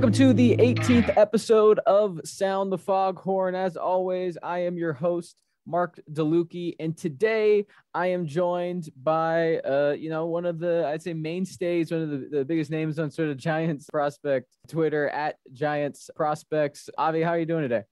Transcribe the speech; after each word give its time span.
Welcome 0.00 0.14
to 0.14 0.32
the 0.32 0.56
18th 0.56 1.14
episode 1.18 1.78
of 1.80 2.22
Sound 2.24 2.72
the 2.72 2.78
Foghorn. 2.78 3.54
As 3.54 3.76
always, 3.76 4.38
I 4.42 4.60
am 4.60 4.78
your 4.78 4.94
host, 4.94 5.36
Mark 5.66 6.00
DeLucchi, 6.10 6.74
and 6.80 6.96
today 6.96 7.66
I 7.92 8.06
am 8.06 8.26
joined 8.26 8.88
by, 8.96 9.58
uh, 9.58 9.94
you 9.98 10.08
know, 10.08 10.24
one 10.24 10.46
of 10.46 10.58
the 10.58 10.86
I'd 10.88 11.02
say 11.02 11.12
mainstays, 11.12 11.92
one 11.92 12.00
of 12.00 12.08
the, 12.08 12.38
the 12.38 12.44
biggest 12.46 12.70
names 12.70 12.98
on 12.98 13.10
sort 13.10 13.28
of 13.28 13.36
Giants 13.36 13.90
prospect 13.92 14.56
Twitter 14.68 15.10
at 15.10 15.36
Giants 15.52 16.08
prospects. 16.16 16.88
Avi, 16.96 17.20
how 17.20 17.32
are 17.32 17.38
you 17.38 17.44
doing 17.44 17.64
today? 17.64 17.82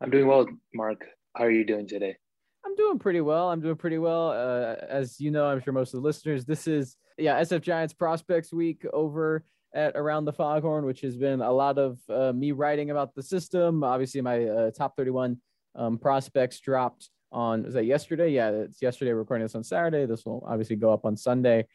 I'm 0.00 0.08
doing 0.08 0.26
well, 0.26 0.46
Mark. 0.72 1.04
How 1.36 1.44
are 1.44 1.50
you 1.50 1.66
doing 1.66 1.86
today? 1.86 2.16
I'm 2.64 2.74
doing 2.74 2.98
pretty 2.98 3.20
well. 3.20 3.50
I'm 3.50 3.60
doing 3.60 3.76
pretty 3.76 3.98
well. 3.98 4.30
Uh, 4.30 4.76
as 4.88 5.20
you 5.20 5.30
know, 5.30 5.44
I'm 5.44 5.60
sure 5.60 5.74
most 5.74 5.92
of 5.92 6.00
the 6.00 6.06
listeners, 6.06 6.46
this 6.46 6.66
is 6.66 6.96
yeah 7.18 7.38
SF 7.38 7.60
Giants 7.60 7.92
prospects 7.92 8.50
week 8.50 8.86
over 8.94 9.44
at 9.74 9.96
Around 9.96 10.24
the 10.24 10.32
Foghorn, 10.32 10.86
which 10.86 11.00
has 11.00 11.16
been 11.16 11.40
a 11.40 11.52
lot 11.52 11.78
of 11.78 11.98
uh, 12.08 12.32
me 12.32 12.52
writing 12.52 12.90
about 12.90 13.14
the 13.14 13.22
system. 13.22 13.82
Obviously, 13.82 14.20
my 14.20 14.44
uh, 14.44 14.70
top 14.70 14.96
31 14.96 15.36
um, 15.74 15.98
prospects 15.98 16.60
dropped 16.60 17.10
on, 17.32 17.64
was 17.64 17.74
that 17.74 17.84
yesterday? 17.84 18.30
Yeah, 18.30 18.50
it's 18.50 18.80
yesterday. 18.80 19.12
Recording 19.12 19.44
this 19.44 19.56
on 19.56 19.64
Saturday. 19.64 20.06
This 20.06 20.24
will 20.24 20.44
obviously 20.46 20.76
go 20.76 20.92
up 20.92 21.04
on 21.04 21.16
Sunday. 21.16 21.66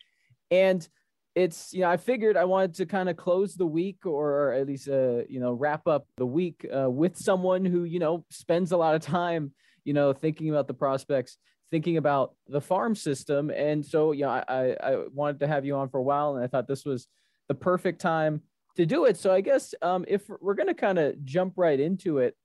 And 0.49 0.87
it's, 1.35 1.73
you 1.73 1.81
know, 1.81 1.89
I 1.89 1.97
figured 1.97 2.37
I 2.37 2.45
wanted 2.45 2.73
to 2.75 2.85
kind 2.85 3.09
of 3.09 3.17
close 3.17 3.55
the 3.55 3.65
week 3.65 4.05
or 4.05 4.53
at 4.53 4.65
least, 4.65 4.87
uh, 4.87 5.23
you 5.27 5.39
know, 5.39 5.51
wrap 5.51 5.85
up 5.85 6.07
the 6.17 6.25
week 6.25 6.65
uh, 6.75 6.89
with 6.89 7.17
someone 7.17 7.65
who, 7.65 7.83
you 7.83 7.99
know, 7.99 8.25
spends 8.29 8.71
a 8.71 8.77
lot 8.77 8.95
of 8.95 9.01
time, 9.01 9.51
you 9.83 9.93
know, 9.93 10.13
thinking 10.13 10.49
about 10.49 10.67
the 10.67 10.73
prospects 10.73 11.37
thinking 11.71 11.97
about 11.97 12.33
the 12.47 12.61
farm 12.61 12.95
system. 12.95 13.49
And 13.51 13.85
so, 13.85 14.11
you 14.11 14.21
yeah, 14.21 14.43
I, 14.47 14.75
I 14.81 15.03
wanted 15.13 15.39
to 15.41 15.47
have 15.47 15.65
you 15.65 15.75
on 15.75 15.89
for 15.89 15.99
a 15.99 16.03
while, 16.03 16.35
and 16.35 16.43
I 16.43 16.47
thought 16.47 16.67
this 16.67 16.85
was 16.85 17.07
the 17.49 17.55
perfect 17.55 17.99
time 17.99 18.41
to 18.77 18.85
do 18.85 19.03
it. 19.03 19.17
So 19.17 19.33
I 19.33 19.41
guess 19.41 19.75
um, 19.81 20.05
if 20.07 20.21
we're 20.39 20.53
going 20.53 20.67
to 20.67 20.73
kind 20.73 20.97
of 20.97 21.25
jump 21.25 21.55
right 21.57 21.79
into 21.79 22.19
it, 22.19 22.35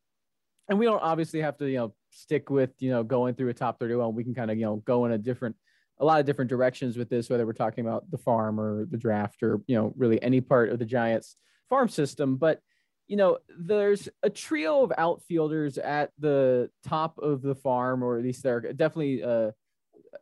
and 0.69 0.79
we 0.79 0.87
don't 0.87 1.03
obviously 1.03 1.41
have 1.43 1.57
to, 1.59 1.69
you 1.69 1.77
know, 1.77 1.95
stick 2.11 2.51
with, 2.51 2.71
you 2.79 2.91
know, 2.91 3.03
going 3.03 3.35
through 3.35 3.51
a 3.51 3.55
top 3.55 3.79
31. 3.79 4.15
We 4.15 4.25
can 4.25 4.35
kind 4.35 4.51
of, 4.51 4.57
you 4.57 4.65
know, 4.65 4.77
go 4.77 5.05
in 5.05 5.13
a 5.13 5.19
different, 5.19 5.57
a 5.99 6.05
lot 6.05 6.21
of 6.21 6.27
different 6.27 6.49
directions 6.49 6.97
with 6.97 7.11
this, 7.11 7.29
whether 7.29 7.47
we're 7.47 7.53
talking 7.53 7.85
about 7.85 8.11
the 8.11 8.19
farm 8.19 8.59
or 8.59 8.87
the 8.87 8.97
draft 8.97 9.43
or, 9.43 9.61
you 9.67 9.77
know, 9.77 9.93
really 9.97 10.21
any 10.23 10.41
part 10.41 10.71
of 10.71 10.79
the 10.79 10.87
Giants 10.87 11.37
farm 11.69 11.89
system. 11.89 12.37
But, 12.37 12.61
you 13.09 13.17
know, 13.17 13.39
there's 13.59 14.09
a 14.23 14.31
trio 14.31 14.83
of 14.83 14.93
outfielders 14.97 15.77
at 15.77 16.13
the 16.19 16.71
top 16.87 17.19
of 17.19 17.43
the 17.43 17.55
farm, 17.55 18.03
or 18.03 18.17
at 18.17 18.25
least 18.25 18.43
they're 18.43 18.61
definitely, 18.73 19.23
uh, 19.23 19.51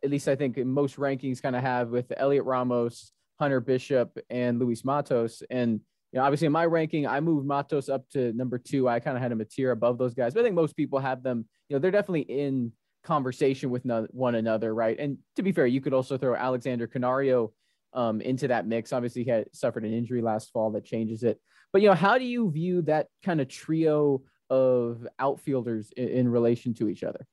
at 0.03 0.10
least 0.10 0.27
I 0.27 0.34
think 0.34 0.56
most 0.58 0.97
rankings 0.97 1.41
kind 1.41 1.55
of 1.55 1.62
have 1.62 1.91
with 1.91 2.08
Heliot 2.08 2.44
Ramos, 2.44 3.12
Hunter 3.43 3.61
Bishop 3.61 4.17
and 4.31 4.61
Luis 4.61 4.85
Matos. 4.85 5.43
And 5.51 5.81
you 6.12 6.19
know, 6.19 6.23
obviously 6.23 6.47
in 6.47 6.53
my 6.53 6.65
ranking, 6.65 7.09
I 7.09 7.19
moved 7.19 7.45
Matos 7.45 7.89
up 7.89 8.09
to 8.11 8.33
number 8.34 8.57
two. 8.57 8.89
I 8.89 9.01
kind 9.01 9.17
of 9.17 9.23
had 9.23 9.33
him 9.33 9.41
a 9.41 9.45
tier 9.45 9.73
above 9.73 9.99
those 9.99 10.15
guys, 10.15 10.33
but 10.33 10.41
I 10.41 10.43
think 10.45 10.55
most 10.55 10.77
people 10.77 11.01
have 11.01 11.25
them. 11.25 11.45
You 11.69 11.75
know, 11.75 11.81
they're 11.81 11.91
definitely 11.91 12.21
in 12.21 12.71
conversation 13.03 13.71
with 13.71 13.83
one 14.12 14.37
another, 14.37 14.72
right? 14.72 14.97
And 14.97 15.19
to 15.34 15.43
be 15.43 15.50
fair, 15.50 15.66
you 15.66 15.81
could 15.81 15.93
also 15.93 16.16
throw 16.16 16.37
Alexander 16.37 16.87
Canario 16.87 17.53
um, 17.94 18.21
into 18.21 18.47
that 18.47 18.65
mix. 18.65 18.93
Obviously, 18.93 19.25
he 19.25 19.31
had 19.31 19.47
suffered 19.53 19.84
an 19.84 19.93
injury 19.93 20.22
last 20.22 20.53
fall 20.53 20.71
that 20.71 20.84
changes 20.84 21.25
it. 21.25 21.41
But 21.72 21.83
you 21.83 21.89
know, 21.89 21.95
how 21.95 22.19
do 22.19 22.25
you 22.25 22.49
view 22.49 22.83
that 22.83 23.09
kind 23.25 23.41
of 23.41 23.49
trio 23.49 24.22
of 24.50 25.05
outfielders 25.19 25.91
in, 25.97 26.09
in 26.09 26.28
relation 26.28 26.75
to 26.75 26.89
each 26.89 27.03
other? 27.03 27.27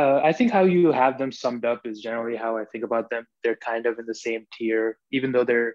Uh, 0.00 0.18
I 0.24 0.32
think 0.32 0.50
how 0.50 0.64
you 0.64 0.92
have 0.92 1.18
them 1.18 1.30
summed 1.30 1.66
up 1.66 1.82
is 1.84 2.00
generally 2.00 2.34
how 2.34 2.56
I 2.56 2.64
think 2.64 2.84
about 2.84 3.10
them. 3.10 3.26
They're 3.44 3.56
kind 3.56 3.84
of 3.84 3.98
in 3.98 4.06
the 4.06 4.14
same 4.14 4.46
tier, 4.56 4.96
even 5.12 5.30
though 5.30 5.44
they're 5.44 5.74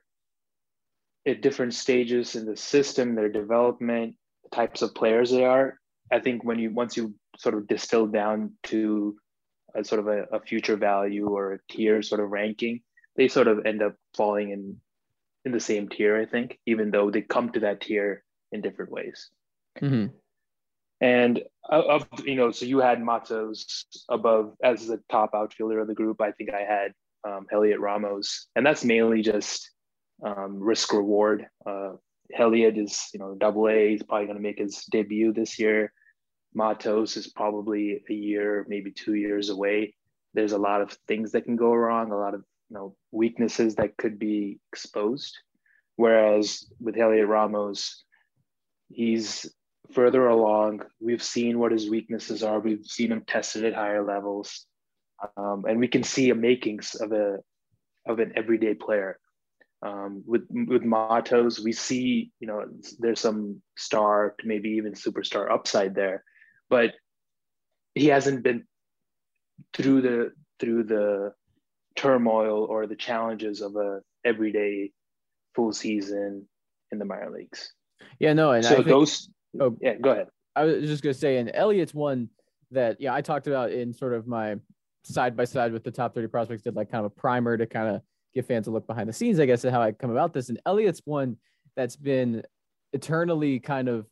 at 1.28 1.42
different 1.42 1.76
stages 1.76 2.36
in 2.36 2.48
the 2.48 2.58
system, 2.58 3.14
their 3.14 3.30
development, 3.30 4.16
the 4.44 4.50
types 4.50 4.82
of 4.82 4.96
players 4.96 5.30
they 5.30 5.46
are. 5.46 5.80
I 6.12 6.20
think 6.22 6.44
when 6.44 6.58
you 6.58 6.72
once 6.72 6.98
you 6.98 7.14
sort 7.38 7.54
of 7.54 7.68
distill 7.68 8.08
down 8.08 8.54
to 8.64 9.16
a 9.76 9.84
sort 9.84 10.00
of 10.00 10.08
a, 10.08 10.24
a 10.32 10.40
future 10.40 10.76
value 10.76 11.28
or 11.28 11.54
a 11.54 11.60
tier 11.70 12.02
sort 12.02 12.22
of 12.22 12.32
ranking, 12.32 12.82
they 13.16 13.28
sort 13.28 13.48
of 13.48 13.64
end 13.64 13.84
up 13.84 13.94
falling 14.18 14.50
in 14.50 14.78
in 15.46 15.52
the 15.52 15.60
same 15.60 15.88
tier. 15.88 16.20
I 16.20 16.26
think, 16.26 16.58
even 16.66 16.90
though 16.90 17.12
they 17.12 17.22
come 17.22 17.52
to 17.52 17.60
that 17.60 17.82
tier 17.82 18.24
in 18.52 18.62
different 18.62 18.92
ways. 18.92 19.30
Mm-hmm. 19.80 20.16
And 21.02 21.42
of 21.70 22.08
you 22.24 22.36
know, 22.36 22.52
so 22.52 22.66
you 22.66 22.80
had 22.80 23.02
Matos 23.02 23.86
above 24.10 24.54
as 24.64 24.88
the 24.88 25.02
top 25.12 25.32
outfielder 25.34 25.80
of 25.80 25.88
the 25.88 25.94
group. 25.94 26.22
I 26.22 26.32
think 26.32 26.52
I 26.54 26.62
had 26.62 26.94
um, 27.28 27.48
Heliot 27.52 27.80
Ramos, 27.80 28.48
and 28.56 28.66
that's 28.66 28.86
mainly 28.86 29.22
just 29.22 29.72
um, 30.24 30.60
risk 30.60 30.94
reward. 30.94 31.48
Uh, 31.66 31.94
Heliot 32.38 32.78
is 32.78 33.10
you 33.14 33.20
know 33.20 33.36
double 33.36 33.68
A. 33.68 33.92
He's 33.92 34.04
probably 34.04 34.28
going 34.28 34.38
to 34.38 34.44
make 34.44 34.60
his 34.60 34.86
debut 34.92 35.34
this 35.34 35.60
year. 35.60 35.92
Matos 36.54 37.18
is 37.18 37.28
probably 37.28 38.02
a 38.10 38.14
year, 38.14 38.66
maybe 38.70 38.92
two 38.92 39.16
years 39.16 39.50
away. 39.50 39.96
There's 40.34 40.54
a 40.54 40.58
lot 40.58 40.82
of 40.82 40.98
things 41.08 41.34
that 41.34 41.44
can 41.44 41.58
go 41.58 41.74
wrong, 41.74 42.12
a 42.12 42.18
lot 42.18 42.34
of 42.34 42.44
you 42.70 42.78
know 42.78 42.96
weaknesses 43.12 43.76
that 43.76 43.98
could 43.98 44.18
be 44.18 44.60
exposed. 44.72 45.38
Whereas 45.98 46.66
with 46.80 46.96
Heliot 46.96 47.28
Ramos, 47.28 48.04
he's 48.90 49.54
further 49.94 50.28
along. 50.28 50.84
We've 51.00 51.24
seen 51.24 51.60
what 51.60 51.72
his 51.72 51.90
weaknesses 51.90 52.44
are. 52.44 52.60
We've 52.60 52.86
seen 52.86 53.12
him 53.12 53.24
tested 53.26 53.66
at 53.66 53.74
higher 53.74 54.04
levels, 54.04 54.66
um, 55.38 55.66
and 55.68 55.80
we 55.80 55.88
can 55.88 56.04
see 56.04 56.30
a 56.30 56.36
makings 56.36 56.96
of 56.96 57.12
a 57.12 57.38
of 58.08 58.20
an 58.20 58.34
everyday 58.36 58.74
player. 58.74 59.20
Um, 59.82 60.24
with 60.26 60.44
with 60.50 60.84
Matos, 60.84 61.60
we 61.60 61.72
see 61.72 62.32
you 62.40 62.48
know 62.48 62.66
there's 63.00 63.20
some 63.20 63.62
star 63.78 64.36
to 64.40 64.48
maybe 64.48 64.70
even 64.72 64.94
superstar 64.94 65.52
upside 65.52 65.96
there, 65.96 66.24
but 66.70 66.92
he 67.94 68.08
hasn't 68.08 68.44
been 68.44 68.66
through 69.74 70.02
the 70.02 70.32
through 70.60 70.84
the 70.84 71.34
turmoil 71.96 72.66
or 72.66 72.88
the 72.88 72.96
challenges 72.96 73.62
of 73.62 73.76
a 73.76 74.02
everyday 74.26 74.92
full 75.56 75.72
season 75.72 76.48
in 76.92 77.00
the 77.00 77.06
minor 77.06 77.32
leagues. 77.32 77.72
Yeah, 78.20 78.34
no, 78.34 78.52
and 78.52 78.64
so 78.64 78.76
think, 78.76 78.88
those 78.88 79.30
Oh, 79.60 79.78
yeah, 79.82 79.96
go 79.96 80.12
ahead. 80.12 80.28
I 80.56 80.64
was 80.64 80.88
just 80.88 81.04
gonna 81.04 81.14
say, 81.14 81.38
and 81.38 81.52
Heliot's 81.54 81.94
one 81.94 82.30
that 82.72 83.00
yeah 83.00 83.14
I 83.14 83.22
talked 83.22 83.48
about 83.48 83.72
in 83.72 83.94
sort 83.94 84.14
of 84.14 84.28
my 84.28 84.56
side 85.04 85.36
by 85.36 85.46
side 85.46 85.72
with 85.72 85.84
the 85.84 85.92
top 85.92 86.16
30 86.16 86.28
prospects. 86.28 86.64
Did 86.64 86.76
like 86.76 86.92
kind 86.92 87.06
of 87.06 87.12
a 87.12 87.16
primer 87.16 87.58
to 87.58 87.66
kind 87.66 87.96
of 87.96 88.02
give 88.34 88.46
fans 88.46 88.68
a 88.68 88.72
look 88.72 88.88
behind 88.88 89.10
the 89.10 89.14
scenes, 89.14 89.40
I 89.40 89.46
guess, 89.46 89.66
at 89.66 89.72
how 89.72 89.82
I 89.82 89.92
come 89.92 90.12
about 90.12 90.34
this. 90.34 90.50
And 90.50 90.60
Heliot's 90.66 91.02
one 91.06 91.38
that's 91.76 91.96
been 91.96 92.44
eternally 92.94 93.60
kind 93.60 93.90
of 93.90 94.08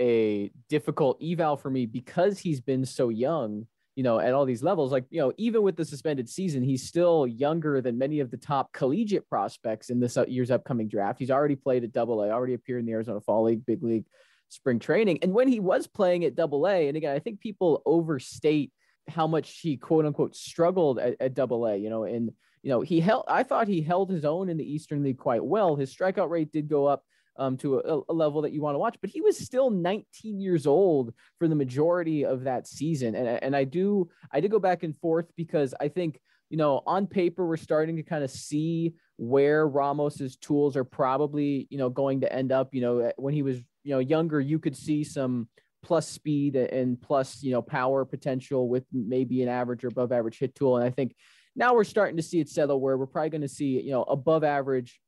a 0.00 0.50
difficult 0.68 1.22
eval 1.22 1.56
for 1.56 1.70
me 1.70 1.86
because 1.86 2.38
he's 2.38 2.60
been 2.60 2.84
so 2.84 3.08
young 3.08 3.66
you 3.96 4.02
know, 4.02 4.20
at 4.20 4.34
all 4.34 4.44
these 4.44 4.62
levels. 4.62 4.92
Like, 4.92 5.06
you 5.08 5.20
know, 5.20 5.32
even 5.38 5.62
with 5.62 5.74
the 5.74 5.84
suspended 5.84 6.28
season, 6.28 6.62
he's 6.62 6.86
still 6.86 7.26
younger 7.26 7.80
than 7.80 7.96
many 7.96 8.20
of 8.20 8.30
the 8.30 8.36
top 8.36 8.70
collegiate 8.72 9.26
prospects 9.28 9.88
in 9.88 9.98
this 9.98 10.18
year's 10.28 10.50
upcoming 10.50 10.86
draft. 10.86 11.18
He's 11.18 11.30
already 11.30 11.56
played 11.56 11.82
at 11.82 11.92
double 11.92 12.22
A, 12.22 12.30
already 12.30 12.52
appeared 12.52 12.80
in 12.80 12.86
the 12.86 12.92
Arizona 12.92 13.22
Fall 13.22 13.44
League, 13.44 13.64
big 13.64 13.82
league 13.82 14.04
spring 14.48 14.78
training. 14.78 15.18
And 15.22 15.32
when 15.32 15.48
he 15.48 15.60
was 15.60 15.86
playing 15.86 16.24
at 16.24 16.34
double 16.34 16.66
A, 16.66 16.88
and 16.88 16.96
again, 16.96 17.14
I 17.14 17.18
think 17.18 17.40
people 17.40 17.82
overstate 17.86 18.72
how 19.08 19.26
much 19.26 19.60
he 19.60 19.76
quote 19.76 20.06
unquote 20.06 20.34
struggled 20.34 20.98
at, 20.98 21.34
double 21.34 21.66
A, 21.66 21.76
you 21.76 21.90
know, 21.90 22.04
and 22.04 22.30
you 22.62 22.70
know, 22.70 22.80
he 22.80 23.00
held 23.00 23.24
I 23.28 23.42
thought 23.42 23.68
he 23.68 23.80
held 23.80 24.10
his 24.10 24.24
own 24.24 24.48
in 24.48 24.56
the 24.56 24.70
Eastern 24.70 25.02
League 25.02 25.18
quite 25.18 25.44
well. 25.44 25.76
His 25.76 25.94
strikeout 25.94 26.30
rate 26.30 26.52
did 26.52 26.68
go 26.68 26.86
up 26.86 27.04
um, 27.38 27.56
to 27.58 27.78
a, 27.78 28.00
a, 28.08 28.14
level 28.14 28.42
that 28.42 28.52
you 28.52 28.62
want 28.62 28.74
to 28.74 28.78
watch, 28.78 28.96
but 29.00 29.10
he 29.10 29.20
was 29.20 29.36
still 29.38 29.70
19 29.70 30.40
years 30.40 30.66
old 30.66 31.12
for 31.38 31.48
the 31.48 31.54
majority 31.54 32.24
of 32.24 32.44
that 32.44 32.66
season. 32.66 33.14
And, 33.14 33.28
and 33.28 33.54
I 33.54 33.64
do, 33.64 34.08
I 34.32 34.40
did 34.40 34.50
go 34.50 34.58
back 34.58 34.82
and 34.82 34.98
forth 34.98 35.26
because 35.36 35.74
I 35.80 35.88
think, 35.88 36.18
you 36.50 36.56
know, 36.56 36.82
on 36.86 37.06
paper, 37.06 37.46
we're 37.46 37.56
starting 37.56 37.96
to 37.96 38.02
kind 38.02 38.22
of 38.22 38.30
see 38.30 38.94
where 39.16 39.66
Ramos's 39.66 40.36
tools 40.36 40.76
are 40.76 40.84
probably, 40.84 41.66
you 41.70 41.78
know, 41.78 41.88
going 41.88 42.20
to 42.20 42.32
end 42.32 42.52
up, 42.52 42.74
you 42.74 42.80
know, 42.80 43.12
when 43.16 43.34
he 43.34 43.42
was 43.42 43.58
you 43.86 43.92
know 43.92 44.00
younger, 44.00 44.40
you 44.40 44.58
could 44.58 44.76
see 44.76 45.04
some 45.04 45.48
plus 45.82 46.08
speed 46.08 46.56
and 46.56 47.00
plus 47.00 47.42
you 47.42 47.52
know 47.52 47.62
power 47.62 48.04
potential 48.04 48.68
with 48.68 48.84
maybe 48.92 49.42
an 49.42 49.48
average 49.48 49.84
or 49.84 49.88
above 49.88 50.10
average 50.12 50.38
hit 50.38 50.54
tool. 50.54 50.76
And 50.76 50.84
I 50.84 50.90
think 50.90 51.14
now 51.54 51.74
we're 51.74 51.84
starting 51.84 52.16
to 52.16 52.22
see 52.22 52.40
it 52.40 52.48
settle 52.48 52.80
where 52.80 52.98
we're 52.98 53.06
probably 53.06 53.30
going 53.30 53.42
to 53.42 53.48
see 53.48 53.80
you 53.80 53.92
know 53.92 54.02
above 54.02 54.42
average 54.42 55.00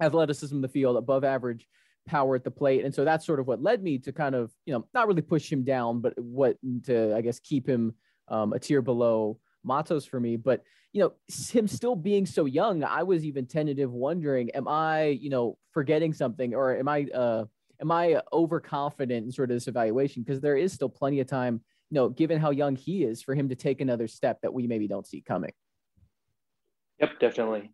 athleticism 0.00 0.54
in 0.54 0.62
the 0.62 0.68
field, 0.68 0.96
above 0.96 1.22
average 1.22 1.66
power 2.06 2.34
at 2.34 2.44
the 2.44 2.50
plate. 2.50 2.84
And 2.84 2.94
so 2.94 3.04
that's 3.04 3.26
sort 3.26 3.40
of 3.40 3.46
what 3.46 3.62
led 3.62 3.82
me 3.82 3.98
to 3.98 4.12
kind 4.12 4.34
of, 4.34 4.50
you 4.64 4.72
know, 4.72 4.86
not 4.94 5.06
really 5.06 5.20
push 5.20 5.52
him 5.52 5.62
down, 5.62 6.00
but 6.00 6.18
what 6.18 6.56
to, 6.84 7.14
I 7.14 7.20
guess, 7.20 7.38
keep 7.38 7.68
him 7.68 7.94
um, 8.28 8.54
a 8.54 8.58
tier 8.58 8.80
below 8.80 9.38
Matos 9.68 10.04
for 10.04 10.18
me. 10.18 10.36
But, 10.36 10.64
you 10.92 11.00
know, 11.02 11.12
him 11.50 11.68
still 11.68 11.94
being 11.94 12.26
so 12.26 12.46
young, 12.46 12.82
I 12.82 13.04
was 13.04 13.24
even 13.24 13.46
tentative 13.46 13.92
wondering, 13.92 14.50
am 14.50 14.66
I, 14.66 15.04
you 15.24 15.30
know, 15.30 15.56
forgetting 15.70 16.12
something 16.12 16.54
or 16.54 16.76
am 16.76 16.88
I, 16.88 17.06
uh, 17.14 17.44
am 17.80 17.92
I 17.92 18.20
overconfident 18.32 19.26
in 19.26 19.30
sort 19.30 19.50
of 19.50 19.56
this 19.56 19.68
evaluation? 19.68 20.24
Because 20.24 20.40
there 20.40 20.56
is 20.56 20.72
still 20.72 20.88
plenty 20.88 21.20
of 21.20 21.28
time, 21.28 21.60
you 21.90 21.94
know, 21.94 22.08
given 22.08 22.40
how 22.40 22.50
young 22.50 22.74
he 22.74 23.04
is, 23.04 23.22
for 23.22 23.34
him 23.34 23.48
to 23.50 23.54
take 23.54 23.80
another 23.80 24.08
step 24.08 24.40
that 24.42 24.52
we 24.52 24.66
maybe 24.66 24.88
don't 24.88 25.06
see 25.06 25.20
coming. 25.20 25.52
Yep, 27.00 27.20
definitely. 27.20 27.70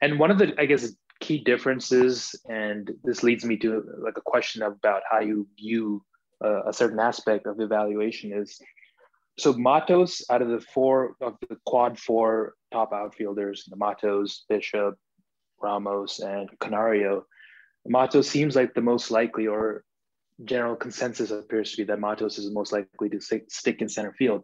And 0.00 0.18
one 0.20 0.30
of 0.30 0.38
the, 0.38 0.54
I 0.58 0.66
guess, 0.66 0.94
key 1.20 1.38
differences, 1.42 2.36
and 2.48 2.92
this 3.02 3.24
leads 3.24 3.44
me 3.44 3.56
to 3.56 3.82
like 3.98 4.16
a 4.16 4.22
question 4.22 4.62
about 4.62 5.02
how 5.10 5.20
you 5.20 5.48
view 5.58 6.04
uh, 6.44 6.62
a 6.68 6.72
certain 6.72 7.00
aspect 7.00 7.46
of 7.46 7.58
evaluation 7.58 8.32
is. 8.32 8.60
So 9.38 9.52
Matos, 9.52 10.24
out 10.30 10.42
of 10.42 10.48
the 10.48 10.60
four 10.60 11.14
of 11.20 11.36
the 11.48 11.56
quad 11.64 11.98
four 11.98 12.54
top 12.72 12.92
outfielders, 12.92 13.64
the 13.68 13.76
Matos, 13.76 14.44
Bishop, 14.48 14.96
Ramos, 15.62 16.18
and 16.18 16.48
Canario, 16.58 17.24
Matos 17.86 18.28
seems 18.28 18.56
like 18.56 18.74
the 18.74 18.80
most 18.80 19.10
likely, 19.10 19.46
or 19.46 19.84
general 20.44 20.76
consensus 20.76 21.30
appears 21.30 21.70
to 21.70 21.78
be 21.78 21.84
that 21.84 22.00
Matos 22.00 22.38
is 22.38 22.46
the 22.46 22.52
most 22.52 22.72
likely 22.72 23.08
to 23.10 23.20
stick 23.20 23.80
in 23.80 23.88
center 23.88 24.12
field. 24.12 24.42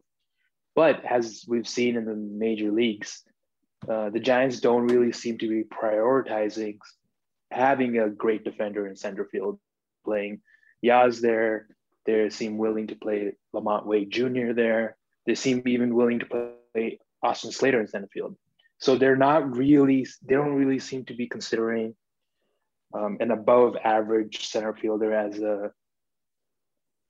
But 0.75 1.05
as 1.05 1.45
we've 1.47 1.69
seen 1.69 1.97
in 1.97 2.05
the 2.05 2.15
major 2.15 2.71
leagues, 2.73 3.23
uh, 3.89 4.11
the 4.11 4.21
Giants 4.21 4.61
don't 4.61 4.87
really 4.87 5.13
seem 5.13 5.39
to 5.39 5.49
be 5.49 5.65
prioritizing 5.65 6.79
having 7.51 7.99
a 7.99 8.09
great 8.09 8.45
defender 8.45 8.87
in 8.87 8.97
center 8.97 9.25
field, 9.25 9.61
playing 10.05 10.41
Yaz 10.85 11.21
there. 11.21 11.69
They 12.07 12.31
seem 12.31 12.59
willing 12.59 12.89
to 12.89 12.97
play 12.97 13.33
LaMonte 13.55 13.87
Wade 13.87 14.11
Jr. 14.11 14.53
there. 14.53 14.97
They 15.27 15.35
seem 15.35 15.63
even 15.67 15.95
willing 15.95 16.19
to 16.19 16.27
play 16.27 16.99
Austin 17.23 17.53
Slater 17.53 17.81
in 17.81 17.87
center 17.87 18.09
field. 18.09 18.37
So 18.79 18.97
they're 18.97 19.17
not 19.17 19.57
really, 19.57 20.07
they 20.23 20.35
don't 20.35 20.55
really 20.55 20.79
seem 20.79 21.05
to 21.07 21.15
be 21.15 21.27
considering 21.27 21.95
um, 22.93 23.17
an 23.21 23.31
above 23.31 23.77
average 23.83 24.47
center 24.47 24.75
fielder 24.75 25.15
as 25.15 25.39
a 25.41 25.73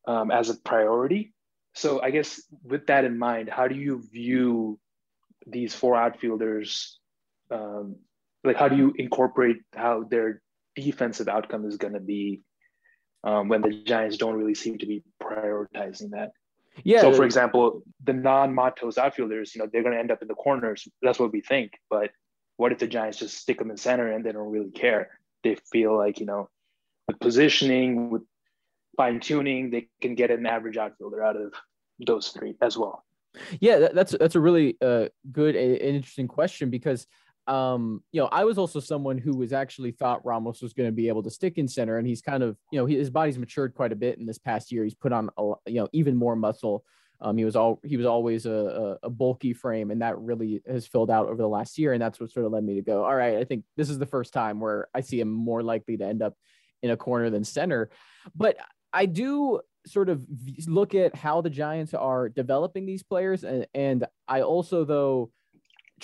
um, 0.07 0.31
as 0.31 0.51
a 0.51 0.55
priority. 0.55 1.33
So 1.75 2.01
I 2.01 2.11
guess 2.11 2.41
with 2.63 2.87
that 2.87 3.05
in 3.05 3.19
mind, 3.19 3.49
how 3.49 3.69
do 3.69 3.75
you 3.75 4.03
view 4.13 4.79
these 5.47 5.75
four 5.75 5.97
outfielders? 5.97 6.99
Um, 7.51 7.97
like, 8.45 8.57
how 8.57 8.69
do 8.69 8.77
you 8.77 8.95
incorporate 8.97 9.57
how 9.75 10.05
their 10.05 10.43
defensive 10.77 11.29
outcome 11.29 11.67
is 11.67 11.77
going 11.77 11.95
to 11.95 12.01
be 12.01 12.43
um, 13.25 13.49
when 13.49 13.63
the 13.63 13.83
Giants 13.85 14.17
don't 14.17 14.37
really 14.37 14.55
seem 14.55 14.79
to 14.79 14.87
be 14.87 15.03
prioritizing 15.21 16.11
that? 16.11 16.33
Yeah. 16.83 17.01
So, 17.01 17.13
for 17.13 17.25
example, 17.25 17.83
the 18.03 18.13
non-Matos 18.13 18.99
outfielders, 18.99 19.55
you 19.55 19.61
know, 19.61 19.69
they're 19.73 19.83
going 19.83 19.95
to 19.95 20.01
end 20.01 20.11
up 20.11 20.23
in 20.23 20.29
the 20.29 20.35
corners. 20.35 20.87
That's 21.03 21.19
what 21.19 21.33
we 21.33 21.41
think. 21.41 21.73
But 21.89 22.11
what 22.57 22.73
if 22.73 22.79
the 22.79 22.87
Giants 22.87 23.19
just 23.19 23.39
stick 23.39 23.59
them 23.59 23.71
in 23.71 23.77
center 23.77 24.11
and 24.11 24.25
they 24.25 24.33
don't 24.33 24.51
really 24.51 24.71
care? 24.71 25.19
They 25.43 25.57
feel 25.73 25.97
like, 25.97 26.21
you 26.21 26.27
know, 26.27 26.51
with 27.09 27.19
positioning, 27.21 28.11
with 28.11 28.23
fine 28.97 29.21
tuning, 29.21 29.71
they 29.71 29.89
can 30.01 30.15
get 30.15 30.31
an 30.31 30.47
average 30.47 30.77
outfielder 30.77 31.23
out 31.23 31.37
of 31.37 31.53
those 32.05 32.29
three 32.29 32.55
as 32.61 32.77
well. 32.77 33.05
Yeah, 33.61 33.89
that's 33.93 34.15
that's 34.19 34.37
a 34.37 34.41
really 34.41 34.77
uh, 34.81 35.07
good 35.33 35.57
and 35.57 35.77
interesting 35.77 36.29
question 36.29 36.71
because 36.71 37.07
um, 37.47 38.03
you 38.11 38.21
know, 38.21 38.29
I 38.33 38.45
was 38.45 38.57
also 38.57 38.81
someone 38.81 39.19
who 39.19 39.37
was 39.37 39.53
actually 39.53 39.91
thought 39.91 40.25
Ramos 40.25 40.63
was 40.63 40.73
going 40.73 40.89
to 40.89 40.93
be 40.93 41.09
able 41.09 41.23
to 41.25 41.31
stick 41.31 41.59
in 41.59 41.69
center, 41.69 41.99
and 41.99 42.07
he's 42.07 42.23
kind 42.23 42.43
of, 42.43 42.57
you 42.71 42.79
know, 42.79 42.87
he, 42.87 42.97
his 42.97 43.11
body's 43.11 43.39
matured 43.39 43.75
quite 43.75 43.93
a 43.93 43.97
bit 43.97 44.19
in 44.19 44.27
this 44.27 44.39
past 44.39 44.73
year. 44.73 44.85
He's 44.85 44.95
put 44.95 45.13
on, 45.13 45.29
a, 45.37 45.53
you 45.67 45.81
know, 45.81 45.89
even 45.93 46.17
more 46.17 46.37
muscle. 46.37 46.85
Um, 47.21 47.37
he 47.37 47.45
was 47.45 47.55
all 47.55 47.81
he 47.85 47.97
was 47.97 48.07
always 48.07 48.45
a, 48.45 48.99
a, 49.03 49.11
bulky 49.11 49.53
frame, 49.53 49.91
and 49.91 50.03
that 50.03 50.19
really 50.19 50.63
has 50.67 50.87
filled 50.87 51.11
out 51.11 51.27
over 51.27 51.37
the 51.37 51.49
last 51.49 51.79
year, 51.79 51.93
and 51.93 52.03
that's 52.03 52.19
what 52.19 52.31
sort 52.31 52.47
of 52.47 52.53
led 52.53 52.65
me 52.65 52.75
to 52.75 52.83
go. 52.83 53.05
All 53.05 53.15
right, 53.15 53.37
I 53.37 53.45
think 53.45 53.65
this 53.77 53.89
is 53.89 53.99
the 53.99 54.07
first 54.07 54.33
time 54.33 54.59
where 54.59 54.89
I 54.95 55.01
see 55.01 55.21
him 55.21 55.31
more 55.31 55.63
likely 55.63 55.97
to 55.99 56.05
end 56.05 56.23
up 56.23 56.35
in 56.83 56.91
a 56.91 56.97
corner 56.97 57.31
than 57.31 57.45
center. 57.45 57.91
But 58.35 58.57
I 58.93 59.07
do 59.07 59.61
sort 59.87 60.09
of 60.09 60.25
look 60.67 60.95
at 60.95 61.15
how 61.15 61.41
the 61.41 61.51
Giants 61.51 61.95
are 61.95 62.29
developing 62.29 62.85
these 62.85 63.03
players, 63.03 63.45
and, 63.45 63.67
and 63.75 64.07
I 64.27 64.43
also 64.43 64.85
though 64.85 65.31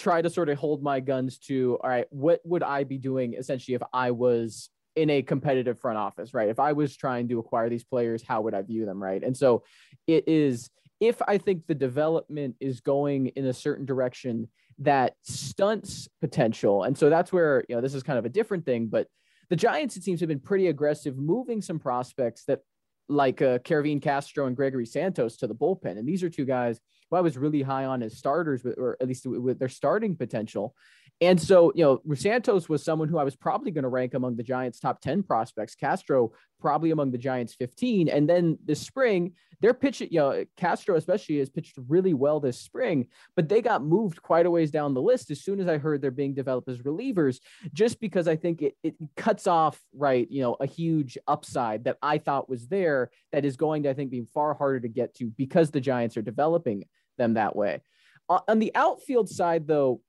try 0.00 0.23
to 0.23 0.31
sort 0.31 0.49
of 0.49 0.58
hold 0.58 0.82
my 0.82 1.00
guns 1.00 1.38
to 1.38 1.79
all 1.82 1.91
right, 1.91 2.06
what 2.11 2.41
would 2.44 2.62
I 2.62 2.85
be 2.85 2.99
doing 2.99 3.35
essentially 3.35 3.75
if 3.75 3.82
I 3.93 4.11
was 4.11 4.70
in 4.97 5.11
a 5.11 5.23
competitive 5.23 5.79
front 5.79 5.99
office, 5.99 6.35
right? 6.35 6.49
If 6.49 6.58
I 6.58 6.73
was 6.73 6.97
trying 6.97 7.29
to 7.29 7.38
acquire 7.38 7.69
these 7.69 7.85
players, 7.85 8.23
how 8.23 8.41
would 8.43 8.55
I 8.55 8.62
view 8.62 8.87
them, 8.87 9.02
right? 9.02 9.23
And 9.23 9.37
so 9.37 9.62
it 10.06 10.26
is 10.26 10.70
if 11.00 11.23
I 11.26 11.38
think 11.38 11.67
the 11.67 11.75
development 11.75 12.56
is 12.61 12.81
going 12.81 13.29
in 13.29 13.47
a 13.47 13.52
certain 13.52 13.87
direction 13.87 14.49
that 14.79 15.14
stunts 15.23 16.08
potential. 16.20 16.82
And 16.85 16.97
so 16.97 17.08
that's 17.08 17.32
where, 17.32 17.64
you 17.69 17.75
know, 17.75 17.81
this 17.81 17.94
is 17.94 18.02
kind 18.02 18.19
of 18.19 18.25
a 18.25 18.31
different 18.31 18.64
thing, 18.64 18.87
but 18.87 19.06
the 19.49 19.56
Giants, 19.56 19.97
it 19.97 20.05
seems, 20.05 20.20
have 20.20 20.29
been 20.29 20.41
pretty 20.41 20.69
aggressive 20.69 21.17
moving 21.17 21.61
some 21.61 21.79
prospects 21.79 22.44
that 22.44 22.61
like 23.08 23.43
uh, 23.43 23.58
Kervin 23.58 24.00
Castro 24.00 24.47
and 24.47 24.56
Gregory 24.56 24.87
Santos 24.87 25.37
to 25.38 25.47
the 25.47 25.55
bullpen. 25.55 25.99
And 25.99 26.06
these 26.06 26.23
are 26.23 26.31
two 26.31 26.44
guys 26.44 26.81
who 27.11 27.17
I 27.17 27.21
was 27.21 27.37
really 27.37 27.62
high 27.62 27.85
on 27.85 28.03
as 28.03 28.17
starters, 28.17 28.65
or 28.65 28.97
at 29.01 29.09
least 29.09 29.27
with 29.27 29.59
their 29.59 29.69
starting 29.69 30.17
potential. 30.17 30.75
And 31.23 31.41
so, 31.41 31.71
you 31.75 31.85
know, 31.85 32.15
Santos 32.15 32.69
was 32.69 32.83
someone 32.83 33.09
who 33.09 33.19
I 33.19 33.25
was 33.25 33.37
probably 33.37 33.71
going 33.71 33.83
to 33.83 33.91
rank 33.91 34.15
among 34.15 34.37
the 34.37 34.43
Giants' 34.43 34.81
top 34.81 35.03
10 35.03 35.23
prospects. 35.23 35.75
Castro 35.75 36.33
probably 36.61 36.93
among 36.93 37.11
the 37.11 37.19
Giants' 37.19 37.55
15. 37.55 38.09
And 38.09 38.27
then 38.27 38.57
this 38.65 38.81
spring, 38.81 39.33
they're 39.61 39.75
pitching, 39.75 40.09
you 40.11 40.21
know, 40.21 40.45
Castro 40.57 40.97
especially 40.97 41.39
has 41.39 41.51
pitched 41.51 41.77
really 41.89 42.15
well 42.15 42.41
this 42.41 42.59
spring, 42.59 43.09
but 43.37 43.51
they 43.51 43.61
got 43.61 43.85
moved 43.85 44.23
quite 44.23 44.47
a 44.47 44.51
ways 44.51 44.71
down 44.71 44.95
the 44.95 45.03
list 45.03 45.31
as 45.31 45.43
soon 45.43 45.61
as 45.61 45.69
I 45.69 45.77
heard 45.77 46.01
they're 46.01 46.11
being 46.11 46.33
developed 46.33 46.69
as 46.71 46.79
relievers, 46.79 47.41
just 47.75 48.01
because 48.01 48.27
I 48.27 48.37
think 48.37 48.62
it, 48.62 48.77
it 48.83 48.95
cuts 49.17 49.47
off, 49.47 49.79
right, 49.93 50.27
you 50.31 50.41
know, 50.41 50.57
a 50.61 50.67
huge 50.67 51.19
upside 51.29 51.85
that 51.85 51.99
I 52.01 52.17
thought 52.17 52.49
was 52.49 52.69
there 52.69 53.11
that 53.33 53.45
is 53.45 53.59
going 53.59 53.83
to, 53.83 53.91
I 53.91 53.95
think, 53.95 54.11
be 54.11 54.25
far 54.33 54.55
harder 54.55 54.81
to 54.81 54.89
get 54.89 55.15
to 55.17 55.27
because 55.37 55.71
the 55.71 55.81
Giants 55.81 56.17
are 56.17 56.23
developing 56.23 56.85
them 57.20 57.34
that 57.34 57.55
way. 57.55 57.82
On 58.28 58.58
the 58.58 58.72
outfield 58.75 59.28
side, 59.28 59.67
though, 59.67 60.00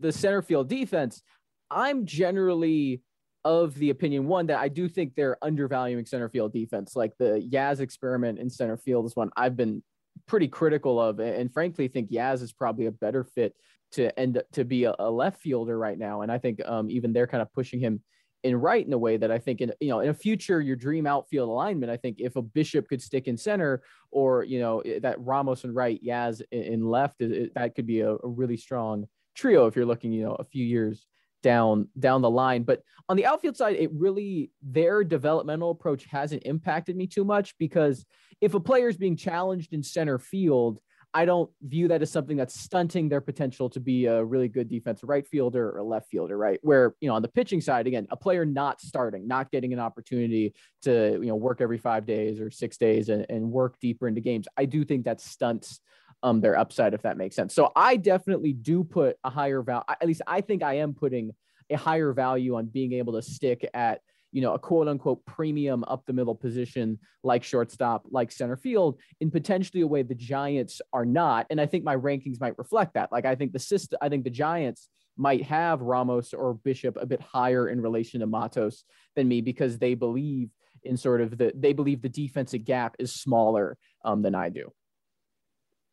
the 0.00 0.12
center 0.12 0.42
field 0.42 0.68
defense, 0.68 1.22
I'm 1.70 2.06
generally 2.06 3.02
of 3.44 3.74
the 3.74 3.90
opinion 3.90 4.26
one 4.26 4.46
that 4.46 4.58
I 4.58 4.68
do 4.68 4.88
think 4.88 5.14
they're 5.14 5.38
undervaluing 5.42 6.06
center 6.06 6.28
field 6.28 6.52
defense. 6.52 6.96
Like 6.96 7.12
the 7.18 7.46
Yaz 7.52 7.80
experiment 7.80 8.38
in 8.38 8.48
center 8.48 8.76
field 8.76 9.06
is 9.06 9.16
one 9.16 9.30
I've 9.36 9.56
been 9.56 9.82
pretty 10.26 10.48
critical 10.48 11.00
of, 11.00 11.18
and 11.20 11.52
frankly 11.52 11.88
think 11.88 12.10
Yaz 12.10 12.42
is 12.42 12.52
probably 12.52 12.86
a 12.86 12.92
better 12.92 13.24
fit 13.24 13.54
to 13.92 14.16
end 14.18 14.42
to 14.52 14.64
be 14.64 14.84
a, 14.84 14.94
a 14.98 15.10
left 15.10 15.40
fielder 15.40 15.76
right 15.78 15.98
now. 15.98 16.22
And 16.22 16.30
I 16.30 16.38
think 16.38 16.60
um, 16.64 16.90
even 16.90 17.12
they're 17.12 17.26
kind 17.26 17.42
of 17.42 17.52
pushing 17.52 17.80
him 17.80 18.02
in 18.44 18.56
right 18.56 18.86
in 18.86 18.92
a 18.92 18.98
way 18.98 19.16
that 19.16 19.30
I 19.30 19.38
think 19.38 19.60
in 19.60 19.72
you 19.80 19.88
know 19.88 20.00
in 20.00 20.08
a 20.08 20.14
future 20.14 20.60
your 20.60 20.76
dream 20.76 21.06
outfield 21.06 21.48
alignment. 21.48 21.90
I 21.90 21.96
think 21.96 22.20
if 22.20 22.36
a 22.36 22.42
Bishop 22.42 22.88
could 22.88 23.02
stick 23.02 23.26
in 23.26 23.36
center, 23.36 23.82
or 24.10 24.44
you 24.44 24.60
know 24.60 24.82
that 25.00 25.16
Ramos 25.20 25.64
and 25.64 25.74
right, 25.74 26.00
Yaz 26.04 26.42
in 26.52 26.86
left, 26.86 27.20
it, 27.20 27.52
that 27.54 27.74
could 27.74 27.86
be 27.86 28.00
a, 28.00 28.12
a 28.12 28.28
really 28.28 28.56
strong 28.56 29.06
trio 29.34 29.66
if 29.66 29.76
you're 29.76 29.86
looking, 29.86 30.12
you 30.12 30.24
know, 30.24 30.34
a 30.34 30.44
few 30.44 30.64
years 30.64 31.06
down 31.42 31.88
down 31.98 32.22
the 32.22 32.30
line. 32.30 32.62
But 32.62 32.82
on 33.08 33.16
the 33.16 33.26
outfield 33.26 33.56
side, 33.56 33.76
it 33.76 33.90
really 33.92 34.50
their 34.62 35.04
developmental 35.04 35.70
approach 35.70 36.04
hasn't 36.04 36.42
impacted 36.44 36.96
me 36.96 37.06
too 37.06 37.24
much 37.24 37.56
because 37.58 38.04
if 38.40 38.54
a 38.54 38.60
player 38.60 38.88
is 38.88 38.96
being 38.96 39.16
challenged 39.16 39.72
in 39.72 39.82
center 39.82 40.18
field, 40.18 40.78
I 41.14 41.24
don't 41.24 41.50
view 41.62 41.88
that 41.88 42.02
as 42.02 42.10
something 42.10 42.36
that's 42.36 42.58
stunting 42.58 43.08
their 43.08 43.20
potential 43.20 43.70
to 43.70 43.80
be 43.80 44.06
a 44.06 44.22
really 44.22 44.48
good 44.48 44.68
defensive 44.68 45.08
right 45.08 45.26
fielder 45.26 45.70
or 45.70 45.82
left 45.82 46.08
fielder, 46.10 46.36
right? 46.36 46.60
Where, 46.62 46.94
you 47.00 47.08
know, 47.08 47.14
on 47.14 47.22
the 47.22 47.28
pitching 47.28 47.60
side, 47.60 47.86
again, 47.86 48.06
a 48.10 48.16
player 48.16 48.44
not 48.44 48.80
starting, 48.80 49.26
not 49.26 49.50
getting 49.50 49.72
an 49.72 49.78
opportunity 49.78 50.54
to, 50.82 51.12
you 51.14 51.28
know, 51.28 51.36
work 51.36 51.60
every 51.60 51.78
five 51.78 52.04
days 52.04 52.40
or 52.40 52.50
six 52.50 52.76
days 52.76 53.08
and, 53.08 53.24
and 53.30 53.50
work 53.50 53.78
deeper 53.80 54.06
into 54.06 54.20
games. 54.20 54.46
I 54.56 54.66
do 54.66 54.84
think 54.84 55.06
that 55.06 55.20
stunts 55.20 55.80
um, 56.22 56.40
their 56.40 56.58
upside, 56.58 56.94
if 56.94 57.02
that 57.02 57.16
makes 57.16 57.36
sense. 57.36 57.54
So 57.54 57.72
I 57.74 57.96
definitely 57.96 58.52
do 58.52 58.84
put 58.84 59.16
a 59.24 59.30
higher 59.30 59.62
value, 59.62 59.84
at 59.88 60.06
least 60.06 60.22
I 60.26 60.40
think 60.42 60.62
I 60.62 60.74
am 60.74 60.92
putting 60.94 61.32
a 61.70 61.76
higher 61.76 62.12
value 62.12 62.56
on 62.56 62.66
being 62.66 62.92
able 62.92 63.14
to 63.14 63.22
stick 63.22 63.68
at, 63.72 64.00
you 64.32 64.42
know, 64.42 64.54
a 64.54 64.58
quote 64.58 64.88
unquote 64.88 65.24
premium 65.24 65.84
up 65.88 66.04
the 66.06 66.12
middle 66.12 66.34
position 66.34 66.98
like 67.22 67.42
shortstop, 67.42 68.04
like 68.10 68.30
center 68.30 68.56
field, 68.56 69.00
in 69.20 69.30
potentially 69.30 69.82
a 69.82 69.86
way 69.86 70.02
the 70.02 70.14
Giants 70.14 70.80
are 70.92 71.06
not. 71.06 71.46
And 71.50 71.60
I 71.60 71.66
think 71.66 71.84
my 71.84 71.96
rankings 71.96 72.40
might 72.40 72.58
reflect 72.58 72.94
that. 72.94 73.10
Like 73.10 73.24
I 73.24 73.34
think 73.34 73.52
the 73.52 73.58
system, 73.58 73.98
I 74.02 74.08
think 74.08 74.24
the 74.24 74.30
Giants 74.30 74.88
might 75.16 75.42
have 75.44 75.80
Ramos 75.80 76.32
or 76.32 76.54
Bishop 76.54 76.96
a 77.00 77.06
bit 77.06 77.20
higher 77.20 77.68
in 77.68 77.80
relation 77.80 78.20
to 78.20 78.26
Matos 78.26 78.84
than 79.16 79.28
me 79.28 79.40
because 79.40 79.78
they 79.78 79.94
believe 79.94 80.50
in 80.84 80.96
sort 80.96 81.20
of 81.20 81.36
the 81.36 81.52
they 81.56 81.72
believe 81.72 82.02
the 82.02 82.08
defensive 82.08 82.64
gap 82.64 82.94
is 82.98 83.12
smaller 83.12 83.76
um, 84.04 84.22
than 84.22 84.34
I 84.34 84.48
do. 84.48 84.72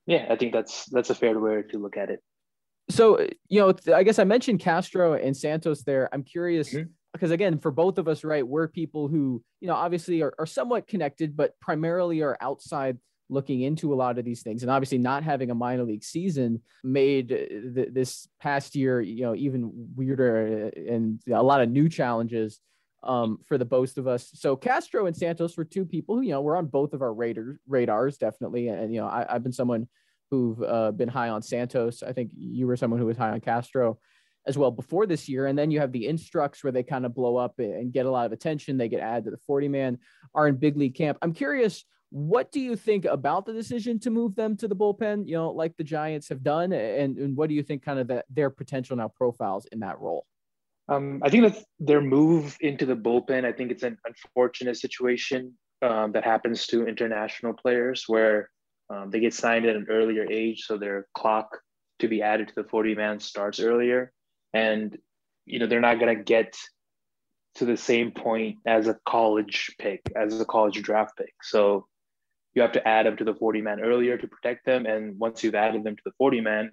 Yeah, 0.05 0.27
I 0.29 0.35
think 0.35 0.53
that's 0.53 0.85
that's 0.91 1.09
a 1.09 1.15
fair 1.15 1.39
way 1.39 1.63
to 1.71 1.79
look 1.79 1.97
at 1.97 2.09
it. 2.09 2.19
So, 2.89 3.27
you 3.47 3.59
know, 3.59 3.73
I 3.93 4.03
guess 4.03 4.19
I 4.19 4.25
mentioned 4.25 4.59
Castro 4.59 5.13
and 5.13 5.35
Santos 5.35 5.81
there. 5.83 6.07
I'm 6.13 6.23
curious 6.23 6.71
mm-hmm. 6.71 6.91
Because 7.15 7.31
again, 7.31 7.59
for 7.59 7.71
both 7.71 7.97
of 7.97 8.07
us, 8.07 8.23
right, 8.23 8.45
we're 8.45 8.67
people 8.67 9.07
who, 9.07 9.41
you 9.61 9.67
know, 9.67 9.73
obviously 9.73 10.21
are, 10.21 10.33
are 10.37 10.45
somewhat 10.45 10.87
connected, 10.87 11.35
but 11.35 11.59
primarily 11.59 12.21
are 12.21 12.37
outside 12.41 12.97
looking 13.29 13.61
into 13.61 13.93
a 13.93 13.95
lot 13.95 14.19
of 14.19 14.25
these 14.25 14.43
things 14.43 14.61
and 14.61 14.71
obviously 14.71 14.99
not 14.99 15.23
having 15.23 15.49
a 15.49 15.55
minor 15.55 15.83
league 15.83 16.03
season 16.03 16.61
made 16.83 17.29
th- 17.29 17.89
this 17.91 18.27
past 18.39 18.75
year 18.75 19.01
you 19.01 19.23
know 19.23 19.33
even 19.33 19.71
weirder 19.95 20.67
and 20.75 21.19
a 21.31 21.41
lot 21.41 21.59
of 21.59 21.67
new 21.67 21.89
challenges 21.89 22.61
um, 23.05 23.39
for 23.47 23.57
the 23.57 23.65
both 23.65 23.97
of 23.97 24.07
us. 24.07 24.31
So 24.33 24.55
Castro 24.55 25.05
and 25.05 25.15
Santos 25.15 25.55
were 25.55 25.63
two 25.63 25.85
people 25.85 26.15
who, 26.15 26.21
you 26.23 26.31
know, 26.31 26.41
were 26.41 26.57
on 26.57 26.65
both 26.65 26.93
of 26.93 27.01
our 27.01 27.13
radar, 27.13 27.59
radars, 27.67 28.17
definitely. 28.17 28.67
And, 28.67 28.93
you 28.93 28.99
know, 28.99 29.07
I, 29.07 29.25
have 29.29 29.43
been 29.43 29.53
someone 29.53 29.87
who've 30.31 30.61
uh, 30.61 30.91
been 30.91 31.07
high 31.07 31.29
on 31.29 31.43
Santos. 31.43 32.01
I 32.01 32.13
think 32.13 32.31
you 32.35 32.65
were 32.65 32.75
someone 32.75 32.99
who 32.99 33.05
was 33.05 33.17
high 33.17 33.29
on 33.29 33.41
Castro. 33.41 33.99
As 34.47 34.57
well 34.57 34.71
before 34.71 35.05
this 35.05 35.27
year. 35.27 35.47
And 35.47 35.57
then 35.57 35.71
you 35.71 35.79
have 35.79 35.91
the 35.91 36.07
instructs 36.07 36.63
where 36.63 36.71
they 36.71 36.83
kind 36.83 37.05
of 37.05 37.15
blow 37.15 37.37
up 37.37 37.57
and 37.59 37.91
get 37.91 38.05
a 38.05 38.11
lot 38.11 38.25
of 38.25 38.31
attention. 38.31 38.77
They 38.77 38.89
get 38.89 38.99
added 38.99 39.25
to 39.25 39.31
the 39.31 39.37
40 39.37 39.67
man, 39.67 39.97
are 40.33 40.47
in 40.47 40.55
big 40.55 40.77
league 40.77 40.95
camp. 40.95 41.17
I'm 41.21 41.33
curious, 41.33 41.83
what 42.11 42.51
do 42.51 42.59
you 42.59 42.75
think 42.75 43.05
about 43.05 43.45
the 43.45 43.53
decision 43.53 43.99
to 43.99 44.09
move 44.09 44.35
them 44.35 44.55
to 44.57 44.67
the 44.67 44.75
bullpen, 44.75 45.27
you 45.27 45.33
know, 45.33 45.51
like 45.51 45.75
the 45.77 45.83
Giants 45.83 46.29
have 46.29 46.43
done? 46.43 46.71
And, 46.71 47.17
and 47.17 47.35
what 47.35 47.49
do 47.49 47.55
you 47.55 47.63
think 47.63 47.83
kind 47.83 47.99
of 47.99 48.07
that 48.07 48.25
their 48.29 48.49
potential 48.49 48.95
now 48.95 49.07
profiles 49.07 49.65
in 49.71 49.79
that 49.79 49.99
role? 49.99 50.25
Um, 50.87 51.19
I 51.23 51.29
think 51.29 51.51
that 51.51 51.63
their 51.79 52.01
move 52.01 52.57
into 52.61 52.85
the 52.85 52.95
bullpen, 52.95 53.43
I 53.43 53.51
think 53.51 53.71
it's 53.71 53.83
an 53.83 53.97
unfortunate 54.05 54.77
situation 54.77 55.53
um, 55.81 56.11
that 56.11 56.23
happens 56.23 56.67
to 56.67 56.87
international 56.87 57.53
players 57.53 58.03
where 58.07 58.49
um, 58.91 59.09
they 59.09 59.19
get 59.19 59.33
signed 59.33 59.65
at 59.65 59.75
an 59.75 59.87
earlier 59.89 60.27
age. 60.29 60.65
So 60.67 60.77
their 60.77 61.07
clock 61.15 61.57
to 61.99 62.07
be 62.07 62.21
added 62.21 62.49
to 62.49 62.55
the 62.55 62.63
40 62.65 62.93
man 62.93 63.19
starts 63.19 63.59
earlier 63.59 64.13
and 64.55 64.97
you 65.45 65.59
know 65.59 65.67
they're 65.67 65.79
not 65.79 65.99
going 65.99 66.15
to 66.15 66.23
get 66.23 66.55
to 67.55 67.65
the 67.65 67.77
same 67.77 68.11
point 68.11 68.57
as 68.65 68.87
a 68.87 68.97
college 69.07 69.75
pick 69.79 70.01
as 70.15 70.39
a 70.39 70.45
college 70.45 70.81
draft 70.81 71.17
pick. 71.17 71.33
So 71.41 71.87
you 72.53 72.61
have 72.61 72.73
to 72.73 72.87
add 72.87 73.05
them 73.05 73.17
to 73.17 73.23
the 73.23 73.35
40 73.35 73.61
man 73.61 73.79
earlier 73.81 74.17
to 74.17 74.27
protect 74.27 74.65
them. 74.65 74.85
And 74.85 75.19
once 75.19 75.43
you've 75.43 75.55
added 75.55 75.83
them 75.83 75.95
to 75.95 76.01
the 76.05 76.11
40 76.17 76.41
man 76.41 76.71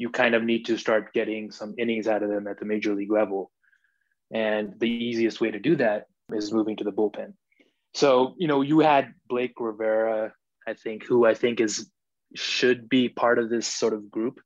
you 0.00 0.08
kind 0.08 0.34
of 0.34 0.42
need 0.42 0.64
to 0.64 0.78
start 0.78 1.12
getting 1.12 1.50
some 1.50 1.74
innings 1.76 2.08
out 2.08 2.22
of 2.22 2.30
them 2.30 2.46
at 2.46 2.58
the 2.58 2.64
major 2.64 2.94
league 2.94 3.12
level. 3.12 3.50
And 4.32 4.72
the 4.80 4.88
easiest 4.88 5.42
way 5.42 5.50
to 5.50 5.58
do 5.58 5.76
that 5.76 6.06
is 6.32 6.54
moving 6.54 6.76
to 6.78 6.84
the 6.84 6.90
bullpen. 6.90 7.34
So 7.92 8.34
you 8.38 8.48
know 8.48 8.62
you 8.62 8.78
had 8.80 9.12
blake 9.28 9.54
rivera 9.58 10.32
i 10.66 10.74
think 10.74 11.04
who 11.04 11.26
i 11.26 11.34
think 11.34 11.60
is 11.60 11.90
should 12.34 12.88
be 12.88 13.08
part 13.08 13.38
of 13.38 13.50
this 13.50 13.66
sort 13.66 13.92
of 13.92 14.10
group. 14.10 14.40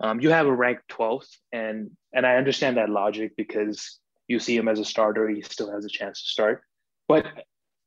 Um, 0.00 0.20
you 0.20 0.30
have 0.30 0.46
a 0.46 0.54
rank 0.54 0.78
12th 0.90 1.28
and 1.52 1.90
and 2.12 2.26
i 2.26 2.36
understand 2.36 2.76
that 2.76 2.90
logic 2.90 3.32
because 3.36 3.98
you 4.28 4.38
see 4.38 4.56
him 4.56 4.68
as 4.68 4.78
a 4.78 4.84
starter 4.84 5.28
he 5.28 5.42
still 5.42 5.72
has 5.72 5.84
a 5.84 5.88
chance 5.88 6.22
to 6.22 6.28
start. 6.28 6.62
But 7.08 7.26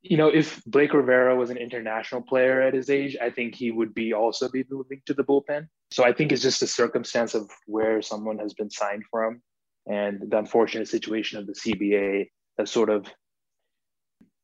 you 0.01 0.17
know 0.17 0.29
if 0.29 0.63
blake 0.65 0.93
rivera 0.93 1.35
was 1.35 1.51
an 1.51 1.57
international 1.57 2.23
player 2.23 2.59
at 2.59 2.73
his 2.73 2.89
age 2.89 3.15
i 3.21 3.29
think 3.29 3.53
he 3.53 3.69
would 3.69 3.93
be 3.93 4.13
also 4.13 4.49
be 4.49 4.65
moving 4.69 5.01
to 5.05 5.13
the 5.13 5.23
bullpen. 5.23 5.67
So 5.91 6.03
i 6.03 6.11
think 6.11 6.31
it's 6.31 6.41
just 6.41 6.63
a 6.63 6.67
circumstance 6.67 7.35
of 7.35 7.49
where 7.67 8.01
someone 8.01 8.39
has 8.39 8.53
been 8.55 8.71
signed 8.71 9.03
from 9.11 9.41
and 9.87 10.29
the 10.29 10.39
unfortunate 10.39 10.87
situation 10.87 11.37
of 11.37 11.45
the 11.45 11.53
cba 11.53 12.27
that 12.57 12.67
sort 12.67 12.89
of 12.89 13.07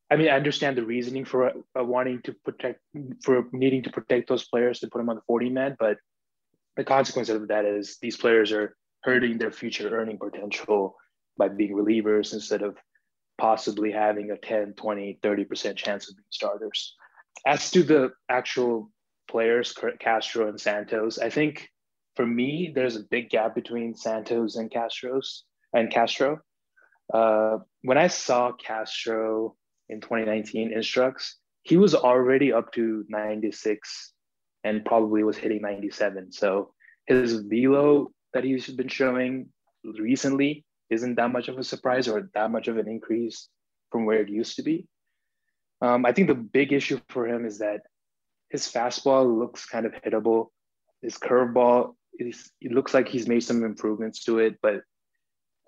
I 0.10 0.16
mean, 0.16 0.30
I 0.30 0.38
understand 0.38 0.78
the 0.78 0.86
reasoning 0.86 1.26
for 1.26 1.50
uh, 1.50 1.84
wanting 1.84 2.22
to 2.22 2.34
protect, 2.46 2.80
for 3.26 3.46
needing 3.52 3.84
to 3.84 3.90
protect 3.90 4.30
those 4.30 4.48
players 4.48 4.80
to 4.80 4.88
put 4.88 5.00
them 5.00 5.10
on 5.10 5.18
the 5.18 5.22
40 5.28 5.50
man, 5.50 5.76
but 5.78 5.98
the 6.78 6.86
consequence 6.86 7.28
of 7.28 7.50
that 7.50 7.66
is 7.66 7.98
these 8.02 8.16
players 8.16 8.54
are 8.54 8.78
hurting 9.08 9.38
their 9.38 9.52
future 9.52 9.90
earning 9.98 10.18
potential 10.18 10.98
by 11.38 11.48
being 11.48 11.74
relievers 11.74 12.34
instead 12.34 12.62
of 12.62 12.76
possibly 13.38 13.90
having 13.90 14.32
a 14.32 14.38
10, 14.38 14.74
20, 14.74 15.20
30% 15.24 15.78
chance 15.78 16.10
of 16.10 16.18
being 16.18 16.26
starters. 16.30 16.94
As 17.46 17.72
to 17.72 17.84
the 17.84 18.12
actual 18.28 18.92
players, 19.30 19.74
Castro 20.02 20.50
and 20.50 20.60
Santos, 20.60 21.20
I 21.20 21.30
think 21.30 21.70
for 22.18 22.28
me, 22.28 22.74
there's 22.76 22.98
a 22.98 23.08
big 23.10 23.30
gap 23.30 23.56
between 23.56 23.96
Santos 23.96 24.58
and 24.58 24.70
Castro's 24.70 25.46
and 25.74 25.90
Castro. 25.90 26.42
Uh, 27.14 27.60
when 27.84 27.98
I 27.98 28.08
saw 28.08 28.52
Castro 28.52 29.56
in 29.88 30.02
2019 30.02 30.74
instructs, 30.74 31.38
he 31.64 31.78
was 31.78 31.96
already 31.96 32.52
up 32.52 32.74
to 32.74 33.06
96 33.08 34.12
and 34.66 34.84
probably 34.84 35.24
was 35.24 35.38
hitting 35.38 35.62
97. 35.62 36.34
So 36.34 36.74
his 37.06 37.40
velo 37.40 38.12
that 38.34 38.44
he's 38.44 38.68
been 38.68 38.88
showing 38.88 39.50
recently 39.84 40.66
isn't 40.90 41.16
that 41.16 41.32
much 41.32 41.48
of 41.48 41.58
a 41.58 41.64
surprise 41.64 42.08
or 42.08 42.30
that 42.34 42.52
much 42.52 42.68
of 42.68 42.78
an 42.78 42.88
increase 42.88 43.50
from 43.92 44.06
where 44.06 44.22
it 44.22 44.30
used 44.30 44.56
to 44.56 44.64
be. 44.64 44.88
Um, 45.82 46.06
I 46.06 46.12
think 46.12 46.28
the 46.28 46.36
big 46.36 46.74
issue 46.74 47.00
for 47.10 47.28
him 47.28 47.46
is 47.46 47.60
that 47.60 47.82
his 48.50 48.72
fastball 48.72 49.38
looks 49.38 49.66
kind 49.66 49.86
of 49.86 49.94
hittable. 49.94 50.48
His 51.02 51.18
curveball, 51.18 51.96
is, 52.20 52.52
it 52.62 52.72
looks 52.72 52.94
like 52.94 53.08
he's 53.08 53.28
made 53.28 53.42
some 53.42 53.64
improvements 53.64 54.24
to 54.26 54.40
it, 54.40 54.56
but 54.62 54.82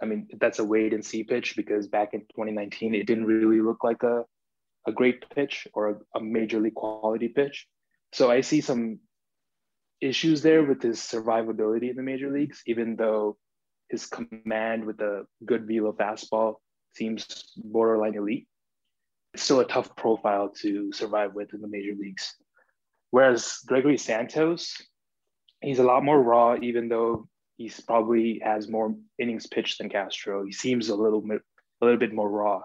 I 0.01 0.05
mean, 0.05 0.27
that's 0.39 0.59
a 0.59 0.63
wait 0.63 0.93
and 0.93 1.05
see 1.05 1.23
pitch 1.23 1.55
because 1.55 1.87
back 1.87 2.13
in 2.13 2.21
2019, 2.21 2.95
it 2.95 3.05
didn't 3.05 3.25
really 3.25 3.61
look 3.61 3.83
like 3.83 4.03
a, 4.03 4.23
a 4.87 4.91
great 4.91 5.29
pitch 5.29 5.67
or 5.73 5.89
a, 6.15 6.19
a 6.19 6.71
quality 6.71 7.27
pitch. 7.27 7.67
So 8.13 8.31
I 8.31 8.41
see 8.41 8.61
some 8.61 8.99
issues 10.01 10.41
there 10.41 10.63
with 10.63 10.81
his 10.81 10.99
survivability 10.99 11.89
in 11.89 11.95
the 11.95 12.03
major 12.03 12.31
leagues, 12.31 12.61
even 12.65 12.95
though 12.95 13.37
his 13.89 14.05
command 14.05 14.85
with 14.85 14.99
a 15.01 15.25
good 15.45 15.67
velo 15.67 15.91
fastball 15.93 16.55
seems 16.95 17.51
borderline 17.57 18.15
elite. 18.15 18.47
It's 19.33 19.43
still 19.43 19.59
a 19.59 19.67
tough 19.67 19.95
profile 19.95 20.49
to 20.61 20.91
survive 20.91 21.33
with 21.33 21.53
in 21.53 21.61
the 21.61 21.67
major 21.67 21.93
leagues. 21.97 22.35
Whereas 23.11 23.59
Gregory 23.65 23.97
Santos, 23.97 24.75
he's 25.61 25.79
a 25.79 25.83
lot 25.83 26.03
more 26.03 26.21
raw, 26.21 26.55
even 26.61 26.89
though 26.89 27.27
he's 27.57 27.79
probably 27.79 28.41
has 28.43 28.67
more 28.67 28.95
innings 29.17 29.47
pitched 29.47 29.79
than 29.79 29.89
Castro. 29.89 30.45
He 30.45 30.51
seems 30.51 30.89
a 30.89 30.95
little 30.95 31.21
bit 31.21 31.41
a 31.81 31.85
little 31.85 31.99
bit 31.99 32.13
more 32.13 32.29
raw, 32.29 32.61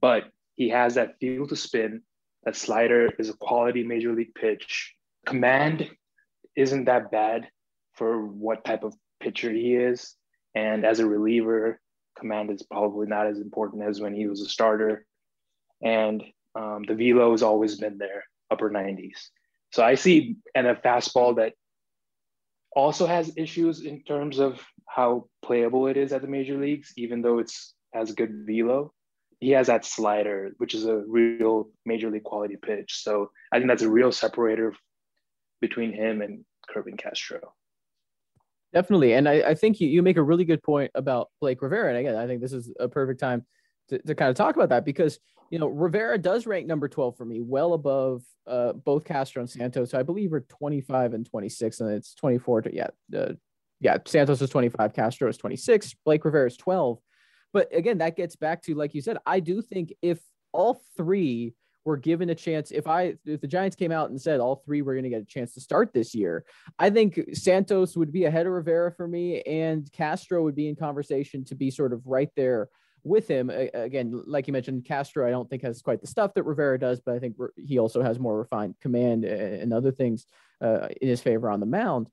but 0.00 0.24
he 0.54 0.68
has 0.70 0.94
that 0.94 1.18
feel 1.20 1.46
to 1.46 1.56
spin. 1.56 2.02
That 2.44 2.56
slider 2.56 3.10
is 3.18 3.28
a 3.28 3.34
quality 3.34 3.84
major 3.84 4.12
league 4.12 4.34
pitch. 4.34 4.94
Command 5.26 5.90
isn't 6.56 6.84
that 6.84 7.10
bad 7.10 7.48
for 7.94 8.24
what 8.24 8.64
type 8.64 8.84
of 8.84 8.94
pitcher 9.20 9.50
he 9.50 9.74
is. 9.74 10.14
And 10.54 10.84
as 10.84 11.00
a 11.00 11.06
reliever, 11.06 11.80
command 12.18 12.50
is 12.50 12.62
probably 12.62 13.06
not 13.06 13.26
as 13.26 13.38
important 13.38 13.82
as 13.82 14.00
when 14.00 14.14
he 14.14 14.26
was 14.26 14.40
a 14.40 14.48
starter. 14.48 15.06
And 15.82 16.22
um, 16.54 16.84
the 16.86 16.94
velo 16.94 17.32
has 17.32 17.42
always 17.42 17.78
been 17.78 17.98
there, 17.98 18.24
upper 18.50 18.70
90s. 18.70 19.18
So 19.72 19.82
I 19.82 19.96
see 19.96 20.36
and 20.54 20.66
a 20.66 20.76
fastball 20.76 21.36
that 21.36 21.54
also 22.76 23.06
has 23.06 23.36
issues 23.36 23.80
in 23.80 24.02
terms 24.02 24.38
of 24.38 24.64
how 24.86 25.28
playable 25.42 25.86
it 25.88 25.96
is 25.96 26.12
at 26.12 26.22
the 26.22 26.28
major 26.28 26.56
leagues, 26.58 26.92
even 26.96 27.22
though 27.22 27.38
it's 27.38 27.74
has 27.92 28.12
good 28.12 28.44
velo. 28.46 28.92
He 29.40 29.50
has 29.50 29.68
that 29.68 29.84
slider, 29.84 30.52
which 30.58 30.74
is 30.74 30.86
a 30.86 31.02
real 31.06 31.70
major 31.84 32.10
league 32.10 32.24
quality 32.24 32.56
pitch. 32.56 33.02
So 33.02 33.30
I 33.52 33.58
think 33.58 33.68
that's 33.68 33.82
a 33.82 33.90
real 33.90 34.10
separator 34.10 34.74
between 35.60 35.92
him 35.92 36.22
and 36.22 36.44
Kervin 36.68 36.98
Castro. 36.98 37.54
Definitely. 38.72 39.14
And 39.14 39.28
I, 39.28 39.34
I 39.34 39.54
think 39.54 39.80
you, 39.80 39.88
you 39.88 40.02
make 40.02 40.16
a 40.16 40.22
really 40.22 40.44
good 40.44 40.62
point 40.62 40.90
about 40.94 41.30
Blake 41.40 41.62
Rivera. 41.62 41.90
And 41.90 41.98
again, 41.98 42.16
I 42.16 42.26
think 42.26 42.40
this 42.40 42.52
is 42.52 42.72
a 42.80 42.88
perfect 42.88 43.20
time 43.20 43.46
to, 43.88 43.98
to 43.98 44.14
kind 44.14 44.30
of 44.30 44.36
talk 44.36 44.56
about 44.56 44.70
that 44.70 44.84
because, 44.84 45.20
you 45.50 45.60
know, 45.60 45.68
Rivera 45.68 46.18
does 46.18 46.46
rank 46.46 46.66
number 46.66 46.88
12 46.88 47.16
for 47.16 47.24
me, 47.24 47.40
well 47.40 47.74
above 47.74 48.22
uh, 48.48 48.72
both 48.72 49.04
Castro 49.04 49.40
and 49.40 49.48
Santos. 49.48 49.90
So 49.90 49.98
I 49.98 50.02
believe 50.02 50.32
we're 50.32 50.40
25 50.40 51.14
and 51.14 51.24
26, 51.24 51.80
and 51.80 51.90
it's 51.90 52.14
24 52.16 52.62
to, 52.62 52.74
yeah, 52.74 52.88
uh, 53.16 53.34
yeah, 53.80 53.98
Santos 54.06 54.42
is 54.42 54.50
25, 54.50 54.92
Castro 54.92 55.28
is 55.28 55.36
26, 55.36 55.94
Blake 56.04 56.24
Rivera 56.24 56.48
is 56.48 56.56
12. 56.56 56.98
But 57.52 57.72
again, 57.72 57.98
that 57.98 58.16
gets 58.16 58.34
back 58.34 58.62
to, 58.62 58.74
like 58.74 58.94
you 58.94 59.02
said, 59.02 59.18
I 59.24 59.38
do 59.38 59.62
think 59.62 59.94
if 60.02 60.18
all 60.52 60.82
three 60.96 61.54
were 61.84 61.96
given 61.96 62.30
a 62.30 62.34
chance 62.34 62.70
if 62.70 62.86
i 62.86 63.14
if 63.24 63.40
the 63.40 63.46
giants 63.46 63.76
came 63.76 63.92
out 63.92 64.10
and 64.10 64.20
said 64.20 64.40
all 64.40 64.56
three 64.56 64.82
were 64.82 64.94
going 64.94 65.04
to 65.04 65.10
get 65.10 65.22
a 65.22 65.26
chance 65.26 65.54
to 65.54 65.60
start 65.60 65.92
this 65.92 66.14
year 66.14 66.44
i 66.78 66.88
think 66.88 67.20
santos 67.32 67.96
would 67.96 68.12
be 68.12 68.24
ahead 68.24 68.46
of 68.46 68.52
rivera 68.52 68.90
for 68.92 69.06
me 69.06 69.42
and 69.42 69.90
castro 69.92 70.42
would 70.42 70.56
be 70.56 70.68
in 70.68 70.76
conversation 70.76 71.44
to 71.44 71.54
be 71.54 71.70
sort 71.70 71.92
of 71.92 72.06
right 72.06 72.30
there 72.36 72.68
with 73.06 73.28
him. 73.28 73.50
Again 73.50 74.22
like 74.26 74.46
you 74.46 74.52
mentioned 74.52 74.86
castro 74.86 75.26
i 75.28 75.30
don't 75.30 75.48
think 75.48 75.62
has 75.62 75.82
quite 75.82 76.00
the 76.00 76.06
stuff 76.06 76.32
that 76.34 76.44
rivera 76.44 76.78
does 76.78 77.00
but 77.04 77.14
i 77.14 77.18
think 77.18 77.36
he 77.56 77.78
also 77.78 78.02
has 78.02 78.18
more 78.18 78.38
refined 78.38 78.74
command 78.80 79.24
and 79.24 79.72
other 79.72 79.92
things 79.92 80.26
uh, 80.62 80.88
in 81.00 81.08
his 81.08 81.20
favor 81.20 81.50
on 81.50 81.60
the 81.60 81.66
mound. 81.66 82.08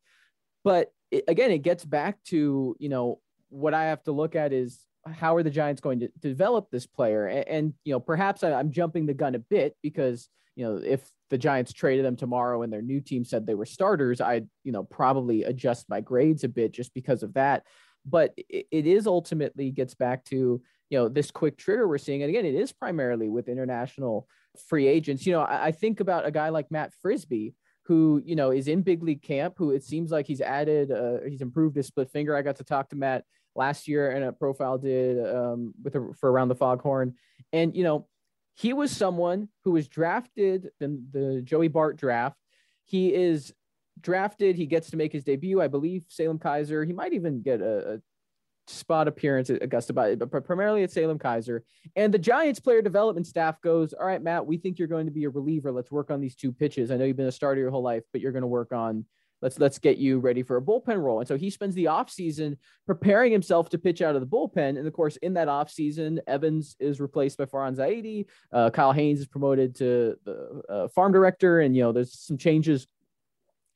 But 0.64 0.92
it, 1.10 1.24
again 1.28 1.52
it 1.52 1.60
gets 1.60 1.86
back 1.86 2.22
to 2.26 2.76
you 2.80 2.90
know 2.90 3.20
what 3.50 3.74
i 3.74 3.86
have 3.86 4.04
to 4.04 4.12
look 4.12 4.36
at 4.36 4.54
is 4.54 4.86
how 5.10 5.36
are 5.36 5.44
the 5.44 5.50
Giants 5.50 5.82
going 5.82 6.00
to 6.02 6.10
develop 6.20 6.70
this 6.70 6.86
player? 6.86 7.28
And, 7.28 7.48
and 7.48 7.74
you 7.84 7.94
know, 7.94 8.00
perhaps 8.00 8.44
I, 8.44 8.54
I'm 8.54 8.72
jumping 8.72 9.06
the 9.06 9.14
gun 9.14 9.36
a 9.36 9.40
bit 9.40 9.76
because 9.82 10.30
you 10.56 10.66
know 10.66 10.78
if 10.78 11.08
the 11.30 11.38
Giants 11.38 11.74
traded 11.74 12.06
them 12.06 12.16
tomorrow 12.16 12.62
and 12.62 12.72
their 12.72 12.82
new 12.82 13.02
team 13.02 13.24
said 13.24 13.46
they 13.46 13.56
were 13.56 13.66
starters, 13.66 14.22
I'd 14.22 14.48
you 14.64 14.72
know 14.72 14.84
probably 14.84 15.44
adjust 15.44 15.90
my 15.90 16.02
grades 16.02 16.44
a 16.44 16.50
bit 16.50 16.72
just 16.72 16.94
because 16.94 17.24
of 17.24 17.34
that. 17.34 17.64
But 18.06 18.34
it, 18.38 18.68
it 18.72 18.88
is 18.88 19.08
ultimately 19.08 19.72
gets 19.72 19.94
back 19.96 20.24
to 20.26 20.62
you 20.90 20.98
know 20.98 21.10
this 21.10 21.32
quick 21.32 21.58
trigger 21.58 21.88
we're 21.88 21.98
seeing, 21.98 22.22
and 22.22 22.30
again, 22.30 22.46
it 22.46 22.56
is 22.56 22.72
primarily 22.72 23.30
with 23.30 23.50
international 23.50 24.28
free 24.68 24.88
agents. 24.88 25.26
You 25.26 25.34
know, 25.34 25.42
I, 25.42 25.68
I 25.68 25.72
think 25.72 26.00
about 26.00 26.26
a 26.26 26.32
guy 26.32 26.50
like 26.50 26.70
Matt 26.70 26.94
Frisbie 27.02 27.56
who 27.86 28.22
you 28.24 28.36
know 28.36 28.52
is 28.52 28.68
in 28.68 28.82
big 28.82 29.02
league 29.02 29.24
camp 29.24 29.56
who 29.58 29.72
it 29.72 29.84
seems 29.84 30.12
like 30.12 30.28
he's 30.28 30.42
added 30.42 30.92
uh, 30.92 31.18
he's 31.28 31.42
improved 31.42 31.76
his 31.76 31.88
split 31.88 32.10
finger 32.12 32.36
i 32.36 32.42
got 32.42 32.56
to 32.56 32.64
talk 32.64 32.88
to 32.90 32.96
matt 32.96 33.24
last 33.56 33.88
year 33.88 34.12
and 34.12 34.24
a 34.26 34.32
profile 34.32 34.78
did 34.78 35.18
um, 35.26 35.74
with 35.84 35.96
a, 35.96 36.14
for 36.20 36.32
around 36.32 36.48
the 36.48 36.56
foghorn. 36.56 37.16
And 37.54 37.76
you 37.76 37.84
know 37.84 38.08
he 38.56 38.74
was 38.74 38.92
someone 38.92 39.50
who 39.64 39.72
was 39.72 39.88
drafted 39.88 40.70
in 40.80 41.08
the 41.12 41.42
joey 41.42 41.68
bart 41.68 41.98
draft. 41.98 42.38
He 42.86 43.14
is 43.14 43.54
drafted. 44.00 44.56
He 44.56 44.66
gets 44.66 44.90
to 44.92 44.98
make 44.98 45.14
his 45.14 45.24
debut 45.24 45.62
i 45.62 45.68
believe 45.68 46.06
Salem-Keizer. 46.10 46.86
He 46.86 46.94
might 46.94 47.14
even 47.14 47.42
get 47.42 47.62
a, 47.62 47.94
a 47.94 48.02
spot 48.68 49.08
appearance 49.08 49.50
at 49.50 49.64
Augusta, 49.64 49.94
but 49.94 50.46
primarily 50.46 50.84
at 50.84 50.92
Salem-Keizer. 50.92 51.62
And 51.96 52.14
the 52.14 52.20
Giants 52.20 52.60
player 52.60 52.82
development 52.82 53.28
staff 53.28 53.62
goes, 53.62 53.94
All 53.94 54.06
right, 54.06 54.22
Matt, 54.22 54.46
we 54.46 54.58
think 54.58 54.80
you're 54.80 54.88
going 54.88 55.06
to 55.06 55.12
be 55.12 55.26
a 55.26 55.30
reliever. 55.30 55.72
Let's 55.72 55.92
work 55.92 56.12
on 56.12 56.22
these 56.22 56.36
two 56.36 56.52
pitches. 56.52 56.92
I 56.92 56.98
know 56.98 57.06
you've 57.06 57.18
been 57.18 57.28
a 57.28 57.32
starter 57.32 57.62
your 57.62 57.72
whole 57.72 57.84
life, 57.84 58.04
but 58.12 58.22
you're 58.22 58.32
going 58.32 58.42
to 58.42 58.48
work 58.48 58.72
on 58.72 59.06
let's 59.42 59.60
let's 59.60 59.80
get 59.80 59.98
you 59.98 60.20
ready 60.20 60.44
for 60.44 60.58
a 60.58 60.62
bullpen 60.62 61.02
role. 61.02 61.20
And 61.20 61.28
so 61.28 61.38
he 61.38 61.50
spends 61.50 61.76
the 61.76 61.86
offseason 61.86 62.58
preparing 62.86 63.32
himself 63.32 63.70
to 63.70 63.78
pitch 63.78 64.02
out 64.02 64.16
of 64.16 64.22
the 64.22 64.28
bullpen. 64.28 64.78
And 64.78 64.88
of 64.88 64.94
course, 64.94 65.18
in 65.18 65.34
that 65.34 65.48
offseason, 65.48 66.20
Evans 66.28 66.76
is 66.80 67.00
replaced 67.00 67.38
by 67.38 67.46
Farhan 67.46 67.76
Zaidi. 67.76 68.26
Uh, 68.52 68.70
Kyle 68.70 68.92
Haines 68.92 69.20
is 69.20 69.28
promoted 69.28 69.76
to 69.76 70.16
the 70.26 70.62
uh, 70.70 70.88
farm 70.90 71.12
director, 71.12 71.62
and 71.62 71.76
you 71.76 71.84
know 71.84 71.92
there's 71.92 72.18
some 72.20 72.38
changes 72.38 72.88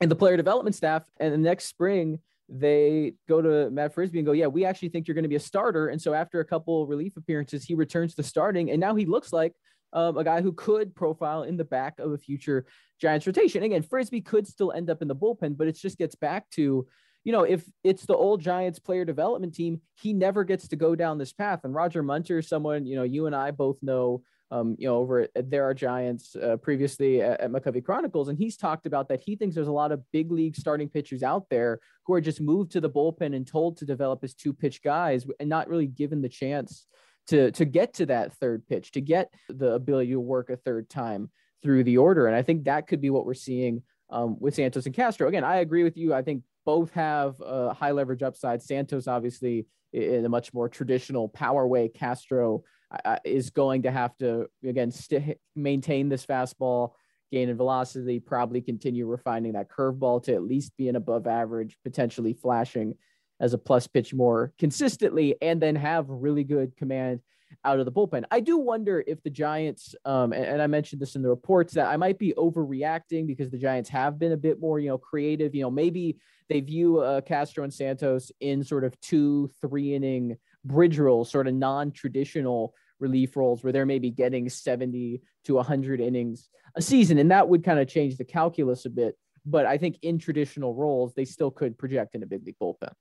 in 0.01 0.09
the 0.09 0.15
player 0.15 0.37
development 0.37 0.75
staff. 0.75 1.03
And 1.19 1.33
the 1.33 1.37
next 1.37 1.65
spring, 1.65 2.19
they 2.49 3.13
go 3.27 3.41
to 3.41 3.69
Matt 3.71 3.93
Frisbie 3.93 4.19
and 4.19 4.25
go, 4.25 4.33
Yeah, 4.33 4.47
we 4.47 4.65
actually 4.65 4.89
think 4.89 5.07
you're 5.07 5.15
going 5.15 5.23
to 5.23 5.29
be 5.29 5.35
a 5.35 5.39
starter. 5.39 5.87
And 5.87 6.01
so 6.01 6.13
after 6.13 6.39
a 6.39 6.45
couple 6.45 6.85
relief 6.87 7.17
appearances, 7.17 7.63
he 7.63 7.75
returns 7.75 8.15
to 8.15 8.23
starting. 8.23 8.71
And 8.71 8.79
now 8.79 8.95
he 8.95 9.05
looks 9.05 9.33
like 9.33 9.53
um, 9.95 10.17
a 10.17 10.23
guy 10.23 10.41
who 10.41 10.51
could 10.51 10.93
profile 10.93 11.43
in 11.43 11.57
the 11.57 11.63
back 11.63 11.99
of 11.99 12.11
a 12.11 12.17
future 12.17 12.65
Giants 13.01 13.25
rotation. 13.25 13.63
Again, 13.63 13.81
Frisbie 13.81 14.21
could 14.21 14.45
still 14.45 14.71
end 14.71 14.89
up 14.89 15.01
in 15.01 15.07
the 15.07 15.15
bullpen, 15.15 15.57
but 15.57 15.67
it 15.67 15.77
just 15.77 15.97
gets 15.97 16.13
back 16.15 16.49
to, 16.51 16.85
you 17.23 17.31
know, 17.31 17.43
if 17.43 17.65
it's 17.83 18.05
the 18.05 18.15
old 18.15 18.41
Giants 18.41 18.77
player 18.77 19.05
development 19.05 19.55
team, 19.55 19.81
he 19.95 20.13
never 20.13 20.43
gets 20.43 20.67
to 20.67 20.75
go 20.75 20.95
down 20.95 21.17
this 21.17 21.33
path. 21.33 21.61
And 21.63 21.73
Roger 21.73 22.03
Munter, 22.03 22.41
someone, 22.41 22.85
you 22.85 22.95
know, 22.95 23.03
you 23.03 23.25
and 23.25 23.35
I 23.35 23.51
both 23.51 23.77
know 23.81 24.21
um, 24.51 24.75
you 24.77 24.87
know, 24.87 24.97
over 24.97 25.27
at 25.35 25.49
There 25.49 25.67
Are 25.67 25.73
Giants 25.73 26.35
uh, 26.35 26.57
previously 26.57 27.21
at, 27.21 27.41
at 27.41 27.51
McCovey 27.51 27.83
Chronicles, 27.83 28.27
and 28.27 28.37
he's 28.37 28.57
talked 28.57 28.85
about 28.85 29.09
that 29.09 29.19
he 29.19 29.35
thinks 29.35 29.55
there's 29.55 29.67
a 29.67 29.71
lot 29.71 29.91
of 29.91 30.03
big 30.11 30.31
league 30.31 30.55
starting 30.55 30.87
pitchers 30.87 31.23
out 31.23 31.49
there 31.49 31.79
who 32.05 32.13
are 32.13 32.21
just 32.21 32.39
moved 32.39 32.71
to 32.73 32.79
the 32.79 32.89
bullpen 32.89 33.35
and 33.35 33.47
told 33.47 33.77
to 33.77 33.85
develop 33.85 34.23
as 34.23 34.35
two 34.35 34.53
pitch 34.53 34.83
guys 34.83 35.25
and 35.39 35.49
not 35.49 35.67
really 35.67 35.87
given 35.87 36.21
the 36.21 36.29
chance 36.29 36.85
to 37.27 37.51
to 37.51 37.65
get 37.65 37.93
to 37.95 38.05
that 38.07 38.33
third 38.33 38.67
pitch, 38.67 38.91
to 38.91 39.01
get 39.01 39.33
the 39.49 39.73
ability 39.73 40.11
to 40.11 40.19
work 40.19 40.49
a 40.49 40.57
third 40.57 40.89
time 40.89 41.29
through 41.63 41.83
the 41.83 41.97
order. 41.97 42.27
And 42.27 42.35
I 42.35 42.41
think 42.41 42.65
that 42.65 42.87
could 42.87 43.01
be 43.01 43.09
what 43.09 43.25
we're 43.25 43.33
seeing 43.33 43.83
um, 44.09 44.37
with 44.39 44.55
Santos 44.55 44.85
and 44.85 44.95
Castro. 44.95 45.27
Again, 45.27 45.43
I 45.43 45.57
agree 45.57 45.83
with 45.83 45.97
you. 45.97 46.13
I 46.13 46.21
think 46.21 46.43
both 46.65 46.91
have 46.91 47.35
a 47.41 47.73
high 47.73 47.91
leverage 47.91 48.23
upside. 48.23 48.61
Santos, 48.61 49.07
obviously, 49.07 49.65
in 49.93 50.25
a 50.25 50.29
much 50.29 50.53
more 50.53 50.69
traditional 50.69 51.29
power 51.29 51.67
way. 51.67 51.87
Castro 51.87 52.63
uh, 53.03 53.17
is 53.23 53.49
going 53.49 53.83
to 53.83 53.91
have 53.91 54.15
to 54.17 54.47
again 54.63 54.91
st- 54.91 55.37
maintain 55.55 56.09
this 56.09 56.25
fastball 56.25 56.91
gain 57.31 57.49
in 57.49 57.57
velocity, 57.57 58.19
probably 58.19 58.61
continue 58.61 59.07
refining 59.07 59.53
that 59.53 59.69
curveball 59.69 60.23
to 60.23 60.33
at 60.33 60.43
least 60.43 60.77
be 60.77 60.89
an 60.89 60.95
above 60.95 61.27
average, 61.27 61.77
potentially 61.83 62.33
flashing 62.33 62.95
as 63.39 63.53
a 63.53 63.57
plus 63.57 63.87
pitch 63.87 64.13
more 64.13 64.53
consistently, 64.57 65.35
and 65.41 65.61
then 65.61 65.75
have 65.75 66.09
really 66.09 66.43
good 66.43 66.75
command 66.77 67.19
out 67.63 67.79
of 67.79 67.85
the 67.85 67.91
bullpen. 67.91 68.23
I 68.31 68.39
do 68.39 68.57
wonder 68.57 69.03
if 69.05 69.21
the 69.23 69.29
Giants, 69.29 69.95
um, 70.05 70.33
and, 70.33 70.45
and, 70.45 70.61
I 70.61 70.67
mentioned 70.67 71.01
this 71.01 71.15
in 71.15 71.21
the 71.21 71.29
reports, 71.29 71.73
that 71.73 71.87
I 71.87 71.97
might 71.97 72.19
be 72.19 72.33
overreacting 72.37 73.27
because 73.27 73.49
the 73.49 73.57
Giants 73.57 73.89
have 73.89 74.19
been 74.19 74.31
a 74.31 74.37
bit 74.37 74.59
more, 74.59 74.79
you 74.79 74.89
know, 74.89 74.97
creative. 74.97 75.55
You 75.55 75.63
know, 75.63 75.71
maybe 75.71 76.17
they 76.49 76.59
view 76.59 76.99
uh, 76.99 77.21
Castro 77.21 77.63
and 77.63 77.73
Santos 77.73 78.31
in 78.39 78.63
sort 78.63 78.83
of 78.83 78.99
two, 79.01 79.49
three 79.61 79.95
inning 79.95 80.37
bridge 80.63 80.99
roles, 80.99 81.31
sort 81.31 81.47
of 81.47 81.53
non 81.53 81.91
traditional 81.91 82.73
relief 82.99 83.35
roles 83.35 83.63
where 83.63 83.73
they're 83.73 83.85
maybe 83.85 84.09
getting 84.09 84.49
70 84.49 85.21
to 85.45 85.53
100 85.55 85.99
innings 85.99 86.49
a 86.75 86.81
season. 86.81 87.17
And 87.17 87.31
that 87.31 87.47
would 87.47 87.63
kind 87.63 87.79
of 87.79 87.87
change 87.87 88.17
the 88.17 88.25
calculus 88.25 88.85
a 88.85 88.89
bit. 88.89 89.17
But 89.45 89.65
I 89.65 89.77
think 89.77 89.97
in 90.01 90.17
traditional 90.17 90.73
roles, 90.73 91.13
they 91.13 91.25
still 91.25 91.51
could 91.51 91.77
project 91.77 92.15
in 92.15 92.23
a 92.23 92.25
big 92.25 92.45
league 92.45 92.55
bullpen. 92.61 92.91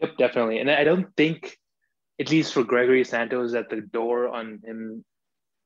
Yep, 0.00 0.16
definitely. 0.18 0.58
And 0.58 0.70
I 0.70 0.84
don't 0.84 1.14
think, 1.16 1.58
at 2.20 2.30
least 2.30 2.54
for 2.54 2.64
Gregory 2.64 3.04
Santos, 3.04 3.52
that 3.52 3.70
the 3.70 3.80
door 3.80 4.28
on 4.28 4.60
him 4.64 5.04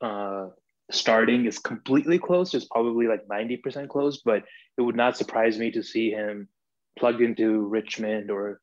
uh, 0.00 0.48
starting 0.90 1.46
is 1.46 1.58
completely 1.58 2.18
closed. 2.18 2.54
It's 2.54 2.66
probably 2.66 3.06
like 3.06 3.26
90% 3.28 3.88
closed, 3.88 4.22
but 4.24 4.44
it 4.78 4.82
would 4.82 4.96
not 4.96 5.16
surprise 5.16 5.58
me 5.58 5.70
to 5.72 5.82
see 5.82 6.10
him 6.10 6.48
plugged 6.98 7.22
into 7.22 7.60
Richmond 7.66 8.30
or 8.30 8.60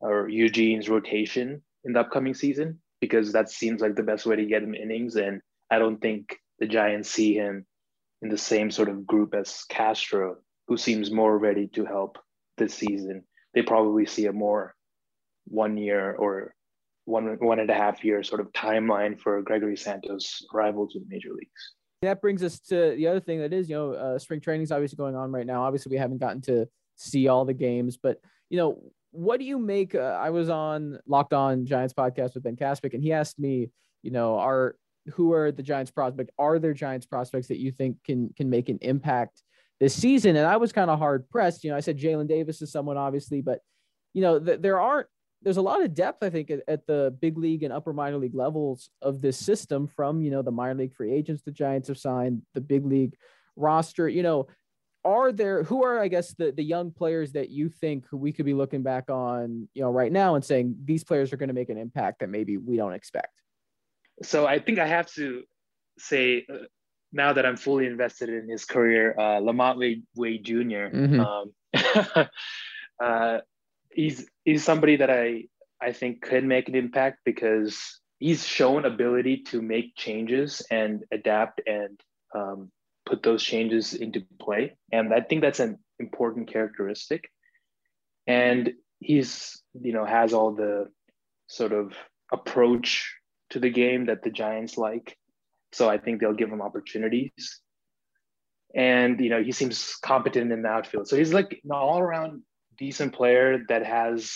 or 0.00 0.28
Eugene's 0.28 0.90
rotation 0.90 1.62
in 1.84 1.94
the 1.94 2.00
upcoming 2.00 2.34
season 2.34 2.80
because 3.00 3.32
that 3.32 3.50
seems 3.50 3.80
like 3.80 3.96
the 3.96 4.02
best 4.04 4.26
way 4.26 4.36
to 4.36 4.46
get 4.46 4.62
him 4.62 4.74
innings. 4.74 5.16
And 5.16 5.40
I 5.70 5.78
don't 5.78 6.00
think 6.00 6.36
the 6.58 6.66
Giants 6.66 7.10
see 7.10 7.34
him 7.34 7.66
in 8.22 8.28
the 8.28 8.38
same 8.38 8.70
sort 8.70 8.90
of 8.90 9.06
group 9.06 9.34
as 9.34 9.64
Castro, 9.70 10.36
who 10.68 10.76
seems 10.76 11.10
more 11.10 11.38
ready 11.38 11.68
to 11.68 11.86
help 11.86 12.18
this 12.58 12.74
season. 12.74 13.24
They 13.54 13.62
probably 13.62 14.06
see 14.06 14.26
a 14.26 14.32
more 14.32 14.75
one 15.46 15.76
year 15.76 16.12
or 16.12 16.54
one 17.04 17.36
one 17.38 17.60
and 17.60 17.70
a 17.70 17.74
half 17.74 18.04
year 18.04 18.22
sort 18.22 18.40
of 18.40 18.52
timeline 18.52 19.18
for 19.18 19.40
Gregory 19.42 19.76
Santos' 19.76 20.44
arrival 20.54 20.88
to 20.88 20.98
the 20.98 21.06
major 21.08 21.30
leagues. 21.32 21.74
That 22.02 22.20
brings 22.20 22.42
us 22.42 22.60
to 22.68 22.94
the 22.96 23.06
other 23.06 23.20
thing 23.20 23.40
that 23.40 23.52
is, 23.52 23.70
you 23.70 23.76
know, 23.76 23.92
uh, 23.92 24.18
spring 24.18 24.40
training 24.40 24.62
is 24.62 24.72
obviously 24.72 24.96
going 24.96 25.16
on 25.16 25.32
right 25.32 25.46
now. 25.46 25.64
Obviously, 25.64 25.90
we 25.90 25.98
haven't 25.98 26.18
gotten 26.18 26.42
to 26.42 26.68
see 26.96 27.28
all 27.28 27.44
the 27.44 27.54
games, 27.54 27.96
but 27.96 28.20
you 28.50 28.58
know, 28.58 28.78
what 29.12 29.40
do 29.40 29.46
you 29.46 29.58
make? 29.58 29.94
Uh, 29.94 30.18
I 30.20 30.30
was 30.30 30.50
on 30.50 30.98
Locked 31.06 31.32
On 31.32 31.64
Giants 31.64 31.94
podcast 31.94 32.34
with 32.34 32.42
Ben 32.42 32.56
Kaspick, 32.56 32.92
and 32.92 33.02
he 33.02 33.12
asked 33.12 33.38
me, 33.38 33.70
you 34.02 34.10
know, 34.10 34.36
are 34.38 34.76
who 35.12 35.32
are 35.32 35.52
the 35.52 35.62
Giants 35.62 35.90
prospect? 35.90 36.30
Are 36.38 36.58
there 36.58 36.74
Giants 36.74 37.06
prospects 37.06 37.48
that 37.48 37.58
you 37.58 37.70
think 37.70 37.96
can 38.04 38.30
can 38.36 38.50
make 38.50 38.68
an 38.68 38.78
impact 38.82 39.42
this 39.80 39.94
season? 39.94 40.36
And 40.36 40.46
I 40.46 40.56
was 40.56 40.72
kind 40.72 40.90
of 40.90 40.98
hard 40.98 41.28
pressed. 41.30 41.64
You 41.64 41.70
know, 41.70 41.76
I 41.76 41.80
said 41.80 41.98
Jaylin 41.98 42.28
Davis 42.28 42.60
is 42.62 42.72
someone 42.72 42.96
obviously, 42.96 43.40
but 43.40 43.60
you 44.12 44.22
know, 44.22 44.38
th- 44.38 44.60
there 44.60 44.80
aren't. 44.80 45.08
There's 45.46 45.58
a 45.58 45.62
lot 45.62 45.80
of 45.80 45.94
depth, 45.94 46.24
I 46.24 46.30
think, 46.30 46.50
at, 46.50 46.62
at, 46.66 46.88
the 46.88 47.16
big 47.20 47.38
league 47.38 47.62
and 47.62 47.72
upper 47.72 47.92
minor 47.92 48.16
league 48.16 48.34
levels 48.34 48.90
of 49.00 49.20
this 49.20 49.38
system. 49.38 49.86
From 49.86 50.20
you 50.20 50.32
know 50.32 50.42
the 50.42 50.50
minor 50.50 50.74
league 50.74 50.92
free 50.92 51.12
agents 51.12 51.42
the 51.44 51.52
Giants 51.52 51.86
have 51.86 51.98
signed, 51.98 52.42
the 52.54 52.60
big 52.60 52.84
league 52.84 53.14
roster. 53.54 54.08
You 54.08 54.24
know, 54.24 54.48
are 55.04 55.30
there 55.30 55.62
who 55.62 55.84
are 55.84 56.00
I 56.00 56.08
guess 56.08 56.34
the 56.34 56.50
the 56.50 56.64
young 56.64 56.90
players 56.90 57.30
that 57.34 57.48
you 57.48 57.68
think 57.68 58.06
we 58.10 58.32
could 58.32 58.44
be 58.44 58.54
looking 58.54 58.82
back 58.82 59.08
on, 59.08 59.68
you 59.72 59.82
know, 59.82 59.90
right 59.92 60.10
now 60.10 60.34
and 60.34 60.44
saying 60.44 60.74
these 60.84 61.04
players 61.04 61.32
are 61.32 61.36
going 61.36 61.46
to 61.46 61.54
make 61.54 61.68
an 61.68 61.78
impact 61.78 62.18
that 62.18 62.28
maybe 62.28 62.56
we 62.56 62.76
don't 62.76 62.92
expect? 62.92 63.40
So 64.24 64.48
I 64.48 64.58
think 64.58 64.80
I 64.80 64.88
have 64.88 65.06
to 65.12 65.44
say 65.96 66.44
uh, 66.52 66.64
now 67.12 67.32
that 67.34 67.46
I'm 67.46 67.56
fully 67.56 67.86
invested 67.86 68.30
in 68.30 68.48
his 68.48 68.64
career, 68.64 69.14
uh, 69.16 69.38
LaMonte 69.40 69.78
Wade, 69.78 70.02
Wade 70.16 70.44
junior 70.44 70.90
mm-hmm. 70.90 71.20
um, 71.20 71.52
uh, 73.00 73.38
he's 73.96 74.28
he's 74.44 74.62
somebody 74.62 74.96
that 74.96 75.10
I 75.10 75.44
I 75.80 75.92
think 75.92 76.22
could 76.22 76.44
make 76.44 76.68
an 76.68 76.74
impact 76.74 77.20
because 77.24 78.00
he's 78.18 78.46
shown 78.46 78.84
ability 78.84 79.44
to 79.48 79.60
make 79.60 79.96
changes 79.96 80.62
and 80.70 81.04
adapt 81.12 81.60
and 81.66 82.00
um, 82.34 82.70
put 83.04 83.22
those 83.22 83.42
changes 83.42 83.94
into 83.94 84.24
play. 84.40 84.76
And 84.92 85.12
I 85.12 85.20
think 85.20 85.42
that's 85.42 85.60
an 85.60 85.78
important 85.98 86.50
characteristic. 86.50 87.24
And 88.26 88.72
he's, 89.00 89.62
you 89.74 89.92
know, 89.92 90.04
has 90.04 90.32
all 90.32 90.52
the 90.52 90.88
sort 91.48 91.72
of 91.72 91.92
approach 92.32 93.14
to 93.50 93.60
the 93.60 93.70
game 93.70 94.06
that 94.06 94.22
the 94.22 94.30
Giants 94.30 94.76
like. 94.78 95.16
So 95.72 95.88
I 95.88 95.98
think 95.98 96.20
they'll 96.20 96.32
give 96.32 96.50
him 96.50 96.62
opportunities. 96.62 97.60
And, 98.74 99.20
you 99.20 99.30
know, 99.30 99.42
he 99.42 99.52
seems 99.52 99.96
competent 99.96 100.52
in 100.52 100.62
the 100.62 100.68
outfield. 100.68 101.08
So 101.08 101.16
he's 101.16 101.32
like 101.32 101.60
an 101.64 101.70
all 101.70 101.98
around 101.98 102.42
decent 102.78 103.14
player 103.14 103.64
that 103.68 103.84
has, 103.84 104.32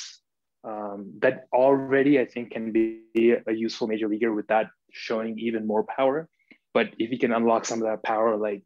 um, 0.65 1.13
that 1.21 1.47
already 1.53 2.21
I 2.21 2.27
think 2.27 2.53
can 2.53 2.73
be 2.73 3.01
a 3.47 3.53
useful 3.53 3.87
major 3.87 4.09
leaguer 4.09 4.33
without 4.33 4.67
showing 4.93 5.39
even 5.39 5.67
more 5.67 5.85
power. 5.85 6.29
But 6.73 6.89
if 6.99 7.11
he 7.11 7.19
can 7.19 7.33
unlock 7.33 7.65
some 7.65 7.81
of 7.83 7.89
that 7.89 8.03
power, 8.03 8.37
like 8.37 8.63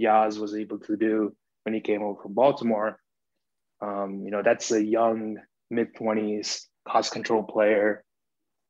Yaz 0.00 0.38
was 0.38 0.54
able 0.54 0.78
to 0.80 0.96
do 0.96 1.34
when 1.64 1.74
he 1.74 1.80
came 1.80 2.02
over 2.02 2.22
from 2.22 2.34
Baltimore, 2.34 2.98
um, 3.80 4.22
you 4.24 4.30
know, 4.30 4.42
that's 4.42 4.70
a 4.70 4.82
young 4.82 5.38
mid 5.70 5.94
20s 5.94 6.66
cost 6.88 7.12
control 7.12 7.42
player 7.42 8.04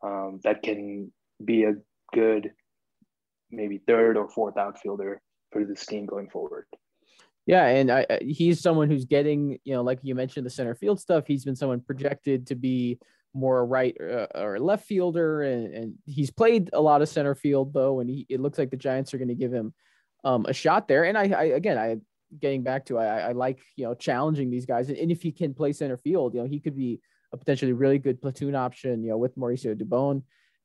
um, 0.02 0.40
that 0.44 0.62
can 0.62 1.12
be 1.44 1.64
a 1.64 1.74
good, 2.12 2.52
maybe 3.50 3.80
third 3.86 4.16
or 4.16 4.28
fourth 4.28 4.56
outfielder 4.56 5.20
for 5.52 5.64
this 5.64 5.86
team 5.86 6.06
going 6.06 6.28
forward. 6.30 6.66
Yeah, 7.46 7.66
and 7.66 7.90
I, 7.90 8.06
he's 8.20 8.60
someone 8.60 8.88
who's 8.88 9.04
getting, 9.04 9.58
you 9.64 9.74
know, 9.74 9.82
like 9.82 9.98
you 10.02 10.14
mentioned, 10.14 10.46
the 10.46 10.50
center 10.50 10.74
field 10.74 11.00
stuff. 11.00 11.26
He's 11.26 11.44
been 11.44 11.56
someone 11.56 11.80
projected 11.80 12.46
to 12.48 12.54
be 12.54 12.98
more 13.34 13.60
a 13.60 13.64
right 13.64 13.96
uh, 14.00 14.26
or 14.34 14.60
left 14.60 14.86
fielder, 14.86 15.42
and, 15.42 15.74
and 15.74 15.94
he's 16.06 16.30
played 16.30 16.70
a 16.72 16.80
lot 16.80 17.02
of 17.02 17.08
center 17.08 17.34
field 17.34 17.72
though, 17.72 18.00
and 18.00 18.08
he, 18.08 18.26
it 18.28 18.40
looks 18.40 18.58
like 18.58 18.70
the 18.70 18.76
Giants 18.76 19.12
are 19.12 19.18
going 19.18 19.28
to 19.28 19.34
give 19.34 19.52
him 19.52 19.74
um, 20.24 20.46
a 20.48 20.52
shot 20.52 20.86
there. 20.86 21.04
And 21.04 21.18
I, 21.18 21.30
I 21.30 21.42
again, 21.44 21.78
I 21.78 21.96
getting 22.38 22.62
back 22.62 22.86
to 22.86 22.98
I, 22.98 23.18
I 23.18 23.32
like 23.32 23.58
you 23.76 23.86
know 23.86 23.94
challenging 23.94 24.50
these 24.50 24.66
guys, 24.66 24.88
and, 24.88 24.98
and 24.98 25.10
if 25.10 25.22
he 25.22 25.32
can 25.32 25.52
play 25.52 25.72
center 25.72 25.96
field, 25.96 26.34
you 26.34 26.40
know, 26.40 26.46
he 26.46 26.60
could 26.60 26.76
be 26.76 27.00
a 27.32 27.36
potentially 27.36 27.72
really 27.72 27.98
good 27.98 28.20
platoon 28.20 28.54
option, 28.54 29.02
you 29.02 29.10
know, 29.10 29.16
with 29.16 29.36
Mauricio 29.36 29.74
Dubon 29.74 30.22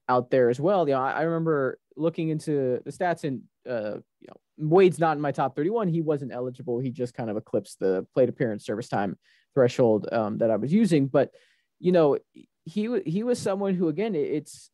out 0.10 0.30
there 0.32 0.50
as 0.50 0.60
well. 0.60 0.88
You 0.88 0.96
know, 0.96 1.02
I, 1.02 1.12
I 1.12 1.22
remember 1.24 1.80
looking 1.96 2.30
into 2.30 2.80
the 2.86 2.91
stats 2.91 3.24
and 3.24 3.41
uh, 3.67 3.98
you 4.20 4.28
know, 4.28 4.36
Wade's 4.58 5.00
not 5.00 5.17
in 5.17 5.22
my 5.22 5.32
top 5.32 5.56
31. 5.56 5.88
He 5.88 6.02
wasn't 6.02 6.32
eligible. 6.34 6.80
He 6.80 6.89
just 6.89 7.13
kind 7.13 7.30
of 7.30 7.38
eclipsed 7.38 7.80
the 7.80 8.06
plate 8.13 8.30
appearance 8.30 8.65
service 8.65 8.88
time 8.88 9.17
threshold 9.54 10.08
um, 10.12 10.38
that 10.39 10.52
I 10.52 10.56
was 10.56 10.72
using. 10.72 11.08
But, 11.08 11.32
you 11.80 11.91
know, 11.91 12.17
he 12.67 13.02
he 13.06 13.24
was 13.24 13.39
someone 13.39 13.76
who 13.76 13.88
again 13.88 14.13
it's 14.13 14.70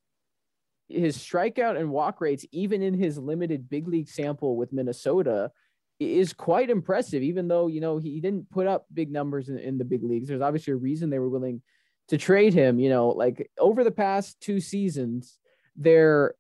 his 0.90 1.18
strikeout 1.18 1.80
and 1.80 1.92
walk 1.92 2.22
rates 2.22 2.46
even 2.52 2.82
in 2.82 2.94
his 2.94 3.18
limited 3.18 3.70
big 3.70 3.88
league 3.88 4.10
sample 4.10 4.58
with 4.58 4.74
Minnesota 4.74 5.52
is 6.00 6.34
quite 6.34 6.70
impressive 6.70 7.22
even 7.22 7.48
though 7.48 7.68
you 7.68 7.80
know 7.80 7.98
he 7.98 8.20
didn't 8.20 8.50
put 8.50 8.68
up 8.68 8.88
big 8.94 9.12
numbers 9.12 9.48
in, 9.48 9.60
in 9.60 9.78
the 9.78 9.86
big 9.86 10.04
leagues 10.04 10.28
there's 10.28 10.42
obviously 10.42 10.74
a 10.74 10.76
reason 10.76 11.10
they 11.10 11.20
were 11.20 11.30
willing 11.30 11.62
to 12.08 12.18
trade 12.18 12.54
him 12.54 12.80
you 12.80 12.90
know 12.90 13.10
like 13.10 13.50
over 13.60 13.84
the 13.84 13.92
past 13.92 14.40
two 14.40 14.60
seasons 14.60 15.40
there 15.76 16.36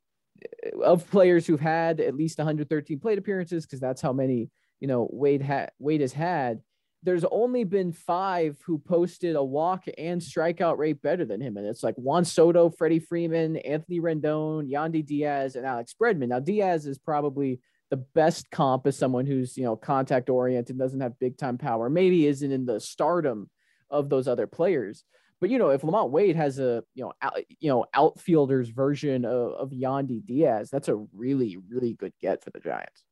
of 0.83 1.09
players 1.09 1.47
who've 1.47 1.59
had 1.59 1.99
at 1.99 2.15
least 2.15 2.37
113 2.37 2.99
plate 2.99 3.17
appearances 3.17 3.65
because 3.65 3.79
that's 3.79 4.01
how 4.01 4.13
many 4.13 4.49
you 4.79 4.87
know 4.87 5.07
Wade 5.11 5.41
had 5.41 5.71
Wade 5.79 6.01
has 6.01 6.13
had 6.13 6.61
there's 7.03 7.25
only 7.25 7.65
been 7.65 7.91
five 7.91 8.57
who 8.65 8.79
posted 8.79 9.35
a 9.35 9.43
walk 9.43 9.83
and 9.97 10.21
strikeout 10.21 10.77
rate 10.77 11.01
better 11.01 11.25
than 11.25 11.41
him. 11.41 11.57
And 11.57 11.67
it's 11.67 11.83
like 11.83 11.95
Juan 11.95 12.23
Soto, 12.23 12.69
Freddie 12.69 12.99
Freeman, 12.99 13.57
Anthony 13.57 13.99
Rendon, 13.99 14.71
Yandy 14.71 15.05
Diaz, 15.05 15.57
and 15.57 15.65
Alex 15.65 15.93
Bregman. 16.01 16.29
Now, 16.29 16.39
Diaz 16.39 16.87
is 16.87 16.97
probably 16.97 17.59
the 17.89 17.97
best 17.97 18.49
comp 18.51 18.87
as 18.87 18.97
someone 18.97 19.25
who's, 19.25 19.57
you 19.57 19.65
know, 19.65 19.75
contact 19.75 20.29
oriented, 20.29 20.77
doesn't 20.77 21.01
have 21.01 21.19
big 21.19 21.37
time 21.37 21.57
power, 21.57 21.89
maybe 21.89 22.25
isn't 22.25 22.51
in 22.51 22.65
the 22.65 22.79
stardom 22.79 23.49
of 23.89 24.09
those 24.09 24.27
other 24.27 24.47
players. 24.47 25.03
But, 25.43 25.49
you 25.49 25.59
know, 25.59 25.71
if 25.71 25.81
LaMonte 25.81 26.09
Wade 26.09 26.37
has 26.37 26.57
a, 26.57 26.85
you 26.95 27.03
know, 27.03 27.11
out, 27.21 27.37
you 27.59 27.69
know, 27.69 27.85
outfielders 27.93 28.69
version 28.69 29.25
of, 29.25 29.51
of 29.51 29.71
Yandy 29.71 30.25
Diaz, 30.25 30.69
that's 30.69 30.87
a 30.87 30.95
really, 31.11 31.57
really 31.69 31.95
good 31.95 32.13
get 32.21 32.41
for 32.41 32.49
the 32.51 32.61
Giants. 32.61 33.03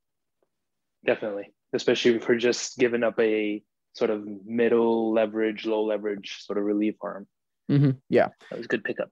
Definitely. 1.04 1.52
Especially 1.74 2.18
for 2.20 2.34
just 2.34 2.78
giving 2.78 3.02
up 3.02 3.20
a 3.20 3.62
sort 3.92 4.08
of 4.08 4.26
middle 4.46 5.12
leverage, 5.12 5.66
low 5.66 5.84
leverage 5.84 6.38
sort 6.40 6.56
of 6.56 6.64
relief 6.64 6.94
arm. 7.02 7.26
Mm-hmm. 7.70 7.90
Yeah, 8.08 8.28
that 8.48 8.56
was 8.56 8.64
a 8.64 8.68
good 8.68 8.84
pickup. 8.84 9.10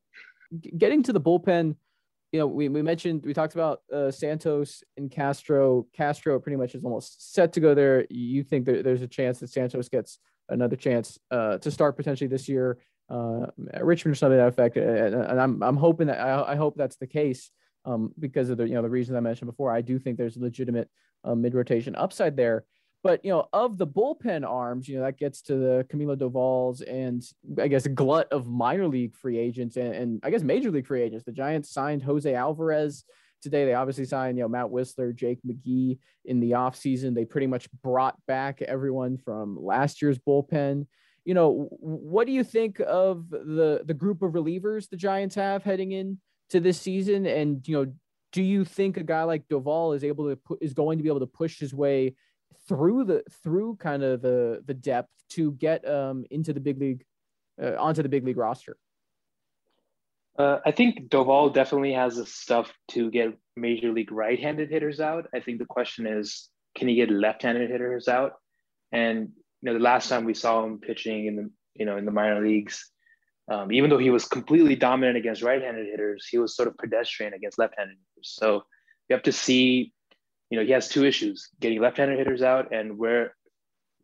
Getting 0.78 1.02
to 1.02 1.12
the 1.12 1.20
bullpen, 1.20 1.76
you 2.32 2.40
know, 2.40 2.46
we, 2.46 2.70
we 2.70 2.80
mentioned 2.80 3.26
we 3.26 3.34
talked 3.34 3.52
about 3.52 3.82
uh, 3.92 4.10
Santos 4.10 4.82
and 4.96 5.10
Castro. 5.10 5.86
Castro 5.94 6.40
pretty 6.40 6.56
much 6.56 6.74
is 6.74 6.84
almost 6.84 7.34
set 7.34 7.52
to 7.52 7.60
go 7.60 7.74
there. 7.74 8.06
You 8.08 8.42
think 8.44 8.64
that 8.64 8.82
there's 8.82 9.02
a 9.02 9.06
chance 9.06 9.40
that 9.40 9.50
Santos 9.50 9.90
gets 9.90 10.18
another 10.48 10.76
chance 10.76 11.18
uh, 11.30 11.58
to 11.58 11.70
start 11.70 11.98
potentially 11.98 12.26
this 12.26 12.48
year, 12.48 12.78
uh, 13.10 13.46
Richmond 13.80 14.12
or 14.12 14.16
something 14.16 14.38
to 14.38 14.42
that 14.42 14.48
effect. 14.48 14.76
And, 14.76 15.40
I'm 15.40 15.62
I'm 15.62 15.76
hoping 15.76 16.06
that 16.06 16.20
I, 16.20 16.52
I 16.52 16.56
hope 16.56 16.76
that's 16.76 16.96
the 16.96 17.06
case 17.06 17.50
um, 17.84 18.12
because 18.18 18.50
of 18.50 18.58
the 18.58 18.68
you 18.68 18.74
know 18.74 18.82
the 18.82 18.90
reasons 18.90 19.16
I 19.16 19.20
mentioned 19.20 19.50
before. 19.50 19.72
I 19.72 19.80
do 19.80 19.98
think 19.98 20.16
there's 20.16 20.36
legitimate 20.36 20.88
uh, 21.24 21.34
mid 21.34 21.54
rotation 21.54 21.96
upside 21.96 22.36
there. 22.36 22.64
But 23.02 23.24
you 23.24 23.30
know, 23.30 23.48
of 23.52 23.78
the 23.78 23.86
bullpen 23.86 24.48
arms, 24.48 24.86
you 24.86 24.98
know 24.98 25.04
that 25.04 25.18
gets 25.18 25.42
to 25.42 25.56
the 25.56 25.86
Camilo 25.90 26.16
Dovals 26.16 26.82
and 26.86 27.22
I 27.58 27.68
guess 27.68 27.86
glut 27.86 28.30
of 28.30 28.46
minor 28.46 28.86
league 28.86 29.14
free 29.14 29.38
agents 29.38 29.76
and, 29.76 29.94
and 29.94 30.20
I 30.22 30.30
guess 30.30 30.42
major 30.42 30.70
league 30.70 30.86
free 30.86 31.02
agents. 31.02 31.24
The 31.24 31.32
Giants 31.32 31.72
signed 31.72 32.02
Jose 32.02 32.32
Alvarez 32.32 33.04
today. 33.42 33.64
They 33.64 33.74
obviously 33.74 34.04
signed 34.04 34.36
you 34.36 34.44
know 34.44 34.48
Matt 34.48 34.66
Wisler, 34.66 35.14
Jake 35.14 35.40
McGee 35.46 35.98
in 36.26 36.40
the 36.40 36.52
offseason. 36.52 37.14
They 37.14 37.24
pretty 37.24 37.46
much 37.46 37.68
brought 37.82 38.16
back 38.26 38.60
everyone 38.60 39.16
from 39.16 39.56
last 39.58 40.02
year's 40.02 40.18
bullpen. 40.18 40.86
You 41.24 41.34
know, 41.34 41.68
what 41.70 42.26
do 42.26 42.32
you 42.32 42.44
think 42.44 42.80
of 42.80 43.28
the 43.30 43.82
the 43.84 43.94
group 43.94 44.22
of 44.22 44.32
relievers 44.32 44.88
the 44.88 44.96
Giants 44.96 45.34
have 45.34 45.62
heading 45.62 45.92
in 45.92 46.18
to 46.50 46.60
this 46.60 46.80
season? 46.80 47.26
And 47.26 47.66
you 47.68 47.76
know, 47.76 47.92
do 48.32 48.42
you 48.42 48.64
think 48.64 48.96
a 48.96 49.02
guy 49.02 49.22
like 49.24 49.48
Doval 49.48 49.94
is 49.94 50.04
able 50.04 50.28
to 50.28 50.36
put, 50.36 50.58
is 50.62 50.72
going 50.72 50.98
to 50.98 51.02
be 51.02 51.10
able 51.10 51.20
to 51.20 51.26
push 51.26 51.58
his 51.58 51.74
way 51.74 52.14
through 52.68 53.04
the 53.04 53.22
through 53.42 53.76
kind 53.76 54.02
of 54.02 54.22
the 54.22 54.62
the 54.66 54.74
depth 54.74 55.10
to 55.30 55.52
get 55.52 55.86
um 55.88 56.24
into 56.30 56.52
the 56.52 56.60
big 56.60 56.78
league 56.78 57.04
uh, 57.62 57.74
onto 57.78 58.02
the 58.02 58.08
big 58.08 58.24
league 58.24 58.38
roster? 58.38 58.76
Uh, 60.38 60.58
I 60.64 60.70
think 60.70 61.10
Doval 61.10 61.52
definitely 61.52 61.92
has 61.92 62.16
the 62.16 62.24
stuff 62.24 62.72
to 62.92 63.10
get 63.10 63.36
major 63.56 63.92
league 63.92 64.10
right-handed 64.10 64.70
hitters 64.70 64.98
out. 64.98 65.26
I 65.34 65.40
think 65.40 65.58
the 65.58 65.66
question 65.66 66.06
is, 66.06 66.48
can 66.74 66.88
he 66.88 66.94
get 66.94 67.10
left-handed 67.10 67.68
hitters 67.68 68.08
out? 68.08 68.34
And 68.90 69.32
you 69.62 69.66
know, 69.70 69.74
the 69.74 69.84
last 69.84 70.08
time 70.08 70.24
we 70.24 70.34
saw 70.34 70.64
him 70.64 70.78
pitching 70.78 71.26
in 71.26 71.36
the 71.36 71.50
you 71.74 71.86
know 71.86 71.96
in 71.96 72.04
the 72.04 72.10
minor 72.10 72.44
leagues, 72.44 72.90
um, 73.50 73.72
even 73.72 73.90
though 73.90 73.98
he 73.98 74.10
was 74.10 74.24
completely 74.24 74.76
dominant 74.76 75.16
against 75.16 75.42
right-handed 75.42 75.86
hitters, 75.86 76.26
he 76.30 76.38
was 76.38 76.56
sort 76.56 76.68
of 76.68 76.76
pedestrian 76.76 77.34
against 77.34 77.58
left-handed 77.58 77.96
hitters. 78.14 78.34
So 78.34 78.64
you 79.08 79.14
have 79.14 79.24
to 79.24 79.32
see 79.32 79.92
you 80.50 80.58
know, 80.58 80.64
he 80.64 80.72
has 80.72 80.88
two 80.88 81.04
issues: 81.04 81.48
getting 81.60 81.80
left-handed 81.80 82.18
hitters 82.18 82.42
out, 82.42 82.72
and 82.72 82.98
where, 82.98 83.36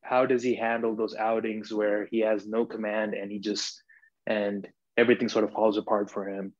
how 0.03 0.27
does 0.27 0.43
he 0.43 0.55
handle 0.55 0.95
those 0.95 1.17
outings 1.17 1.73
where 1.73 2.07
he 2.07 2.21
has 2.21 2.47
no 2.47 2.65
command 2.65 3.15
and 3.15 3.31
he 3.31 3.41
just 3.41 3.83
and 4.27 4.67
everything 4.97 5.29
sort 5.29 5.45
of 5.45 5.53
falls 5.53 5.77
apart 5.77 6.11
for 6.11 6.29
him, 6.29 6.53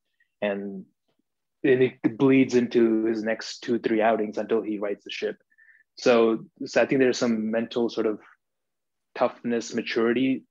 and 0.43 0.85
and 1.63 1.83
it 1.83 2.19
bleeds 2.19 2.55
into 2.55 3.05
his 3.05 3.23
next 3.23 3.61
two, 3.61 3.79
three 3.79 4.03
outings 4.03 4.39
until 4.39 4.63
he 4.63 4.79
rights 4.79 5.05
the 5.05 5.11
ship. 5.11 5.37
So, 5.99 6.45
so 6.67 6.83
I 6.83 6.87
think 6.87 7.01
there's 7.01 7.19
some 7.19 7.51
mental 7.51 7.89
sort 7.89 8.07
of 8.07 8.21
toughness, 9.17 9.75
maturity 9.75 10.45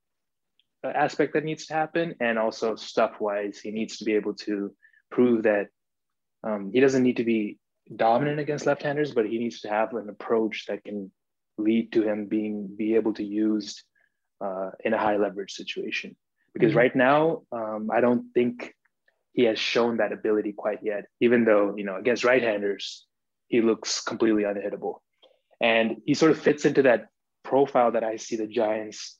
uh, 0.83 0.89
aspect 0.89 1.33
that 1.33 1.43
needs 1.43 1.67
to 1.67 1.73
happen, 1.73 2.15
and 2.19 2.37
also 2.37 2.75
stuff-wise, 2.75 3.59
he 3.59 3.71
needs 3.71 3.97
to 3.97 4.05
be 4.05 4.13
able 4.13 4.33
to 4.33 4.73
prove 5.11 5.43
that 5.43 5.67
um, 6.43 6.71
he 6.73 6.79
doesn't 6.79 7.03
need 7.03 7.17
to 7.17 7.23
be 7.23 7.57
dominant 7.95 8.39
against 8.39 8.65
left-handers, 8.65 9.13
but 9.13 9.25
he 9.25 9.37
needs 9.37 9.61
to 9.61 9.69
have 9.69 9.93
an 9.93 10.09
approach 10.09 10.65
that 10.67 10.83
can 10.83 11.11
lead 11.57 11.91
to 11.93 12.03
him 12.03 12.25
being 12.25 12.67
be 12.75 12.95
able 12.95 13.13
to 13.13 13.23
use 13.23 13.83
uh, 14.43 14.71
in 14.83 14.93
a 14.93 14.97
high 14.97 15.17
leverage 15.17 15.53
situation. 15.53 16.15
Because 16.53 16.71
mm-hmm. 16.71 16.79
right 16.79 16.95
now, 16.95 17.43
um, 17.51 17.89
I 17.91 18.01
don't 18.01 18.33
think 18.33 18.73
he 19.33 19.43
has 19.43 19.59
shown 19.59 19.97
that 19.97 20.11
ability 20.11 20.53
quite 20.53 20.79
yet. 20.83 21.05
Even 21.21 21.45
though 21.45 21.75
you 21.77 21.83
know 21.83 21.97
against 21.97 22.23
right-handers, 22.23 23.05
he 23.47 23.61
looks 23.61 24.01
completely 24.01 24.43
unhittable, 24.43 24.99
and 25.61 25.97
he 26.05 26.13
sort 26.13 26.31
of 26.31 26.39
fits 26.39 26.65
into 26.65 26.83
that 26.83 27.07
profile 27.45 27.91
that 27.91 28.03
I 28.03 28.17
see 28.17 28.35
the 28.35 28.47
Giants 28.47 29.17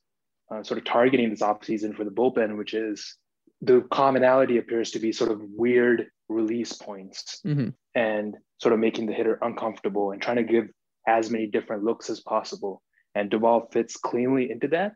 uh, 0.52 0.64
sort 0.64 0.78
of 0.78 0.86
targeting 0.86 1.30
this 1.30 1.42
offseason 1.42 1.96
for 1.96 2.04
the 2.04 2.12
bullpen, 2.12 2.58
which 2.58 2.74
is 2.74 3.18
the 3.62 3.82
commonality 3.92 4.58
appears 4.58 4.92
to 4.92 5.00
be 5.00 5.12
sort 5.12 5.32
of 5.32 5.40
weird 5.42 6.08
release 6.30 6.74
points 6.74 7.40
mm-hmm. 7.46 7.70
and 7.94 8.36
sort 8.62 8.74
of 8.74 8.80
making 8.80 9.06
the 9.06 9.14
hitter 9.14 9.40
uncomfortable 9.42 10.12
and 10.12 10.22
trying 10.22 10.38
to 10.38 10.44
give 10.44 10.68
as 11.08 11.30
many 11.30 11.48
different 11.48 11.84
looks 11.84 12.10
as 12.10 12.20
possible. 12.20 12.82
And 13.14 13.30
Doval 13.30 13.72
fits 13.72 13.96
cleanly 13.96 14.52
into 14.52 14.68
that, 14.70 14.94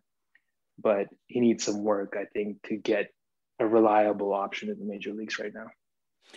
but 0.77 1.07
he 1.27 1.39
needs 1.39 1.63
some 1.63 1.83
work, 1.83 2.15
I 2.19 2.25
think, 2.33 2.57
to 2.63 2.75
get 2.75 3.09
a 3.59 3.67
reliable 3.67 4.33
option 4.33 4.69
in 4.69 4.79
the 4.79 4.85
major 4.85 5.13
leagues 5.13 5.39
right 5.39 5.53
now. 5.53 5.67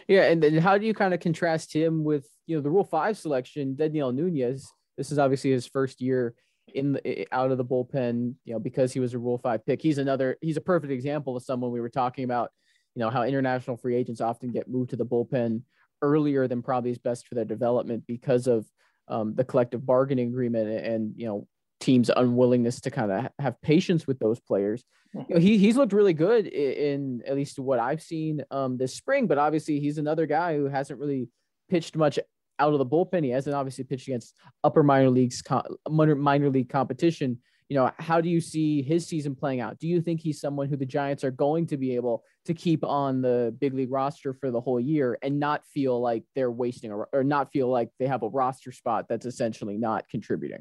Yeah, 0.09 0.23
and 0.23 0.43
then 0.43 0.57
how 0.59 0.79
do 0.79 0.87
you 0.87 0.95
kind 0.95 1.13
of 1.13 1.21
contrast 1.21 1.73
him 1.73 2.03
with 2.03 2.27
you 2.47 2.57
know 2.57 2.63
the 2.63 2.71
Rule 2.71 2.85
Five 2.85 3.19
selection, 3.19 3.77
Dedniel 3.77 4.15
Nunez? 4.15 4.71
This 4.97 5.13
is 5.13 5.19
obviously 5.19 5.51
his 5.51 5.67
first 5.67 6.01
year 6.01 6.35
in 6.75 6.93
the 6.93 7.27
out 7.33 7.51
of 7.51 7.59
the 7.59 7.65
bullpen, 7.65 8.35
you 8.45 8.53
know, 8.53 8.59
because 8.59 8.93
he 8.93 9.01
was 9.01 9.15
a 9.15 9.19
Rule 9.19 9.39
Five 9.39 9.65
pick. 9.67 9.83
He's 9.83 9.99
another. 9.99 10.37
He's 10.41 10.57
a 10.57 10.63
perfect 10.63 10.93
example 10.93 11.37
of 11.37 11.43
someone 11.43 11.71
we 11.71 11.81
were 11.81 11.89
talking 11.89 12.25
about. 12.25 12.51
You 12.95 13.01
know 13.01 13.11
how 13.11 13.23
international 13.23 13.77
free 13.77 13.97
agents 13.97 14.21
often 14.21 14.51
get 14.51 14.69
moved 14.69 14.91
to 14.91 14.97
the 14.97 15.07
bullpen 15.07 15.63
earlier 16.03 16.49
than 16.49 16.63
probably 16.63 16.91
is 16.91 16.99
best 16.99 17.27
for 17.27 17.35
their 17.35 17.45
development 17.45 18.05
because 18.07 18.47
of 18.47 18.67
um, 19.09 19.35
the 19.35 19.45
collective 19.45 19.85
bargaining 19.85 20.29
agreement 20.29 20.69
and 20.69 21.13
you 21.17 21.27
know 21.27 21.47
teams' 21.81 22.11
unwillingness 22.15 22.81
to 22.81 22.91
kind 22.91 23.11
of 23.11 23.29
have 23.39 23.61
patience 23.63 24.07
with 24.07 24.19
those 24.19 24.41
players. 24.41 24.85
You 25.15 25.35
know, 25.35 25.41
he 25.41 25.59
he's 25.59 25.77
looked 25.77 25.93
really 25.93 26.15
good 26.15 26.47
in, 26.47 26.73
in, 26.73 27.23
at 27.27 27.35
least 27.35 27.59
what 27.59 27.79
I've 27.79 28.03
seen 28.03 28.43
um, 28.51 28.79
this 28.79 28.95
spring, 28.95 29.27
but 29.27 29.39
obviously 29.39 29.81
he's 29.81 29.99
another 29.99 30.27
guy 30.27 30.57
who 30.57 30.67
hasn't 30.67 31.01
really 31.01 31.29
pitched 31.69 31.97
much 31.97 32.19
out 32.59 32.73
of 32.73 32.79
the 32.79 32.87
bullpen. 32.87 33.25
He 33.25 33.31
hasn't 33.31 33.55
obviously 33.55 33.85
pitched 33.85 34.09
against 34.09 34.35
upper 34.65 34.83
minor 34.83 35.11
leagues, 35.11 35.43
minor, 35.89 36.15
minor 36.15 36.51
league 36.51 36.69
competition. 36.69 37.39
You 37.69 37.77
know, 37.79 37.91
how 37.99 38.21
do 38.21 38.29
you 38.29 38.41
see 38.41 38.83
his 38.83 39.07
season 39.07 39.35
playing 39.35 39.61
out? 39.61 39.79
Do 39.79 39.89
you 39.89 40.03
think 40.03 40.21
he's 40.21 40.41
someone 40.41 40.69
who 40.69 40.77
the 40.77 40.85
Giants 40.85 41.25
are 41.25 41.31
going 41.31 41.67
to 41.69 41.77
be 41.77 41.95
able 41.95 42.23
to 42.45 42.53
keep 42.53 42.85
on 42.85 43.23
the 43.23 43.55
big 43.61 43.73
league 43.73 43.91
roster 43.91 44.35
for 44.35 44.51
the 44.51 44.61
whole 44.61 44.81
year 44.81 45.19
and 45.23 45.41
not 45.41 45.65
feel 45.67 45.99
like 46.01 46.25
they're 46.35 46.51
wasting 46.51 46.91
a, 46.91 46.97
or 46.97 47.25
not 47.25 47.51
feel 47.51 47.69
like 47.69 47.89
they 47.99 48.07
have 48.07 48.23
a 48.23 48.29
roster 48.29 48.73
spot 48.73 49.07
that's 49.09 49.25
essentially 49.25 49.79
not 49.79 50.09
contributing? 50.11 50.61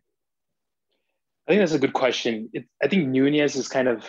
I 1.48 1.52
think 1.52 1.62
that's 1.62 1.74
a 1.74 1.80
good 1.80 1.94
question. 1.94 2.50
It, 2.54 2.66
I 2.82 2.88
think 2.88 3.10
Nunez 3.10 3.56
is 3.56 3.68
kind 3.68 3.88
of 3.88 4.06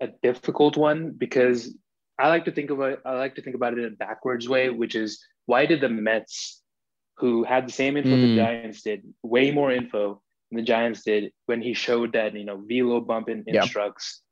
a 0.00 0.08
difficult 0.22 0.76
one 0.76 1.12
because 1.16 1.76
I 2.18 2.28
like 2.28 2.44
to 2.46 2.52
think 2.52 2.70
about 2.70 2.98
I 3.04 3.12
like 3.14 3.34
to 3.36 3.42
think 3.42 3.54
about 3.54 3.74
it 3.74 3.78
in 3.78 3.92
a 3.92 3.96
backwards 3.96 4.48
way, 4.48 4.70
which 4.70 4.94
is 4.94 5.22
why 5.46 5.66
did 5.66 5.80
the 5.80 5.88
Mets 5.88 6.62
who 7.20 7.44
had 7.44 7.68
the 7.68 7.72
same 7.72 7.96
info 7.96 8.10
mm. 8.10 8.22
the 8.22 8.36
Giants 8.36 8.82
did, 8.82 9.02
way 9.22 9.50
more 9.50 9.70
info 9.70 10.22
than 10.50 10.56
the 10.56 10.64
Giants 10.64 11.02
did 11.02 11.32
when 11.46 11.60
he 11.60 11.74
showed 11.74 12.14
that, 12.14 12.34
you 12.34 12.44
know, 12.44 12.62
velo 12.66 13.00
bump 13.00 13.28
in 13.28 13.44
instructs. 13.46 14.22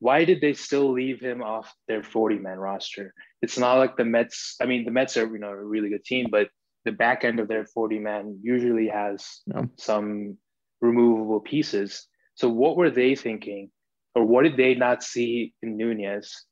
Why 0.00 0.24
did 0.24 0.40
they 0.40 0.54
still 0.54 0.92
leave 0.92 1.20
him 1.20 1.42
off 1.42 1.74
their 1.88 2.02
40 2.02 2.38
man 2.38 2.58
roster? 2.58 3.14
It's 3.42 3.58
not 3.58 3.78
like 3.78 3.96
the 3.96 4.04
Mets, 4.04 4.56
I 4.60 4.66
mean, 4.66 4.84
the 4.84 4.90
Mets 4.90 5.16
are, 5.16 5.26
you 5.26 5.38
know, 5.38 5.48
a 5.48 5.56
really 5.56 5.88
good 5.88 6.04
team, 6.04 6.28
but 6.30 6.48
the 6.84 6.92
back 6.92 7.24
end 7.24 7.40
of 7.40 7.48
their 7.48 7.64
40 7.64 7.98
man 7.98 8.38
usually 8.42 8.88
has 8.88 9.40
some 9.76 10.36
removable 10.80 11.40
pieces. 11.40 12.06
So 12.34 12.48
what 12.48 12.76
were 12.76 12.90
they 12.90 13.14
thinking? 13.14 13.70
Or 14.14 14.24
what 14.24 14.42
did 14.42 14.56
they 14.56 14.74
not 14.74 15.02
see 15.02 15.54
in 15.62 15.76
Nunez? 15.76 16.44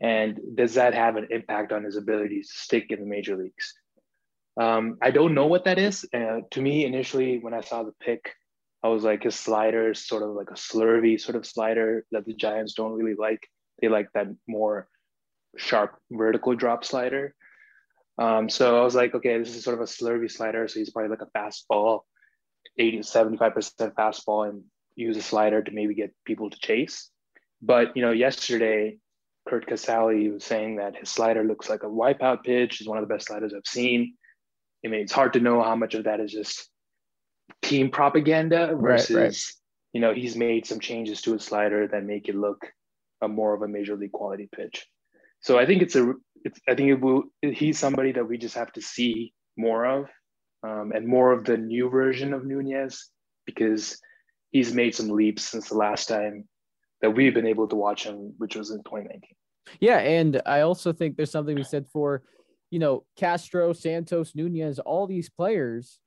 And 0.00 0.40
does 0.54 0.74
that 0.74 0.94
have 0.94 1.16
an 1.16 1.28
impact 1.30 1.72
on 1.72 1.84
his 1.84 1.96
ability 1.96 2.40
to 2.42 2.48
stick 2.48 2.86
in 2.90 3.00
the 3.00 3.06
major 3.06 3.36
leagues? 3.36 3.74
Um, 4.60 4.98
I 5.02 5.10
don't 5.10 5.34
know 5.34 5.46
what 5.46 5.64
that 5.64 5.78
is. 5.78 6.06
Uh, 6.12 6.40
to 6.52 6.62
me, 6.62 6.84
initially, 6.84 7.38
when 7.38 7.54
I 7.54 7.60
saw 7.60 7.82
the 7.82 7.94
pick, 8.00 8.34
I 8.82 8.88
was 8.88 9.02
like, 9.02 9.24
his 9.24 9.34
slider 9.34 9.90
is 9.90 10.06
sort 10.06 10.22
of 10.22 10.30
like 10.30 10.50
a 10.50 10.54
slurvy 10.54 11.20
sort 11.20 11.36
of 11.36 11.46
slider 11.46 12.04
that 12.12 12.24
the 12.24 12.34
Giants 12.34 12.74
don't 12.74 12.92
really 12.92 13.16
like. 13.16 13.48
They 13.80 13.88
like 13.88 14.08
that 14.14 14.28
more 14.46 14.88
sharp 15.56 15.96
vertical 16.10 16.54
drop 16.54 16.84
slider. 16.84 17.34
Um, 18.18 18.48
so 18.48 18.78
I 18.78 18.84
was 18.84 18.94
like, 18.94 19.14
okay, 19.14 19.38
this 19.38 19.56
is 19.56 19.64
sort 19.64 19.74
of 19.74 19.80
a 19.80 19.90
slurvy 19.90 20.30
slider. 20.30 20.68
So 20.68 20.78
he's 20.78 20.90
probably 20.90 21.10
like 21.10 21.22
a 21.22 21.38
fastball, 21.38 22.00
80 22.78 22.98
75% 22.98 23.94
fastball, 23.94 24.48
and 24.48 24.62
use 24.94 25.16
a 25.16 25.22
slider 25.22 25.62
to 25.62 25.72
maybe 25.72 25.94
get 25.94 26.14
people 26.24 26.50
to 26.50 26.58
chase. 26.58 27.10
But, 27.60 27.96
you 27.96 28.02
know, 28.02 28.12
yesterday, 28.12 28.98
Curt 29.48 29.66
Casali 29.66 30.32
was 30.32 30.44
saying 30.44 30.76
that 30.76 30.96
his 30.96 31.10
slider 31.10 31.42
looks 31.42 31.68
like 31.68 31.82
a 31.82 31.86
wipeout 31.86 32.44
pitch. 32.44 32.80
Is 32.80 32.88
one 32.88 32.98
of 32.98 33.08
the 33.08 33.12
best 33.12 33.26
sliders 33.26 33.52
I've 33.54 33.66
seen. 33.66 34.14
I 34.84 34.88
mean, 34.88 35.00
it's 35.00 35.12
hard 35.12 35.32
to 35.34 35.40
know 35.40 35.62
how 35.62 35.76
much 35.76 35.94
of 35.94 36.04
that 36.04 36.20
is 36.20 36.32
just 36.32 36.68
team 37.62 37.90
propaganda 37.90 38.76
versus, 38.78 39.16
right, 39.16 39.22
right. 39.22 39.36
you 39.92 40.00
know, 40.00 40.12
he's 40.12 40.36
made 40.36 40.66
some 40.66 40.80
changes 40.80 41.22
to 41.22 41.32
his 41.32 41.44
slider 41.44 41.88
that 41.88 42.04
make 42.04 42.28
it 42.28 42.34
look 42.34 42.66
a 43.22 43.28
more 43.28 43.54
of 43.54 43.62
a 43.62 43.68
major 43.68 43.96
league 43.96 44.12
quality 44.12 44.48
pitch. 44.54 44.86
So 45.40 45.58
I 45.58 45.66
think 45.66 45.82
it's 45.82 45.96
a, 45.96 46.12
it's, 46.44 46.60
I 46.68 46.74
think 46.74 46.90
it 46.90 47.00
will, 47.00 47.24
he's 47.42 47.78
somebody 47.78 48.12
that 48.12 48.28
we 48.28 48.38
just 48.38 48.54
have 48.54 48.72
to 48.72 48.82
see 48.82 49.32
more 49.56 49.84
of 49.86 50.06
um, 50.62 50.92
and 50.94 51.06
more 51.06 51.32
of 51.32 51.44
the 51.44 51.56
new 51.56 51.88
version 51.88 52.32
of 52.34 52.44
Nunez 52.44 53.10
because 53.46 53.98
he's 54.50 54.72
made 54.72 54.94
some 54.94 55.08
leaps 55.08 55.44
since 55.44 55.68
the 55.68 55.76
last 55.76 56.08
time 56.08 56.48
that 57.00 57.10
we've 57.10 57.34
been 57.34 57.46
able 57.46 57.68
to 57.68 57.76
watch 57.76 58.04
him, 58.04 58.34
which 58.38 58.56
was 58.56 58.70
in 58.70 58.78
2019. 58.78 59.20
Yeah. 59.80 59.98
And 59.98 60.40
I 60.46 60.60
also 60.60 60.92
think 60.92 61.16
there's 61.16 61.30
something 61.30 61.54
we 61.54 61.64
said 61.64 61.86
for 61.92 62.22
you 62.74 62.80
know, 62.80 63.04
Castro, 63.14 63.72
Santos, 63.72 64.34
Nunez, 64.34 64.80
all 64.80 65.06
these 65.06 65.30
players 65.30 66.00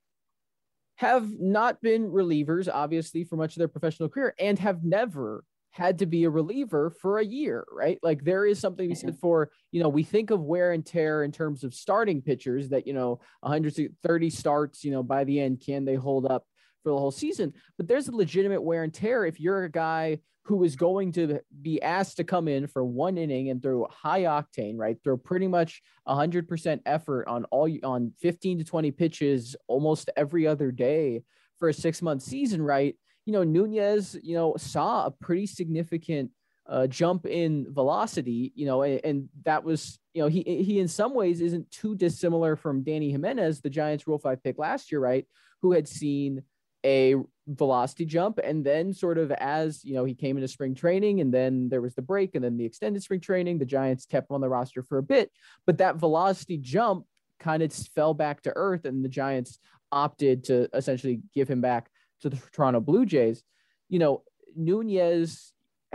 have 0.96 1.40
not 1.40 1.80
been 1.80 2.10
relievers, 2.10 2.68
obviously, 2.70 3.24
for 3.24 3.36
much 3.36 3.56
of 3.56 3.60
their 3.60 3.68
professional 3.68 4.10
career 4.10 4.34
and 4.38 4.58
have 4.58 4.84
never 4.84 5.44
had 5.70 6.00
to 6.00 6.04
be 6.04 6.24
a 6.24 6.30
reliever 6.30 6.90
for 6.90 7.20
a 7.20 7.24
year, 7.24 7.64
right? 7.72 7.98
Like 8.02 8.22
there 8.22 8.44
is 8.44 8.58
something 8.58 8.86
we 8.86 8.94
said 8.94 9.12
mm-hmm. 9.14 9.18
for, 9.20 9.50
you 9.72 9.82
know, 9.82 9.88
we 9.88 10.02
think 10.02 10.28
of 10.30 10.42
wear 10.42 10.72
and 10.72 10.84
tear 10.84 11.24
in 11.24 11.32
terms 11.32 11.64
of 11.64 11.72
starting 11.72 12.20
pitchers 12.20 12.68
that, 12.68 12.86
you 12.86 12.92
know, 12.92 13.20
130 13.40 14.28
starts, 14.28 14.84
you 14.84 14.90
know, 14.90 15.02
by 15.02 15.24
the 15.24 15.40
end, 15.40 15.62
can 15.64 15.86
they 15.86 15.94
hold 15.94 16.26
up 16.26 16.44
for 16.82 16.90
the 16.90 16.98
whole 16.98 17.10
season? 17.10 17.54
But 17.78 17.88
there's 17.88 18.08
a 18.08 18.14
legitimate 18.14 18.60
wear 18.60 18.82
and 18.82 18.92
tear 18.92 19.24
if 19.24 19.40
you're 19.40 19.64
a 19.64 19.70
guy 19.70 20.18
who 20.48 20.64
is 20.64 20.76
going 20.76 21.12
to 21.12 21.40
be 21.60 21.80
asked 21.82 22.16
to 22.16 22.24
come 22.24 22.48
in 22.48 22.66
for 22.66 22.82
one 22.82 23.18
inning 23.18 23.50
and 23.50 23.62
throw 23.62 23.86
high 23.90 24.22
octane, 24.22 24.78
right? 24.78 24.96
Throw 25.04 25.18
pretty 25.18 25.46
much 25.46 25.82
100% 26.08 26.80
effort 26.86 27.28
on 27.28 27.44
all 27.50 27.70
on 27.84 28.12
15 28.18 28.60
to 28.60 28.64
20 28.64 28.90
pitches 28.92 29.54
almost 29.66 30.08
every 30.16 30.46
other 30.46 30.70
day 30.70 31.22
for 31.58 31.68
a 31.68 31.74
six 31.74 32.00
month 32.00 32.22
season, 32.22 32.62
right? 32.62 32.96
You 33.26 33.34
know, 33.34 33.44
Nunez, 33.44 34.16
you 34.22 34.34
know, 34.34 34.54
saw 34.56 35.04
a 35.04 35.10
pretty 35.10 35.44
significant 35.44 36.30
uh, 36.66 36.86
jump 36.86 37.26
in 37.26 37.66
velocity, 37.68 38.52
you 38.54 38.64
know, 38.64 38.82
and, 38.82 39.00
and, 39.04 39.28
that 39.44 39.64
was, 39.64 39.98
you 40.14 40.22
know, 40.22 40.28
he 40.28 40.42
he 40.42 40.80
in 40.80 40.88
some 40.88 41.14
ways 41.14 41.42
isn't 41.42 41.70
too 41.70 41.94
dissimilar 41.94 42.56
from 42.56 42.84
Dany 42.84 43.10
Jimenez, 43.10 43.60
the 43.60 43.70
Giants 43.70 44.06
Rule 44.06 44.18
Five 44.18 44.42
pick 44.42 44.58
last 44.58 44.90
year, 44.92 45.00
right? 45.00 45.26
Who 45.60 45.72
had 45.72 45.88
seen 45.88 46.42
a 46.84 47.16
velocity 47.46 48.04
jump. 48.04 48.38
And 48.42 48.64
then 48.64 48.92
sort 48.92 49.18
of 49.18 49.32
as 49.32 49.84
you 49.84 49.94
know 49.94 50.04
he 50.04 50.14
came 50.14 50.36
into 50.36 50.48
spring 50.48 50.74
training 50.74 51.20
and 51.20 51.32
then 51.32 51.68
there 51.68 51.80
was 51.80 51.94
the 51.94 52.02
break 52.02 52.34
and 52.34 52.44
then 52.44 52.56
the 52.56 52.64
extended 52.64 53.02
spring 53.02 53.20
training 53.20 53.58
the 53.58 53.64
giants 53.64 54.06
kept 54.06 54.30
him 54.30 54.34
on 54.34 54.40
the 54.40 54.48
roster 54.48 54.82
for 54.82 54.98
a 54.98 55.02
bit. 55.02 55.30
But 55.66 55.78
that 55.78 55.96
velocity 55.96 56.58
jump 56.58 57.06
kind 57.40 57.62
of 57.62 57.72
fell 57.72 58.14
back 58.14 58.42
to 58.42 58.52
earth 58.54 58.84
and 58.84 59.04
the 59.04 59.08
giants 59.08 59.58
opted 59.90 60.44
to 60.44 60.68
essentially 60.74 61.22
give 61.34 61.48
him 61.48 61.60
back 61.60 61.88
to 62.20 62.28
the 62.28 62.40
toronto 62.52 62.80
blue 62.80 63.06
jays. 63.06 63.42
You 63.88 63.98
know 63.98 64.22
nunez 64.56 65.52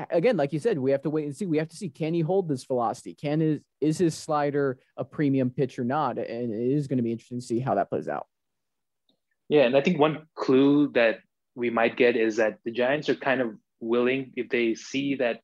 again 0.10 0.38
like 0.38 0.54
you 0.54 0.60
said 0.60 0.80
we 0.80 0.92
have 0.92 1.04
to 1.04 1.10
wait 1.10 1.26
and 1.26 1.36
see. 1.36 1.46
We 1.46 1.60
have 1.60 1.70
to 1.70 1.76
see 1.76 1.90
can 1.90 2.16
he 2.16 2.22
hold 2.22 2.50
this 2.50 2.64
velocity? 2.64 3.14
Can 3.14 3.40
his 3.40 3.60
is 3.80 3.98
his 4.00 4.16
slider 4.16 4.80
a 4.98 5.06
premium 5.06 5.52
pitch 5.52 5.78
or 5.78 5.84
not? 5.84 6.18
And 6.18 6.52
it 6.52 6.72
is 6.72 6.88
going 6.88 6.98
to 6.98 7.04
be 7.04 7.12
interesting 7.12 7.40
to 7.40 7.46
see 7.46 7.60
how 7.60 7.76
that 7.76 7.90
plays 7.90 8.08
out 8.08 8.26
yeah, 9.50 9.64
and 9.64 9.76
I 9.76 9.82
think 9.82 10.00
one 10.00 10.28
clue 10.36 10.92
that 10.94 11.20
we 11.56 11.70
might 11.70 11.98
get 11.98 12.16
is 12.16 12.38
that 12.38 12.60
the 12.66 12.72
Giants 12.72 13.10
are 13.10 13.16
kind 13.16 13.42
of 13.42 13.56
willing 13.80 14.32
if 14.36 14.50
they 14.50 14.76
see 14.76 15.16
that 15.16 15.42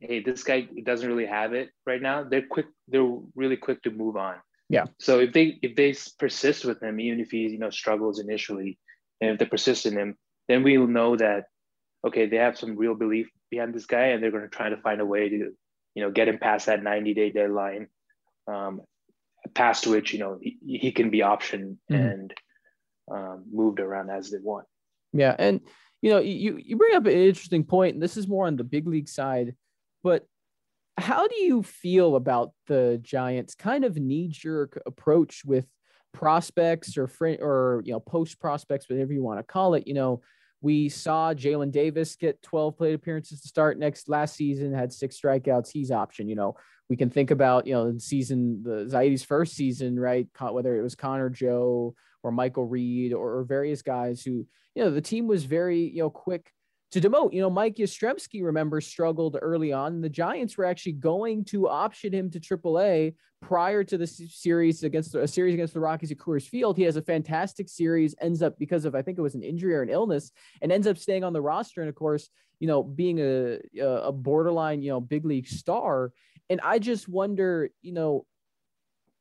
hey, 0.00 0.22
this 0.22 0.42
guy 0.42 0.66
doesn't 0.84 1.06
really 1.06 1.26
have 1.26 1.52
it 1.52 1.70
right 1.86 2.00
now, 2.00 2.24
they're 2.24 2.46
quick 2.46 2.66
they're 2.88 3.18
really 3.34 3.56
quick 3.56 3.82
to 3.82 3.90
move 3.90 4.16
on. 4.16 4.36
Yeah. 4.68 4.84
So 4.98 5.20
if 5.20 5.32
they 5.32 5.58
if 5.62 5.76
they 5.76 5.94
persist 6.18 6.64
with 6.64 6.82
him, 6.82 7.00
even 7.00 7.20
if 7.20 7.30
he 7.30 7.38
you 7.38 7.58
know 7.58 7.70
struggles 7.70 8.20
initially, 8.20 8.78
and 9.20 9.32
if 9.32 9.38
they 9.38 9.46
persist 9.46 9.86
in 9.86 9.96
him, 9.96 10.16
then 10.48 10.62
we'll 10.62 10.86
know 10.86 11.16
that 11.16 11.44
okay, 12.06 12.26
they 12.26 12.36
have 12.36 12.58
some 12.58 12.76
real 12.76 12.94
belief 12.94 13.28
behind 13.50 13.74
this 13.74 13.86
guy, 13.86 14.06
and 14.06 14.22
they're 14.22 14.30
going 14.30 14.42
to 14.42 14.48
try 14.48 14.70
to 14.70 14.76
find 14.78 15.00
a 15.00 15.06
way 15.06 15.28
to 15.28 15.52
you 15.94 16.02
know 16.02 16.10
get 16.10 16.28
him 16.28 16.38
past 16.38 16.66
that 16.66 16.82
90 16.82 17.14
day 17.14 17.30
deadline, 17.30 17.88
um, 18.46 18.80
past 19.54 19.86
which 19.86 20.12
you 20.12 20.18
know 20.18 20.38
he, 20.40 20.58
he 20.62 20.92
can 20.92 21.10
be 21.10 21.18
optioned 21.18 21.76
mm-hmm. 21.90 21.94
and 21.94 22.34
um, 23.10 23.44
moved 23.52 23.80
around 23.80 24.10
as 24.10 24.30
they 24.30 24.38
want. 24.38 24.66
Yeah, 25.12 25.34
and 25.38 25.60
you 26.02 26.10
know, 26.10 26.18
you 26.18 26.58
you 26.62 26.76
bring 26.76 26.94
up 26.94 27.06
an 27.06 27.12
interesting 27.12 27.64
point, 27.64 27.94
and 27.94 28.02
this 28.02 28.16
is 28.16 28.28
more 28.28 28.46
on 28.46 28.56
the 28.56 28.64
big 28.64 28.86
league 28.86 29.08
side, 29.08 29.54
but 30.02 30.26
how 30.96 31.26
do 31.26 31.36
you 31.36 31.62
feel 31.62 32.16
about 32.16 32.52
the 32.66 33.00
Giants' 33.02 33.54
kind 33.54 33.84
of 33.84 33.96
knee-jerk 33.96 34.82
approach 34.86 35.42
with 35.44 35.66
prospects 36.12 36.96
or 36.98 37.06
fr- 37.06 37.40
or 37.40 37.82
you 37.84 37.92
know 37.92 38.00
post 38.00 38.40
prospects, 38.40 38.88
whatever 38.88 39.12
you 39.12 39.22
want 39.22 39.38
to 39.38 39.44
call 39.44 39.74
it? 39.74 39.86
You 39.86 39.94
know, 39.94 40.22
we 40.60 40.88
saw 40.88 41.34
Jaylin 41.34 41.70
Davis 41.70 42.16
get 42.16 42.42
12 42.42 42.76
plate 42.76 42.94
appearances 42.94 43.40
to 43.40 43.48
start 43.48 43.78
next 43.78 44.08
last 44.08 44.36
season, 44.36 44.72
had 44.72 44.92
six 44.92 45.18
strikeouts. 45.20 45.70
He's 45.70 45.90
option. 45.90 46.28
You 46.28 46.36
know, 46.36 46.56
we 46.88 46.96
can 46.96 47.10
think 47.10 47.30
about 47.30 47.66
you 47.66 47.74
know 47.74 47.92
the 47.92 48.00
season, 48.00 48.62
the 48.62 48.86
Zaidi's 48.86 49.24
first 49.24 49.54
season, 49.54 49.98
right? 49.98 50.28
Whether 50.38 50.78
it 50.78 50.82
was 50.82 50.94
Connor 50.94 51.30
Joe 51.30 51.94
or 52.22 52.32
Michael 52.32 52.66
Reed 52.66 53.12
or, 53.12 53.38
or 53.38 53.44
various 53.44 53.82
guys 53.82 54.22
who, 54.22 54.46
you 54.74 54.84
know, 54.84 54.90
the 54.90 55.00
team 55.00 55.26
was 55.26 55.44
very, 55.44 55.80
you 55.80 56.02
know, 56.02 56.10
quick 56.10 56.52
to 56.92 57.00
demote. 57.00 57.32
You 57.32 57.40
know, 57.40 57.50
Mike 57.50 57.76
Yastrzemski, 57.76 58.42
remember, 58.42 58.80
struggled 58.80 59.36
early 59.40 59.72
on. 59.72 60.00
The 60.00 60.08
Giants 60.08 60.56
were 60.56 60.64
actually 60.64 60.92
going 60.92 61.44
to 61.46 61.68
option 61.68 62.12
him 62.12 62.30
to 62.30 62.40
AAA 62.40 63.14
prior 63.40 63.82
to 63.84 63.96
the 63.96 64.06
series 64.06 64.82
against 64.82 65.14
a 65.14 65.26
series 65.26 65.54
against 65.54 65.74
the 65.74 65.80
Rockies 65.80 66.10
at 66.10 66.18
Coors 66.18 66.46
Field. 66.46 66.76
He 66.76 66.82
has 66.82 66.96
a 66.96 67.02
fantastic 67.02 67.68
series, 67.68 68.14
ends 68.20 68.42
up 68.42 68.58
because 68.58 68.84
of 68.84 68.94
I 68.94 69.02
think 69.02 69.18
it 69.18 69.22
was 69.22 69.34
an 69.34 69.42
injury 69.42 69.74
or 69.74 69.82
an 69.82 69.88
illness, 69.88 70.30
and 70.60 70.70
ends 70.70 70.86
up 70.86 70.98
staying 70.98 71.24
on 71.24 71.32
the 71.32 71.40
roster. 71.40 71.80
And 71.80 71.88
of 71.88 71.94
course, 71.94 72.28
you 72.58 72.66
know, 72.66 72.82
being 72.82 73.18
a 73.20 73.58
a 73.80 74.12
borderline, 74.12 74.82
you 74.82 74.90
know, 74.90 75.00
big 75.00 75.24
league 75.24 75.48
star. 75.48 76.12
And 76.50 76.60
I 76.64 76.80
just 76.80 77.08
wonder, 77.08 77.70
you 77.80 77.92
know, 77.92 78.26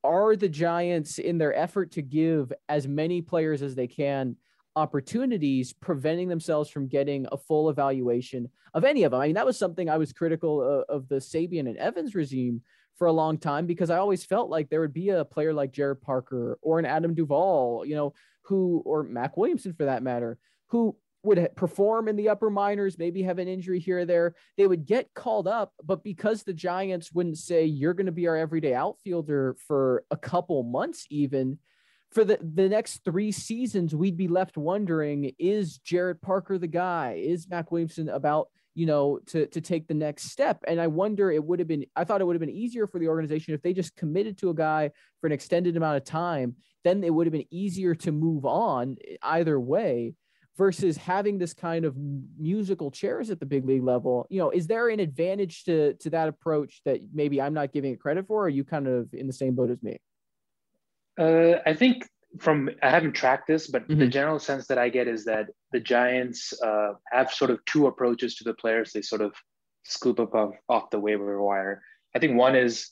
are 0.03 0.35
the 0.35 0.49
Giants 0.49 1.19
in 1.19 1.37
their 1.37 1.55
effort 1.55 1.91
to 1.91 2.01
give 2.01 2.51
as 2.67 2.87
many 2.87 3.21
players 3.21 3.61
as 3.61 3.75
they 3.75 3.87
can 3.87 4.35
opportunities, 4.75 5.73
preventing 5.73 6.29
themselves 6.29 6.69
from 6.69 6.87
getting 6.87 7.27
a 7.31 7.37
full 7.37 7.69
evaluation 7.69 8.49
of 8.73 8.83
any 8.83 9.03
of 9.03 9.11
them? 9.11 9.21
I 9.21 9.27
mean, 9.27 9.35
that 9.35 9.45
was 9.45 9.57
something 9.57 9.89
I 9.89 9.97
was 9.97 10.13
critical 10.13 10.61
of, 10.61 10.83
of 10.89 11.07
the 11.09 11.15
Sabean 11.15 11.67
and 11.67 11.77
Evans 11.77 12.15
regime 12.15 12.61
for 12.97 13.07
a 13.07 13.13
long 13.13 13.37
time 13.37 13.65
because 13.65 13.89
I 13.89 13.97
always 13.97 14.23
felt 14.23 14.49
like 14.49 14.69
there 14.69 14.81
would 14.81 14.93
be 14.93 15.09
a 15.09 15.25
player 15.25 15.53
like 15.53 15.71
Jarrett 15.71 16.01
Parker 16.01 16.59
or 16.61 16.79
an 16.79 16.85
Adam 16.85 17.13
Duvall, 17.13 17.85
you 17.85 17.95
know, 17.95 18.13
who, 18.43 18.81
or 18.85 19.03
Mac 19.03 19.37
Williamson 19.37 19.73
for 19.73 19.85
that 19.85 20.03
matter, 20.03 20.37
who 20.67 20.95
would 21.23 21.49
perform 21.55 22.07
in 22.07 22.15
the 22.15 22.29
upper 22.29 22.49
minors, 22.49 22.97
maybe 22.97 23.23
have 23.23 23.39
an 23.39 23.47
injury 23.47 23.79
here 23.79 23.99
or 23.99 24.05
there. 24.05 24.35
They 24.57 24.67
would 24.67 24.85
get 24.85 25.13
called 25.13 25.47
up, 25.47 25.73
but 25.83 26.03
because 26.03 26.43
the 26.43 26.53
Giants 26.53 27.11
wouldn't 27.11 27.37
say 27.37 27.65
you're 27.65 27.93
going 27.93 28.05
to 28.05 28.11
be 28.11 28.27
our 28.27 28.37
everyday 28.37 28.73
outfielder 28.73 29.57
for 29.67 30.03
a 30.11 30.17
couple 30.17 30.63
months, 30.63 31.05
even 31.09 31.59
for 32.11 32.23
the, 32.23 32.39
the 32.41 32.69
next 32.69 33.03
three 33.03 33.31
seasons, 33.31 33.93
we'd 33.93 34.17
be 34.17 34.27
left 34.27 34.57
wondering 34.57 35.33
is 35.37 35.77
Jarrett 35.79 36.21
Parker 36.21 36.57
the 36.57 36.67
guy? 36.67 37.21
Is 37.23 37.49
Mac 37.49 37.71
Williamson 37.71 38.09
about, 38.09 38.47
you 38.73 38.85
know, 38.85 39.19
to, 39.27 39.45
to 39.47 39.61
take 39.61 39.87
the 39.87 39.93
next 39.93 40.31
step? 40.31 40.63
And 40.67 40.79
I 40.79 40.87
wonder 40.87 41.29
it 41.29 41.43
would 41.43 41.59
have 41.59 41.67
been, 41.67 41.85
I 41.95 42.05
thought 42.05 42.21
it 42.21 42.23
would 42.23 42.35
have 42.35 42.41
been 42.41 42.49
easier 42.49 42.87
for 42.87 42.97
the 42.97 43.09
organization 43.09 43.53
if 43.53 43.61
they 43.61 43.73
just 43.73 43.95
committed 43.95 44.37
to 44.39 44.49
a 44.49 44.55
guy 44.55 44.91
for 45.19 45.27
an 45.27 45.33
extended 45.33 45.77
amount 45.77 45.97
of 45.97 46.05
time. 46.05 46.55
Then 46.83 47.03
it 47.03 47.13
would 47.13 47.27
have 47.27 47.33
been 47.33 47.45
easier 47.51 47.93
to 47.95 48.11
move 48.11 48.45
on 48.45 48.95
either 49.21 49.59
way 49.59 50.15
versus 50.59 50.97
having 50.97 51.39
this 51.39 51.53
kind 51.53 51.85
of 51.85 51.95
musical 52.37 52.91
chairs 52.91 53.31
at 53.31 53.39
the 53.39 53.45
big 53.45 53.65
league 53.65 53.83
level 53.83 54.27
you 54.29 54.39
know 54.39 54.51
is 54.51 54.67
there 54.67 54.89
an 54.89 54.99
advantage 54.99 55.63
to 55.63 55.93
to 55.95 56.09
that 56.11 56.27
approach 56.27 56.81
that 56.85 56.99
maybe 57.13 57.41
i'm 57.41 57.53
not 57.53 57.71
giving 57.71 57.93
it 57.93 57.99
credit 57.99 58.27
for? 58.27 58.41
Or 58.41 58.45
are 58.45 58.49
you 58.49 58.63
kind 58.63 58.87
of 58.87 59.11
in 59.13 59.25
the 59.25 59.33
same 59.33 59.55
boat 59.55 59.71
as 59.71 59.81
me? 59.81 59.97
Uh, 61.19 61.53
i 61.65 61.73
think 61.73 62.05
from 62.39 62.69
i 62.83 62.89
haven't 62.89 63.13
tracked 63.13 63.47
this 63.47 63.67
but 63.67 63.87
mm-hmm. 63.87 63.99
the 63.99 64.07
general 64.07 64.37
sense 64.37 64.67
that 64.67 64.77
i 64.77 64.87
get 64.87 65.07
is 65.07 65.25
that 65.25 65.47
the 65.71 65.79
giants 65.79 66.53
uh, 66.61 66.91
have 67.11 67.31
sort 67.31 67.49
of 67.49 67.63
two 67.65 67.87
approaches 67.87 68.35
to 68.35 68.43
the 68.43 68.53
players 68.53 68.91
they 68.91 69.01
sort 69.01 69.21
of 69.21 69.33
scoop 69.89 70.19
up 70.19 70.35
off, 70.35 70.53
off 70.69 70.89
the 70.91 70.99
waiver 70.99 71.41
wire. 71.41 71.81
I 72.15 72.19
think 72.19 72.37
one 72.37 72.55
is 72.55 72.89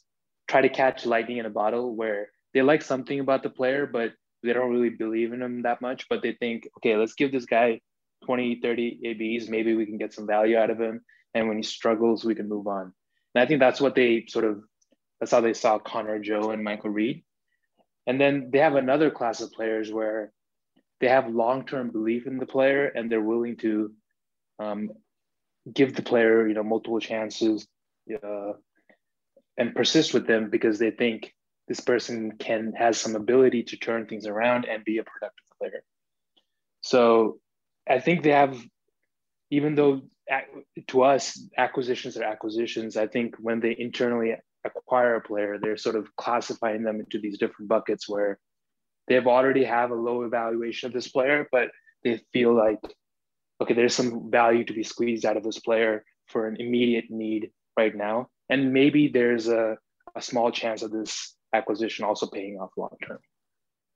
try 0.48 0.62
to 0.62 0.70
catch 0.70 1.06
lightning 1.06 1.38
in 1.38 1.46
a 1.46 1.50
bottle 1.50 1.96
where 1.96 2.30
they 2.54 2.62
like 2.62 2.82
something 2.82 3.20
about 3.20 3.44
the 3.44 3.50
player, 3.50 3.86
but 3.86 4.14
they 4.44 4.54
don't 4.54 4.72
really 4.72 4.90
believe 4.90 5.34
in 5.34 5.42
him 5.42 5.64
that 5.64 5.82
much. 5.82 6.08
But 6.10 6.22
they 6.22 6.34
think, 6.34 6.68
okay, 6.78 6.96
let's 6.96 7.14
give 7.14 7.32
this 7.32 7.46
guy 7.46 7.82
20, 8.26 8.60
30 8.62 9.02
ABs. 9.06 9.50
Maybe 9.50 9.76
we 9.76 9.86
can 9.86 9.98
get 9.98 10.14
some 10.14 10.28
value 10.28 10.58
out 10.58 10.70
of 10.70 10.80
him. 10.80 11.02
And 11.34 11.48
when 11.48 11.58
he 11.58 11.64
struggles, 11.64 12.24
we 12.24 12.36
can 12.36 12.50
move 12.50 12.68
on. 12.68 12.94
And 13.36 13.44
I 13.44 13.46
think 13.46 13.60
that's 13.60 13.82
what 13.82 13.96
they 13.96 14.26
sort 14.28 14.46
of, 14.46 14.64
that's 15.20 15.32
how 15.32 15.42
they 15.42 15.54
saw 15.54 15.80
Connor 15.80 16.20
Joe 16.20 16.52
and 16.52 16.64
Michael 16.64 16.90
Reed. 16.90 17.24
And 18.06 18.20
then 18.20 18.50
they 18.52 18.60
have 18.60 18.76
another 18.76 19.12
class 19.12 19.42
of 19.42 19.52
players 19.52 19.92
where 19.92 20.32
they 21.00 21.10
have 21.10 21.30
long-term 21.30 21.92
belief 21.92 22.26
in 22.26 22.38
the 22.38 22.46
player 22.46 22.86
and 22.88 23.12
they're 23.12 23.22
willing 23.22 23.58
to 23.58 23.92
um, 24.60 24.90
give 25.72 25.96
the 25.96 26.02
player, 26.02 26.48
you 26.48 26.54
know, 26.54 26.64
multiple 26.64 27.00
chances 27.00 27.68
uh, 28.24 28.54
and 29.58 29.76
persist 29.76 30.14
with 30.14 30.26
them 30.26 30.50
because 30.50 30.80
they 30.80 30.92
think 30.92 31.34
this 31.68 31.80
person 31.80 32.34
can 32.38 32.74
has 32.78 33.00
some 33.00 33.16
ability 33.16 33.64
to 33.64 33.78
turn 33.78 34.06
things 34.06 34.26
around 34.26 34.66
and 34.66 34.84
be 34.86 34.98
a 34.98 35.04
productive 35.04 35.46
player. 35.60 35.84
So 36.82 37.40
I 37.90 38.00
think 38.00 38.24
they 38.24 38.32
have, 38.32 38.58
even 39.52 39.76
though 39.76 40.02
to 40.88 41.04
us 41.04 41.42
acquisitions 41.58 42.18
are 42.18 42.24
acquisitions, 42.24 42.98
I 42.98 43.08
think 43.08 43.36
when 43.40 43.60
they 43.60 43.76
internally 43.78 44.36
acquire 44.66 45.16
a 45.16 45.22
player, 45.22 45.58
they're 45.62 45.78
sort 45.78 45.96
of 45.96 46.14
classifying 46.16 46.84
them 46.84 47.00
into 47.00 47.20
these 47.20 47.38
different 47.38 47.70
buckets 47.70 48.08
where 48.08 48.40
they've 49.08 49.28
already 49.28 49.64
have 49.64 49.92
a 49.92 49.96
low 49.96 50.24
evaluation 50.24 50.88
of 50.88 50.94
this 50.94 51.08
player, 51.08 51.48
but 51.52 51.70
they 52.04 52.22
feel 52.34 52.54
like, 52.54 52.80
okay, 53.62 53.74
there's 53.74 53.96
some 53.96 54.30
value 54.30 54.66
to 54.66 54.74
be 54.74 54.84
squeezed 54.84 55.26
out 55.26 55.38
of 55.38 55.44
this 55.44 55.60
player 55.60 56.04
for 56.28 56.48
an 56.48 56.58
immediate 56.60 57.06
need 57.10 57.52
right 57.78 57.96
now. 57.96 58.28
And 58.50 58.74
maybe 58.74 59.08
there's 59.08 59.48
a, 59.48 59.78
a 60.16 60.22
small 60.22 60.52
chance 60.52 60.82
of 60.82 60.92
this 60.92 61.37
acquisition 61.54 62.06
also 62.06 62.28
paying 62.28 62.58
off 62.60 62.72
long 62.78 62.96
term. 63.06 63.20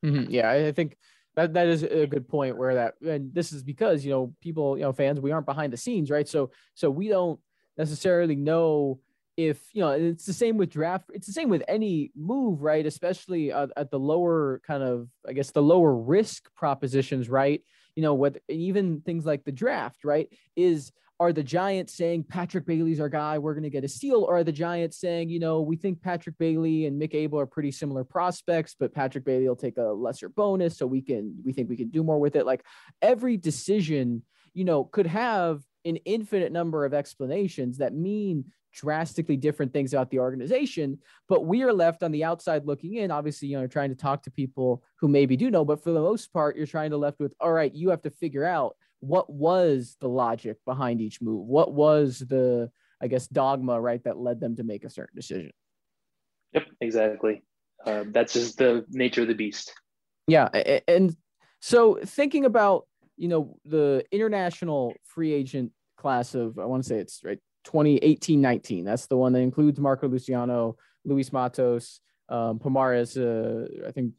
Mm-hmm. 0.06 0.32
Yeah, 0.32 0.50
I 0.50 0.72
think 0.72 0.98
that 1.36 1.54
that 1.54 1.68
is 1.68 1.84
a 1.84 2.08
good 2.08 2.28
point 2.28 2.58
where 2.58 2.76
that 2.76 2.96
and 3.02 3.34
this 3.34 3.52
is 3.52 3.64
because 3.64 4.04
you 4.04 4.12
know 4.12 4.34
people 4.42 4.78
you 4.78 4.84
know 4.84 4.92
fans 4.92 5.20
we 5.20 5.32
aren't 5.32 5.46
behind 5.46 5.72
the 5.72 5.78
scenes 5.78 6.12
right 6.12 6.28
so 6.28 6.52
so 6.74 6.90
we 6.90 7.08
don't 7.08 7.40
necessarily 7.78 8.36
know 8.36 9.00
if 9.38 9.62
you 9.74 9.82
know 9.82 9.92
it's 9.92 10.26
the 10.26 10.34
same 10.34 10.58
with 10.58 10.70
draft 10.70 11.10
it's 11.14 11.28
the 11.28 11.34
same 11.34 11.50
with 11.50 11.64
any 11.68 12.12
move 12.16 12.62
right 12.62 12.86
especially 12.86 13.52
uh, 13.52 13.68
at 13.78 13.90
the 13.90 14.00
lower 14.00 14.62
kind 14.68 14.84
of 14.84 15.08
i 15.28 15.32
guess 15.32 15.52
the 15.52 15.62
lower 15.62 15.96
risk 15.96 16.54
propositions 16.56 17.30
right 17.30 17.64
you 17.96 18.04
know 18.04 18.14
what 18.14 18.38
even 18.50 19.02
things 19.02 19.26
like 19.26 19.44
the 19.46 19.52
draft 19.52 20.04
right 20.04 20.28
is 20.56 20.92
are 21.22 21.32
the 21.32 21.44
Giants 21.44 21.94
saying 21.94 22.24
Patrick 22.24 22.66
Bailey's 22.66 23.00
our 23.00 23.08
guy, 23.08 23.38
we're 23.38 23.54
going 23.54 23.62
to 23.62 23.70
get 23.70 23.84
a 23.84 23.88
steal? 23.88 24.24
Or 24.24 24.38
are 24.38 24.44
the 24.44 24.52
Giants 24.52 25.00
saying, 25.00 25.30
you 25.30 25.40
know, 25.40 25.62
we 25.62 25.76
think 25.76 26.02
Patrick 26.02 26.36
Bailey 26.40 26.88
and 26.88 27.00
Mick 27.00 27.14
Abel 27.14 27.40
are 27.40 27.46
pretty 27.46 27.70
similar 27.70 28.04
prospects, 28.04 28.76
but 28.78 28.92
Patrick 28.92 29.24
Bailey 29.24 29.48
will 29.48 29.56
take 29.56 29.78
a 29.78 29.84
lesser 29.84 30.30
bonus, 30.30 30.80
so 30.80 30.88
we 30.88 31.00
can 31.00 31.36
we 31.46 31.54
think 31.54 31.70
we 31.70 31.78
can 31.78 31.90
do 31.90 32.04
more 32.04 32.20
with 32.20 32.36
it. 32.36 32.48
Like 32.48 32.66
every 33.04 33.38
decision, 33.38 34.24
you 34.56 34.66
know, 34.66 34.84
could 34.84 35.06
have 35.06 35.62
an 35.86 35.98
infinite 35.98 36.52
number 36.52 36.86
of 36.86 36.94
explanations 36.96 37.78
that 37.78 37.94
mean 37.94 38.46
drastically 38.74 39.38
different 39.38 39.74
things 39.74 39.94
about 39.94 40.10
the 40.12 40.20
organization 40.20 40.98
but 41.28 41.46
we 41.46 41.62
are 41.62 41.74
left 41.74 42.04
on 42.04 42.12
the 42.14 42.24
outside 42.24 42.66
looking 42.66 42.96
in 42.96 43.12
obviously 43.12 43.50
you 43.50 43.60
know 43.60 43.68
trying 43.68 43.90
to 43.90 43.98
talk 43.98 44.24
to 44.24 44.32
people 44.32 44.82
who 44.96 45.10
maybe 45.10 45.36
do 45.36 45.52
know 45.52 45.66
but 45.66 45.84
for 45.84 45.92
the 45.92 46.00
most 46.00 46.32
part 46.32 46.56
you're 46.56 46.66
trying 46.66 46.90
to 46.90 46.96
left 46.96 47.20
with 47.20 47.34
all 47.42 47.52
right 47.52 47.76
you 47.76 47.90
have 47.90 48.02
to 48.02 48.10
figure 48.10 48.46
out 48.46 48.78
what 49.02 49.30
was 49.30 49.98
the 50.00 50.08
logic 50.08 50.58
behind 50.66 51.02
each 51.02 51.22
move? 51.22 51.46
What 51.46 51.74
was 51.74 52.20
the, 52.20 52.72
I 53.02 53.08
guess, 53.08 53.28
dogma, 53.28 53.80
right, 53.82 54.04
that 54.04 54.18
led 54.18 54.40
them 54.40 54.56
to 54.56 54.64
make 54.64 54.86
a 54.86 54.90
certain 54.90 55.16
decision? 55.16 55.52
Yep, 56.54 56.66
exactly. 56.80 57.44
Uh, 57.86 58.06
that's 58.12 58.34
just 58.34 58.58
the 58.58 58.86
nature 58.90 59.24
of 59.24 59.28
the 59.28 59.34
beast. 59.34 59.74
Yeah. 60.28 60.50
And 60.88 61.16
so 61.62 62.00
thinking 62.06 62.46
about, 62.46 62.88
you 63.18 63.28
know, 63.28 63.58
the 63.66 64.06
international 64.12 64.94
free 65.04 65.34
agent 65.34 65.72
class 65.98 66.36
of, 66.36 66.60
I 66.60 66.66
want 66.66 66.84
to 66.84 66.90
say 66.90 66.98
it's 66.98 67.22
right, 67.24 67.40
2018 67.66 68.40
19. 68.40 68.86
That's 68.86 69.08
the 69.08 69.18
one 69.18 69.34
that 69.34 69.40
includes 69.40 69.80
Marco 69.80 70.08
Luciano, 70.08 70.78
Luis 71.06 71.34
Matos, 71.34 72.02
um, 72.30 72.60
Pomares, 72.60 73.18
uh, 73.18 73.88
I 73.88 73.92
think 73.92 74.14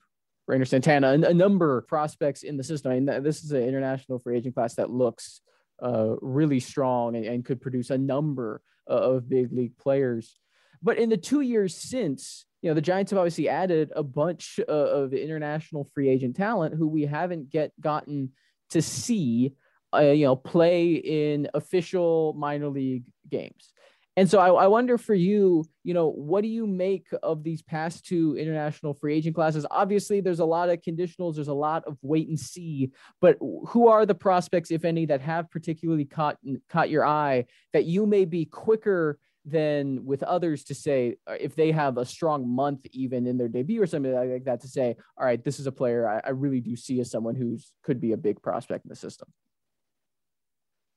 Rainer 0.47 0.65
Santana, 0.65 1.11
a, 1.11 1.31
a, 1.31 1.35
number 1.35 1.79
of 1.79 1.87
prospects 1.87 2.43
in 2.43 2.57
the 2.57 2.65
system. 2.65 2.93
I 2.93 3.01
mean, 3.01 3.23
this 3.23 3.45
is 3.45 3.53
an 3.53 3.63
international 3.63 4.19
free 4.19 4.37
agent 4.37 4.55
class 4.55 4.75
that 4.75 4.91
looks 4.91 5.41
uh, 5.83 6.17
really 6.21 6.61
strong 6.61 7.17
and, 7.17 7.25
and, 7.25 7.45
could 7.45 7.61
produce 7.61 7.91
a 7.91 7.99
number 7.99 8.61
of 8.87 9.29
big 9.29 9.53
league 9.53 9.77
players. 9.79 10.39
But 10.83 10.99
in 10.99 11.09
the 11.09 11.17
two 11.17 11.41
years 11.41 11.77
since, 11.77 12.45
you 12.61 12.71
know, 12.71 12.75
the 12.75 12.81
Giants 12.81 13.11
have 13.11 13.19
obviously 13.19 13.49
added 13.49 13.93
a 13.95 14.03
bunch 14.03 14.61
of, 14.61 14.69
of 14.69 15.15
international 15.15 15.89
free 15.95 16.09
agent 16.09 16.37
talent 16.37 16.75
who 16.77 16.89
we 16.89 17.03
haven't 17.03 17.51
get 17.51 17.73
gotten 17.81 18.31
to 18.71 18.83
see, 18.83 19.55
uh, 19.95 20.01
you 20.01 20.25
know, 20.25 20.37
play 20.37 20.93
in 20.95 21.49
official 21.55 22.35
minor 22.37 22.69
league 22.69 23.05
games. 23.29 23.72
And 24.17 24.31
so 24.31 24.39
I, 24.39 24.65
I, 24.65 24.67
wonder 24.67 24.99
for 24.99 25.15
you, 25.15 25.65
you 25.85 25.95
know, 25.95 26.11
what 26.11 26.43
do 26.43 26.49
you 26.49 26.67
make 26.67 27.07
of 27.23 27.43
these 27.43 27.63
past 27.63 28.05
two 28.05 28.37
international 28.37 28.93
free 28.93 29.17
agent 29.17 29.35
classes? 29.35 29.65
Obviously, 29.71 30.21
there's 30.21 30.41
a 30.41 30.45
lot 30.45 30.69
of 30.69 30.83
conditionals, 30.83 31.37
there's 31.37 31.49
a 31.49 31.55
lot 31.55 31.85
of 31.87 31.97
wait 32.03 32.29
and 32.29 32.39
see, 32.39 32.91
but 33.23 33.39
who 33.41 33.89
are 33.89 34.05
the 34.05 34.15
prospects, 34.15 34.71
if 34.71 34.85
any, 34.85 35.07
that 35.07 35.23
have 35.23 35.51
particularly 35.51 36.05
caught 36.05 36.37
caught 36.69 36.91
your 36.91 37.07
eye 37.07 37.47
that 37.73 37.87
you 37.87 38.05
may 38.05 38.27
be 38.27 38.45
quicker 38.45 39.19
than 39.45 40.05
with 40.05 40.23
others 40.23 40.63
to 40.65 40.75
say 40.75 41.17
uh, 41.27 41.35
if 41.41 41.57
they 41.57 41.73
have 41.73 41.99
a 41.99 42.05
strong 42.05 42.49
month 42.49 42.87
even 42.93 43.27
in 43.27 43.37
their 43.37 43.49
debut 43.49 43.83
or 43.83 43.87
something 43.87 44.13
like 44.13 44.45
that 44.45 44.61
to 44.61 44.69
say, 44.69 44.95
all 45.19 45.27
right, 45.27 45.43
this 45.43 45.59
is 45.59 45.67
a 45.67 45.73
player 45.73 46.07
I, 46.07 46.29
I 46.29 46.31
really 46.31 46.61
do 46.61 46.77
see 46.77 47.01
as 47.01 47.11
someone 47.11 47.35
who's 47.35 47.73
could 47.83 48.01
be 48.01 48.13
a 48.13 48.17
big 48.17 48.43
prospect 48.43 48.85
in 48.85 48.89
the 48.91 48.97
system. 48.97 49.29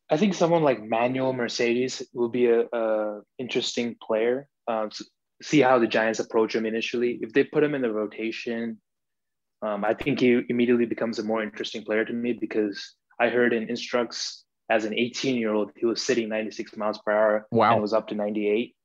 I 0.10 0.18
think 0.18 0.34
someone 0.34 0.64
like 0.64 0.84
Manuel 0.84 1.34
Mercedes 1.34 2.04
will 2.14 2.30
be 2.30 2.48
a, 2.48 2.66
a 2.72 3.22
interesting 3.40 3.96
player. 4.02 4.48
Um, 4.68 4.90
see 5.42 5.62
how 5.62 5.80
the 5.80 5.88
Giants 5.88 6.20
approach 6.20 6.56
him 6.56 6.66
initially. 6.66 7.20
If 7.22 7.34
they 7.34 7.44
put 7.44 7.64
him 7.64 7.76
in 7.76 7.82
the 7.82 7.92
rotation, 7.92 8.80
um, 9.62 9.84
I 9.84 9.94
think 9.94 10.20
he 10.20 10.42
immediately 10.50 10.86
becomes 10.86 11.18
a 11.20 11.24
more 11.24 11.42
interesting 11.42 11.84
player 11.84 12.06
to 12.06 12.14
me 12.14 12.34
because 12.34 12.94
I 13.20 13.30
heard 13.30 13.54
in 13.54 13.70
Instructs 13.70 14.44
as 14.70 14.86
an 14.86 14.94
18 14.94 15.36
year 15.36 15.54
old, 15.54 15.72
he 15.76 15.86
was 15.86 16.02
sitting 16.02 16.30
96 16.30 16.76
miles 16.78 17.00
per 17.00 17.12
hour 17.12 17.48
wow. 17.52 17.74
and 17.74 17.82
was 17.82 17.94
up 17.94 18.08
to 18.10 18.16
98. 18.16 18.76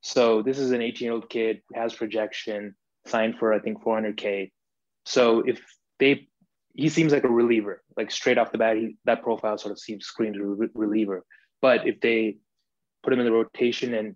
So 0.00 0.42
this 0.42 0.58
is 0.58 0.70
an 0.70 0.82
18 0.82 1.06
year 1.06 1.14
old 1.14 1.28
kid, 1.28 1.60
has 1.74 1.94
projection, 1.94 2.74
signed 3.06 3.36
for 3.38 3.52
I 3.52 3.58
think 3.58 3.82
400k. 3.82 4.50
So 5.06 5.40
if 5.40 5.60
they 5.98 6.27
he 6.78 6.88
seems 6.88 7.12
like 7.12 7.24
a 7.24 7.28
reliever. 7.28 7.82
Like 7.96 8.12
straight 8.12 8.38
off 8.38 8.52
the 8.52 8.58
bat, 8.58 8.76
he, 8.76 8.96
that 9.04 9.24
profile 9.24 9.58
sort 9.58 9.72
of 9.72 9.80
seems 9.80 10.06
screams 10.06 10.38
re- 10.38 10.68
reliever. 10.74 11.24
But 11.60 11.88
if 11.88 12.00
they 12.00 12.36
put 13.02 13.12
him 13.12 13.18
in 13.18 13.26
the 13.26 13.32
rotation 13.32 13.94
and 13.94 14.14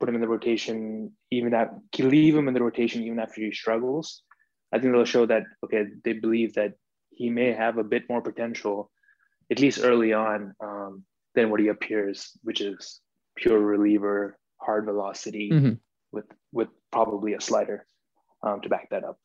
put 0.00 0.08
him 0.08 0.16
in 0.16 0.20
the 0.20 0.26
rotation, 0.26 1.12
even 1.30 1.52
that 1.52 1.70
leave 1.96 2.34
him 2.34 2.48
in 2.48 2.54
the 2.54 2.62
rotation 2.64 3.04
even 3.04 3.20
after 3.20 3.42
he 3.42 3.52
struggles, 3.52 4.24
I 4.72 4.80
think 4.80 4.92
they'll 4.92 5.04
show 5.04 5.26
that 5.26 5.44
okay, 5.64 5.84
they 6.02 6.14
believe 6.14 6.54
that 6.54 6.72
he 7.10 7.30
may 7.30 7.52
have 7.52 7.78
a 7.78 7.84
bit 7.84 8.02
more 8.10 8.22
potential, 8.22 8.90
at 9.48 9.60
least 9.60 9.84
early 9.84 10.12
on, 10.12 10.54
um, 10.60 11.04
than 11.36 11.48
what 11.48 11.60
he 11.60 11.68
appears, 11.68 12.32
which 12.42 12.60
is 12.60 13.00
pure 13.36 13.60
reliever, 13.60 14.36
hard 14.56 14.84
velocity, 14.84 15.48
mm-hmm. 15.52 15.74
with 16.10 16.26
with 16.50 16.70
probably 16.90 17.34
a 17.34 17.40
slider 17.40 17.86
um, 18.42 18.60
to 18.62 18.68
back 18.68 18.90
that 18.90 19.04
up 19.04 19.20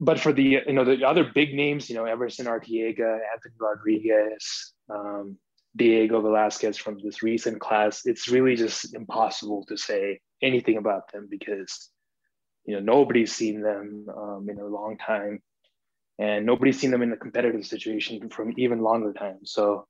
but 0.00 0.20
for 0.20 0.32
the 0.32 0.60
you 0.66 0.72
know 0.72 0.84
the 0.84 1.04
other 1.06 1.30
big 1.34 1.54
names, 1.54 1.88
you 1.88 1.96
know 1.96 2.04
Aeverson 2.04 2.46
Arteaga, 2.46 3.18
Anthony 3.32 3.54
Rodriguez, 3.58 4.72
um, 4.90 5.38
Diego 5.74 6.20
Velasquez 6.20 6.76
from 6.76 6.98
this 7.02 7.22
recent 7.22 7.60
class, 7.60 8.04
it's 8.04 8.28
really 8.28 8.56
just 8.56 8.94
impossible 8.94 9.64
to 9.66 9.76
say 9.76 10.20
anything 10.42 10.76
about 10.76 11.10
them 11.12 11.28
because 11.30 11.90
you 12.64 12.74
know 12.74 12.80
nobody's 12.80 13.34
seen 13.34 13.62
them 13.62 14.06
um, 14.16 14.46
in 14.50 14.58
a 14.58 14.66
long 14.66 14.98
time, 14.98 15.40
and 16.18 16.44
nobody's 16.44 16.78
seen 16.78 16.90
them 16.90 17.02
in 17.02 17.12
a 17.12 17.16
competitive 17.16 17.66
situation 17.66 18.28
from 18.28 18.52
even 18.58 18.80
longer 18.80 19.12
time. 19.12 19.40
So 19.44 19.86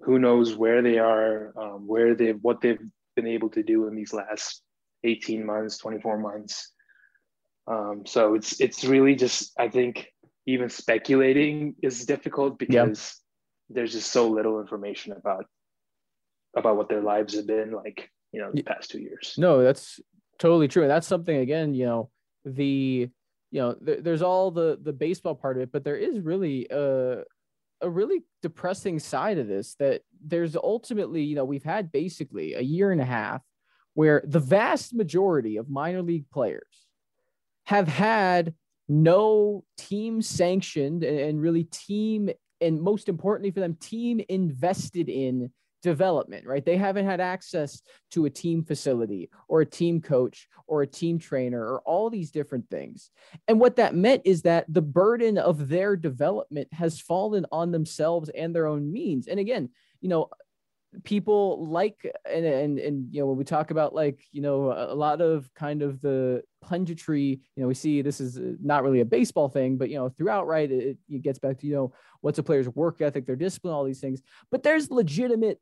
who 0.00 0.18
knows 0.18 0.54
where 0.54 0.82
they 0.82 0.98
are, 0.98 1.54
um, 1.58 1.86
where 1.86 2.14
they 2.14 2.32
what 2.32 2.60
they've 2.60 2.80
been 3.14 3.26
able 3.26 3.48
to 3.50 3.62
do 3.62 3.88
in 3.88 3.94
these 3.94 4.12
last 4.12 4.62
18 5.04 5.44
months, 5.44 5.78
24 5.78 6.18
months. 6.18 6.72
Um, 7.68 8.02
so 8.06 8.34
it's 8.34 8.60
it's 8.60 8.84
really 8.84 9.14
just 9.14 9.52
I 9.58 9.68
think 9.68 10.08
even 10.46 10.68
speculating 10.68 11.74
is 11.82 12.06
difficult 12.06 12.58
because 12.58 13.20
there's 13.68 13.92
just 13.92 14.12
so 14.12 14.28
little 14.28 14.60
information 14.60 15.12
about 15.12 15.46
about 16.56 16.76
what 16.76 16.88
their 16.88 17.02
lives 17.02 17.34
have 17.34 17.46
been 17.46 17.72
like 17.72 18.10
you 18.32 18.40
know 18.40 18.50
the 18.52 18.62
past 18.62 18.90
two 18.90 19.00
years. 19.00 19.34
No, 19.36 19.62
that's 19.62 20.00
totally 20.38 20.68
true, 20.68 20.82
and 20.82 20.90
that's 20.90 21.06
something 21.06 21.36
again 21.36 21.74
you 21.74 21.86
know 21.86 22.10
the 22.44 23.08
you 23.50 23.60
know 23.60 23.74
th- 23.74 24.00
there's 24.02 24.22
all 24.22 24.50
the 24.50 24.78
the 24.80 24.92
baseball 24.92 25.34
part 25.34 25.56
of 25.56 25.62
it, 25.62 25.72
but 25.72 25.84
there 25.84 25.96
is 25.96 26.20
really 26.20 26.66
a 26.70 27.22
a 27.82 27.90
really 27.90 28.24
depressing 28.42 28.98
side 28.98 29.38
of 29.38 29.48
this 29.48 29.74
that 29.74 30.02
there's 30.24 30.56
ultimately 30.56 31.22
you 31.22 31.34
know 31.34 31.44
we've 31.44 31.64
had 31.64 31.92
basically 31.92 32.54
a 32.54 32.60
year 32.60 32.92
and 32.92 33.00
a 33.00 33.04
half 33.04 33.42
where 33.94 34.22
the 34.26 34.40
vast 34.40 34.94
majority 34.94 35.56
of 35.56 35.68
minor 35.68 36.02
league 36.02 36.28
players 36.30 36.85
have 37.66 37.88
had 37.88 38.54
no 38.88 39.64
team 39.76 40.22
sanctioned 40.22 41.02
and 41.04 41.40
really 41.40 41.64
team 41.64 42.30
and 42.60 42.80
most 42.80 43.08
importantly 43.08 43.50
for 43.50 43.60
them 43.60 43.74
team 43.74 44.20
invested 44.28 45.08
in 45.08 45.50
development 45.82 46.44
right? 46.46 46.64
They 46.64 46.76
haven't 46.76 47.06
had 47.06 47.20
access 47.20 47.82
to 48.12 48.24
a 48.24 48.30
team 48.30 48.64
facility 48.64 49.30
or 49.46 49.60
a 49.60 49.66
team 49.66 50.00
coach 50.00 50.48
or 50.66 50.82
a 50.82 50.86
team 50.86 51.18
trainer 51.18 51.60
or 51.60 51.80
all 51.80 52.10
these 52.10 52.32
different 52.32 52.68
things. 52.70 53.10
And 53.46 53.60
what 53.60 53.76
that 53.76 53.94
meant 53.94 54.22
is 54.24 54.42
that 54.42 54.64
the 54.68 54.82
burden 54.82 55.38
of 55.38 55.68
their 55.68 55.94
development 55.94 56.68
has 56.72 57.00
fallen 57.00 57.46
on 57.52 57.70
themselves 57.70 58.30
and 58.30 58.54
their 58.54 58.66
own 58.66 58.92
means. 58.92 59.28
And 59.28 59.38
again 59.38 59.68
you 60.00 60.08
know 60.08 60.28
people 61.04 61.66
like 61.66 62.10
and, 62.30 62.44
and 62.46 62.78
and 62.78 63.12
you 63.12 63.20
know 63.20 63.26
when 63.26 63.36
we 63.36 63.44
talk 63.44 63.70
about 63.70 63.94
like 63.94 64.20
you 64.32 64.40
know 64.40 64.72
a 64.72 64.94
lot 64.94 65.20
of 65.20 65.52
kind 65.54 65.82
of 65.82 66.00
the 66.00 66.42
punditry 66.66 67.40
you 67.54 67.62
know 67.62 67.68
we 67.68 67.74
see 67.74 68.02
this 68.02 68.20
is 68.20 68.38
uh, 68.38 68.52
not 68.62 68.82
really 68.82 69.00
a 69.00 69.04
baseball 69.04 69.48
thing 69.48 69.76
but 69.76 69.88
you 69.88 69.96
know 69.96 70.08
throughout 70.08 70.46
right 70.46 70.70
it, 70.70 70.98
it 71.08 71.22
gets 71.22 71.38
back 71.38 71.58
to 71.58 71.66
you 71.66 71.74
know 71.74 71.92
what's 72.20 72.38
a 72.38 72.42
player's 72.42 72.68
work 72.70 73.00
ethic 73.00 73.26
their 73.26 73.36
discipline 73.36 73.74
all 73.74 73.84
these 73.84 74.00
things. 74.00 74.20
But 74.50 74.62
there's 74.62 74.90
legitimate 74.90 75.60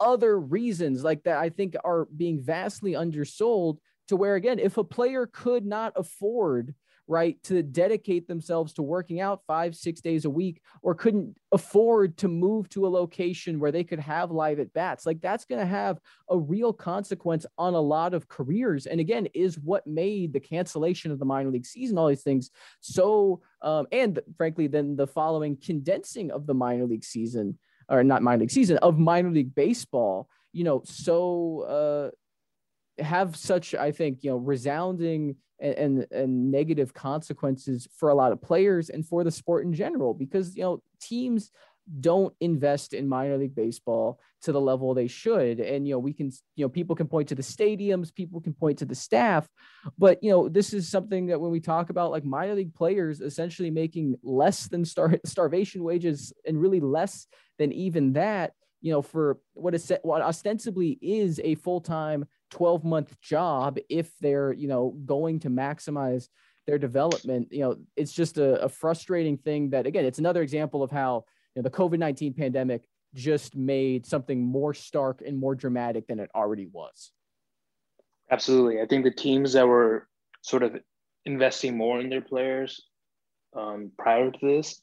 other 0.00 0.38
reasons 0.38 1.04
like 1.04 1.22
that 1.22 1.38
i 1.38 1.48
think 1.48 1.76
are 1.84 2.06
being 2.16 2.40
vastly 2.42 2.96
undersold 2.96 3.78
to 4.08 4.16
where 4.16 4.34
again 4.34 4.58
if 4.58 4.76
a 4.76 4.84
player 4.84 5.28
could 5.32 5.64
not 5.64 5.92
afford 5.96 6.74
right, 7.08 7.42
to 7.44 7.62
dedicate 7.62 8.28
themselves 8.28 8.72
to 8.74 8.82
working 8.82 9.20
out 9.20 9.42
five, 9.46 9.74
six 9.74 10.00
days 10.00 10.24
a 10.24 10.30
week, 10.30 10.62
or 10.82 10.94
couldn't 10.94 11.36
afford 11.50 12.16
to 12.18 12.28
move 12.28 12.68
to 12.70 12.86
a 12.86 12.88
location 12.88 13.58
where 13.58 13.72
they 13.72 13.84
could 13.84 14.00
have 14.00 14.30
live 14.30 14.58
at 14.60 14.72
bats. 14.72 15.04
Like 15.04 15.20
that's 15.20 15.44
going 15.44 15.60
to 15.60 15.66
have 15.66 15.98
a 16.30 16.38
real 16.38 16.72
consequence 16.72 17.44
on 17.58 17.74
a 17.74 17.80
lot 17.80 18.14
of 18.14 18.28
careers. 18.28 18.86
And 18.86 19.00
again, 19.00 19.26
is 19.34 19.58
what 19.58 19.86
made 19.86 20.32
the 20.32 20.40
cancellation 20.40 21.10
of 21.10 21.18
the 21.18 21.24
minor 21.24 21.50
league 21.50 21.66
season, 21.66 21.98
all 21.98 22.08
these 22.08 22.22
things 22.22 22.50
so, 22.80 23.40
um, 23.62 23.86
and 23.92 24.20
frankly, 24.36 24.66
then 24.66 24.96
the 24.96 25.06
following 25.06 25.56
condensing 25.56 26.30
of 26.30 26.46
the 26.46 26.54
minor 26.54 26.84
league 26.84 27.04
season, 27.04 27.58
or 27.88 28.04
not 28.04 28.22
minor 28.22 28.40
league 28.40 28.50
season, 28.50 28.78
of 28.78 28.98
minor 28.98 29.30
league 29.30 29.54
baseball, 29.54 30.28
you 30.52 30.64
know, 30.64 30.82
so, 30.84 31.62
uh, 31.62 32.10
have 33.02 33.36
such, 33.36 33.74
I 33.74 33.92
think, 33.92 34.22
you 34.22 34.30
know, 34.30 34.36
resounding 34.36 35.36
and, 35.60 35.74
and, 35.74 36.06
and 36.10 36.50
negative 36.50 36.92
consequences 36.92 37.88
for 37.96 38.08
a 38.08 38.14
lot 38.14 38.32
of 38.32 38.42
players 38.42 38.90
and 38.90 39.06
for 39.06 39.24
the 39.24 39.30
sport 39.30 39.64
in 39.64 39.72
general 39.72 40.12
because 40.12 40.56
you 40.56 40.62
know 40.62 40.82
teams 41.00 41.50
don't 42.00 42.34
invest 42.40 42.94
in 42.94 43.08
minor 43.08 43.36
league 43.36 43.54
baseball 43.54 44.20
to 44.40 44.52
the 44.52 44.60
level 44.60 44.94
they 44.94 45.08
should. 45.08 45.60
And 45.60 45.86
you 45.86 45.94
know 45.94 45.98
we 45.98 46.12
can 46.12 46.30
you 46.56 46.64
know 46.64 46.68
people 46.68 46.96
can 46.96 47.06
point 47.06 47.28
to 47.28 47.34
the 47.34 47.42
stadiums 47.42 48.14
people 48.14 48.40
can 48.40 48.54
point 48.54 48.78
to 48.78 48.84
the 48.84 48.94
staff 48.94 49.48
but 49.98 50.22
you 50.22 50.30
know 50.30 50.48
this 50.48 50.72
is 50.72 50.88
something 50.88 51.26
that 51.26 51.40
when 51.40 51.50
we 51.50 51.60
talk 51.60 51.90
about 51.90 52.10
like 52.10 52.24
minor 52.24 52.54
league 52.54 52.74
players 52.74 53.20
essentially 53.20 53.70
making 53.70 54.16
less 54.22 54.68
than 54.68 54.84
star- 54.84 55.20
starvation 55.26 55.82
wages 55.82 56.32
and 56.46 56.60
really 56.60 56.80
less 56.80 57.26
than 57.58 57.72
even 57.72 58.12
that 58.14 58.52
you 58.80 58.92
know 58.92 59.02
for 59.02 59.38
what 59.54 59.74
is 59.74 59.92
what 60.02 60.22
ostensibly 60.22 60.98
is 61.00 61.40
a 61.42 61.54
full-time 61.56 62.24
12 62.52 62.84
month 62.84 63.20
job 63.20 63.78
if 63.88 64.12
they're 64.20 64.52
you 64.52 64.68
know 64.68 64.94
going 65.04 65.40
to 65.40 65.50
maximize 65.50 66.28
their 66.66 66.78
development 66.78 67.48
you 67.50 67.60
know 67.60 67.76
it's 67.96 68.12
just 68.12 68.38
a, 68.38 68.62
a 68.62 68.68
frustrating 68.68 69.36
thing 69.36 69.70
that 69.70 69.86
again 69.86 70.04
it's 70.04 70.18
another 70.18 70.42
example 70.42 70.82
of 70.82 70.90
how 70.90 71.24
you 71.54 71.60
know, 71.60 71.68
the 71.68 71.76
covid-19 71.76 72.36
pandemic 72.36 72.84
just 73.14 73.56
made 73.56 74.06
something 74.06 74.42
more 74.42 74.72
stark 74.74 75.22
and 75.26 75.38
more 75.38 75.54
dramatic 75.54 76.06
than 76.06 76.18
it 76.18 76.30
already 76.34 76.68
was. 76.72 77.12
Absolutely. 78.30 78.80
I 78.80 78.86
think 78.86 79.04
the 79.04 79.10
teams 79.10 79.52
that 79.52 79.66
were 79.66 80.08
sort 80.40 80.62
of 80.62 80.76
investing 81.26 81.76
more 81.76 82.00
in 82.00 82.08
their 82.08 82.22
players 82.22 82.82
um, 83.54 83.92
prior 83.98 84.30
to 84.30 84.38
this 84.40 84.80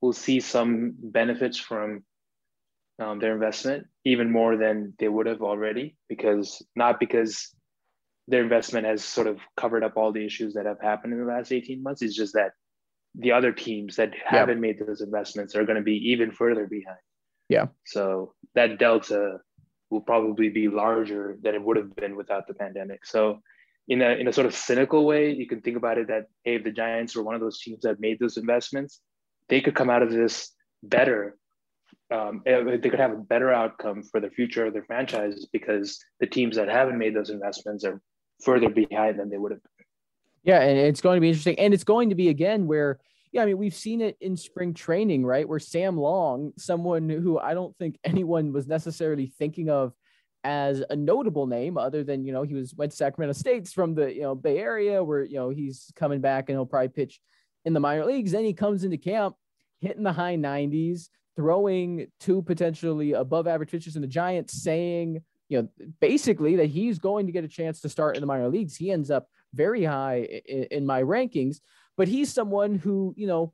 will 0.00 0.12
see 0.12 0.40
some 0.40 0.94
benefits 0.98 1.58
from 1.58 2.02
um, 2.98 3.18
their 3.18 3.32
investment 3.32 3.86
even 4.04 4.30
more 4.30 4.56
than 4.56 4.94
they 4.98 5.08
would 5.08 5.26
have 5.26 5.42
already 5.42 5.96
because 6.08 6.62
not 6.74 6.98
because 6.98 7.54
their 8.26 8.42
investment 8.42 8.86
has 8.86 9.02
sort 9.02 9.26
of 9.26 9.38
covered 9.56 9.84
up 9.84 9.96
all 9.96 10.12
the 10.12 10.24
issues 10.24 10.54
that 10.54 10.66
have 10.66 10.80
happened 10.80 11.12
in 11.12 11.20
the 11.20 11.24
last 11.24 11.52
18 11.52 11.82
months. 11.82 12.02
It's 12.02 12.14
just 12.14 12.34
that 12.34 12.52
the 13.14 13.32
other 13.32 13.52
teams 13.52 13.96
that 13.96 14.12
haven't 14.24 14.60
made 14.60 14.78
those 14.78 15.00
investments 15.00 15.54
are 15.54 15.64
going 15.64 15.78
to 15.78 15.82
be 15.82 16.10
even 16.10 16.30
further 16.30 16.66
behind. 16.66 16.98
Yeah. 17.48 17.66
So 17.86 18.34
that 18.54 18.78
delta 18.78 19.38
will 19.90 20.02
probably 20.02 20.50
be 20.50 20.68
larger 20.68 21.38
than 21.40 21.54
it 21.54 21.62
would 21.62 21.78
have 21.78 21.96
been 21.96 22.16
without 22.16 22.46
the 22.46 22.54
pandemic. 22.54 23.06
So 23.06 23.40
in 23.88 24.02
a, 24.02 24.10
in 24.10 24.28
a 24.28 24.32
sort 24.32 24.46
of 24.46 24.54
cynical 24.54 25.06
way 25.06 25.32
you 25.32 25.46
can 25.46 25.60
think 25.60 25.76
about 25.76 25.98
it 25.98 26.08
that 26.08 26.26
hey 26.44 26.56
if 26.56 26.64
the 26.64 26.70
giants 26.70 27.16
were 27.16 27.22
one 27.22 27.34
of 27.34 27.40
those 27.40 27.60
teams 27.60 27.80
that 27.82 28.00
made 28.00 28.18
those 28.20 28.36
investments 28.36 29.00
they 29.48 29.60
could 29.60 29.74
come 29.74 29.90
out 29.90 30.02
of 30.02 30.12
this 30.12 30.52
better 30.82 31.36
um, 32.10 32.42
they 32.44 32.78
could 32.78 33.00
have 33.00 33.12
a 33.12 33.16
better 33.16 33.52
outcome 33.52 34.02
for 34.02 34.20
the 34.20 34.30
future 34.30 34.66
of 34.66 34.72
their 34.72 34.84
franchises 34.84 35.46
because 35.52 35.98
the 36.20 36.26
teams 36.26 36.56
that 36.56 36.68
haven't 36.68 36.98
made 36.98 37.14
those 37.14 37.30
investments 37.30 37.84
are 37.84 38.00
further 38.42 38.70
behind 38.70 39.18
than 39.18 39.28
they 39.28 39.36
would 39.36 39.52
have 39.52 39.62
been. 39.62 39.86
Yeah, 40.44 40.60
and 40.60 40.78
it's 40.78 41.00
going 41.00 41.16
to 41.16 41.20
be 41.20 41.28
interesting, 41.28 41.58
and 41.58 41.74
it's 41.74 41.84
going 41.84 42.08
to 42.08 42.14
be 42.14 42.28
again 42.28 42.66
where 42.66 42.98
yeah, 43.32 43.42
I 43.42 43.46
mean 43.46 43.58
we've 43.58 43.74
seen 43.74 44.00
it 44.00 44.16
in 44.20 44.36
spring 44.36 44.72
training, 44.72 45.24
right? 45.24 45.46
Where 45.46 45.58
Sam 45.58 45.98
Long, 45.98 46.52
someone 46.56 47.08
who 47.10 47.38
I 47.38 47.54
don't 47.54 47.76
think 47.76 47.98
anyone 48.04 48.52
was 48.52 48.66
necessarily 48.66 49.26
thinking 49.38 49.68
of 49.68 49.92
as 50.44 50.82
a 50.88 50.96
notable 50.96 51.46
name, 51.46 51.76
other 51.76 52.04
than 52.04 52.24
you 52.24 52.32
know 52.32 52.42
he 52.42 52.54
was 52.54 52.74
went 52.74 52.92
to 52.92 52.96
Sacramento 52.96 53.38
States 53.38 53.72
from 53.72 53.94
the 53.94 54.12
you 54.14 54.22
know 54.22 54.34
Bay 54.34 54.58
Area, 54.58 55.02
where 55.04 55.24
you 55.24 55.36
know 55.36 55.50
he's 55.50 55.92
coming 55.96 56.20
back 56.20 56.48
and 56.48 56.56
he'll 56.56 56.66
probably 56.66 56.88
pitch 56.88 57.20
in 57.64 57.74
the 57.74 57.80
minor 57.80 58.06
leagues. 58.06 58.32
Then 58.32 58.44
he 58.44 58.54
comes 58.54 58.84
into 58.84 58.96
camp 58.96 59.34
hitting 59.80 60.02
the 60.02 60.12
high 60.12 60.36
90s, 60.36 61.08
throwing 61.36 62.08
two 62.20 62.42
potentially 62.42 63.12
above 63.12 63.46
average 63.46 63.70
pitches 63.70 63.96
in 63.96 64.02
the 64.02 64.08
Giants, 64.08 64.62
saying, 64.62 65.22
you 65.48 65.62
know, 65.62 65.68
basically 66.00 66.56
that 66.56 66.66
he's 66.66 66.98
going 66.98 67.26
to 67.26 67.32
get 67.32 67.44
a 67.44 67.48
chance 67.48 67.80
to 67.80 67.88
start 67.88 68.16
in 68.16 68.20
the 68.20 68.26
minor 68.26 68.48
leagues. 68.48 68.76
He 68.76 68.90
ends 68.90 69.10
up 69.10 69.28
very 69.54 69.84
high 69.84 70.42
in, 70.46 70.64
in 70.64 70.86
my 70.86 71.02
rankings, 71.02 71.60
but 71.96 72.08
he's 72.08 72.32
someone 72.32 72.74
who, 72.74 73.14
you 73.16 73.26
know, 73.26 73.52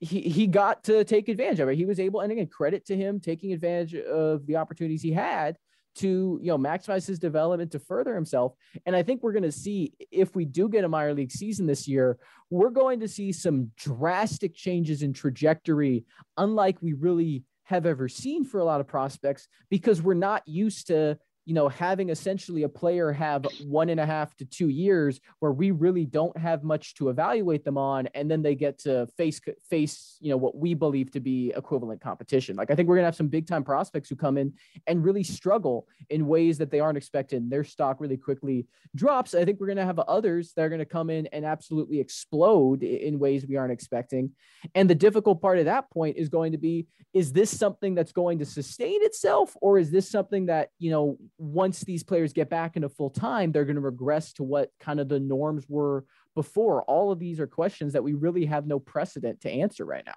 he, 0.00 0.20
he 0.22 0.48
got 0.48 0.82
to 0.84 1.04
take 1.04 1.28
advantage 1.28 1.60
of 1.60 1.68
it. 1.68 1.76
He 1.76 1.84
was 1.84 2.00
able, 2.00 2.20
and 2.20 2.32
again, 2.32 2.48
credit 2.48 2.84
to 2.86 2.96
him 2.96 3.20
taking 3.20 3.52
advantage 3.52 3.94
of 3.94 4.44
the 4.46 4.56
opportunities 4.56 5.00
he 5.00 5.12
had 5.12 5.56
to 5.94 6.38
you 6.42 6.48
know 6.48 6.58
maximize 6.58 7.06
his 7.06 7.18
development 7.18 7.70
to 7.72 7.78
further 7.78 8.14
himself. 8.14 8.54
And 8.86 8.96
i 8.96 9.02
think 9.02 9.22
we're 9.22 9.32
going 9.32 9.42
to 9.42 9.52
see 9.52 9.92
if 10.10 10.34
we 10.34 10.44
do 10.44 10.68
get 10.68 10.84
a 10.84 10.88
minor 10.88 11.14
league 11.14 11.32
season 11.32 11.66
this 11.66 11.86
year 11.86 12.18
we're 12.50 12.70
going 12.70 13.00
to 13.00 13.08
see 13.08 13.32
some 13.32 13.70
drastic 13.76 14.54
changes 14.54 15.02
in 15.02 15.12
trajectory 15.12 16.04
unlike 16.36 16.76
we 16.80 16.92
really 16.92 17.44
have 17.64 17.86
ever 17.86 18.08
seen 18.08 18.44
for 18.44 18.60
a 18.60 18.64
lot 18.64 18.80
of 18.80 18.86
prospects 18.86 19.48
because 19.70 20.02
we're 20.02 20.14
not 20.14 20.46
used 20.46 20.88
to 20.88 21.16
you 21.44 21.54
know, 21.54 21.68
having 21.68 22.10
essentially 22.10 22.62
a 22.62 22.68
player 22.68 23.10
have 23.10 23.44
one 23.66 23.88
and 23.88 23.98
a 23.98 24.06
half 24.06 24.36
to 24.36 24.44
two 24.44 24.68
years 24.68 25.20
where 25.40 25.50
we 25.50 25.72
really 25.72 26.06
don't 26.06 26.36
have 26.36 26.62
much 26.62 26.94
to 26.94 27.08
evaluate 27.08 27.64
them 27.64 27.76
on, 27.76 28.06
and 28.14 28.30
then 28.30 28.42
they 28.42 28.54
get 28.54 28.78
to 28.78 29.08
face 29.16 29.40
face, 29.68 30.18
you 30.20 30.30
know, 30.30 30.36
what 30.36 30.56
we 30.56 30.74
believe 30.74 31.10
to 31.10 31.20
be 31.20 31.52
equivalent 31.56 32.00
competition. 32.00 32.54
Like 32.54 32.70
I 32.70 32.76
think 32.76 32.88
we're 32.88 32.94
gonna 32.96 33.08
have 33.08 33.16
some 33.16 33.28
big 33.28 33.48
time 33.48 33.64
prospects 33.64 34.08
who 34.08 34.14
come 34.14 34.38
in 34.38 34.52
and 34.86 35.04
really 35.04 35.24
struggle 35.24 35.88
in 36.10 36.28
ways 36.28 36.58
that 36.58 36.70
they 36.70 36.78
aren't 36.78 36.98
expected. 36.98 37.50
Their 37.50 37.64
stock 37.64 38.00
really 38.00 38.16
quickly 38.16 38.66
drops. 38.94 39.34
I 39.34 39.44
think 39.44 39.58
we're 39.58 39.66
gonna 39.66 39.84
have 39.84 39.98
others 39.98 40.52
that 40.54 40.62
are 40.62 40.68
gonna 40.68 40.84
come 40.84 41.10
in 41.10 41.26
and 41.28 41.44
absolutely 41.44 41.98
explode 41.98 42.84
in 42.84 43.18
ways 43.18 43.46
we 43.48 43.56
aren't 43.56 43.72
expecting. 43.72 44.30
And 44.76 44.88
the 44.88 44.94
difficult 44.94 45.42
part 45.42 45.58
of 45.58 45.64
that 45.64 45.90
point 45.90 46.16
is 46.18 46.28
going 46.28 46.52
to 46.52 46.58
be: 46.58 46.86
is 47.12 47.32
this 47.32 47.56
something 47.56 47.96
that's 47.96 48.12
going 48.12 48.38
to 48.38 48.44
sustain 48.44 49.02
itself, 49.02 49.56
or 49.60 49.78
is 49.78 49.90
this 49.90 50.08
something 50.08 50.46
that 50.46 50.70
you 50.78 50.92
know? 50.92 51.18
Once 51.42 51.80
these 51.80 52.04
players 52.04 52.32
get 52.32 52.48
back 52.48 52.76
into 52.76 52.88
full 52.88 53.10
time, 53.10 53.50
they're 53.50 53.64
going 53.64 53.74
to 53.74 53.82
regress 53.82 54.32
to 54.34 54.44
what 54.44 54.70
kind 54.78 55.00
of 55.00 55.08
the 55.08 55.18
norms 55.18 55.64
were 55.68 56.04
before. 56.36 56.82
All 56.84 57.10
of 57.10 57.18
these 57.18 57.40
are 57.40 57.48
questions 57.48 57.94
that 57.94 58.04
we 58.04 58.14
really 58.14 58.46
have 58.46 58.66
no 58.66 58.78
precedent 58.78 59.40
to 59.40 59.50
answer 59.50 59.84
right 59.84 60.04
now. 60.06 60.14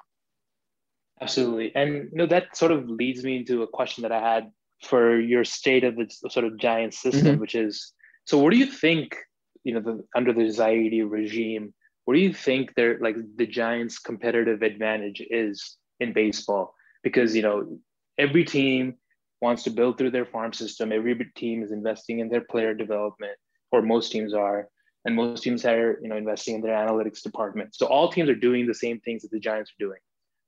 Absolutely. 1.20 1.74
And 1.76 1.94
you 1.94 2.10
know, 2.14 2.28
that 2.28 2.56
sort 2.56 2.72
of 2.72 2.88
leads 2.88 3.24
me 3.24 3.38
into 3.38 3.64
a 3.64 3.68
question 3.68 4.04
that 4.04 4.12
I 4.12 4.20
had 4.20 4.52
for 4.84 5.20
your 5.20 5.44
state 5.44 5.84
of 5.84 5.96
the 5.96 6.08
sort 6.30 6.46
of 6.46 6.58
giant 6.58 6.94
system, 6.94 7.26
mm-hmm. 7.26 7.42
which 7.42 7.56
is 7.56 7.94
so 8.26 8.38
what 8.38 8.52
do 8.52 8.58
you 8.58 8.68
think, 8.68 9.16
you 9.64 9.74
know, 9.74 9.80
the, 9.80 10.04
under 10.16 10.32
the 10.32 10.42
Zaidi 10.42 11.10
regime, 11.10 11.74
what 12.04 12.14
do 12.14 12.20
you 12.20 12.34
think 12.34 12.76
their 12.76 13.00
like 13.00 13.16
the 13.36 13.48
Giants' 13.48 13.98
competitive 13.98 14.62
advantage 14.62 15.24
is 15.28 15.78
in 16.00 16.14
baseball? 16.14 16.76
Because 17.04 17.36
you 17.36 17.42
know, 17.42 17.80
every 18.20 18.44
team 18.44 18.98
wants 19.46 19.64
to 19.64 19.70
build 19.70 19.98
through 19.98 20.12
their 20.12 20.26
farm 20.26 20.52
system. 20.52 20.92
Every 20.92 21.16
team 21.36 21.64
is 21.64 21.72
investing 21.72 22.20
in 22.20 22.28
their 22.30 22.46
player 22.52 22.74
development, 22.74 23.38
or 23.72 23.82
most 23.82 24.12
teams 24.12 24.34
are, 24.34 24.68
and 25.06 25.16
most 25.16 25.44
teams 25.44 25.64
are 25.66 25.98
you 26.02 26.10
know 26.10 26.18
investing 26.18 26.56
in 26.56 26.62
their 26.62 26.80
analytics 26.84 27.22
department. 27.30 27.70
So 27.76 27.86
all 27.86 28.12
teams 28.12 28.30
are 28.30 28.44
doing 28.48 28.64
the 28.66 28.82
same 28.86 29.00
things 29.00 29.22
that 29.22 29.32
the 29.32 29.40
Giants 29.40 29.72
are 29.72 29.84
doing. 29.86 30.02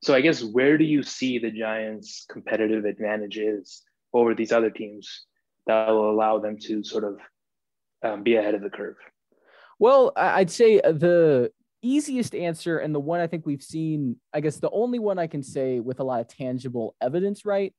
So 0.06 0.14
I 0.14 0.20
guess 0.20 0.44
where 0.56 0.76
do 0.78 0.84
you 0.84 1.02
see 1.02 1.38
the 1.38 1.50
Giants' 1.50 2.26
competitive 2.34 2.84
advantage 2.84 3.38
is 3.38 3.82
over 4.12 4.34
these 4.34 4.52
other 4.52 4.70
teams, 4.70 5.06
that 5.68 5.90
will 5.90 6.10
allow 6.10 6.38
them 6.38 6.56
to 6.66 6.82
sort 6.82 7.04
of 7.04 7.18
um, 8.02 8.22
be 8.22 8.36
ahead 8.36 8.54
of 8.54 8.62
the 8.62 8.70
curve? 8.70 8.96
Well, 9.78 10.12
I'd 10.16 10.50
say 10.50 10.80
the 10.80 11.52
easiest 11.82 12.34
answer 12.34 12.78
and 12.78 12.92
the 12.94 13.00
one 13.00 13.20
I 13.20 13.28
think 13.28 13.46
we've 13.46 13.62
seen, 13.62 14.16
I 14.32 14.40
guess 14.40 14.56
the 14.56 14.70
only 14.70 14.98
one 14.98 15.18
I 15.18 15.28
can 15.28 15.42
say 15.42 15.78
with 15.78 16.00
a 16.00 16.04
lot 16.04 16.20
of 16.20 16.28
tangible 16.28 16.96
evidence, 17.00 17.44
right, 17.44 17.72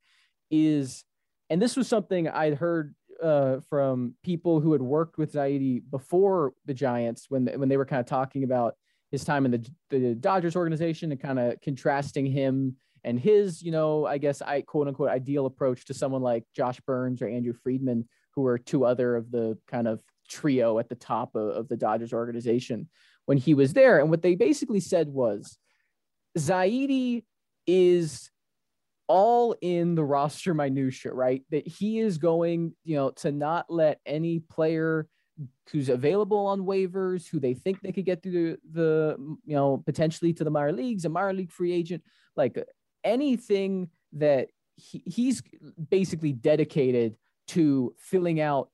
is, 0.49 1.03
and 1.49 1.61
this 1.61 1.75
was 1.75 1.87
something 1.87 2.27
I'd 2.27 2.55
heard 2.55 2.95
uh, 3.21 3.59
from 3.69 4.15
people 4.23 4.59
who 4.59 4.71
had 4.71 4.81
worked 4.81 5.17
with 5.17 5.33
Zaidi 5.33 5.81
before 5.89 6.53
the 6.65 6.73
Giants 6.73 7.25
when 7.29 7.47
when 7.47 7.69
they 7.69 7.77
were 7.77 7.85
kind 7.85 7.99
of 7.99 8.05
talking 8.05 8.43
about 8.43 8.75
his 9.11 9.23
time 9.23 9.45
in 9.45 9.51
the 9.51 9.69
the 9.89 10.15
Dodgers 10.15 10.55
organization 10.55 11.11
and 11.11 11.21
kind 11.21 11.39
of 11.39 11.59
contrasting 11.61 12.25
him 12.25 12.75
and 13.03 13.19
his, 13.19 13.61
you 13.61 13.71
know, 13.71 14.05
I 14.05 14.17
guess 14.17 14.41
I 14.41 14.61
quote 14.61 14.87
unquote 14.87 15.09
ideal 15.09 15.45
approach 15.45 15.85
to 15.85 15.93
someone 15.93 16.21
like 16.21 16.43
Josh 16.55 16.79
Byrnes 16.81 17.21
or 17.21 17.27
Andrew 17.27 17.53
Friedman, 17.53 18.07
who 18.35 18.45
are 18.45 18.57
two 18.57 18.85
other 18.85 19.15
of 19.15 19.31
the 19.31 19.57
kind 19.67 19.87
of 19.87 20.01
trio 20.27 20.79
at 20.79 20.89
the 20.89 20.95
top 20.95 21.35
of, 21.35 21.49
of 21.55 21.67
the 21.67 21.77
Dodgers 21.77 22.13
organization 22.13 22.89
when 23.25 23.37
he 23.37 23.53
was 23.53 23.73
there. 23.73 23.99
And 23.99 24.09
what 24.09 24.21
they 24.21 24.35
basically 24.35 24.79
said 24.79 25.07
was 25.07 25.57
Zaidi 26.37 27.23
is 27.65 28.29
all 29.09 29.55
in 29.59 29.95
the 29.95 30.03
roster 30.03 30.53
minutia, 30.53 31.11
right? 31.11 31.43
That 31.49 31.67
he 31.67 31.99
is 31.99 32.17
going, 32.17 32.75
you 32.85 32.95
know, 32.95 33.09
to 33.17 33.31
not 33.31 33.65
let 33.67 33.99
any 34.05 34.39
player 34.39 35.07
who's 35.71 35.89
available 35.89 36.45
on 36.45 36.61
waivers, 36.61 37.27
who 37.27 37.39
they 37.39 37.55
think 37.55 37.81
they 37.81 37.91
could 37.91 38.05
get 38.05 38.21
through 38.21 38.33
the, 38.33 38.59
the 38.71 39.15
you 39.45 39.55
know, 39.55 39.81
potentially 39.85 40.31
to 40.33 40.43
the 40.43 40.51
minor 40.51 40.71
leagues, 40.71 41.05
a 41.05 41.09
minor 41.09 41.33
league 41.33 41.51
free 41.51 41.73
agent, 41.73 42.03
like 42.35 42.63
anything 43.03 43.89
that 44.13 44.49
he, 44.75 45.01
he's 45.05 45.41
basically 45.89 46.31
dedicated 46.31 47.15
to 47.47 47.95
filling 47.97 48.39
out 48.39 48.69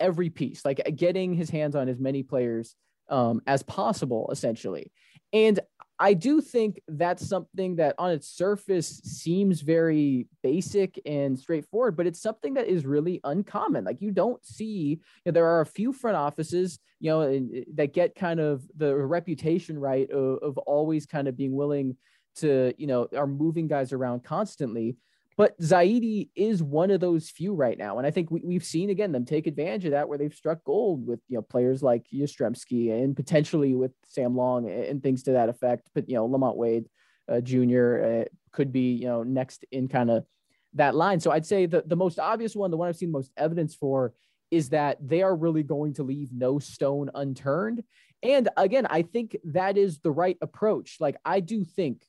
every 0.00 0.28
piece, 0.28 0.64
like 0.64 0.82
getting 0.96 1.32
his 1.32 1.48
hands 1.48 1.74
on 1.74 1.88
as 1.88 1.98
many 1.98 2.22
players 2.22 2.74
um, 3.08 3.40
as 3.46 3.62
possible, 3.62 4.28
essentially. 4.30 4.92
And 5.32 5.60
I 6.00 6.14
do 6.14 6.40
think 6.40 6.80
that's 6.86 7.26
something 7.26 7.76
that 7.76 7.96
on 7.98 8.12
its 8.12 8.28
surface 8.28 9.00
seems 9.04 9.62
very 9.62 10.28
basic 10.42 11.00
and 11.04 11.38
straightforward, 11.38 11.96
but 11.96 12.06
it's 12.06 12.22
something 12.22 12.54
that 12.54 12.68
is 12.68 12.86
really 12.86 13.20
uncommon. 13.24 13.84
Like 13.84 14.00
you 14.00 14.12
don't 14.12 14.44
see, 14.46 14.64
you 14.64 14.98
know, 15.26 15.32
there 15.32 15.46
are 15.46 15.60
a 15.60 15.66
few 15.66 15.92
front 15.92 16.16
offices, 16.16 16.78
you 17.00 17.10
know, 17.10 17.22
uh, 17.22 17.60
that 17.74 17.94
get 17.94 18.14
kind 18.14 18.38
of 18.38 18.62
the 18.76 18.94
reputation 18.94 19.78
right 19.78 20.08
of, 20.10 20.38
of 20.42 20.58
always 20.58 21.04
kind 21.04 21.26
of 21.26 21.36
being 21.36 21.54
willing 21.54 21.96
to, 22.36 22.72
you 22.78 22.86
know, 22.86 23.08
are 23.16 23.26
moving 23.26 23.66
guys 23.66 23.92
around 23.92 24.22
constantly. 24.22 24.96
But 25.38 25.56
Zaidi 25.60 26.30
is 26.34 26.64
one 26.64 26.90
of 26.90 26.98
those 26.98 27.30
few 27.30 27.54
right 27.54 27.78
now. 27.78 27.98
And 27.98 28.06
I 28.06 28.10
think 28.10 28.28
we, 28.28 28.54
have 28.54 28.64
seen 28.64 28.90
again 28.90 29.12
them 29.12 29.24
take 29.24 29.46
advantage 29.46 29.84
of 29.84 29.92
that 29.92 30.08
where 30.08 30.18
they've 30.18 30.34
struck 30.34 30.64
gold 30.64 31.06
with 31.06 31.20
you 31.28 31.36
know 31.36 31.42
players 31.42 31.80
like 31.80 32.04
Yastrzemski 32.12 32.92
and 32.92 33.14
potentially 33.14 33.76
with 33.76 33.92
Sam 34.04 34.36
Long 34.36 34.68
and 34.68 35.00
things 35.00 35.22
to 35.22 35.32
that 35.32 35.48
effect. 35.48 35.90
But 35.94 36.08
you 36.08 36.16
know, 36.16 36.28
LaMonte 36.28 36.56
Wade 36.56 36.88
uh, 37.30 37.40
Jr. 37.40 38.02
Uh, 38.02 38.24
could 38.50 38.72
be, 38.72 38.94
you 38.94 39.06
know, 39.06 39.22
next 39.22 39.64
in 39.70 39.86
kind 39.86 40.10
of 40.10 40.26
that 40.74 40.96
line. 40.96 41.20
So 41.20 41.30
I'd 41.30 41.46
say 41.46 41.66
the, 41.66 41.84
the 41.86 41.96
most 41.96 42.18
obvious 42.18 42.56
one, 42.56 42.72
the 42.72 42.76
one 42.76 42.88
I've 42.88 42.96
seen 42.96 43.12
most 43.12 43.30
evidence 43.36 43.76
for 43.76 44.14
is 44.50 44.70
that 44.70 44.96
they 45.00 45.22
are 45.22 45.36
really 45.36 45.62
going 45.62 45.94
to 45.94 46.02
leave 46.02 46.30
no 46.32 46.58
stone 46.58 47.10
unturned. 47.14 47.84
And 48.24 48.48
again, 48.56 48.88
I 48.90 49.02
think 49.02 49.36
that 49.44 49.76
is 49.76 50.00
the 50.00 50.10
right 50.10 50.36
approach. 50.40 50.96
Like 50.98 51.16
I 51.24 51.38
do 51.38 51.64
think 51.64 52.02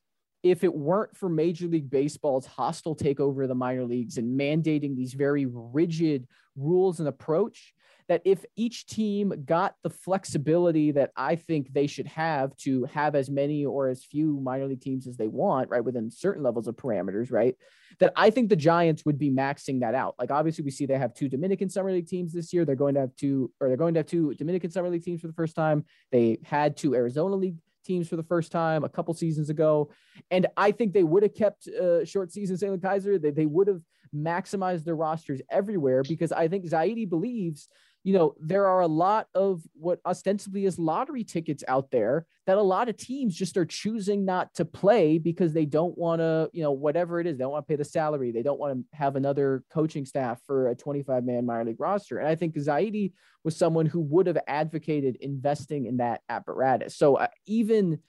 if 0.44 0.64
it 0.64 0.74
weren't 0.74 1.16
for 1.16 1.30
Major 1.30 1.68
League 1.68 1.90
Baseball's 1.90 2.46
hostile 2.46 2.96
takeover 2.96 3.44
of 3.44 3.50
the 3.50 3.56
minor 3.56 3.84
leagues 3.84 4.18
and 4.18 4.40
mandating 4.40 4.96
these 4.96 5.14
very 5.14 5.46
rigid 5.46 6.28
rules 6.56 7.00
and 7.00 7.08
approach, 7.10 7.74
that 8.10 8.22
if 8.26 8.44
each 8.56 8.88
team 8.88 9.32
got 9.46 9.76
the 9.84 9.90
flexibility 9.90 10.92
that 10.92 11.12
I 11.16 11.36
think 11.36 11.72
they 11.72 11.86
should 11.86 12.08
have 12.08 12.56
to 12.58 12.86
have 12.86 13.14
as 13.14 13.30
many 13.30 13.66
or 13.66 13.88
as 13.88 14.04
few 14.04 14.40
minor 14.42 14.66
league 14.66 14.82
teams 14.82 15.08
as 15.08 15.16
they 15.16 15.28
want, 15.28 15.70
right, 15.70 15.84
within 15.84 16.10
certain 16.10 16.42
levels 16.42 16.68
of 16.68 16.76
parameters, 16.76 17.32
right, 17.32 17.56
that 18.00 18.12
I 18.16 18.32
think 18.32 18.50
the 18.50 18.56
Giants 18.56 19.06
would 19.06 19.20
be 19.20 19.30
maxing 19.30 19.82
that 19.82 19.94
out. 19.94 20.16
Like 20.18 20.32
obviously, 20.32 20.64
we 20.64 20.72
see 20.72 20.88
they 20.88 20.98
have 20.98 21.14
two 21.14 21.30
Dominican 21.30 21.70
Summer 21.70 21.92
League 21.92 22.08
teams 22.08 22.34
this 22.34 22.52
year. 22.52 22.66
They're 22.66 22.76
going 22.76 22.96
to 22.96 23.02
have 23.02 23.16
two, 23.16 23.52
or 23.62 23.68
they're 23.68 23.78
going 23.78 23.94
to 23.94 24.00
have 24.00 24.08
two 24.08 24.34
Dominican 24.34 24.72
Summer 24.72 24.90
League 24.90 25.04
teams 25.04 25.22
for 25.22 25.28
the 25.28 25.34
first 25.34 25.56
time. 25.56 25.86
They 26.12 26.40
had 26.44 26.78
two 26.78 26.96
Arizona 26.96 27.36
League 27.36 27.58
teams 27.90 28.08
for 28.08 28.18
the 28.22 28.30
first 28.34 28.52
time 28.52 28.84
a 28.84 28.90
couple 28.90 29.14
seasons 29.14 29.50
ago. 29.50 29.90
And 30.30 30.46
I 30.56 30.72
think 30.72 30.94
they 30.94 31.08
would 31.12 31.24
have 31.24 31.34
kept 31.44 31.68
uh, 31.68 32.06
short 32.06 32.32
season 32.32 32.56
Salem-Keizer. 32.56 33.22
They, 33.22 33.32
they 33.32 33.46
would 33.56 33.68
have 33.68 33.82
maximized 34.14 34.84
their 34.86 34.96
rosters 34.96 35.42
everywhere 35.50 36.04
because 36.04 36.32
I 36.32 36.48
think 36.48 36.66
Zaidi 36.66 37.10
believes 37.10 37.68
you 38.04 38.14
know, 38.14 38.34
there 38.40 38.66
are 38.66 38.82
a 38.82 38.88
lot 38.88 39.28
of 39.36 39.62
what 39.74 40.00
ostensibly 40.06 40.66
is 40.66 40.80
lottery 40.80 41.24
tickets 41.24 41.64
out 41.68 41.92
there 41.92 42.26
that 42.48 42.58
a 42.58 42.62
lot 42.62 42.90
of 42.90 42.98
teams 42.98 43.36
just 43.36 43.58
are 43.58 43.66
choosing 43.66 44.26
not 44.26 44.54
to 44.56 44.66
play 44.66 45.18
because 45.18 45.54
they 45.54 45.66
don't 45.66 45.98
want 45.98 46.20
to, 46.20 46.50
you 46.54 46.64
know, 46.64 46.72
whatever 46.72 47.20
it 47.20 47.28
is, 47.28 47.38
they 47.38 47.44
don't 47.44 47.52
want 47.52 47.68
to 47.68 47.72
pay 47.72 47.76
the 47.76 47.84
salary. 47.84 48.32
They 48.32 48.42
don't 48.42 48.60
want 48.60 48.80
to 48.80 48.98
have 48.98 49.16
another 49.16 49.64
coaching 49.72 50.06
staff 50.06 50.40
for 50.48 50.70
a 50.70 50.76
25 50.76 51.26
man 51.26 51.46
minor 51.46 51.66
league 51.66 51.80
roster. 51.80 52.18
And 52.20 52.28
I 52.28 52.36
think 52.36 52.56
Zaidi 52.56 53.12
was 53.44 53.56
someone 53.56 53.86
who 53.86 54.00
would 54.02 54.28
have 54.28 54.40
advocated 54.48 55.18
investing 55.18 55.86
in 55.86 55.98
that 55.98 56.22
apparatus. 56.30 56.96
So 56.96 57.16
uh, 57.16 57.28
even 57.46 58.00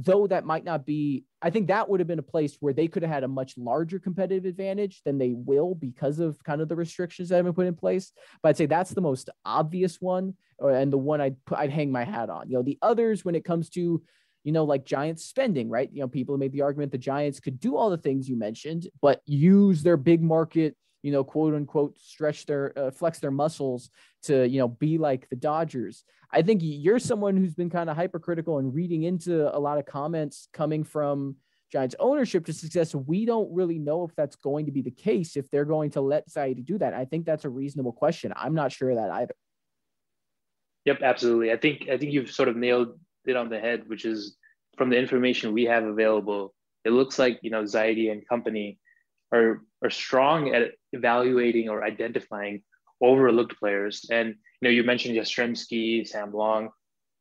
though 0.00 0.28
that 0.28 0.44
might 0.44 0.64
not 0.64 0.86
be, 0.86 1.24
I 1.42 1.50
think 1.50 1.66
that 1.66 1.88
would 1.88 1.98
have 1.98 2.06
been 2.06 2.20
a 2.20 2.22
place 2.22 2.56
where 2.60 2.72
they 2.72 2.86
could 2.86 3.02
have 3.02 3.10
had 3.10 3.24
a 3.24 3.28
much 3.28 3.58
larger 3.58 3.98
competitive 3.98 4.44
advantage 4.44 5.02
than 5.04 5.18
they 5.18 5.32
will 5.34 5.74
because 5.74 6.20
of 6.20 6.42
kind 6.44 6.60
of 6.60 6.68
the 6.68 6.76
restrictions 6.76 7.28
that 7.28 7.36
have 7.36 7.44
been 7.44 7.54
put 7.54 7.66
in 7.66 7.74
place. 7.74 8.12
But 8.40 8.50
I'd 8.50 8.56
say 8.56 8.66
that's 8.66 8.92
the 8.92 9.00
most 9.00 9.28
obvious 9.44 10.00
one, 10.00 10.34
or, 10.58 10.70
and 10.70 10.92
the 10.92 10.98
one 10.98 11.20
I'd 11.20 11.44
put, 11.44 11.58
I'd 11.58 11.72
hang 11.72 11.90
my 11.90 12.04
hat 12.04 12.30
on. 12.30 12.48
You 12.48 12.58
know, 12.58 12.62
the 12.62 12.78
others 12.80 13.24
when 13.24 13.34
it 13.34 13.44
comes 13.44 13.70
to, 13.70 14.00
you 14.44 14.52
know, 14.52 14.64
like 14.64 14.84
Giants 14.84 15.24
spending, 15.24 15.68
right? 15.68 15.90
You 15.92 16.02
know, 16.02 16.08
people 16.08 16.38
made 16.38 16.52
the 16.52 16.62
argument 16.62 16.92
the 16.92 16.98
Giants 16.98 17.40
could 17.40 17.58
do 17.58 17.76
all 17.76 17.90
the 17.90 17.98
things 17.98 18.28
you 18.28 18.38
mentioned, 18.38 18.86
but 19.02 19.20
use 19.26 19.82
their 19.82 19.96
big 19.96 20.22
market 20.22 20.76
you 21.08 21.14
know, 21.14 21.24
quote 21.24 21.54
unquote, 21.54 21.98
stretch 21.98 22.44
their, 22.44 22.78
uh, 22.78 22.90
flex 22.90 23.18
their 23.18 23.30
muscles 23.30 23.88
to, 24.24 24.46
you 24.46 24.58
know, 24.58 24.68
be 24.68 24.98
like 24.98 25.26
the 25.30 25.36
Dodgers. 25.36 26.04
I 26.30 26.42
think 26.42 26.60
you're 26.62 26.98
someone 26.98 27.34
who's 27.34 27.54
been 27.54 27.70
kind 27.70 27.88
of 27.88 27.96
hypercritical 27.96 28.58
and 28.58 28.74
reading 28.74 29.04
into 29.04 29.56
a 29.56 29.58
lot 29.58 29.78
of 29.78 29.86
comments 29.86 30.48
coming 30.52 30.84
from 30.84 31.36
Giants 31.72 31.94
ownership 31.98 32.44
to 32.44 32.52
success. 32.52 32.94
We 32.94 33.24
don't 33.24 33.50
really 33.50 33.78
know 33.78 34.04
if 34.04 34.14
that's 34.16 34.36
going 34.36 34.66
to 34.66 34.72
be 34.72 34.82
the 34.82 34.90
case, 34.90 35.34
if 35.34 35.50
they're 35.50 35.64
going 35.64 35.92
to 35.92 36.02
let 36.02 36.28
Zaidi 36.28 36.62
do 36.62 36.76
that. 36.76 36.92
I 36.92 37.06
think 37.06 37.24
that's 37.24 37.46
a 37.46 37.48
reasonable 37.48 37.92
question. 37.92 38.34
I'm 38.36 38.54
not 38.54 38.70
sure 38.70 38.90
of 38.90 38.96
that 38.96 39.10
either. 39.10 39.34
Yep, 40.84 40.98
absolutely. 41.02 41.52
I 41.52 41.56
think, 41.56 41.88
I 41.90 41.96
think 41.96 42.12
you've 42.12 42.30
sort 42.30 42.50
of 42.50 42.56
nailed 42.56 43.00
it 43.24 43.34
on 43.34 43.48
the 43.48 43.58
head, 43.58 43.84
which 43.86 44.04
is 44.04 44.36
from 44.76 44.90
the 44.90 44.98
information 44.98 45.54
we 45.54 45.64
have 45.64 45.84
available, 45.84 46.52
it 46.84 46.90
looks 46.90 47.18
like, 47.18 47.38
you 47.40 47.48
know, 47.48 47.62
Zaidi 47.62 48.12
and 48.12 48.28
company 48.28 48.78
are 49.32 49.62
are 49.82 49.90
strong 49.90 50.54
at 50.54 50.72
evaluating 50.92 51.68
or 51.68 51.84
identifying 51.84 52.62
overlooked 53.00 53.58
players. 53.58 54.06
And 54.10 54.28
you 54.28 54.62
know, 54.62 54.70
you 54.70 54.82
mentioned 54.82 55.16
Yastrzemski, 55.16 56.06
Sam 56.06 56.32
Long, 56.32 56.70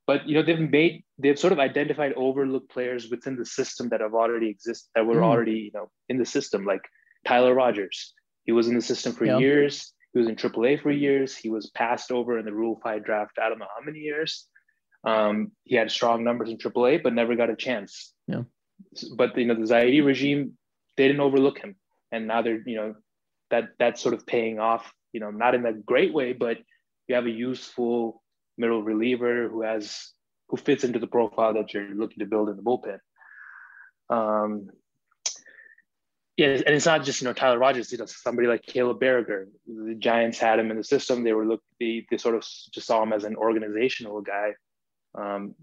but 0.05 0.27
you 0.27 0.35
know, 0.35 0.43
they've 0.43 0.59
made 0.59 1.03
they've 1.17 1.39
sort 1.39 1.53
of 1.53 1.59
identified 1.59 2.13
overlooked 2.13 2.71
players 2.71 3.09
within 3.09 3.35
the 3.35 3.45
system 3.45 3.89
that 3.89 4.01
have 4.01 4.13
already 4.13 4.49
exist 4.49 4.89
that 4.95 5.05
were 5.05 5.17
mm. 5.17 5.23
already 5.23 5.59
you 5.59 5.71
know 5.73 5.89
in 6.09 6.17
the 6.17 6.25
system, 6.25 6.65
like 6.65 6.81
Tyler 7.25 7.53
Rogers. 7.53 8.13
He 8.43 8.51
was 8.53 8.67
in 8.67 8.75
the 8.75 8.81
system 8.81 9.13
for 9.13 9.25
yeah. 9.25 9.37
years. 9.37 9.93
He 10.13 10.19
was 10.19 10.29
in 10.29 10.35
AAA 10.35 10.81
for 10.81 10.89
years. 10.89 11.35
He 11.35 11.49
was 11.49 11.69
passed 11.71 12.11
over 12.11 12.39
in 12.39 12.45
the 12.45 12.53
Rule 12.53 12.79
Five 12.81 13.03
draft. 13.03 13.37
I 13.41 13.49
don't 13.49 13.59
know 13.59 13.67
how 13.77 13.83
many 13.83 13.99
years. 13.99 14.47
Um, 15.03 15.51
he 15.63 15.75
had 15.75 15.91
strong 15.91 16.23
numbers 16.23 16.49
in 16.49 16.57
AAA, 16.57 17.03
but 17.03 17.13
never 17.13 17.35
got 17.35 17.49
a 17.49 17.55
chance. 17.55 18.13
Yeah. 18.27 18.43
But 19.15 19.37
you 19.37 19.45
know, 19.45 19.53
the 19.53 19.61
Zaidi 19.61 20.03
regime, 20.03 20.57
they 20.95 21.07
didn't 21.07 21.21
overlook 21.21 21.59
him 21.59 21.75
and 22.11 22.27
now 22.27 22.41
they're 22.41 22.61
you 22.65 22.75
know 22.75 22.95
that 23.51 23.69
that's 23.79 24.01
sort 24.01 24.13
of 24.13 24.25
paying 24.25 24.59
off 24.59 24.91
you 25.13 25.19
know 25.19 25.31
not 25.31 25.55
in 25.55 25.65
a 25.65 25.73
great 25.73 26.13
way 26.13 26.33
but 26.33 26.57
you 27.07 27.15
have 27.15 27.25
a 27.25 27.31
useful 27.31 28.21
middle 28.57 28.83
reliever 28.83 29.47
who 29.49 29.61
has 29.61 30.11
who 30.49 30.57
fits 30.57 30.83
into 30.83 30.99
the 30.99 31.07
profile 31.07 31.53
that 31.53 31.73
you're 31.73 31.89
looking 31.89 32.19
to 32.19 32.25
build 32.25 32.49
in 32.49 32.55
the 32.55 32.61
bullpen 32.61 32.99
um 34.09 34.69
yeah, 36.37 36.49
and 36.49 36.75
it's 36.75 36.85
not 36.85 37.03
just 37.03 37.19
you 37.19 37.27
know 37.27 37.33
Tyler 37.33 37.57
Rogers. 37.57 37.91
You 37.91 37.97
know 37.97 38.05
somebody 38.05 38.47
like 38.47 38.61
Caleb 38.61 38.99
Baragar. 38.99 39.47
The 39.65 39.95
Giants 39.95 40.37
had 40.37 40.59
him 40.59 40.69
in 40.69 40.77
the 40.77 40.83
system. 40.83 41.23
They 41.23 41.33
were 41.33 41.47
look 41.47 41.63
they, 41.79 42.05
they 42.11 42.17
sort 42.17 42.35
of 42.35 42.41
just 42.71 42.85
saw 42.85 43.01
him 43.01 43.11
as 43.11 43.23
an 43.23 43.35
organizational 43.35 44.21
guy. 44.21 44.53
Um, 45.17 45.55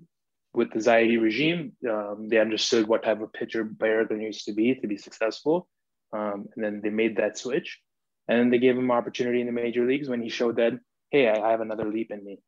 with 0.52 0.72
the 0.72 0.80
Zaidi 0.80 1.20
regime, 1.20 1.72
um, 1.88 2.28
they 2.28 2.38
understood 2.38 2.88
what 2.88 3.04
type 3.04 3.20
of 3.20 3.32
pitcher 3.32 3.64
Baragar 3.64 4.16
needs 4.18 4.44
to 4.44 4.52
be 4.52 4.74
to 4.74 4.86
be 4.88 4.96
successful, 4.96 5.68
um, 6.14 6.46
and 6.54 6.64
then 6.64 6.80
they 6.82 6.90
made 6.90 7.16
that 7.16 7.36
switch. 7.36 7.80
And 8.28 8.38
then 8.38 8.50
they 8.50 8.58
gave 8.58 8.78
him 8.78 8.90
opportunity 8.90 9.40
in 9.40 9.46
the 9.46 9.52
major 9.52 9.86
leagues 9.86 10.08
when 10.08 10.22
he 10.22 10.28
showed 10.28 10.56
that, 10.56 10.72
hey, 11.10 11.28
I 11.28 11.50
have 11.50 11.60
another 11.60 11.90
leap 11.90 12.10
in 12.10 12.24
me. 12.24 12.38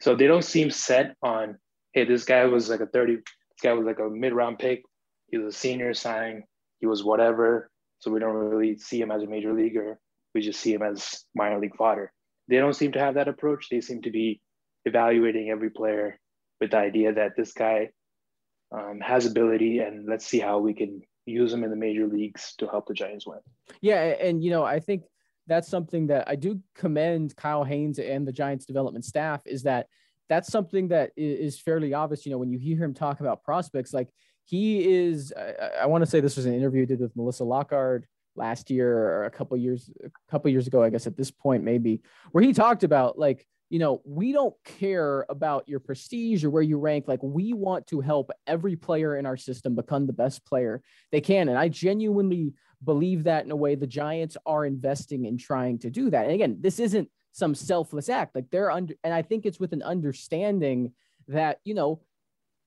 So 0.00 0.16
they 0.16 0.26
don't 0.26 0.44
seem 0.44 0.70
set 0.70 1.14
on, 1.22 1.58
hey, 1.92 2.04
this 2.04 2.24
guy 2.24 2.44
was 2.46 2.68
like 2.68 2.80
a 2.80 2.86
30, 2.86 3.16
this 3.16 3.22
guy 3.62 3.72
was 3.74 3.86
like 3.86 4.00
a 4.00 4.08
mid 4.08 4.32
round 4.32 4.58
pick. 4.58 4.82
He 5.30 5.38
was 5.38 5.54
a 5.54 5.58
senior 5.58 5.94
signing. 5.94 6.44
He 6.80 6.86
was 6.86 7.04
whatever. 7.04 7.70
So 8.00 8.10
we 8.10 8.20
don't 8.20 8.34
really 8.34 8.76
see 8.76 9.00
him 9.00 9.10
as 9.10 9.22
a 9.22 9.26
major 9.26 9.52
leaguer. 9.52 9.98
we 10.34 10.40
just 10.40 10.60
see 10.60 10.74
him 10.74 10.82
as 10.82 11.24
minor 11.34 11.60
league 11.60 11.76
fodder. 11.76 12.12
They 12.48 12.56
don't 12.56 12.74
seem 12.74 12.92
to 12.92 12.98
have 12.98 13.14
that 13.14 13.28
approach. 13.28 13.68
They 13.70 13.80
seem 13.80 14.02
to 14.02 14.10
be 14.10 14.40
evaluating 14.84 15.48
every 15.48 15.70
player 15.70 16.18
with 16.60 16.72
the 16.72 16.78
idea 16.78 17.12
that 17.14 17.36
this 17.36 17.52
guy 17.52 17.90
um, 18.72 18.98
has 19.00 19.26
ability 19.26 19.78
and 19.78 20.06
let's 20.06 20.26
see 20.26 20.40
how 20.40 20.58
we 20.58 20.74
can 20.74 21.02
use 21.26 21.52
him 21.52 21.64
in 21.64 21.70
the 21.70 21.76
major 21.76 22.06
leagues 22.06 22.54
to 22.58 22.66
help 22.66 22.86
the 22.86 22.94
Giants 22.94 23.26
win. 23.26 23.38
Yeah, 23.80 24.02
and 24.02 24.42
you 24.42 24.50
know, 24.50 24.64
I 24.64 24.80
think 24.80 25.04
that's 25.46 25.68
something 25.68 26.06
that 26.08 26.28
I 26.28 26.36
do 26.36 26.60
commend 26.74 27.36
Kyle 27.36 27.64
Haines 27.64 27.98
and 27.98 28.26
the 28.26 28.32
Giants 28.32 28.64
development 28.64 29.04
staff 29.04 29.42
is 29.46 29.62
that 29.64 29.86
that's 30.28 30.50
something 30.50 30.88
that 30.88 31.10
is 31.16 31.60
fairly 31.60 31.92
obvious. 31.92 32.24
You 32.24 32.32
know, 32.32 32.38
when 32.38 32.50
you 32.50 32.58
hear 32.58 32.82
him 32.82 32.94
talk 32.94 33.20
about 33.20 33.42
prospects, 33.42 33.92
like 33.92 34.08
he 34.44 34.90
is, 34.90 35.32
I, 35.36 35.82
I 35.82 35.86
want 35.86 36.02
to 36.02 36.10
say 36.10 36.20
this 36.20 36.36
was 36.36 36.46
an 36.46 36.54
interview 36.54 36.80
he 36.80 36.86
did 36.86 37.00
with 37.00 37.14
Melissa 37.14 37.44
Lockard 37.44 38.06
last 38.36 38.70
year 38.70 38.90
or 38.90 39.24
a 39.24 39.30
couple 39.30 39.56
years, 39.56 39.90
a 40.02 40.10
couple 40.30 40.50
years 40.50 40.66
ago, 40.66 40.82
I 40.82 40.90
guess 40.90 41.06
at 41.06 41.16
this 41.16 41.30
point, 41.30 41.62
maybe, 41.62 42.02
where 42.32 42.42
he 42.42 42.52
talked 42.52 42.82
about 42.82 43.18
like, 43.18 43.46
you 43.70 43.78
know, 43.78 44.02
we 44.04 44.32
don't 44.32 44.54
care 44.64 45.26
about 45.28 45.68
your 45.68 45.80
prestige 45.80 46.44
or 46.44 46.50
where 46.50 46.62
you 46.62 46.78
rank. 46.78 47.06
Like, 47.08 47.22
we 47.22 47.52
want 47.52 47.86
to 47.88 48.00
help 48.00 48.30
every 48.46 48.76
player 48.76 49.16
in 49.16 49.26
our 49.26 49.36
system 49.36 49.74
become 49.74 50.06
the 50.06 50.12
best 50.12 50.44
player 50.44 50.82
they 51.10 51.20
can. 51.20 51.48
And 51.48 51.58
I 51.58 51.68
genuinely 51.68 52.52
believe 52.84 53.24
that 53.24 53.44
in 53.44 53.50
a 53.50 53.56
way 53.56 53.74
the 53.74 53.86
Giants 53.86 54.36
are 54.44 54.66
investing 54.66 55.24
in 55.24 55.38
trying 55.38 55.78
to 55.80 55.90
do 55.90 56.10
that. 56.10 56.24
And 56.24 56.34
again, 56.34 56.58
this 56.60 56.78
isn't 56.78 57.08
some 57.32 57.54
selfless 57.54 58.08
act. 58.08 58.34
Like, 58.34 58.50
they're 58.50 58.70
under, 58.70 58.94
and 59.02 59.12
I 59.12 59.22
think 59.22 59.46
it's 59.46 59.58
with 59.58 59.72
an 59.72 59.82
understanding 59.82 60.92
that, 61.28 61.58
you 61.64 61.74
know, 61.74 62.02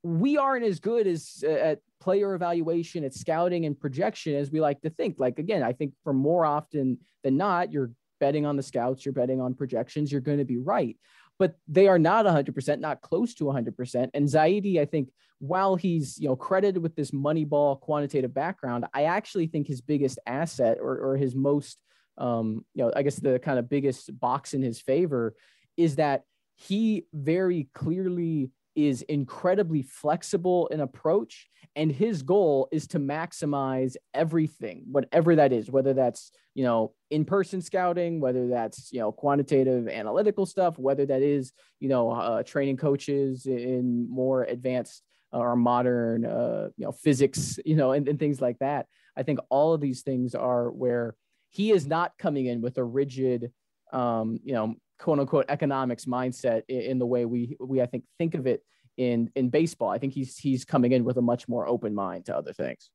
we 0.04 0.38
aren't 0.38 0.66
as 0.66 0.80
good 0.80 1.08
as 1.08 1.44
uh, 1.46 1.52
at 1.52 1.80
player 2.00 2.34
evaluation, 2.34 3.04
at 3.04 3.14
scouting 3.14 3.66
and 3.66 3.80
projection 3.80 4.36
as 4.36 4.52
we 4.52 4.62
like 4.62 4.82
to 4.82 4.90
think. 4.90 5.16
Like, 5.20 5.40
again, 5.40 5.64
I 5.64 5.74
think 5.74 5.94
for 6.04 6.14
more 6.14 6.46
often 6.46 7.00
than 7.24 7.38
not, 7.38 7.72
you're 7.72 7.92
betting 8.20 8.46
on 8.46 8.58
the 8.58 8.64
scouts, 8.64 9.06
you're 9.06 9.14
betting 9.14 9.42
on 9.42 9.54
projections, 9.54 10.12
you're 10.12 10.22
going 10.22 10.38
to 10.38 10.46
be 10.46 10.58
right. 10.58 10.98
But 11.40 11.56
they 11.68 11.88
are 11.88 12.00
not 12.00 12.26
100%, 12.26 12.80
not 12.80 13.02
close 13.02 13.36
to 13.36 13.46
100%. 13.46 14.10
And 14.14 14.28
Zaidi, 14.28 14.80
I 14.80 14.86
think, 14.86 15.10
while 15.40 15.76
he's 15.76 16.18
you 16.20 16.28
know 16.28 16.36
credited 16.36 16.82
with 16.82 16.96
this 16.96 17.12
Moneyball 17.12 17.80
quantitative 17.80 18.34
background, 18.34 18.86
I 18.94 19.04
actually 19.04 19.48
think 19.48 19.68
his 19.68 19.82
biggest 19.82 20.18
asset 20.26 20.80
or, 20.82 20.98
or 20.98 21.18
his 21.18 21.36
most, 21.36 21.78
um, 22.18 22.66
you 22.74 22.84
know, 22.84 22.92
I 22.96 23.04
guess 23.04 23.18
the 23.18 23.38
kind 23.38 23.60
of 23.60 23.70
biggest 23.70 24.20
box 24.20 24.56
in 24.56 24.64
his 24.64 24.82
favor 24.82 25.36
is 25.76 25.98
that 25.98 26.24
he 26.56 27.06
very 27.14 27.70
clearly 27.76 28.50
is 28.78 29.02
incredibly 29.04 29.82
flexible 29.82 30.68
in 30.68 30.80
approach 30.80 31.50
and 31.76 31.92
his 31.92 32.22
goal 32.22 32.70
is 32.72 32.88
to 32.88 33.00
maximize 33.00 33.96
everything 34.14 34.84
whatever 34.90 35.36
that 35.36 35.52
is 35.52 35.70
whether 35.70 35.94
that's 35.94 36.32
you 36.54 36.64
know 36.64 36.94
in-person 37.10 37.62
scouting 37.62 38.22
whether 38.22 38.48
that's 38.48 38.94
you 38.94 39.00
know 39.00 39.12
quantitative 39.12 39.90
analytical 39.90 40.46
stuff 40.46 40.80
whether 40.80 41.06
that 41.06 41.22
is 41.22 41.52
you 41.80 41.90
know 41.90 42.12
uh, 42.12 42.44
training 42.44 42.78
coaches 42.78 43.46
in 43.46 44.08
more 44.10 44.44
advanced 44.44 45.04
or 45.32 45.56
modern 45.56 46.26
uh, 46.26 46.70
you 46.78 46.86
know 46.86 46.92
physics 46.92 47.60
you 47.66 47.76
know 47.76 47.92
and, 47.92 48.08
and 48.08 48.20
things 48.20 48.42
like 48.42 48.58
that. 48.60 48.88
I 49.16 49.24
think 49.24 49.40
all 49.50 49.74
of 49.74 49.82
these 49.82 50.02
things 50.02 50.36
are 50.36 50.70
where 50.70 51.16
he 51.50 51.72
is 51.72 51.88
not 51.88 52.18
coming 52.18 52.46
in 52.46 52.62
with 52.62 52.78
a 52.78 52.84
rigid 52.84 53.52
um, 53.94 54.40
you 54.44 54.54
know 54.54 54.76
quote 55.00 55.20
unquote 55.20 55.46
economics 55.50 56.06
mindset 56.06 56.64
in, 56.68 56.82
in 56.82 57.00
the 57.00 57.06
way 57.06 57.26
we 57.26 57.56
we 57.60 57.82
I 57.82 57.86
think 57.86 58.04
think 58.18 58.36
of 58.36 58.48
it 58.48 58.64
in 58.98 59.32
in 59.36 59.50
baseball. 59.50 59.90
I 59.90 59.98
think 59.98 60.14
he's 60.14 60.38
he's 60.38 60.66
coming 60.66 60.92
in 60.92 61.04
with 61.04 61.18
a 61.18 61.22
much 61.22 61.48
more 61.48 61.68
open 61.68 61.94
mind 61.94 62.26
to 62.26 62.36
other 62.36 62.54
things. 62.54 62.90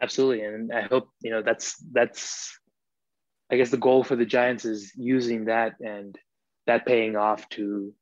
Absolutely, 0.00 0.44
and 0.44 0.72
I 0.72 0.82
hope 0.82 1.08
you 1.20 1.30
know 1.30 1.42
that's 1.42 1.76
that's 1.92 2.58
I 3.50 3.56
guess 3.56 3.70
the 3.70 3.76
goal 3.76 4.04
for 4.04 4.16
the 4.16 4.26
Giants 4.26 4.64
is 4.64 4.92
using 4.96 5.46
that 5.46 5.74
and 5.80 6.16
that 6.66 6.86
paying 6.86 7.16
off 7.16 7.48
to 7.50 7.92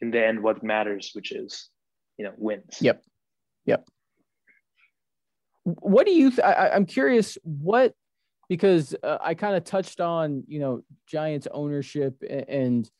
in 0.00 0.10
the 0.10 0.24
end 0.24 0.42
what 0.42 0.62
matters, 0.62 1.10
which 1.14 1.32
is 1.32 1.68
you 2.18 2.24
know 2.24 2.32
wins. 2.36 2.78
Yep, 2.80 3.02
yep. 3.66 3.86
What 5.64 6.06
do 6.06 6.12
you? 6.12 6.30
Th- 6.30 6.40
I, 6.40 6.70
I'm 6.70 6.86
curious 6.86 7.36
what 7.42 7.94
because 8.50 8.96
uh, 9.04 9.16
I 9.22 9.34
kind 9.34 9.56
of 9.56 9.62
touched 9.62 10.00
on 10.00 10.42
you 10.46 10.58
know 10.58 10.82
Giants 11.06 11.48
ownership 11.50 12.22
and, 12.28 12.90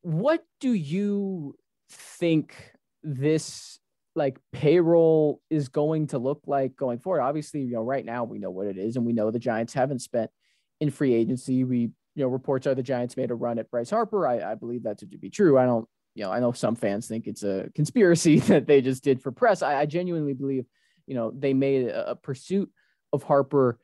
what 0.00 0.44
do 0.58 0.72
you 0.72 1.54
think 1.88 2.56
this 3.04 3.78
like 4.16 4.38
payroll 4.50 5.40
is 5.50 5.68
going 5.68 6.08
to 6.08 6.18
look 6.18 6.42
like 6.46 6.74
going 6.74 6.98
forward? 6.98 7.20
Obviously, 7.20 7.60
you 7.60 7.74
know, 7.74 7.82
right 7.82 8.04
now 8.04 8.24
we 8.24 8.40
know 8.40 8.50
what 8.50 8.66
it 8.66 8.76
is, 8.76 8.96
and 8.96 9.06
we 9.06 9.12
know 9.12 9.30
the 9.30 9.38
Giants 9.38 9.72
haven't 9.72 10.00
spent 10.00 10.32
in 10.80 10.90
free 10.90 11.14
agency. 11.14 11.62
We, 11.62 11.78
you 11.78 11.92
know, 12.16 12.26
reports 12.26 12.66
are 12.66 12.74
the 12.74 12.82
Giants 12.82 13.16
made 13.16 13.30
a 13.30 13.36
run 13.36 13.60
at 13.60 13.70
Bryce 13.70 13.90
Harper. 13.90 14.26
I, 14.26 14.52
I 14.52 14.54
believe 14.56 14.82
that 14.82 14.98
to 14.98 15.06
be 15.06 15.30
true. 15.30 15.56
I 15.56 15.64
don't, 15.64 15.86
you 16.16 16.24
know, 16.24 16.32
I 16.32 16.40
know 16.40 16.50
some 16.50 16.74
fans 16.74 17.06
think 17.06 17.28
it's 17.28 17.44
a 17.44 17.70
conspiracy 17.76 18.38
that 18.48 18.66
they 18.66 18.80
just 18.80 19.04
did 19.04 19.22
for 19.22 19.30
press. 19.30 19.62
I, 19.62 19.82
I 19.82 19.86
genuinely 19.86 20.32
believe, 20.32 20.64
you 21.06 21.14
know, 21.14 21.30
they 21.30 21.54
made 21.54 21.86
a, 21.86 22.10
a 22.10 22.16
pursuit 22.16 22.68
of 23.12 23.22
Harper 23.22 23.78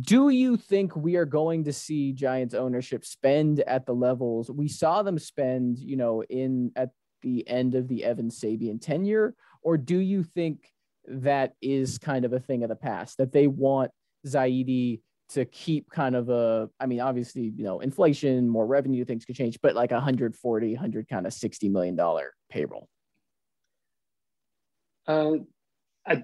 do 0.00 0.28
you 0.28 0.56
think 0.56 0.94
we 0.96 1.16
are 1.16 1.24
going 1.24 1.64
to 1.64 1.72
see 1.72 2.12
Giants 2.12 2.54
ownership 2.54 3.04
spend 3.04 3.60
at 3.60 3.86
the 3.86 3.94
levels 3.94 4.50
we 4.50 4.68
saw 4.68 5.02
them 5.02 5.18
spend, 5.18 5.78
you 5.78 5.96
know, 5.96 6.22
in 6.24 6.72
at 6.76 6.90
the 7.22 7.46
end 7.48 7.74
of 7.74 7.88
the 7.88 8.04
Evan 8.04 8.30
Sabean 8.30 8.80
tenure, 8.80 9.34
or 9.62 9.76
do 9.76 9.98
you 9.98 10.22
think 10.22 10.70
that 11.08 11.54
is 11.62 11.98
kind 11.98 12.24
of 12.24 12.32
a 12.32 12.40
thing 12.40 12.62
of 12.62 12.68
the 12.68 12.76
past 12.76 13.18
that 13.18 13.32
they 13.32 13.46
want 13.46 13.90
Zaidi 14.26 15.00
to 15.28 15.44
keep 15.44 15.90
kind 15.90 16.14
of 16.14 16.28
a, 16.28 16.68
I 16.78 16.86
mean, 16.86 17.00
obviously, 17.00 17.52
you 17.56 17.64
know, 17.64 17.80
inflation, 17.80 18.48
more 18.48 18.66
revenue, 18.66 19.04
things 19.04 19.24
could 19.24 19.34
change, 19.34 19.58
but 19.60 19.74
like 19.74 19.90
140, 19.90 20.72
100 20.72 21.08
kind 21.08 21.26
of 21.26 21.32
60 21.32 21.68
million 21.68 21.96
dollar 21.96 22.32
payroll. 22.48 22.88
Uh, 25.06 25.32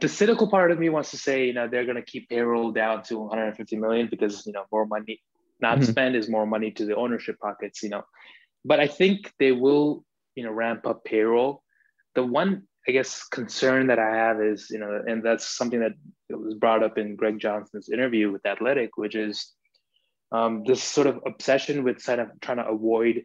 the 0.00 0.08
cynical 0.08 0.48
part 0.48 0.70
of 0.70 0.78
me 0.78 0.88
wants 0.88 1.10
to 1.10 1.16
say, 1.16 1.46
you 1.46 1.52
know, 1.52 1.68
they're 1.68 1.84
going 1.84 1.96
to 1.96 2.02
keep 2.02 2.28
payroll 2.28 2.70
down 2.70 3.02
to 3.04 3.18
150 3.18 3.76
million 3.76 4.08
because, 4.08 4.46
you 4.46 4.52
know, 4.52 4.64
more 4.70 4.86
money 4.86 5.20
not 5.62 5.78
mm-hmm. 5.78 5.90
spend 5.90 6.16
is 6.16 6.28
more 6.28 6.44
money 6.44 6.72
to 6.72 6.84
the 6.84 6.96
ownership 6.96 7.38
pockets, 7.40 7.82
you 7.82 7.88
know. 7.88 8.02
But 8.64 8.80
I 8.80 8.88
think 8.88 9.32
they 9.38 9.52
will, 9.52 10.04
you 10.34 10.44
know, 10.44 10.50
ramp 10.50 10.86
up 10.86 11.04
payroll. 11.04 11.62
The 12.14 12.24
one, 12.24 12.64
I 12.86 12.92
guess, 12.92 13.24
concern 13.28 13.86
that 13.86 13.98
I 13.98 14.14
have 14.14 14.42
is, 14.42 14.68
you 14.70 14.78
know, 14.78 15.02
and 15.06 15.22
that's 15.22 15.56
something 15.56 15.80
that 15.80 15.92
was 16.28 16.54
brought 16.54 16.82
up 16.82 16.98
in 16.98 17.16
Greg 17.16 17.38
Johnson's 17.38 17.88
interview 17.88 18.30
with 18.30 18.44
Athletic, 18.44 18.96
which 18.96 19.14
is 19.14 19.52
um, 20.32 20.64
this 20.66 20.82
sort 20.82 21.06
of 21.06 21.20
obsession 21.26 21.84
with 21.84 22.04
kind 22.04 22.20
of 22.20 22.28
trying 22.40 22.58
to 22.58 22.68
avoid 22.68 23.24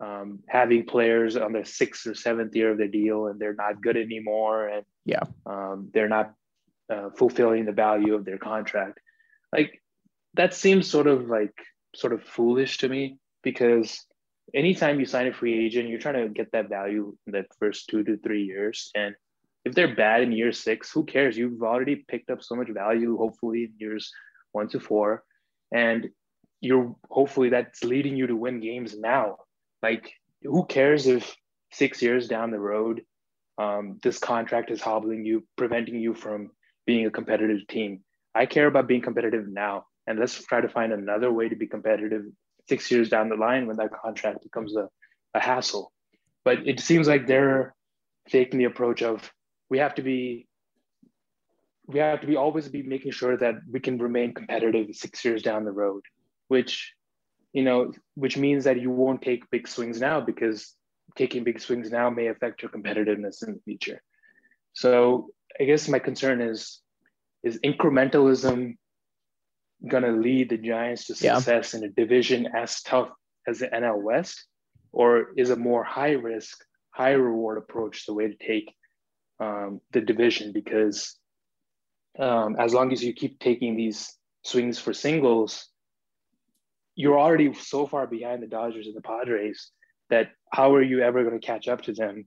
um, 0.00 0.40
having 0.48 0.84
players 0.84 1.36
on 1.36 1.52
their 1.52 1.64
sixth 1.64 2.06
or 2.06 2.14
seventh 2.14 2.54
year 2.54 2.70
of 2.70 2.78
their 2.78 2.88
deal 2.88 3.26
and 3.26 3.40
they're 3.40 3.54
not 3.54 3.82
good 3.82 3.96
anymore 3.96 4.68
and 4.68 4.84
yeah. 5.08 5.24
Um, 5.46 5.90
they're 5.94 6.08
not 6.08 6.34
uh, 6.92 7.08
fulfilling 7.16 7.64
the 7.64 7.72
value 7.72 8.14
of 8.14 8.26
their 8.26 8.36
contract. 8.36 9.00
Like 9.52 9.82
that 10.34 10.52
seems 10.52 10.88
sort 10.88 11.06
of 11.06 11.28
like 11.28 11.54
sort 11.94 12.12
of 12.12 12.22
foolish 12.22 12.78
to 12.78 12.88
me 12.88 13.18
because 13.42 14.04
anytime 14.54 15.00
you 15.00 15.06
sign 15.06 15.26
a 15.26 15.32
free 15.32 15.64
agent 15.64 15.88
you're 15.88 15.98
trying 15.98 16.22
to 16.22 16.28
get 16.28 16.52
that 16.52 16.68
value 16.68 17.16
in 17.26 17.32
that 17.32 17.46
first 17.58 17.88
two 17.88 18.04
to 18.04 18.18
three 18.18 18.44
years. 18.44 18.90
And 18.94 19.14
if 19.64 19.74
they're 19.74 19.94
bad 19.94 20.22
in 20.22 20.32
year 20.32 20.52
six 20.52 20.92
who 20.92 21.04
cares? 21.04 21.38
You've 21.38 21.62
already 21.62 21.96
picked 21.96 22.30
up 22.30 22.42
so 22.42 22.54
much 22.54 22.68
value 22.68 23.16
hopefully 23.16 23.64
in 23.64 23.72
years 23.78 24.12
one 24.52 24.68
to 24.68 24.78
four. 24.78 25.24
And 25.72 26.08
you're 26.60 26.94
hopefully 27.10 27.48
that's 27.48 27.82
leading 27.82 28.14
you 28.14 28.26
to 28.26 28.36
win 28.36 28.60
games 28.60 28.98
now. 28.98 29.36
Like, 29.82 30.12
who 30.42 30.66
cares 30.66 31.06
if 31.06 31.34
six 31.72 32.02
years 32.02 32.28
down 32.28 32.50
the 32.50 32.58
road, 32.58 33.02
um, 33.58 33.98
this 34.02 34.18
contract 34.18 34.70
is 34.70 34.80
hobbling 34.80 35.24
you, 35.24 35.44
preventing 35.56 35.96
you 36.00 36.14
from 36.14 36.50
being 36.86 37.06
a 37.06 37.10
competitive 37.10 37.66
team? 37.68 38.02
I 38.34 38.46
care 38.46 38.66
about 38.66 38.86
being 38.86 39.02
competitive 39.02 39.48
now. 39.48 39.84
And 40.06 40.18
let's 40.18 40.42
try 40.44 40.60
to 40.60 40.68
find 40.68 40.92
another 40.92 41.30
way 41.32 41.48
to 41.48 41.56
be 41.56 41.66
competitive 41.66 42.22
six 42.68 42.90
years 42.90 43.08
down 43.08 43.28
the 43.28 43.36
line 43.36 43.66
when 43.66 43.76
that 43.76 43.90
contract 43.92 44.42
becomes 44.42 44.76
a, 44.76 44.88
a 45.34 45.40
hassle. 45.40 45.92
But 46.44 46.66
it 46.66 46.80
seems 46.80 47.08
like 47.08 47.26
they're 47.26 47.74
taking 48.28 48.58
the 48.58 48.64
approach 48.64 49.02
of 49.02 49.30
we 49.70 49.78
have 49.78 49.94
to 49.96 50.02
be 50.02 50.46
we 51.86 51.98
have 51.98 52.20
to 52.20 52.26
be 52.26 52.36
always 52.36 52.68
be 52.68 52.82
making 52.82 53.12
sure 53.12 53.36
that 53.38 53.54
we 53.70 53.80
can 53.80 53.98
remain 53.98 54.34
competitive 54.34 54.94
six 54.94 55.24
years 55.24 55.42
down 55.42 55.64
the 55.64 55.72
road, 55.72 56.02
which 56.48 56.92
you 57.52 57.64
know, 57.64 57.92
which 58.14 58.36
means 58.36 58.64
that 58.64 58.80
you 58.80 58.90
won't 58.90 59.22
take 59.22 59.50
big 59.50 59.66
swings 59.66 60.00
now 60.00 60.20
because 60.20 60.74
taking 61.18 61.44
big 61.44 61.60
swings 61.60 61.90
now 61.90 62.08
may 62.08 62.28
affect 62.28 62.62
your 62.62 62.70
competitiveness 62.70 63.46
in 63.46 63.54
the 63.54 63.60
future. 63.64 64.00
So 64.72 65.30
I 65.60 65.64
guess 65.64 65.88
my 65.88 65.98
concern 65.98 66.40
is 66.40 66.80
is 67.42 67.58
incrementalism 67.64 68.76
going 69.86 70.02
to 70.02 70.12
lead 70.12 70.50
the 70.50 70.58
Giants 70.58 71.06
to 71.06 71.14
success 71.14 71.72
yeah. 71.72 71.78
in 71.78 71.84
a 71.84 71.88
division 71.88 72.48
as 72.54 72.82
tough 72.82 73.10
as 73.46 73.60
the 73.60 73.68
NL 73.68 74.02
West, 74.02 74.44
or 74.92 75.28
is 75.36 75.50
a 75.50 75.56
more 75.56 75.84
high 75.84 76.12
risk, 76.12 76.58
high 76.90 77.12
reward 77.12 77.58
approach 77.58 78.06
the 78.06 78.14
way 78.14 78.26
to 78.28 78.36
take 78.36 78.74
um, 79.38 79.80
the 79.92 80.00
division? 80.00 80.52
Because 80.52 81.16
um, 82.18 82.56
as 82.58 82.74
long 82.74 82.92
as 82.92 83.02
you 83.02 83.12
keep 83.12 83.38
taking 83.38 83.76
these 83.76 84.12
swings 84.42 84.78
for 84.80 84.92
singles, 84.92 85.68
you're 86.96 87.18
already 87.18 87.54
so 87.54 87.86
far 87.86 88.08
behind 88.08 88.42
the 88.42 88.48
Dodgers 88.48 88.88
and 88.88 88.96
the 88.96 89.02
Padres 89.02 89.70
that 90.10 90.30
how 90.50 90.74
are 90.74 90.82
you 90.82 91.00
ever 91.00 91.24
going 91.24 91.38
to 91.38 91.46
catch 91.46 91.68
up 91.68 91.82
to 91.82 91.92
them 91.92 92.26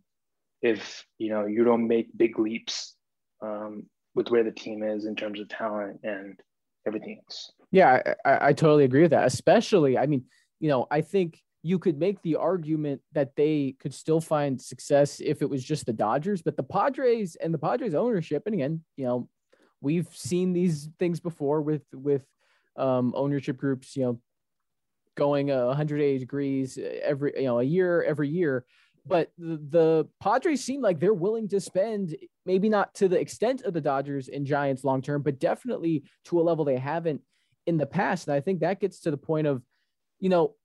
if 0.61 1.05
you 1.17 1.29
know 1.29 1.45
you 1.45 1.63
don't 1.63 1.87
make 1.87 2.15
big 2.15 2.37
leaps 2.37 2.95
um, 3.41 3.83
with 4.15 4.29
where 4.29 4.43
the 4.43 4.51
team 4.51 4.83
is 4.83 5.05
in 5.05 5.15
terms 5.15 5.39
of 5.39 5.49
talent 5.49 5.99
and 6.03 6.39
everything 6.85 7.21
else. 7.25 7.51
Yeah, 7.71 8.01
I, 8.25 8.47
I 8.49 8.53
totally 8.53 8.83
agree 8.83 9.01
with 9.01 9.11
that. 9.11 9.25
Especially, 9.25 9.97
I 9.97 10.05
mean, 10.05 10.25
you 10.59 10.69
know, 10.69 10.87
I 10.91 11.01
think 11.01 11.39
you 11.63 11.79
could 11.79 11.97
make 11.97 12.21
the 12.21 12.35
argument 12.35 13.01
that 13.13 13.35
they 13.35 13.75
could 13.79 13.93
still 13.93 14.19
find 14.19 14.59
success 14.59 15.21
if 15.23 15.41
it 15.41 15.49
was 15.49 15.63
just 15.63 15.85
the 15.85 15.93
Dodgers, 15.93 16.41
but 16.41 16.57
the 16.57 16.63
Padres 16.63 17.35
and 17.35 17.53
the 17.53 17.59
Padres 17.59 17.93
ownership, 17.93 18.43
and 18.45 18.55
again, 18.55 18.83
you 18.97 19.05
know, 19.05 19.29
we've 19.79 20.09
seen 20.11 20.53
these 20.53 20.89
things 20.99 21.19
before 21.19 21.61
with 21.61 21.83
with 21.93 22.25
um, 22.77 23.13
ownership 23.15 23.57
groups, 23.57 23.95
you 23.95 24.03
know, 24.03 24.19
going 25.21 25.51
uh, 25.51 25.65
180 25.65 26.17
degrees 26.17 26.79
every 27.03 27.31
you 27.37 27.49
know 27.49 27.59
a 27.59 27.63
year 27.63 28.03
every 28.03 28.29
year 28.29 28.65
but 29.05 29.31
the, 29.37 29.57
the 29.69 30.07
Padres 30.19 30.63
seem 30.63 30.81
like 30.81 30.99
they're 30.99 31.13
willing 31.13 31.47
to 31.49 31.59
spend 31.59 32.15
maybe 32.45 32.69
not 32.69 32.93
to 32.95 33.07
the 33.07 33.19
extent 33.19 33.63
of 33.63 33.73
the 33.73 33.81
Dodgers 33.81 34.29
and 34.29 34.45
Giants 34.45 34.83
long 34.83 35.01
term, 35.01 35.21
but 35.21 35.39
definitely 35.39 36.03
to 36.25 36.39
a 36.39 36.43
level 36.43 36.65
they 36.65 36.77
haven't 36.77 37.21
in 37.65 37.77
the 37.77 37.85
past. 37.85 38.27
And 38.27 38.35
I 38.35 38.41
think 38.41 38.59
that 38.59 38.79
gets 38.79 38.99
to 39.01 39.11
the 39.11 39.17
point 39.17 39.47
of, 39.47 39.63
you 40.19 40.29
know, 40.29 40.55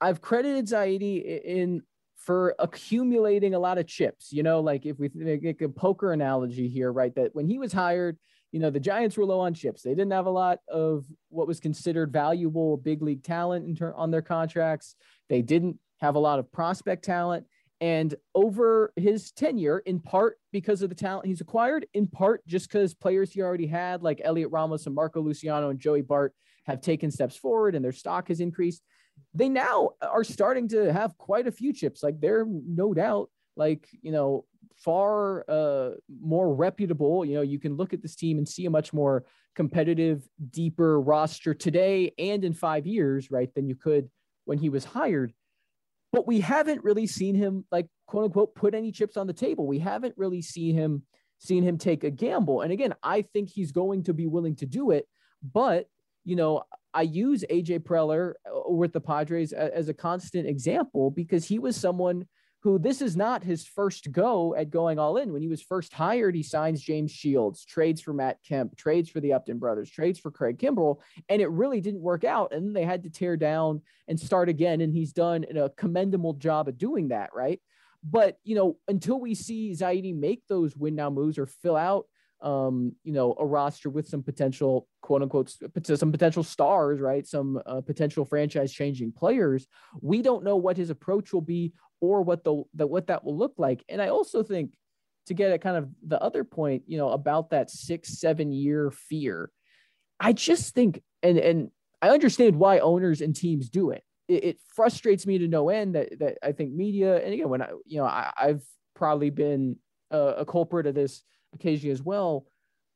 I've 0.00 0.20
credited 0.20 0.66
Zaidi 0.66 1.42
in 1.44 1.82
for 2.16 2.54
accumulating 2.58 3.54
a 3.54 3.58
lot 3.58 3.78
of 3.78 3.86
chips. 3.86 4.32
You 4.32 4.42
know, 4.42 4.60
like 4.60 4.86
if 4.86 4.98
we 4.98 5.10
make 5.14 5.62
a 5.62 5.68
poker 5.68 6.12
analogy 6.12 6.68
here, 6.68 6.92
right? 6.92 7.14
That 7.14 7.34
when 7.34 7.46
he 7.46 7.58
was 7.58 7.72
hired, 7.72 8.18
you 8.54 8.60
know, 8.60 8.70
the 8.70 8.78
Giants 8.78 9.16
were 9.16 9.26
low 9.26 9.40
on 9.40 9.52
chips. 9.52 9.82
They 9.82 9.96
didn't 9.96 10.12
have 10.12 10.26
a 10.26 10.30
lot 10.30 10.60
of 10.68 11.04
what 11.28 11.48
was 11.48 11.58
considered 11.58 12.12
valuable 12.12 12.76
big 12.76 13.02
league 13.02 13.24
talent 13.24 13.66
in 13.66 13.74
ter- 13.74 13.92
on 13.94 14.12
their 14.12 14.22
contracts. 14.22 14.94
They 15.28 15.42
didn't 15.42 15.80
have 16.00 16.14
a 16.14 16.20
lot 16.20 16.38
of 16.38 16.52
prospect 16.52 17.04
talent. 17.04 17.46
And 17.80 18.14
over 18.32 18.92
his 18.94 19.32
tenure, 19.32 19.80
in 19.80 19.98
part 19.98 20.38
because 20.52 20.82
of 20.82 20.88
the 20.88 20.94
talent 20.94 21.26
he's 21.26 21.40
acquired, 21.40 21.88
in 21.94 22.06
part 22.06 22.46
just 22.46 22.68
because 22.68 22.94
players 22.94 23.32
he 23.32 23.42
already 23.42 23.66
had, 23.66 24.04
like 24.04 24.20
Heliot 24.24 24.52
Ramos 24.52 24.86
and 24.86 24.94
Marco 24.94 25.20
Luciano 25.20 25.70
and 25.70 25.80
Joey 25.80 26.02
Bart, 26.02 26.32
have 26.66 26.80
taken 26.80 27.10
steps 27.10 27.34
forward 27.34 27.74
and 27.74 27.84
their 27.84 27.90
stock 27.90 28.28
has 28.28 28.38
increased. 28.38 28.84
They 29.34 29.48
now 29.48 29.90
are 30.00 30.22
starting 30.22 30.68
to 30.68 30.92
have 30.92 31.18
quite 31.18 31.48
a 31.48 31.52
few 31.52 31.72
chips. 31.72 32.04
Like 32.04 32.20
they're 32.20 32.46
no 32.48 32.94
doubt 32.94 33.30
like, 33.56 33.88
you 34.00 34.12
know, 34.12 34.44
far 34.84 35.44
uh, 35.48 35.90
more 36.20 36.54
reputable. 36.54 37.24
You 37.24 37.36
know, 37.36 37.42
you 37.42 37.58
can 37.58 37.76
look 37.76 37.92
at 37.92 38.02
this 38.02 38.16
team 38.16 38.38
and 38.38 38.48
see 38.48 38.66
a 38.66 38.70
much 38.70 38.92
more 38.92 39.24
competitive, 39.54 40.28
deeper 40.50 41.00
roster 41.00 41.54
today 41.54 42.12
and 42.18 42.44
in 42.44 42.52
five 42.52 42.86
years, 42.86 43.30
right, 43.30 43.52
than 43.54 43.68
you 43.68 43.74
could 43.74 44.10
when 44.44 44.58
he 44.58 44.68
was 44.68 44.84
hired 44.84 45.32
but 46.14 46.28
we 46.28 46.38
haven't 46.38 46.84
really 46.84 47.08
seen 47.08 47.34
him 47.34 47.64
like 47.72 47.88
quote 48.06 48.26
unquote 48.26 48.54
put 48.54 48.72
any 48.72 48.92
chips 48.92 49.16
on 49.16 49.26
the 49.26 49.32
table. 49.32 49.66
We 49.66 49.80
haven't 49.80 50.14
really 50.16 50.42
seen 50.42 50.76
him 50.76 51.02
seen 51.40 51.64
him 51.64 51.76
take 51.76 52.04
a 52.04 52.10
gamble. 52.10 52.60
And 52.60 52.72
again, 52.72 52.94
I 53.02 53.22
think 53.22 53.50
he's 53.50 53.72
going 53.72 54.04
to 54.04 54.14
be 54.14 54.28
willing 54.28 54.54
to 54.56 54.66
do 54.66 54.92
it. 54.92 55.08
But 55.42 55.88
you 56.24 56.36
know, 56.36 56.62
I 56.94 57.02
use 57.02 57.44
AJ 57.50 57.80
Preller 57.80 58.34
uh, 58.46 58.70
with 58.70 58.92
the 58.92 59.00
Padres 59.00 59.52
as 59.52 59.88
a 59.88 59.94
constant 59.94 60.46
example 60.46 61.10
because 61.10 61.44
he 61.44 61.58
was 61.58 61.76
someone 61.76 62.26
who 62.64 62.78
this 62.78 63.02
is 63.02 63.14
not 63.14 63.44
his 63.44 63.66
first 63.66 64.10
go 64.10 64.54
at 64.54 64.70
going 64.70 64.98
all 64.98 65.18
in. 65.18 65.34
When 65.34 65.42
he 65.42 65.48
was 65.48 65.60
first 65.60 65.92
hired, 65.92 66.34
he 66.34 66.42
signs 66.42 66.80
James 66.80 67.12
Shields, 67.12 67.66
trades 67.66 68.00
for 68.00 68.14
Matt 68.14 68.38
Kemp, 68.42 68.74
trades 68.74 69.10
for 69.10 69.20
the 69.20 69.34
Upton 69.34 69.58
brothers, 69.58 69.90
trades 69.90 70.18
for 70.18 70.30
Craig 70.30 70.58
Kimbrel, 70.58 71.00
and 71.28 71.42
it 71.42 71.50
really 71.50 71.82
didn't 71.82 72.00
work 72.00 72.24
out. 72.24 72.54
And 72.54 72.74
they 72.74 72.84
had 72.84 73.02
to 73.02 73.10
tear 73.10 73.36
down 73.36 73.82
and 74.08 74.18
start 74.18 74.48
again. 74.48 74.80
And 74.80 74.94
he's 74.94 75.12
done 75.12 75.44
a 75.54 75.68
commendable 75.68 76.32
job 76.32 76.66
of 76.66 76.78
doing 76.78 77.08
that, 77.08 77.34
right? 77.34 77.60
But 78.02 78.38
you 78.44 78.54
know, 78.54 78.78
until 78.88 79.20
we 79.20 79.34
see 79.34 79.72
Zaidi 79.72 80.18
make 80.18 80.42
those 80.48 80.74
win 80.74 80.94
now 80.94 81.10
moves 81.10 81.36
or 81.36 81.46
fill 81.46 81.76
out 81.76 82.06
um, 82.40 82.92
you 83.04 83.12
know, 83.12 83.34
a 83.38 83.46
roster 83.46 83.88
with 83.88 84.06
some 84.06 84.22
potential 84.22 84.86
quote 85.00 85.22
unquote 85.22 85.54
some 85.82 86.12
potential 86.12 86.42
stars, 86.42 87.00
right? 87.00 87.26
Some 87.26 87.60
uh, 87.64 87.80
potential 87.80 88.24
franchise 88.24 88.72
changing 88.72 89.12
players. 89.12 89.66
We 90.00 90.20
don't 90.20 90.44
know 90.44 90.56
what 90.56 90.76
his 90.76 90.90
approach 90.90 91.32
will 91.32 91.40
be 91.40 91.72
or 92.04 92.22
what 92.22 92.44
the, 92.44 92.62
the 92.74 92.86
what 92.86 93.06
that 93.08 93.24
will 93.24 93.36
look 93.36 93.54
like. 93.58 93.84
And 93.88 94.00
I 94.00 94.08
also 94.08 94.42
think 94.42 94.74
to 95.26 95.34
get 95.34 95.50
at 95.50 95.62
kind 95.62 95.76
of 95.76 95.88
the 96.06 96.20
other 96.20 96.44
point, 96.44 96.82
you 96.86 96.98
know, 96.98 97.10
about 97.10 97.50
that 97.50 97.70
six, 97.70 98.18
seven 98.18 98.52
year 98.52 98.90
fear, 98.90 99.50
I 100.20 100.32
just 100.32 100.74
think, 100.74 101.02
and 101.22 101.38
and 101.38 101.70
I 102.02 102.10
understand 102.10 102.56
why 102.56 102.78
owners 102.80 103.20
and 103.20 103.34
teams 103.34 103.68
do 103.68 103.90
it. 103.90 104.02
It, 104.28 104.44
it 104.44 104.58
frustrates 104.74 105.26
me 105.26 105.38
to 105.38 105.48
no 105.48 105.70
end 105.70 105.94
that 105.94 106.18
that 106.18 106.38
I 106.42 106.52
think 106.52 106.72
media, 106.72 107.22
and 107.22 107.32
again, 107.32 107.48
when 107.48 107.62
I, 107.62 107.70
you 107.86 107.98
know, 107.98 108.04
I, 108.04 108.32
have 108.38 108.62
probably 108.94 109.30
been 109.30 109.76
a, 110.10 110.18
a 110.18 110.46
culprit 110.46 110.86
of 110.86 110.94
this 110.94 111.22
occasion 111.54 111.90
as 111.90 112.02
well, 112.02 112.46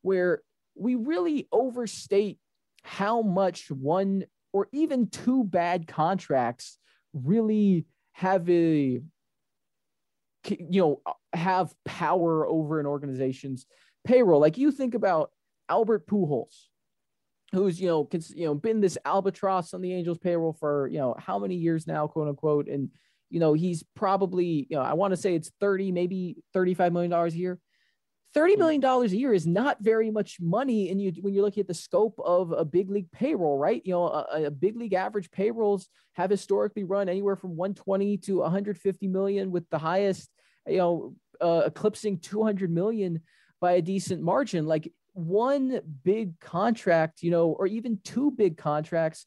where 0.01 0.41
we 0.75 0.95
really 0.95 1.47
overstate 1.51 2.39
how 2.83 3.21
much 3.21 3.69
one 3.69 4.25
or 4.53 4.67
even 4.71 5.09
two 5.09 5.43
bad 5.43 5.87
contracts 5.87 6.77
really 7.13 7.85
have 8.13 8.49
a 8.49 9.01
you 10.47 10.81
know 10.81 11.01
have 11.33 11.73
power 11.85 12.47
over 12.47 12.79
an 12.79 12.85
organization's 12.85 13.65
payroll. 14.05 14.39
Like 14.39 14.57
you 14.57 14.71
think 14.71 14.95
about 14.95 15.31
albert 15.67 16.07
pujols 16.07 16.65
who's 17.51 17.79
you 17.79 17.87
know 17.87 18.05
cons- 18.05 18.33
you 18.35 18.45
know 18.45 18.55
been 18.55 18.81
this 18.81 18.97
albatross 19.05 19.73
on 19.73 19.81
the 19.81 19.93
angels 19.93 20.17
payroll 20.17 20.53
for 20.53 20.87
you 20.87 20.97
know 20.97 21.15
how 21.19 21.37
many 21.37 21.55
years 21.55 21.87
now 21.87 22.07
quote 22.07 22.27
unquote? 22.27 22.67
And 22.67 22.89
you 23.29 23.39
know 23.39 23.53
he's 23.53 23.83
probably 23.95 24.67
you 24.69 24.75
know 24.75 24.81
i 24.81 24.93
want 24.93 25.11
to 25.11 25.17
say 25.17 25.35
it's 25.35 25.51
30 25.59 25.91
maybe 25.91 26.37
35 26.53 26.91
million 26.91 27.11
dollars 27.11 27.33
a 27.33 27.37
year 27.37 27.59
$30 28.35 28.77
hmm. 28.77 29.13
a 29.13 29.17
year 29.17 29.33
is 29.33 29.47
not 29.47 29.77
very 29.81 30.11
much 30.11 30.39
money. 30.39 30.89
And 30.89 31.01
you, 31.01 31.11
when 31.21 31.33
you're 31.33 31.43
looking 31.43 31.61
at 31.61 31.67
the 31.67 31.73
scope 31.73 32.19
of 32.23 32.51
a 32.51 32.65
big 32.65 32.89
league 32.89 33.11
payroll, 33.11 33.57
right? 33.57 33.81
You 33.85 33.93
know, 33.93 34.07
a, 34.07 34.45
a, 34.45 34.51
big 34.51 34.77
league 34.77 34.93
average 34.93 35.31
payrolls 35.31 35.87
have 36.13 36.29
historically 36.29 36.83
run 36.83 37.09
anywhere 37.09 37.35
from 37.35 37.55
120 37.55 38.17
to 38.17 38.39
150 38.39 39.07
million 39.07 39.51
with 39.51 39.69
the 39.69 39.79
highest, 39.79 40.29
you 40.67 40.77
know, 40.77 41.15
uh, 41.41 41.63
eclipsing 41.65 42.19
200 42.19 42.69
million 42.69 43.21
by 43.61 43.73
a 43.73 43.81
decent 43.81 44.21
margin. 44.21 44.65
Like 44.65 44.91
one 45.13 45.81
big 46.03 46.39
contract, 46.39 47.23
you 47.23 47.31
know, 47.31 47.49
or 47.49 47.67
even 47.67 47.99
two 48.03 48.31
big 48.31 48.57
contracts 48.57 49.25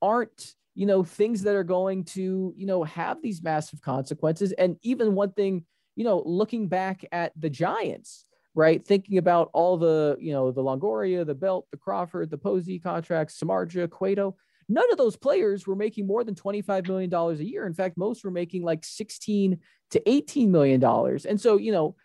aren't, 0.00 0.54
you 0.74 0.86
know, 0.86 1.02
things 1.02 1.42
that 1.42 1.54
are 1.54 1.64
going 1.64 2.04
to, 2.04 2.52
you 2.56 2.66
know, 2.66 2.84
have 2.84 3.22
these 3.22 3.42
massive 3.42 3.80
consequences. 3.80 4.52
And 4.52 4.76
even 4.82 5.14
one 5.14 5.32
thing, 5.32 5.64
you 5.96 6.04
know, 6.04 6.22
looking 6.24 6.68
back 6.68 7.04
at 7.12 7.32
the 7.38 7.50
Giants, 7.50 8.26
right? 8.54 8.86
Thinking 8.86 9.18
about 9.18 9.50
all 9.52 9.76
the, 9.76 10.16
you 10.20 10.32
know, 10.32 10.50
the 10.50 10.62
Longoria, 10.62 11.26
the 11.26 11.34
Belt, 11.34 11.66
the 11.70 11.78
Crawford, 11.78 12.30
the 12.30 12.38
Posey 12.38 12.78
contracts, 12.78 13.38
Samardzija, 13.38 13.90
Cueto, 13.90 14.36
none 14.68 14.90
of 14.90 14.98
those 14.98 15.16
players 15.16 15.66
were 15.66 15.76
making 15.76 16.06
more 16.06 16.24
than 16.24 16.34
$25 16.34 16.86
million 16.86 17.12
a 17.12 17.32
year. 17.42 17.66
In 17.66 17.74
fact, 17.74 17.96
most 17.96 18.24
were 18.24 18.30
making 18.30 18.62
like 18.62 18.84
16 18.84 19.58
to 19.90 20.10
18 20.10 20.50
million 20.50 20.80
dollars. 20.80 21.24
And 21.24 21.40
so, 21.40 21.56
you 21.56 21.72
know, 21.72 21.96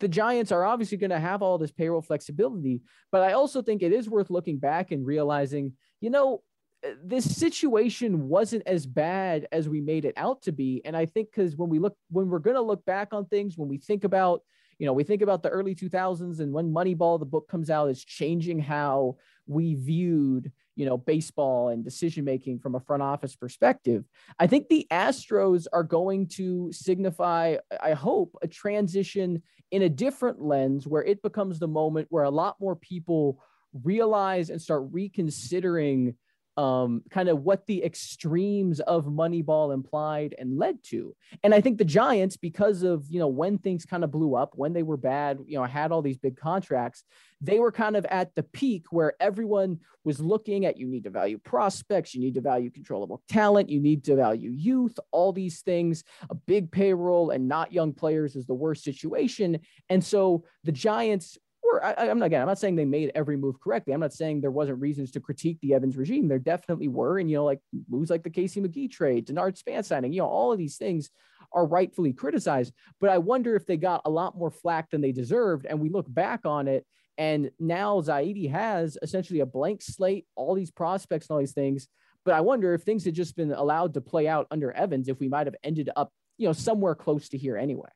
the 0.00 0.08
Giants 0.08 0.52
are 0.52 0.64
obviously 0.64 0.98
going 0.98 1.10
to 1.10 1.20
have 1.20 1.40
all 1.40 1.56
this 1.56 1.72
payroll 1.72 2.02
flexibility, 2.02 2.82
but 3.10 3.22
I 3.22 3.32
also 3.32 3.62
think 3.62 3.82
it 3.82 3.92
is 3.92 4.08
worth 4.08 4.28
looking 4.28 4.58
back 4.58 4.90
and 4.90 5.06
realizing, 5.06 5.72
you 6.00 6.10
know, 6.10 6.42
eh, 6.82 6.94
this 7.02 7.36
situation 7.36 8.28
wasn't 8.28 8.66
as 8.66 8.86
bad 8.86 9.46
as 9.52 9.68
we 9.68 9.80
made 9.80 10.04
it 10.04 10.14
out 10.16 10.42
to 10.42 10.52
be. 10.52 10.82
And 10.84 10.96
I 10.96 11.06
think 11.06 11.30
because 11.30 11.56
when 11.56 11.70
we 11.70 11.78
look, 11.78 11.96
when 12.10 12.28
we're 12.28 12.40
going 12.40 12.56
to 12.56 12.62
look 12.62 12.84
back 12.84 13.12
on 13.12 13.26
things, 13.26 13.56
when 13.56 13.68
we 13.68 13.78
think 13.78 14.04
about 14.04 14.42
you 14.78 14.86
know, 14.86 14.92
we 14.92 15.04
think 15.04 15.22
about 15.22 15.42
the 15.42 15.48
early 15.48 15.74
2000s 15.74 16.40
and 16.40 16.52
when 16.52 16.72
Moneyball, 16.72 17.18
the 17.18 17.26
book 17.26 17.48
comes 17.48 17.70
out, 17.70 17.90
is 17.90 18.04
changing 18.04 18.58
how 18.58 19.16
we 19.46 19.74
viewed, 19.74 20.50
you 20.76 20.86
know, 20.86 20.96
baseball 20.96 21.68
and 21.68 21.84
decision 21.84 22.24
making 22.24 22.58
from 22.58 22.74
a 22.74 22.80
front 22.80 23.02
office 23.02 23.36
perspective. 23.36 24.04
I 24.38 24.46
think 24.46 24.68
the 24.68 24.86
Astros 24.90 25.66
are 25.72 25.82
going 25.82 26.28
to 26.28 26.72
signify, 26.72 27.56
I 27.80 27.92
hope, 27.92 28.36
a 28.42 28.48
transition 28.48 29.42
in 29.70 29.82
a 29.82 29.88
different 29.88 30.40
lens 30.40 30.86
where 30.86 31.04
it 31.04 31.22
becomes 31.22 31.58
the 31.58 31.68
moment 31.68 32.08
where 32.10 32.24
a 32.24 32.30
lot 32.30 32.56
more 32.60 32.76
people 32.76 33.42
realize 33.82 34.50
and 34.50 34.60
start 34.60 34.84
reconsidering 34.92 36.14
um, 36.56 37.02
kind 37.10 37.28
of 37.28 37.42
what 37.42 37.66
the 37.66 37.84
extremes 37.84 38.80
of 38.80 39.06
Moneyball 39.06 39.74
implied 39.74 40.34
and 40.38 40.56
led 40.58 40.82
to. 40.84 41.14
And 41.42 41.54
I 41.54 41.60
think 41.60 41.78
the 41.78 41.84
Giants, 41.84 42.36
because 42.36 42.82
of, 42.82 43.06
you 43.10 43.18
know, 43.18 43.28
when 43.28 43.58
things 43.58 43.84
kind 43.84 44.04
of 44.04 44.10
blew 44.10 44.36
up, 44.36 44.52
when 44.54 44.72
they 44.72 44.82
were 44.82 44.96
bad, 44.96 45.38
you 45.46 45.58
know, 45.58 45.64
had 45.64 45.90
all 45.90 46.02
these 46.02 46.18
big 46.18 46.36
contracts, 46.36 47.02
they 47.40 47.58
were 47.58 47.72
kind 47.72 47.96
of 47.96 48.04
at 48.06 48.34
the 48.34 48.42
peak 48.42 48.86
where 48.90 49.14
everyone 49.20 49.80
was 50.04 50.20
looking 50.20 50.64
at 50.64 50.78
you 50.78 50.86
need 50.86 51.04
to 51.04 51.10
value 51.10 51.38
prospects, 51.38 52.14
you 52.14 52.20
need 52.20 52.34
to 52.34 52.40
value 52.40 52.70
controllable 52.70 53.22
talent, 53.28 53.68
you 53.68 53.80
need 53.80 54.04
to 54.04 54.14
value 54.14 54.50
youth, 54.50 54.98
all 55.10 55.32
these 55.32 55.60
things. 55.62 56.04
A 56.30 56.34
big 56.34 56.70
payroll 56.70 57.30
and 57.30 57.48
not 57.48 57.72
young 57.72 57.92
players 57.92 58.36
is 58.36 58.46
the 58.46 58.54
worst 58.54 58.84
situation. 58.84 59.58
And 59.88 60.04
so 60.04 60.44
the 60.62 60.72
Giants 60.72 61.36
were, 61.64 61.84
I, 61.84 62.06
am 62.06 62.22
again, 62.22 62.42
I'm 62.42 62.48
not 62.48 62.58
saying 62.58 62.76
they 62.76 62.84
made 62.84 63.12
every 63.14 63.36
move 63.36 63.60
correctly. 63.60 63.92
I'm 63.92 64.00
not 64.00 64.12
saying 64.12 64.40
there 64.40 64.50
wasn't 64.50 64.80
reasons 64.80 65.10
to 65.12 65.20
critique 65.20 65.58
the 65.60 65.74
Evans 65.74 65.96
regime. 65.96 66.28
There 66.28 66.38
definitely 66.38 66.88
were. 66.88 67.18
And, 67.18 67.30
you 67.30 67.36
know, 67.36 67.44
like 67.44 67.60
moves 67.88 68.10
like 68.10 68.22
the 68.22 68.30
Casey 68.30 68.60
McGehee 68.60 68.90
trade, 68.90 69.26
Denard 69.26 69.56
Span 69.56 69.82
signing, 69.82 70.12
you 70.12 70.20
know, 70.20 70.28
all 70.28 70.52
of 70.52 70.58
these 70.58 70.76
things 70.76 71.10
are 71.52 71.66
rightfully 71.66 72.12
criticized. 72.12 72.72
But 73.00 73.10
I 73.10 73.18
wonder 73.18 73.56
if 73.56 73.66
they 73.66 73.76
got 73.76 74.02
a 74.04 74.10
lot 74.10 74.36
more 74.36 74.50
flack 74.50 74.90
than 74.90 75.00
they 75.00 75.12
deserved. 75.12 75.66
And 75.66 75.80
we 75.80 75.88
look 75.88 76.06
back 76.08 76.44
on 76.44 76.68
it 76.68 76.86
and 77.16 77.50
now 77.58 78.00
Zaidi 78.00 78.50
has 78.50 78.98
essentially 79.02 79.40
a 79.40 79.46
blank 79.46 79.82
slate, 79.82 80.26
all 80.34 80.54
these 80.54 80.70
prospects 80.70 81.26
and 81.28 81.34
all 81.34 81.40
these 81.40 81.52
things. 81.52 81.88
But 82.24 82.34
I 82.34 82.40
wonder 82.40 82.74
if 82.74 82.82
things 82.82 83.04
had 83.04 83.14
just 83.14 83.36
been 83.36 83.52
allowed 83.52 83.94
to 83.94 84.00
play 84.00 84.26
out 84.26 84.46
under 84.50 84.72
Evans, 84.72 85.08
if 85.08 85.20
we 85.20 85.28
might 85.28 85.46
have 85.46 85.56
ended 85.62 85.90
up, 85.94 86.10
you 86.38 86.48
know, 86.48 86.52
somewhere 86.52 86.94
close 86.94 87.28
to 87.30 87.38
here 87.38 87.56
anyway. 87.56 87.90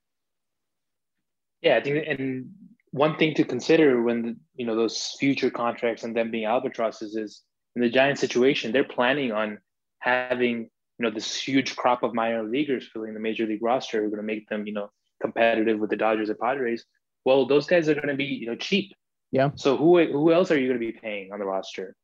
Yeah, 1.63 1.77
I 1.77 1.81
think, 1.81 2.07
and 2.07 2.51
one 2.91 3.17
thing 3.17 3.35
to 3.35 3.45
consider 3.45 4.03
when 4.03 4.39
you 4.55 4.67
know 4.67 4.77
those 4.77 5.17
future 5.19 5.51
contracts 5.51 6.05
and 6.05 6.17
them 6.17 6.31
being 6.31 6.47
albatrosses 6.47 7.17
is 7.17 7.43
in 7.77 7.83
the 7.83 7.91
Giant 7.91 8.19
situation, 8.19 8.73
they're 8.73 8.85
planning 8.85 9.33
on 9.33 9.59
having 10.01 10.63
you 10.99 11.01
know 11.01 11.11
this 11.11 11.35
huge 11.35 11.77
crop 11.77 12.03
of 12.03 12.15
minor 12.15 12.43
leaguers 12.43 12.89
filling 12.93 13.15
the 13.15 13.21
major 13.21 13.47
league 13.47 13.63
roster, 13.63 14.01
who 14.01 14.07
are 14.07 14.11
going 14.11 14.21
to 14.21 14.27
make 14.27 14.49
them 14.49 14.67
you 14.67 14.73
know 14.73 14.91
competitive 15.21 15.79
with 15.79 15.91
the 15.91 15.97
Dodgers 15.97 16.29
and 16.29 16.39
Padres. 16.39 16.85
Well, 17.25 17.47
those 17.47 17.67
guys 17.67 17.89
are 17.89 17.95
going 17.95 18.09
to 18.09 18.15
be 18.15 18.25
you 18.25 18.47
know 18.47 18.57
cheap 18.57 18.93
yeah. 19.31 19.51
So 19.57 19.77
who 19.77 20.05
who 20.07 20.33
else 20.33 20.51
are 20.51 20.59
you 20.59 20.69
going 20.69 20.81
to 20.81 20.93
be 20.93 20.99
paying 20.99 21.33
on 21.33 21.39
the 21.39 21.45
roster? 21.45 21.95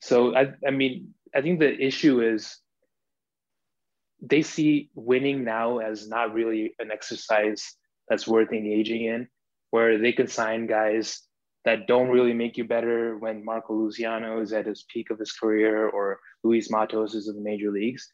So 0.00 0.34
I 0.34 0.52
I 0.66 0.70
mean 0.70 1.14
I 1.34 1.40
think 1.40 1.60
the 1.60 1.72
issue 1.72 2.20
is 2.20 2.58
they 4.20 4.42
see 4.42 4.90
winning 4.94 5.44
now 5.44 5.78
as 5.78 6.08
not 6.08 6.34
really 6.34 6.74
an 6.78 6.90
exercise 6.90 7.74
that's 8.08 8.26
worth 8.26 8.52
engaging 8.52 9.04
in, 9.04 9.28
where 9.72 9.98
they 9.98 10.12
can 10.12 10.28
sign 10.28 10.66
guys 10.66 11.22
that 11.64 11.88
don't 11.88 12.08
really 12.08 12.32
make 12.32 12.56
you 12.56 12.64
better 12.64 13.18
when 13.18 13.44
Marco 13.44 13.74
Luciano 13.74 14.40
is 14.40 14.52
at 14.52 14.66
his 14.66 14.84
peak 14.92 15.10
of 15.10 15.18
his 15.18 15.32
career 15.32 15.88
or 15.88 16.20
Luis 16.44 16.70
Matos 16.70 17.14
is 17.14 17.28
in 17.28 17.34
the 17.34 17.42
major 17.42 17.70
leagues. 17.70 18.08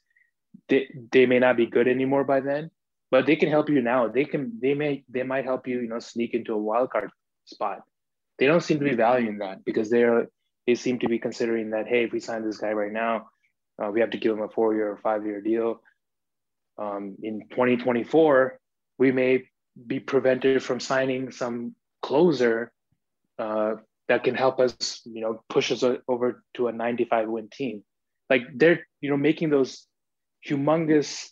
They, 0.69 0.89
they 1.13 1.27
may 1.27 1.39
not 1.39 1.57
be 1.57 1.67
good 1.67 1.87
anymore 1.87 2.25
by 2.25 2.41
then, 2.41 2.71
but 3.11 3.27
they 3.27 3.37
can 3.37 3.51
help 3.51 3.69
you 3.69 3.83
now. 3.83 4.09
They 4.09 4.25
can 4.25 4.59
they 4.61 4.75
may 4.75 5.05
they 5.09 5.23
might 5.23 5.45
help 5.45 5.69
you, 5.69 5.81
you 5.81 5.89
know, 5.89 5.99
sneak 5.99 6.33
into 6.33 6.55
a 6.55 6.59
wild 6.59 6.91
card 6.91 7.11
spot 7.45 7.83
they 8.39 8.47
don't 8.47 8.63
seem 8.63 8.79
to 8.79 8.85
be 8.85 8.95
valuing 8.95 9.39
that 9.39 9.65
because 9.65 9.91
they're 9.91 10.29
they 10.67 10.75
seem 10.75 10.99
to 11.01 11.09
be 11.09 11.19
considering 11.19 11.71
that 11.71 11.87
hey, 11.87 12.05
if 12.05 12.13
we 12.13 12.21
sign 12.21 12.45
this 12.45 12.59
guy 12.59 12.73
right 12.73 12.93
now, 12.93 13.29
uh, 13.83 13.91
we 13.91 14.01
have 14.01 14.11
to 14.11 14.19
give 14.19 14.33
him 14.33 14.43
a 14.43 14.49
four 14.49 14.75
year 14.75 14.91
or 14.91 14.97
five 14.99 15.27
year 15.27 15.41
deal. 15.41 15.81
Um, 16.79 17.17
in 17.23 17.49
2024, 17.51 18.59
we 18.99 19.11
may 19.11 19.45
be 19.87 20.01
prevented 20.01 20.63
from 20.63 20.81
signing 20.81 21.31
some 21.31 21.75
closer 22.03 22.73
uh, 23.39 23.77
that 24.09 24.25
can 24.25 24.35
help 24.35 24.59
us, 24.59 25.03
you 25.05 25.21
know, 25.21 25.43
push 25.49 25.71
us 25.71 25.85
over 26.09 26.43
to 26.55 26.69
a 26.69 26.73
95 26.73 27.29
win 27.29 27.49
team. 27.53 27.85
Like 28.31 28.43
they're, 28.55 28.87
you 29.01 29.11
know, 29.11 29.17
making 29.17 29.51
those 29.51 29.87
humongous, 30.47 31.29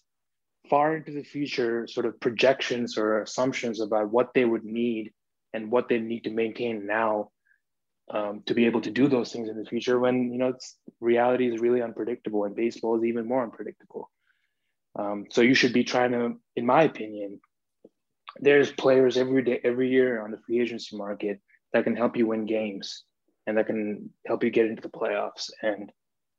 far 0.69 0.97
into 0.97 1.13
the 1.13 1.23
future 1.23 1.87
sort 1.87 2.07
of 2.07 2.19
projections 2.21 2.99
or 2.99 3.23
assumptions 3.23 3.81
about 3.81 4.11
what 4.11 4.35
they 4.35 4.45
would 4.45 4.65
need 4.65 5.13
and 5.53 5.71
what 5.71 5.89
they 5.89 5.99
need 5.99 6.25
to 6.25 6.31
maintain 6.31 6.87
now 6.87 7.31
um, 8.11 8.43
to 8.47 8.55
be 8.55 8.67
able 8.67 8.81
to 8.81 8.91
do 8.91 9.09
those 9.09 9.33
things 9.33 9.49
in 9.49 9.57
the 9.57 9.65
future 9.65 9.99
when 9.99 10.33
you 10.33 10.39
know 10.39 10.55
reality 11.01 11.53
is 11.53 11.61
really 11.61 11.83
unpredictable 11.83 12.45
and 12.45 12.55
baseball 12.55 12.97
is 12.97 13.05
even 13.05 13.27
more 13.27 13.43
unpredictable 13.43 14.11
um, 14.99 15.27
so 15.31 15.41
you 15.41 15.55
should 15.55 15.73
be 15.73 15.85
trying 15.85 16.13
to 16.13 16.35
in 16.55 16.67
my 16.67 16.83
opinion 16.83 17.41
there's 18.41 18.73
players 18.73 19.17
every 19.17 19.43
day 19.43 19.61
every 19.65 19.91
year 19.91 20.23
on 20.23 20.31
the 20.31 20.39
free 20.39 20.61
agency 20.61 20.97
market 20.97 21.41
that 21.73 21.85
can 21.85 21.97
help 21.97 22.17
you 22.17 22.27
win 22.27 22.47
games 22.47 23.05
and 23.47 23.57
that 23.57 23.67
can 23.67 24.11
help 24.27 24.43
you 24.43 24.51
get 24.51 24.67
into 24.67 24.83
the 24.83 24.89
playoffs. 24.89 25.51
And 25.63 25.93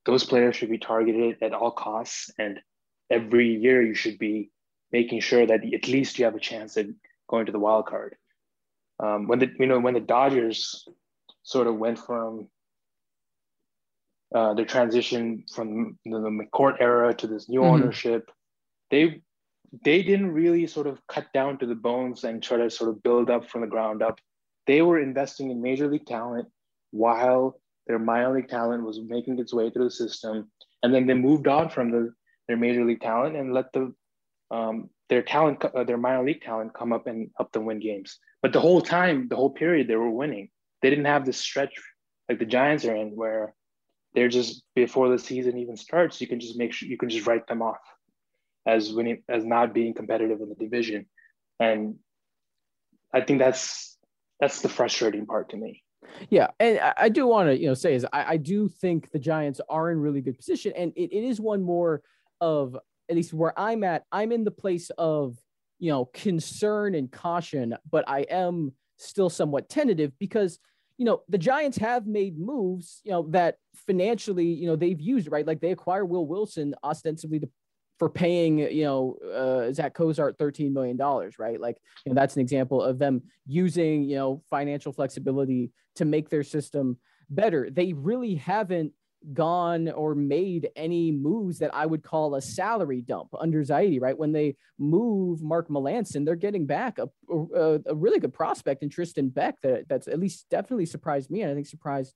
those 0.05 0.23
players 0.23 0.55
should 0.55 0.69
be 0.69 0.77
targeted 0.77 1.37
at 1.41 1.53
all 1.53 1.71
costs. 1.71 2.29
And 2.37 2.59
every 3.09 3.55
year 3.55 3.81
you 3.81 3.93
should 3.93 4.19
be 4.19 4.51
making 4.91 5.21
sure 5.21 5.45
that 5.45 5.61
at 5.73 5.87
least 5.87 6.17
you 6.17 6.25
have 6.25 6.35
a 6.35 6.39
chance 6.39 6.77
at 6.77 6.87
going 7.29 7.45
to 7.45 7.51
the 7.51 7.59
wild 7.59 7.85
card. 7.85 8.15
Um, 8.99 9.27
when 9.27 9.39
the 9.39 9.49
you 9.59 9.67
know 9.67 9.79
when 9.79 9.93
the 9.93 9.99
Dodgers 9.99 10.87
sort 11.43 11.67
of 11.67 11.77
went 11.77 11.99
from 11.99 12.47
uh, 14.33 14.53
their 14.55 14.65
transition 14.65 15.43
from 15.53 15.97
the, 16.03 16.19
the 16.19 16.29
McCourt 16.29 16.77
era 16.79 17.13
to 17.13 17.27
this 17.27 17.47
new 17.47 17.59
mm-hmm. 17.59 17.83
ownership, 17.83 18.31
they 18.89 19.21
they 19.83 20.01
didn't 20.01 20.31
really 20.31 20.65
sort 20.67 20.87
of 20.87 21.05
cut 21.07 21.31
down 21.33 21.57
to 21.59 21.65
the 21.65 21.75
bones 21.75 22.23
and 22.23 22.41
try 22.41 22.57
to 22.57 22.69
sort 22.69 22.89
of 22.89 23.03
build 23.03 23.29
up 23.29 23.49
from 23.49 23.61
the 23.61 23.67
ground 23.67 24.01
up. 24.01 24.19
They 24.65 24.81
were 24.81 24.99
investing 24.99 25.51
in 25.51 25.61
major 25.61 25.87
league 25.87 26.05
talent 26.05 26.47
while 26.91 27.59
their 27.85 27.99
minor 27.99 28.33
league 28.33 28.49
talent 28.49 28.83
was 28.83 28.99
making 29.01 29.39
its 29.39 29.53
way 29.53 29.69
through 29.69 29.85
the 29.85 29.91
system, 29.91 30.49
and 30.83 30.93
then 30.93 31.07
they 31.07 31.13
moved 31.13 31.47
on 31.47 31.69
from 31.69 31.91
the 31.91 32.13
their 32.47 32.57
major 32.57 32.85
league 32.85 33.01
talent 33.01 33.35
and 33.35 33.53
let 33.53 33.71
the 33.73 33.93
um, 34.51 34.89
their 35.09 35.21
talent, 35.21 35.63
uh, 35.63 35.83
their 35.83 35.97
minor 35.97 36.23
league 36.23 36.41
talent, 36.41 36.73
come 36.73 36.93
up 36.93 37.07
and 37.07 37.29
help 37.37 37.51
them 37.51 37.65
win 37.65 37.79
games. 37.79 38.19
But 38.41 38.53
the 38.53 38.61
whole 38.61 38.81
time, 38.81 39.27
the 39.27 39.35
whole 39.35 39.49
period, 39.49 39.87
they 39.87 39.95
were 39.95 40.09
winning. 40.09 40.49
They 40.81 40.89
didn't 40.89 41.05
have 41.05 41.25
this 41.25 41.37
stretch 41.37 41.73
like 42.29 42.39
the 42.39 42.45
Giants 42.45 42.85
are 42.85 42.95
in, 42.95 43.15
where 43.15 43.53
they're 44.13 44.29
just 44.29 44.63
before 44.75 45.09
the 45.09 45.19
season 45.19 45.57
even 45.57 45.75
starts, 45.75 46.21
you 46.21 46.27
can 46.27 46.39
just 46.39 46.57
make 46.57 46.73
sure 46.73 46.87
you 46.87 46.97
can 46.97 47.09
just 47.09 47.27
write 47.27 47.47
them 47.47 47.61
off 47.61 47.79
as 48.67 48.91
winning 48.91 49.23
as 49.29 49.45
not 49.45 49.73
being 49.73 49.93
competitive 49.93 50.41
in 50.41 50.49
the 50.49 50.55
division. 50.55 51.05
And 51.59 51.95
I 53.13 53.21
think 53.21 53.39
that's 53.39 53.97
that's 54.39 54.61
the 54.61 54.69
frustrating 54.69 55.25
part 55.25 55.49
to 55.49 55.57
me. 55.57 55.83
Yeah, 56.29 56.47
and 56.59 56.79
I 56.95 57.09
do 57.09 57.25
want 57.25 57.49
to 57.49 57.57
you 57.57 57.67
know 57.67 57.73
say 57.73 57.95
is 57.95 58.05
I, 58.13 58.33
I 58.33 58.37
do 58.37 58.67
think 58.67 59.11
the 59.11 59.19
Giants 59.19 59.61
are 59.69 59.91
in 59.91 59.99
really 59.99 60.21
good 60.21 60.37
position, 60.37 60.73
and 60.75 60.93
it, 60.95 61.11
it 61.11 61.23
is 61.23 61.39
one 61.41 61.63
more 61.63 62.01
of 62.39 62.77
at 63.09 63.15
least 63.15 63.33
where 63.33 63.57
I'm 63.57 63.83
at, 63.83 64.03
I'm 64.11 64.31
in 64.31 64.43
the 64.43 64.51
place 64.51 64.89
of, 64.97 65.37
you 65.79 65.91
know, 65.91 66.05
concern 66.05 66.95
and 66.95 67.11
caution, 67.11 67.75
but 67.89 68.03
I 68.07 68.21
am 68.29 68.73
still 68.97 69.29
somewhat 69.29 69.69
tentative 69.69 70.11
because, 70.19 70.59
you 70.97 71.05
know, 71.05 71.21
the 71.29 71.37
Giants 71.37 71.77
have 71.77 72.07
made 72.07 72.37
moves, 72.37 73.01
you 73.03 73.11
know, 73.11 73.27
that 73.29 73.57
financially, 73.75 74.45
you 74.45 74.67
know, 74.67 74.75
they've 74.75 74.99
used, 74.99 75.31
right? 75.31 75.45
Like 75.45 75.61
they 75.61 75.71
acquire 75.71 76.05
Will 76.05 76.25
Wilson 76.25 76.73
ostensibly 76.83 77.39
to, 77.39 77.49
for 77.99 78.09
paying, 78.09 78.59
you 78.59 78.83
know, 78.83 79.17
uh, 79.33 79.73
Zach 79.73 79.93
Cozart 79.93 80.37
$13 80.37 80.71
million, 80.71 80.97
right? 81.39 81.59
Like, 81.59 81.77
you 82.05 82.11
know, 82.11 82.15
that's 82.15 82.35
an 82.35 82.41
example 82.41 82.81
of 82.81 82.99
them 82.99 83.23
using, 83.45 84.03
you 84.03 84.15
know, 84.15 84.43
financial 84.49 84.93
flexibility 84.93 85.71
to 85.95 86.05
make 86.05 86.29
their 86.29 86.43
system 86.43 86.97
better. 87.29 87.69
They 87.71 87.93
really 87.93 88.35
haven't 88.35 88.93
gone 89.33 89.89
or 89.89 90.15
made 90.15 90.69
any 90.75 91.11
moves 91.11 91.59
that 91.59 91.73
I 91.73 91.85
would 91.85 92.03
call 92.03 92.35
a 92.35 92.41
salary 92.41 93.01
dump 93.01 93.29
under 93.37 93.63
Zaidi, 93.63 93.99
right? 93.99 94.17
When 94.17 94.31
they 94.31 94.55
move 94.77 95.41
Mark 95.41 95.69
Melancon, 95.69 96.23
they're 96.25 96.35
getting 96.35 96.65
back 96.65 96.99
a, 96.99 97.09
a, 97.29 97.79
a, 97.87 97.95
really 97.95 98.19
good 98.19 98.33
prospect 98.33 98.83
in 98.83 98.89
Tristan 98.89 99.29
Beck 99.29 99.59
that 99.63 99.89
that's 99.89 100.07
at 100.07 100.19
least 100.19 100.45
definitely 100.49 100.85
surprised 100.85 101.31
me 101.31 101.41
and 101.41 101.51
I 101.51 101.55
think 101.55 101.67
surprised 101.67 102.13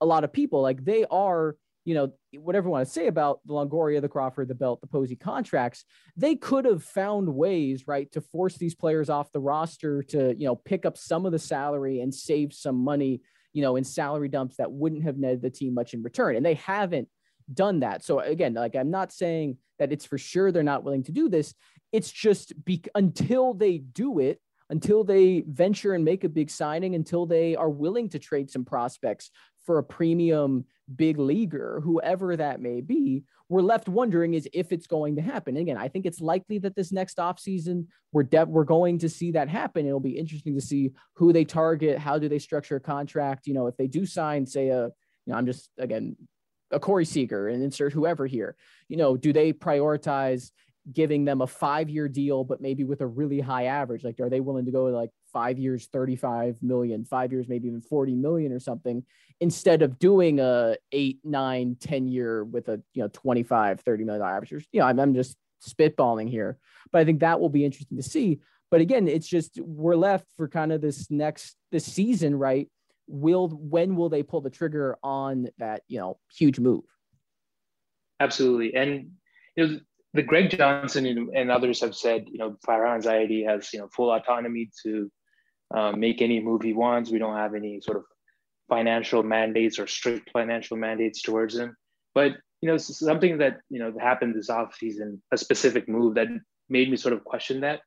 a 0.00 0.06
lot 0.06 0.24
of 0.24 0.32
people. 0.32 0.62
Like 0.62 0.84
they 0.84 1.04
are, 1.10 1.56
you 1.88 1.94
know, 1.94 2.12
whatever 2.38 2.66
you 2.68 2.72
want 2.72 2.86
to 2.86 2.92
say 2.92 3.06
about 3.06 3.40
the 3.46 3.54
Longoria, 3.54 4.00
the 4.00 4.08
Crawford, 4.08 4.48
the 4.48 4.54
Belt, 4.54 4.80
the 4.80 4.86
Posey 4.86 5.16
contracts, 5.16 5.84
they 6.16 6.36
could 6.36 6.64
have 6.64 6.82
found 6.82 7.34
ways, 7.34 7.84
right, 7.86 8.10
to 8.12 8.20
force 8.20 8.56
these 8.56 8.74
players 8.74 9.08
off 9.08 9.32
the 9.32 9.40
roster 9.40 10.02
to, 10.04 10.34
you 10.36 10.46
know, 10.46 10.54
pick 10.54 10.84
up 10.84 10.98
some 10.98 11.24
of 11.24 11.32
the 11.32 11.38
salary 11.38 12.00
and 12.00 12.14
save 12.14 12.52
some 12.52 12.76
money 12.76 13.22
you 13.52 13.62
know, 13.62 13.76
in 13.76 13.84
salary 13.84 14.28
dumps 14.28 14.56
that 14.56 14.70
wouldn't 14.70 15.04
have 15.04 15.16
netted 15.16 15.42
the 15.42 15.50
team 15.50 15.74
much 15.74 15.94
in 15.94 16.02
return. 16.02 16.36
And 16.36 16.44
they 16.44 16.54
haven't 16.54 17.08
done 17.52 17.80
that. 17.80 18.04
So 18.04 18.20
again, 18.20 18.54
like 18.54 18.76
I'm 18.76 18.90
not 18.90 19.12
saying 19.12 19.56
that 19.78 19.92
it's 19.92 20.04
for 20.04 20.18
sure 20.18 20.52
they're 20.52 20.62
not 20.62 20.84
willing 20.84 21.04
to 21.04 21.12
do 21.12 21.28
this. 21.28 21.54
It's 21.92 22.10
just 22.10 22.52
be- 22.64 22.84
until 22.94 23.54
they 23.54 23.78
do 23.78 24.18
it, 24.18 24.40
until 24.70 25.02
they 25.02 25.44
venture 25.48 25.94
and 25.94 26.04
make 26.04 26.24
a 26.24 26.28
big 26.28 26.50
signing, 26.50 26.94
until 26.94 27.26
they 27.26 27.56
are 27.56 27.70
willing 27.70 28.10
to 28.10 28.18
trade 28.18 28.50
some 28.50 28.64
prospects 28.64 29.30
for 29.64 29.78
a 29.78 29.82
premium 29.82 30.64
big 30.94 31.18
leaguer, 31.18 31.80
whoever 31.82 32.36
that 32.36 32.60
may 32.60 32.80
be, 32.80 33.24
we're 33.48 33.62
left 33.62 33.88
wondering 33.88 34.34
is 34.34 34.48
if 34.52 34.72
it's 34.72 34.86
going 34.86 35.16
to 35.16 35.22
happen. 35.22 35.56
And 35.56 35.62
again, 35.62 35.76
I 35.76 35.88
think 35.88 36.06
it's 36.06 36.20
likely 36.20 36.58
that 36.58 36.74
this 36.74 36.92
next 36.92 37.18
offseason 37.18 37.86
we're 38.12 38.22
de- 38.22 38.46
we're 38.46 38.64
going 38.64 38.98
to 38.98 39.08
see 39.08 39.32
that 39.32 39.48
happen. 39.48 39.86
It'll 39.86 40.00
be 40.00 40.18
interesting 40.18 40.54
to 40.54 40.60
see 40.60 40.92
who 41.14 41.32
they 41.32 41.44
target, 41.44 41.98
how 41.98 42.18
do 42.18 42.28
they 42.28 42.38
structure 42.38 42.76
a 42.76 42.80
contract. 42.80 43.46
You 43.46 43.54
know, 43.54 43.66
if 43.66 43.76
they 43.76 43.86
do 43.86 44.06
sign, 44.06 44.46
say 44.46 44.68
a, 44.68 44.84
you 44.84 44.92
know, 45.32 45.36
I'm 45.36 45.46
just 45.46 45.70
again 45.78 46.16
a 46.70 46.78
Corey 46.78 47.04
Seager 47.04 47.48
and 47.48 47.62
insert 47.62 47.92
whoever 47.92 48.26
here. 48.26 48.56
You 48.88 48.96
know, 48.96 49.16
do 49.16 49.32
they 49.32 49.52
prioritize 49.52 50.50
giving 50.92 51.24
them 51.24 51.40
a 51.40 51.46
five 51.46 51.88
year 51.88 52.08
deal, 52.08 52.44
but 52.44 52.60
maybe 52.60 52.84
with 52.84 53.00
a 53.00 53.06
really 53.06 53.40
high 53.40 53.64
average? 53.64 54.04
Like, 54.04 54.20
are 54.20 54.30
they 54.30 54.40
willing 54.40 54.66
to 54.66 54.72
go 54.72 54.86
like 54.86 55.10
five 55.32 55.58
years, 55.58 55.86
35 55.86 56.62
million, 56.62 57.04
five 57.04 57.32
years, 57.32 57.48
maybe 57.48 57.68
even 57.68 57.80
40 57.80 58.14
million 58.14 58.52
or 58.52 58.60
something, 58.60 59.04
instead 59.40 59.82
of 59.82 59.98
doing 59.98 60.40
a 60.40 60.76
eight, 60.92 61.20
nine, 61.24 61.76
10 61.80 62.08
year 62.08 62.44
with 62.44 62.68
a, 62.68 62.80
you 62.94 63.02
know, 63.02 63.08
25, 63.12 63.80
30 63.80 64.04
million 64.04 64.22
average? 64.22 64.68
You 64.72 64.80
know, 64.80 64.86
I'm, 64.86 64.98
I'm 64.98 65.14
just 65.14 65.36
spitballing 65.66 66.28
here, 66.28 66.58
but 66.92 67.00
I 67.00 67.04
think 67.04 67.20
that 67.20 67.40
will 67.40 67.48
be 67.48 67.64
interesting 67.64 67.96
to 67.96 68.02
see. 68.02 68.40
But 68.70 68.80
again, 68.80 69.08
it's 69.08 69.26
just 69.26 69.58
we're 69.60 69.96
left 69.96 70.26
for 70.36 70.48
kind 70.48 70.72
of 70.72 70.80
this 70.80 71.10
next 71.10 71.56
this 71.72 71.84
season, 71.84 72.36
right? 72.36 72.68
Will 73.06 73.48
when 73.48 73.96
will 73.96 74.10
they 74.10 74.22
pull 74.22 74.42
the 74.42 74.50
trigger 74.50 74.98
on 75.02 75.48
that, 75.58 75.82
you 75.88 75.98
know, 75.98 76.18
huge 76.30 76.58
move? 76.60 76.84
Absolutely. 78.20 78.74
And 78.74 79.12
you 79.56 79.66
know, 79.66 79.80
the 80.14 80.22
Greg 80.22 80.50
Johnson 80.50 81.30
and 81.34 81.50
others 81.50 81.80
have 81.80 81.94
said, 81.94 82.26
you 82.30 82.38
know, 82.38 82.56
Farhan 82.66 83.02
Zaidi 83.02 83.46
has, 83.46 83.72
you 83.72 83.80
know, 83.80 83.88
full 83.94 84.12
autonomy 84.12 84.70
to 84.82 85.10
uh, 85.74 85.92
make 85.92 86.22
any 86.22 86.40
move 86.40 86.62
he 86.62 86.72
wants. 86.72 87.10
We 87.10 87.18
don't 87.18 87.36
have 87.36 87.54
any 87.54 87.80
sort 87.80 87.98
of 87.98 88.04
financial 88.68 89.22
mandates 89.22 89.78
or 89.78 89.86
strict 89.86 90.30
financial 90.30 90.76
mandates 90.76 91.22
towards 91.22 91.56
him. 91.56 91.76
But 92.14 92.32
you 92.60 92.68
know, 92.68 92.76
something 92.76 93.38
that 93.38 93.58
you 93.70 93.78
know 93.78 93.92
happened 94.00 94.34
this 94.34 94.50
offseason, 94.50 95.20
a 95.32 95.38
specific 95.38 95.88
move 95.88 96.14
that 96.14 96.28
made 96.68 96.90
me 96.90 96.96
sort 96.96 97.14
of 97.14 97.24
question 97.24 97.60
that, 97.60 97.80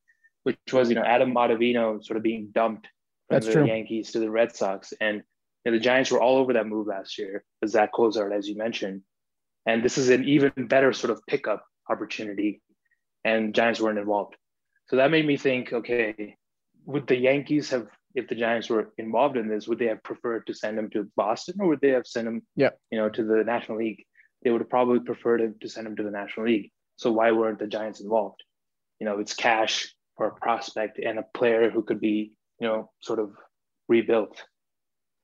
which 0.44 0.56
was 0.72 0.88
you 0.88 0.94
know 0.94 1.04
Adam 1.04 1.34
Ottavino 1.34 2.02
sort 2.04 2.16
of 2.16 2.22
being 2.22 2.48
dumped 2.52 2.86
from 3.28 3.36
That's 3.36 3.46
the 3.46 3.52
true. 3.52 3.66
Yankees 3.66 4.12
to 4.12 4.18
the 4.18 4.30
Red 4.30 4.54
Sox, 4.54 4.92
and 5.00 5.22
you 5.64 5.70
know, 5.70 5.78
the 5.78 5.82
Giants 5.82 6.10
were 6.10 6.20
all 6.20 6.38
over 6.38 6.54
that 6.54 6.66
move 6.66 6.86
last 6.86 7.18
year, 7.18 7.44
Zack 7.66 7.92
Cozart, 7.92 8.32
as 8.32 8.48
you 8.48 8.56
mentioned, 8.56 9.02
and 9.66 9.84
this 9.84 9.98
is 9.98 10.08
an 10.08 10.24
even 10.24 10.52
better 10.56 10.92
sort 10.92 11.10
of 11.10 11.20
pickup 11.26 11.64
opportunity, 11.90 12.62
and 13.24 13.54
Giants 13.54 13.80
weren't 13.80 13.98
involved. 13.98 14.36
So 14.88 14.96
that 14.96 15.10
made 15.10 15.26
me 15.26 15.36
think, 15.36 15.72
okay, 15.72 16.36
would 16.84 17.06
the 17.06 17.16
Yankees 17.16 17.70
have, 17.70 17.86
if 18.14 18.28
the 18.28 18.34
Giants 18.34 18.68
were 18.68 18.92
involved 18.98 19.36
in 19.36 19.48
this, 19.48 19.68
would 19.68 19.78
they 19.78 19.86
have 19.86 20.02
preferred 20.02 20.46
to 20.46 20.54
send 20.54 20.78
him 20.78 20.90
to 20.90 21.10
Boston 21.16 21.56
or 21.60 21.68
would 21.68 21.80
they 21.80 21.90
have 21.90 22.06
sent 22.06 22.28
him, 22.28 22.42
yeah. 22.56 22.70
you 22.90 22.98
know, 22.98 23.08
to 23.08 23.24
the 23.24 23.44
National 23.44 23.78
League? 23.78 24.04
They 24.42 24.50
would 24.50 24.60
have 24.60 24.70
probably 24.70 25.00
preferred 25.00 25.60
to 25.60 25.68
send 25.68 25.86
him 25.86 25.96
to 25.96 26.02
the 26.02 26.10
National 26.10 26.46
League. 26.46 26.72
So 26.96 27.12
why 27.12 27.32
weren't 27.32 27.58
the 27.58 27.66
Giants 27.66 28.00
involved? 28.00 28.42
You 28.98 29.06
know, 29.06 29.18
it's 29.18 29.34
cash 29.34 29.94
for 30.16 30.26
a 30.26 30.34
prospect 30.34 30.98
and 30.98 31.18
a 31.18 31.24
player 31.34 31.70
who 31.70 31.82
could 31.82 32.00
be, 32.00 32.32
you 32.60 32.68
know, 32.68 32.90
sort 33.00 33.18
of 33.18 33.32
rebuilt. 33.88 34.42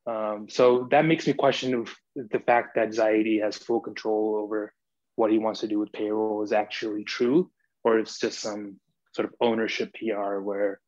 Um, 0.06 0.46
so 0.48 0.88
that 0.90 1.04
makes 1.04 1.26
me 1.26 1.34
question 1.34 1.82
if 1.82 2.30
the 2.30 2.40
fact 2.40 2.76
that 2.76 2.90
Zaidi 2.90 3.42
has 3.42 3.56
full 3.58 3.80
control 3.80 4.40
over 4.42 4.72
what 5.16 5.30
he 5.30 5.38
wants 5.38 5.60
to 5.60 5.68
do 5.68 5.78
with 5.78 5.92
payroll 5.92 6.42
is 6.42 6.52
actually 6.52 7.04
true, 7.04 7.50
or 7.84 7.98
it's 7.98 8.18
just 8.18 8.40
some 8.40 8.80
sort 9.12 9.26
of 9.26 9.34
ownership 9.40 9.92
PR 9.94 10.38
where 10.38 10.80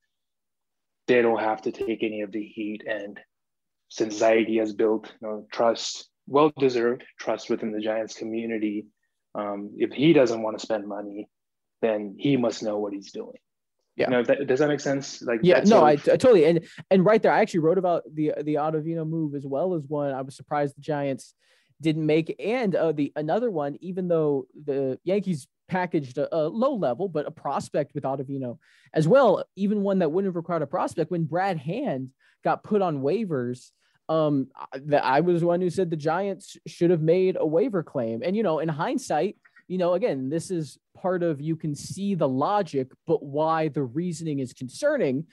they 1.10 1.22
don't 1.22 1.40
have 1.40 1.62
to 1.62 1.72
take 1.72 2.02
any 2.02 2.22
of 2.22 2.30
the 2.30 2.42
heat. 2.42 2.82
And 2.86 3.18
since 3.88 4.20
Zaidi 4.20 4.60
has 4.60 4.72
built 4.72 5.12
you 5.20 5.28
know, 5.28 5.46
trust, 5.52 6.08
well 6.26 6.52
deserved 6.58 7.02
trust 7.18 7.50
within 7.50 7.72
the 7.72 7.80
Giants 7.80 8.14
community, 8.14 8.86
um, 9.34 9.72
if 9.76 9.92
he 9.92 10.12
doesn't 10.12 10.42
want 10.42 10.58
to 10.58 10.64
spend 10.64 10.86
money, 10.86 11.28
then 11.82 12.14
he 12.18 12.36
must 12.36 12.62
know 12.62 12.78
what 12.78 12.92
he's 12.92 13.10
doing. 13.12 13.38
Yeah. 13.96 14.06
You 14.06 14.10
know, 14.10 14.22
that, 14.22 14.46
does 14.46 14.60
that 14.60 14.68
make 14.68 14.80
sense? 14.80 15.20
Like, 15.20 15.40
yeah, 15.42 15.62
no, 15.66 15.84
I, 15.84 15.92
I, 15.92 15.96
totally. 15.96 16.44
And, 16.44 16.64
and 16.90 17.04
right 17.04 17.20
there, 17.20 17.32
I 17.32 17.40
actually 17.40 17.60
wrote 17.60 17.78
about 17.78 18.02
the, 18.12 18.32
the 18.42 18.54
Ottavino 18.54 19.06
move 19.06 19.34
as 19.34 19.44
well 19.44 19.74
as 19.74 19.82
one. 19.86 20.12
I 20.12 20.22
was 20.22 20.36
surprised 20.36 20.76
the 20.76 20.80
Giants 20.80 21.34
didn't 21.80 22.06
make. 22.06 22.34
And 22.38 22.74
uh, 22.76 22.92
the, 22.92 23.12
another 23.16 23.50
one, 23.50 23.76
even 23.80 24.06
though 24.06 24.46
the 24.64 24.98
Yankees 25.04 25.48
packaged 25.70 26.18
a, 26.18 26.36
a, 26.36 26.48
low 26.48 26.74
level, 26.74 27.08
but 27.08 27.26
a 27.26 27.30
prospect 27.30 27.94
with 27.94 28.02
Ottavino 28.04 28.58
as 28.92 29.06
well, 29.06 29.44
even 29.54 29.82
one 29.82 30.00
that 30.00 30.10
wouldn't 30.10 30.28
have 30.28 30.36
required 30.36 30.62
a 30.62 30.66
prospect. 30.66 31.12
When 31.12 31.24
Brad 31.24 31.58
Hand 31.58 32.10
got 32.42 32.64
put 32.64 32.82
on 32.82 33.02
waivers, 33.02 33.70
um, 34.08 34.48
that 34.74 35.04
I 35.04 35.20
was 35.20 35.44
one 35.44 35.60
who 35.60 35.70
said 35.70 35.88
the 35.88 35.96
Giants 35.96 36.56
should 36.66 36.90
have 36.90 37.00
made 37.00 37.36
a 37.38 37.46
waiver 37.46 37.84
claim. 37.84 38.22
And 38.24 38.36
you 38.36 38.42
know, 38.42 38.58
in 38.58 38.68
hindsight, 38.68 39.36
you 39.68 39.78
know, 39.78 39.94
again, 39.94 40.28
this 40.28 40.50
is 40.50 40.76
part 40.96 41.22
of 41.22 41.40
you 41.40 41.54
can 41.54 41.76
see 41.76 42.16
the 42.16 42.28
logic, 42.28 42.88
but 43.06 43.22
why 43.22 43.68
the 43.68 43.84
reasoning 43.84 44.40
is 44.40 44.52
concerning 44.52 45.26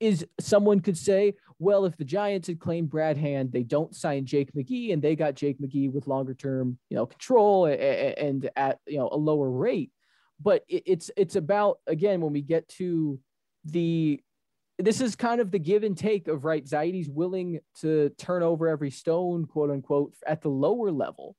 is 0.00 0.26
someone 0.40 0.80
could 0.80 0.98
say, 0.98 1.34
well, 1.58 1.84
if 1.84 1.96
the 1.96 2.04
Giants 2.04 2.48
had 2.48 2.58
claimed 2.58 2.90
Brad 2.90 3.16
Hand, 3.16 3.52
they 3.52 3.62
don't 3.62 3.94
sign 3.94 4.26
Jake 4.26 4.52
McGee, 4.52 4.92
and 4.92 5.00
they 5.00 5.14
got 5.14 5.34
Jake 5.34 5.60
McGee 5.60 5.92
with 5.92 6.08
longer 6.08 6.34
term, 6.34 6.78
you 6.90 6.96
know, 6.96 7.06
control 7.06 7.66
and 7.66 8.50
at 8.56 8.78
you 8.86 8.98
know 8.98 9.08
a 9.10 9.16
lower 9.16 9.50
rate. 9.50 9.92
But 10.40 10.64
it's 10.68 11.10
it's 11.16 11.36
about 11.36 11.78
again 11.86 12.20
when 12.20 12.32
we 12.32 12.42
get 12.42 12.68
to 12.70 13.20
the 13.64 14.20
this 14.78 15.00
is 15.00 15.14
kind 15.14 15.40
of 15.40 15.50
the 15.50 15.58
give 15.58 15.84
and 15.84 15.96
take 15.96 16.26
of 16.26 16.44
right. 16.44 16.64
Zaidi's 16.64 17.08
willing 17.08 17.60
to 17.80 18.10
turn 18.18 18.42
over 18.42 18.68
every 18.68 18.90
stone, 18.90 19.46
quote 19.46 19.70
unquote, 19.70 20.14
at 20.26 20.42
the 20.42 20.48
lower 20.48 20.90
level, 20.90 21.36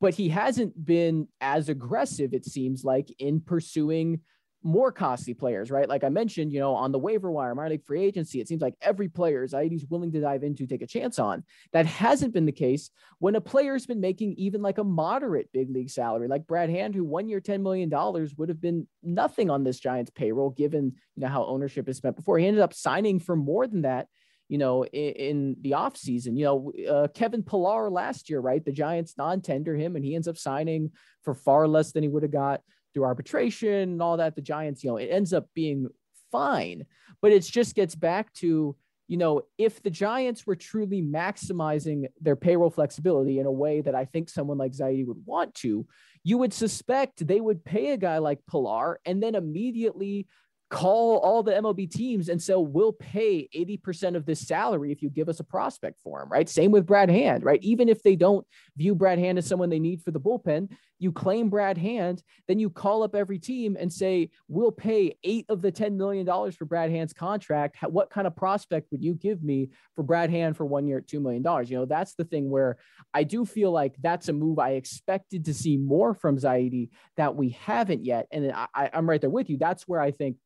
but 0.00 0.14
he 0.14 0.30
hasn't 0.30 0.84
been 0.84 1.28
as 1.40 1.68
aggressive. 1.68 2.32
It 2.32 2.46
seems 2.46 2.84
like 2.84 3.14
in 3.18 3.40
pursuing 3.40 4.20
more 4.66 4.90
costly 4.90 5.32
players, 5.32 5.70
right? 5.70 5.88
Like 5.88 6.02
I 6.02 6.08
mentioned, 6.08 6.52
you 6.52 6.58
know, 6.58 6.74
on 6.74 6.90
the 6.90 6.98
waiver 6.98 7.30
wire, 7.30 7.54
minor 7.54 7.70
league 7.70 7.84
free 7.84 8.02
agency, 8.02 8.40
it 8.40 8.48
seems 8.48 8.60
like 8.60 8.74
every 8.82 9.08
player 9.08 9.46
Zaidi's 9.46 9.86
willing 9.88 10.10
to 10.10 10.20
dive 10.20 10.42
into, 10.42 10.66
take 10.66 10.82
a 10.82 10.88
chance 10.88 11.20
on. 11.20 11.44
That 11.72 11.86
hasn't 11.86 12.34
been 12.34 12.46
the 12.46 12.52
case 12.52 12.90
when 13.20 13.36
a 13.36 13.40
player's 13.40 13.86
been 13.86 14.00
making 14.00 14.34
even 14.38 14.62
like 14.62 14.78
a 14.78 14.84
moderate 14.84 15.52
big 15.52 15.70
league 15.70 15.90
salary, 15.90 16.26
like 16.26 16.48
Brad 16.48 16.68
Hand, 16.68 16.96
who 16.96 17.04
one 17.04 17.28
year 17.28 17.40
$10 17.40 17.62
million 17.62 17.88
would 18.36 18.48
have 18.48 18.60
been 18.60 18.88
nothing 19.04 19.50
on 19.50 19.62
this 19.62 19.78
Giants 19.78 20.10
payroll, 20.10 20.50
given 20.50 20.94
you 21.14 21.22
know 21.22 21.28
how 21.28 21.46
ownership 21.46 21.88
is 21.88 21.98
spent 21.98 22.16
before. 22.16 22.36
He 22.36 22.46
ended 22.46 22.62
up 22.62 22.74
signing 22.74 23.20
for 23.20 23.36
more 23.36 23.68
than 23.68 23.82
that 23.82 24.08
you 24.48 24.58
know, 24.58 24.84
in, 24.84 25.12
in 25.12 25.56
the 25.60 25.72
offseason. 25.72 26.36
You 26.38 26.44
know, 26.44 26.72
uh, 26.88 27.08
Kevin 27.08 27.42
Pillar 27.42 27.90
last 27.90 28.30
year, 28.30 28.38
right? 28.38 28.64
The 28.64 28.70
Giants 28.70 29.14
non 29.18 29.40
tender 29.40 29.74
him 29.74 29.96
and 29.96 30.04
he 30.04 30.14
ends 30.14 30.28
up 30.28 30.38
signing 30.38 30.92
for 31.22 31.34
far 31.34 31.66
less 31.66 31.90
than 31.90 32.04
he 32.04 32.08
would 32.08 32.22
have 32.22 32.30
got 32.30 32.60
through 32.96 33.04
arbitration 33.04 33.90
and 33.90 34.00
all 34.00 34.16
that. 34.16 34.34
The 34.34 34.40
Giants, 34.40 34.82
you 34.82 34.90
know, 34.90 34.96
it 34.96 35.10
ends 35.10 35.34
up 35.34 35.48
being 35.54 35.86
fine, 36.32 36.86
but 37.20 37.30
it 37.30 37.40
just 37.40 37.74
gets 37.74 37.94
back 37.94 38.32
to, 38.34 38.74
you 39.06 39.16
know, 39.18 39.42
if 39.58 39.82
the 39.82 39.90
Giants 39.90 40.46
were 40.46 40.56
truly 40.56 41.02
maximizing 41.02 42.06
their 42.22 42.36
payroll 42.36 42.70
flexibility 42.70 43.38
in 43.38 43.44
a 43.44 43.52
way 43.52 43.82
that 43.82 43.94
I 43.94 44.06
think 44.06 44.30
someone 44.30 44.56
like 44.56 44.72
Zaidi 44.72 45.06
would 45.06 45.20
want 45.26 45.54
to, 45.56 45.86
you 46.24 46.38
would 46.38 46.54
suspect 46.54 47.26
they 47.26 47.38
would 47.38 47.66
pay 47.66 47.90
a 47.90 47.98
guy 47.98 48.16
like 48.16 48.40
Pillar 48.50 48.98
and 49.04 49.22
then 49.22 49.34
immediately 49.34 50.26
call 50.70 51.18
all 51.18 51.42
the 51.42 51.52
MLB 51.52 51.88
teams 51.90 52.28
and 52.28 52.42
say, 52.42 52.54
we'll 52.56 52.92
pay 52.92 53.48
80% 53.54 54.16
of 54.16 54.26
this 54.26 54.40
salary 54.40 54.90
if 54.90 55.00
you 55.00 55.10
give 55.10 55.28
us 55.28 55.38
a 55.38 55.44
prospect 55.44 56.00
for 56.02 56.22
him, 56.22 56.28
right? 56.28 56.48
Same 56.48 56.72
with 56.72 56.86
Brad 56.86 57.08
Hand, 57.08 57.44
right? 57.44 57.62
Even 57.62 57.88
if 57.88 58.02
they 58.02 58.16
don't 58.16 58.44
view 58.76 58.94
Brad 58.94 59.18
Hand 59.18 59.38
as 59.38 59.46
someone 59.46 59.70
they 59.70 59.78
need 59.78 60.02
for 60.02 60.10
the 60.10 60.20
bullpen, 60.20 60.70
you 60.98 61.12
claim 61.12 61.50
Brad 61.50 61.76
Hand, 61.78 62.22
then 62.48 62.58
you 62.58 62.70
call 62.70 63.02
up 63.02 63.14
every 63.14 63.38
team 63.38 63.76
and 63.78 63.92
say, 63.92 64.30
we'll 64.48 64.72
pay 64.72 65.16
eight 65.24 65.46
of 65.48 65.62
the 65.62 65.70
$10 65.70 65.96
million 65.96 66.26
for 66.52 66.64
Brad 66.64 66.90
Hand's 66.90 67.12
contract. 67.12 67.76
What 67.82 68.10
kind 68.10 68.26
of 68.26 68.34
prospect 68.34 68.90
would 68.90 69.04
you 69.04 69.14
give 69.14 69.42
me 69.42 69.70
for 69.94 70.02
Brad 70.02 70.30
Hand 70.30 70.56
for 70.56 70.64
one 70.64 70.86
year 70.86 70.98
at 70.98 71.06
$2 71.06 71.20
million? 71.20 71.44
You 71.66 71.78
know, 71.78 71.84
that's 71.84 72.14
the 72.14 72.24
thing 72.24 72.50
where 72.50 72.78
I 73.12 73.24
do 73.24 73.44
feel 73.44 73.70
like 73.70 73.94
that's 74.00 74.28
a 74.28 74.32
move 74.32 74.58
I 74.58 74.70
expected 74.72 75.44
to 75.46 75.54
see 75.54 75.76
more 75.76 76.14
from 76.14 76.38
Zaidi 76.38 76.90
that 77.16 77.36
we 77.36 77.50
haven't 77.50 78.04
yet. 78.04 78.26
And 78.30 78.52
I, 78.52 78.90
I'm 78.92 79.08
right 79.08 79.20
there 79.20 79.30
with 79.30 79.50
you. 79.50 79.58
That's 79.58 79.86
where 79.86 80.00
I 80.00 80.10
think 80.10 80.36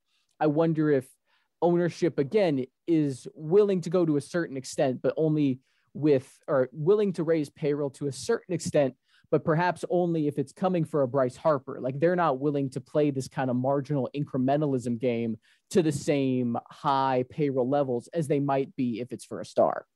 I 0.41 0.47
wonder 0.47 0.91
if 0.91 1.07
ownership 1.63 2.19
again 2.19 2.65
is 2.87 3.29
willing 3.35 3.83
to 3.83 3.91
go 3.91 4.07
to 4.07 4.17
a 4.17 4.21
certain 4.21 4.57
extent, 4.57 5.01
but 5.03 5.15
only 5.17 5.61
with 5.93 6.39
or 6.47 6.69
willing 6.73 7.13
to 7.15 7.25
raise 7.25 7.51
payroll 7.51 7.91
to 7.91 8.07
a 8.07 8.13
certain 8.13 8.55
extent, 8.55 8.95
but 9.31 9.45
perhaps 9.45 9.85
only 9.91 10.27
if 10.27 10.39
it's 10.39 10.53
coming 10.53 10.85
for 10.85 11.03
a 11.03 11.09
Bryce 11.09 11.37
Harper. 11.37 11.81
Like 11.81 12.01
they're 12.01 12.17
not 12.17 12.41
willing 12.41 12.69
to 12.71 12.81
play 12.81 13.11
this 13.11 13.29
kind 13.29 13.51
of 13.51 13.57
marginal 13.57 14.11
incrementalism 14.15 14.99
game 14.99 15.39
to 15.71 15.83
the 15.83 15.93
same 15.93 16.57
high 16.69 17.25
payroll 17.31 17.69
levels 17.69 18.09
as 18.09 18.27
they 18.27 18.41
might 18.41 18.75
be 18.77 19.01
if 19.01 19.13
it's 19.13 19.25
for 19.25 19.41
a 19.41 19.45
star. 19.45 19.87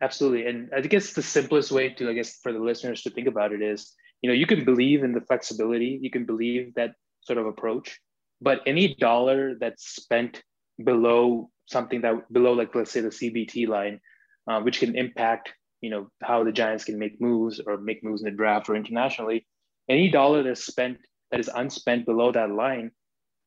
Absolutely. 0.00 0.46
And 0.46 0.70
I 0.74 0.80
guess 0.80 1.12
the 1.12 1.22
simplest 1.22 1.70
way 1.70 1.90
to, 1.90 2.10
I 2.10 2.12
guess, 2.12 2.38
for 2.42 2.52
the 2.52 2.58
listeners 2.58 3.02
to 3.02 3.10
think 3.10 3.28
about 3.28 3.52
it 3.52 3.62
is, 3.62 3.92
you 4.20 4.28
know, 4.28 4.34
you 4.34 4.46
can 4.46 4.64
believe 4.64 5.04
in 5.04 5.12
the 5.12 5.20
flexibility, 5.20 5.98
you 6.02 6.10
can 6.10 6.26
believe 6.26 6.74
that 6.74 6.94
sort 7.22 7.38
of 7.38 7.46
approach, 7.46 8.00
but 8.40 8.60
any 8.66 8.94
dollar 8.96 9.54
that's 9.58 9.94
spent 9.94 10.42
below 10.82 11.50
something 11.66 12.02
that 12.02 12.30
below 12.32 12.52
like 12.52 12.74
let's 12.74 12.90
say 12.90 13.00
the 13.00 13.08
cbt 13.08 13.68
line 13.68 14.00
uh, 14.48 14.60
which 14.60 14.80
can 14.80 14.96
impact 14.96 15.52
you 15.84 15.90
know 15.90 16.08
how 16.22 16.42
the 16.44 16.52
giants 16.60 16.84
can 16.84 16.98
make 16.98 17.20
moves 17.20 17.60
or 17.66 17.76
make 17.76 18.02
moves 18.02 18.22
in 18.22 18.26
the 18.26 18.36
draft 18.42 18.68
or 18.68 18.76
internationally 18.76 19.46
any 19.88 20.08
dollar 20.10 20.42
that's 20.42 20.64
spent 20.64 20.98
that 21.30 21.40
is 21.40 21.50
unspent 21.62 22.06
below 22.06 22.32
that 22.32 22.50
line 22.50 22.90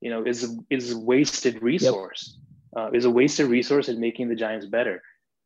you 0.01 0.09
know 0.11 0.23
is 0.23 0.41
is 0.69 0.95
wasted 0.95 1.61
resource 1.61 2.37
yep. 2.75 2.85
uh, 2.85 2.89
is 2.97 3.05
a 3.05 3.09
wasted 3.19 3.47
resource 3.47 3.87
in 3.89 3.99
making 3.99 4.29
the 4.29 4.41
giants 4.43 4.65
better 4.65 5.01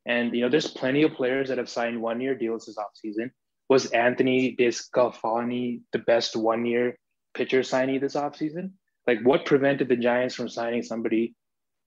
and 0.05 0.33
you 0.35 0.41
know 0.41 0.49
there's 0.49 0.67
plenty 0.81 1.03
of 1.03 1.13
players 1.13 1.47
that 1.49 1.57
have 1.57 1.69
signed 1.69 2.01
one 2.01 2.19
year 2.19 2.35
deals 2.35 2.65
this 2.65 2.77
offseason 2.85 3.31
was 3.69 3.85
anthony 4.07 4.55
desclafani 4.59 5.81
the 5.93 5.99
best 5.99 6.35
one 6.35 6.65
year 6.65 6.97
pitcher 7.33 7.61
signee 7.61 8.01
this 8.01 8.15
offseason 8.15 8.71
like 9.07 9.21
what 9.23 9.45
prevented 9.45 9.89
the 9.89 9.95
Giants 9.95 10.35
from 10.35 10.49
signing 10.49 10.83
somebody? 10.83 11.35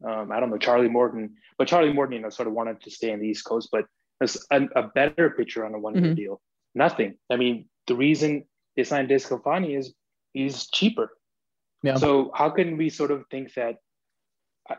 Um, 0.07 0.33
I 0.33 0.41
don't 0.41 0.51
know, 0.51 0.59
Charlie 0.59 0.89
Morton, 0.89 1.35
but 1.57 1.69
Charlie 1.69 1.93
Morton, 1.93 2.17
you 2.17 2.23
know, 2.23 2.31
sort 2.31 2.49
of 2.49 2.55
wanted 2.55 2.83
to 2.83 2.91
stay 2.91 3.11
in 3.11 3.21
the 3.21 3.29
East 3.29 3.45
Coast, 3.45 3.69
but 3.71 3.85
a, 4.21 4.29
a 4.77 4.83
better 4.95 5.31
pitcher 5.31 5.65
on 5.65 5.75
a 5.75 5.79
one-year 5.79 6.05
mm-hmm. 6.05 6.15
deal. 6.15 6.41
Nothing. 6.75 7.15
I 7.31 7.37
mean, 7.37 7.69
the 7.87 7.95
reason 7.95 8.45
they 8.77 8.85
signed 8.85 9.09
DeSclafani 9.09 9.79
is 9.79 9.95
he's 10.33 10.69
cheaper. 10.69 11.11
Yeah. 11.83 11.97
So 11.97 12.31
how 12.35 12.51
can 12.51 12.77
we 12.77 12.91
sort 12.91 13.11
of 13.11 13.25
think 13.31 13.55
that 13.55 13.77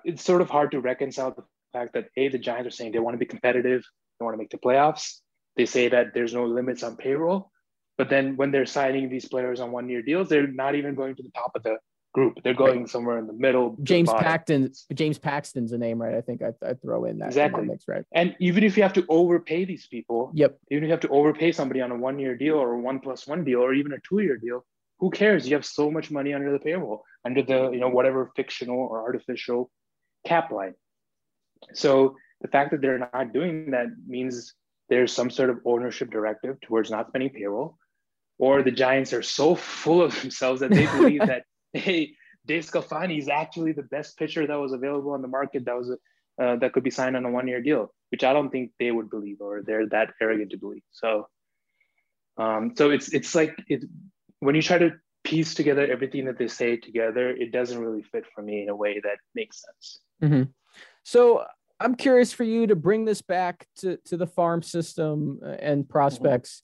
it's 0.03 0.23
sort 0.23 0.41
of 0.41 0.49
hard 0.49 0.71
to 0.71 0.79
reconcile 0.79 1.31
the 1.31 1.43
fact 1.71 1.93
that 1.93 2.09
a 2.17 2.29
the 2.29 2.39
Giants 2.39 2.67
are 2.67 2.71
saying 2.71 2.91
they 2.91 2.99
want 2.99 3.13
to 3.13 3.19
be 3.19 3.25
competitive, 3.25 3.83
they 4.19 4.23
want 4.23 4.33
to 4.33 4.37
make 4.37 4.49
the 4.49 4.57
playoffs. 4.57 5.19
They 5.55 5.65
say 5.65 5.87
that 5.89 6.13
there's 6.13 6.33
no 6.33 6.45
limits 6.45 6.83
on 6.83 6.97
payroll, 6.97 7.51
but 7.97 8.09
then 8.09 8.35
when 8.35 8.51
they're 8.51 8.65
signing 8.65 9.09
these 9.09 9.27
players 9.27 9.59
on 9.59 9.71
one 9.71 9.87
year 9.87 10.01
deals, 10.01 10.27
they're 10.27 10.47
not 10.47 10.75
even 10.75 10.95
going 10.95 11.15
to 11.15 11.23
the 11.23 11.29
top 11.29 11.51
of 11.55 11.63
the 11.63 11.77
group. 12.15 12.41
They're 12.43 12.53
going 12.53 12.79
right. 12.79 12.89
somewhere 12.89 13.19
in 13.19 13.27
the 13.27 13.33
middle. 13.33 13.75
James 13.83 14.09
Paxton. 14.09 14.71
James 14.93 15.17
Paxton's 15.19 15.73
a 15.73 15.77
name, 15.77 16.01
right? 16.01 16.15
I 16.15 16.21
think 16.21 16.41
I 16.41 16.51
I 16.65 16.73
throw 16.75 17.03
in 17.03 17.19
that 17.19 17.27
exactly 17.27 17.63
in 17.63 17.67
mix, 17.67 17.87
right? 17.89 18.05
And 18.13 18.35
even 18.39 18.63
if 18.63 18.77
you 18.77 18.83
have 18.83 18.93
to 18.93 19.05
overpay 19.09 19.65
these 19.65 19.85
people, 19.87 20.31
yep. 20.33 20.57
Even 20.71 20.85
if 20.85 20.87
you 20.87 20.91
have 20.91 21.01
to 21.01 21.09
overpay 21.09 21.51
somebody 21.51 21.81
on 21.81 21.91
a 21.91 21.97
one 21.97 22.17
year 22.17 22.35
deal 22.35 22.55
or 22.55 22.73
a 22.73 22.79
one 22.79 22.99
plus 23.01 23.27
one 23.27 23.43
deal 23.43 23.59
or 23.59 23.73
even 23.73 23.91
a 23.91 23.99
two 24.07 24.19
year 24.19 24.37
deal, 24.37 24.65
who 24.99 25.09
cares? 25.11 25.47
You 25.47 25.55
have 25.55 25.65
so 25.65 25.91
much 25.91 26.09
money 26.09 26.33
under 26.33 26.51
the 26.53 26.59
payroll, 26.59 27.03
under 27.25 27.43
the 27.43 27.71
you 27.71 27.81
know 27.81 27.89
whatever 27.89 28.31
fictional 28.35 28.79
or 28.79 29.01
artificial 29.01 29.69
cap 30.25 30.51
line. 30.51 30.75
So 31.73 32.15
the 32.41 32.47
fact 32.47 32.71
that 32.71 32.81
they're 32.81 33.09
not 33.13 33.33
doing 33.33 33.71
that 33.71 33.87
means 34.07 34.53
there's 34.89 35.11
some 35.11 35.29
sort 35.29 35.49
of 35.49 35.57
ownership 35.65 36.09
directive 36.11 36.61
towards 36.61 36.89
not 36.91 37.09
spending 37.09 37.31
payroll, 37.31 37.77
or 38.37 38.63
the 38.63 38.71
Giants 38.71 39.11
are 39.11 39.27
so 39.39 39.55
full 39.83 40.01
of 40.01 40.17
themselves 40.21 40.61
that 40.61 40.71
they 40.71 40.85
believe 40.85 41.25
that 41.33 41.43
hey, 41.75 42.15
DeSclafani 42.47 43.17
is 43.17 43.29
actually 43.29 43.73
the 43.73 43.83
best 43.83 44.17
pitcher 44.17 44.45
that 44.45 44.55
was 44.55 44.73
available 44.73 45.11
on 45.11 45.21
the 45.21 45.27
market 45.27 45.65
that 45.65 45.75
was 45.75 45.91
uh, 46.41 46.55
that 46.57 46.73
could 46.73 46.83
be 46.83 46.91
signed 46.91 47.15
on 47.15 47.25
a 47.25 47.31
one 47.31 47.47
year 47.47 47.61
deal, 47.61 47.93
which 48.11 48.23
I 48.23 48.33
don't 48.33 48.49
think 48.49 48.71
they 48.79 48.91
would 48.91 49.09
believe 49.09 49.37
or 49.39 49.61
they're 49.63 49.87
that 49.89 50.13
arrogant 50.21 50.51
to 50.51 50.57
believe. 50.57 50.83
So, 50.91 51.27
um, 52.37 52.73
so 52.75 52.91
it's 52.91 53.13
it's 53.13 53.33
like 53.33 53.55
it 53.67 53.83
when 54.39 54.55
you 54.55 54.61
try 54.61 54.77
to 54.77 54.91
piece 55.23 55.55
together 55.55 55.87
everything 55.87 56.25
that 56.25 56.37
they 56.37 56.47
say 56.47 56.77
together, 56.77 57.29
it 57.29 57.51
doesn't 57.51 57.79
really 57.79 58.03
fit 58.03 58.25
for 58.33 58.41
me 58.41 58.63
in 58.63 58.69
a 58.69 58.75
way 58.75 58.99
that 58.99 59.17
makes 59.33 59.63
sense. 59.63 59.99
Mm-hmm. 60.23 60.43
So 61.03 61.45
I'm 61.79 61.95
curious 61.95 62.31
for 62.31 62.43
you 62.43 62.67
to 62.67 62.75
bring 62.75 63.05
this 63.05 63.21
back 63.21 63.67
to, 63.77 63.97
to 64.05 64.17
the 64.17 64.27
farm 64.27 64.61
system 64.61 65.39
uh, 65.43 65.55
and 65.59 65.87
prospects. 65.89 66.61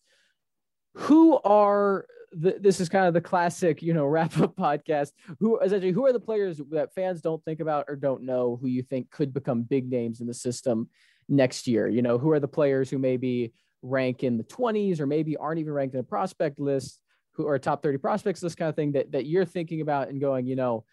Mm-hmm. 0.96 1.06
Who 1.06 1.40
are 1.40 2.06
the, 2.32 2.58
this 2.60 2.80
is 2.80 2.90
kind 2.90 3.08
of 3.08 3.14
the 3.14 3.22
classic, 3.22 3.82
you 3.82 3.94
know, 3.94 4.06
wrap 4.08 4.38
up 4.40 4.56
podcast. 4.56 5.12
Who 5.40 5.60
essentially 5.60 5.92
who 5.92 6.06
are 6.06 6.14
the 6.14 6.20
players 6.20 6.62
that 6.72 6.94
fans 6.94 7.22
don't 7.22 7.44
think 7.44 7.60
about 7.60 7.86
or 7.88 7.96
don't 7.96 8.24
know 8.24 8.58
who 8.62 8.68
you 8.68 8.84
think 8.84 9.12
could 9.12 9.34
become 9.34 9.64
big 9.64 9.90
names 9.90 10.22
in 10.22 10.28
the 10.28 10.34
system 10.34 10.90
next 11.28 11.68
year? 11.68 11.88
You 11.88 12.02
know, 12.02 12.18
who 12.18 12.32
are 12.32 12.40
the 12.40 12.48
players 12.48 12.90
who 12.90 12.98
maybe 12.98 13.54
rank 13.82 14.24
in 14.24 14.38
the 14.38 14.44
20s 14.44 15.00
or 15.00 15.08
maybe 15.08 15.38
aren't 15.38 15.60
even 15.60 15.74
ranked 15.74 15.96
in 15.96 16.02
a 16.02 16.04
prospect 16.04 16.60
list, 16.60 17.02
who 17.34 17.48
are 17.48 17.58
top 17.58 17.82
30 17.82 17.98
prospects, 17.98 18.42
this 18.42 18.56
kind 18.56 18.70
of 18.70 18.76
thing 18.76 18.92
that 18.92 19.12
that 19.12 19.26
you're 19.26 19.46
thinking 19.46 19.82
about 19.82 20.10
and 20.10 20.20
going, 20.20 20.46
you 20.46 20.56
know, 20.56 20.84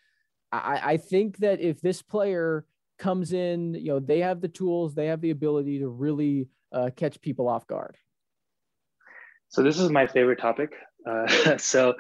I, 0.53 0.81
I 0.85 0.97
think 0.97 1.39
that 1.39 1.61
if 1.61 1.81
this 1.81 2.01
player 2.01 2.65
comes 2.99 3.33
in, 3.33 3.75
you 3.75 3.89
know, 3.89 4.01
they 4.01 4.21
have 4.21 4.41
the 4.41 4.49
tools, 4.49 4.95
they 4.95 5.07
have 5.07 5.21
the 5.21 5.31
ability 5.31 5.81
to 5.81 5.89
really 5.89 6.49
uh, 6.73 6.91
catch 6.97 7.21
people 7.21 7.49
off 7.49 7.67
guard. 7.67 7.97
So 9.49 9.63
this 9.63 9.79
is 9.79 9.91
my 9.91 10.07
favorite 10.07 10.41
topic. 10.41 10.75
Uh, 11.07 11.57
so 11.59 11.95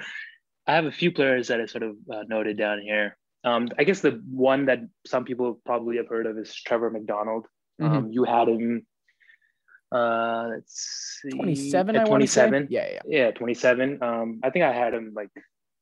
I 0.66 0.74
have 0.74 0.84
a 0.84 0.92
few 0.92 1.12
players 1.12 1.48
that 1.48 1.60
I 1.60 1.66
sort 1.66 1.82
of 1.82 1.96
uh, 2.12 2.22
noted 2.28 2.56
down 2.56 2.80
here. 2.80 3.16
Um, 3.44 3.68
I 3.78 3.84
guess 3.84 4.00
the 4.00 4.22
one 4.30 4.66
that 4.66 4.80
some 5.06 5.24
people 5.24 5.60
probably 5.64 5.96
have 5.96 6.08
heard 6.08 6.26
of 6.26 6.36
is 6.38 6.54
Trevor 6.54 6.90
McDonald. 6.90 7.46
Mm-hmm. 7.80 7.96
Um, 7.96 8.12
you 8.12 8.24
had 8.24 8.48
him. 8.48 8.86
Uh, 9.90 10.48
let's 10.50 11.20
see, 11.22 11.30
27. 11.30 11.96
At 11.96 12.06
27. 12.06 12.68
Yeah, 12.70 12.88
yeah, 12.92 13.00
yeah, 13.06 13.30
27. 13.30 14.02
Um, 14.02 14.40
I 14.42 14.50
think 14.50 14.64
I 14.64 14.72
had 14.72 14.92
him 14.92 15.12
like 15.14 15.30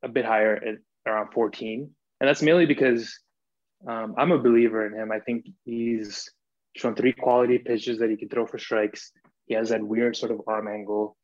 a 0.03 0.09
bit 0.09 0.25
higher 0.25 0.55
at 0.55 1.11
around 1.11 1.33
14, 1.33 1.91
and 2.21 2.29
that's 2.29 2.43
mainly 2.43 2.67
because 2.67 3.19
um, 3.89 4.15
I'm 4.17 4.33
a 4.33 4.39
believer 4.39 4.87
in 4.87 4.93
him. 4.93 5.11
I 5.11 5.19
think 5.21 5.47
he's 5.65 6.31
shown 6.77 6.95
three 6.95 7.13
quality 7.13 7.59
pitches 7.59 7.99
that 7.99 8.11
he 8.11 8.17
can 8.17 8.29
throw 8.29 8.47
for 8.47 8.59
strikes. 8.59 9.11
He 9.47 9.55
has 9.55 9.71
that 9.71 9.83
weird 9.83 10.17
sort 10.17 10.33
of 10.33 10.43
arm 10.47 10.69
angle. 10.69 11.17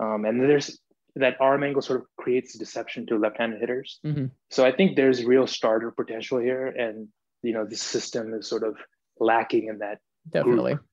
Um, 0.00 0.24
and 0.24 0.40
there's 0.40 0.78
that 1.16 1.40
arm 1.40 1.64
angle 1.64 1.82
sort 1.82 2.00
of 2.00 2.06
creates 2.16 2.56
deception 2.56 3.06
to 3.06 3.18
left-handed 3.18 3.60
hitters. 3.60 3.98
Mm-hmm. 4.04 4.26
So 4.50 4.64
I 4.64 4.72
think 4.72 4.96
there's 4.96 5.24
real 5.24 5.46
starter 5.46 5.90
potential 5.90 6.38
here. 6.38 6.66
And, 6.66 7.08
you 7.42 7.52
know, 7.52 7.66
the 7.66 7.76
system 7.76 8.34
is 8.34 8.48
sort 8.48 8.62
of 8.62 8.76
lacking 9.18 9.68
in 9.68 9.78
that. 9.78 9.98
Definitely. 10.30 10.74
Group. 10.74 10.86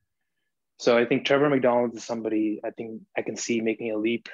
So 0.80 0.98
I 0.98 1.06
think 1.06 1.26
Trevor 1.26 1.50
McDonald 1.50 1.96
is 1.96 2.04
somebody 2.04 2.60
I 2.64 2.72
think 2.72 3.02
I 3.18 3.22
can 3.22 3.36
see 3.36 3.62
making 3.62 3.92
a 3.92 3.98
leap. 3.98 4.28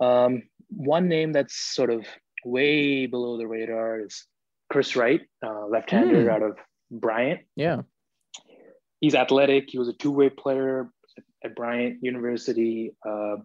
Um, 0.00 0.42
one 0.68 1.08
name 1.08 1.32
that's 1.32 1.56
sort 1.56 1.90
of 1.90 2.04
way 2.44 3.06
below 3.06 3.38
the 3.38 3.46
radar 3.46 4.00
is 4.00 4.26
Chris 4.68 4.96
Wright, 4.96 5.20
uh, 5.44 5.66
left-hander 5.66 6.24
mm. 6.24 6.30
out 6.30 6.42
of 6.42 6.58
Bryant. 6.90 7.42
Yeah, 7.56 7.82
he's 9.00 9.14
athletic. 9.14 9.66
He 9.68 9.78
was 9.78 9.88
a 9.88 9.92
two-way 9.92 10.30
player 10.30 10.90
at 11.44 11.54
Bryant 11.54 11.98
University. 12.02 12.92
Uh, 13.06 13.36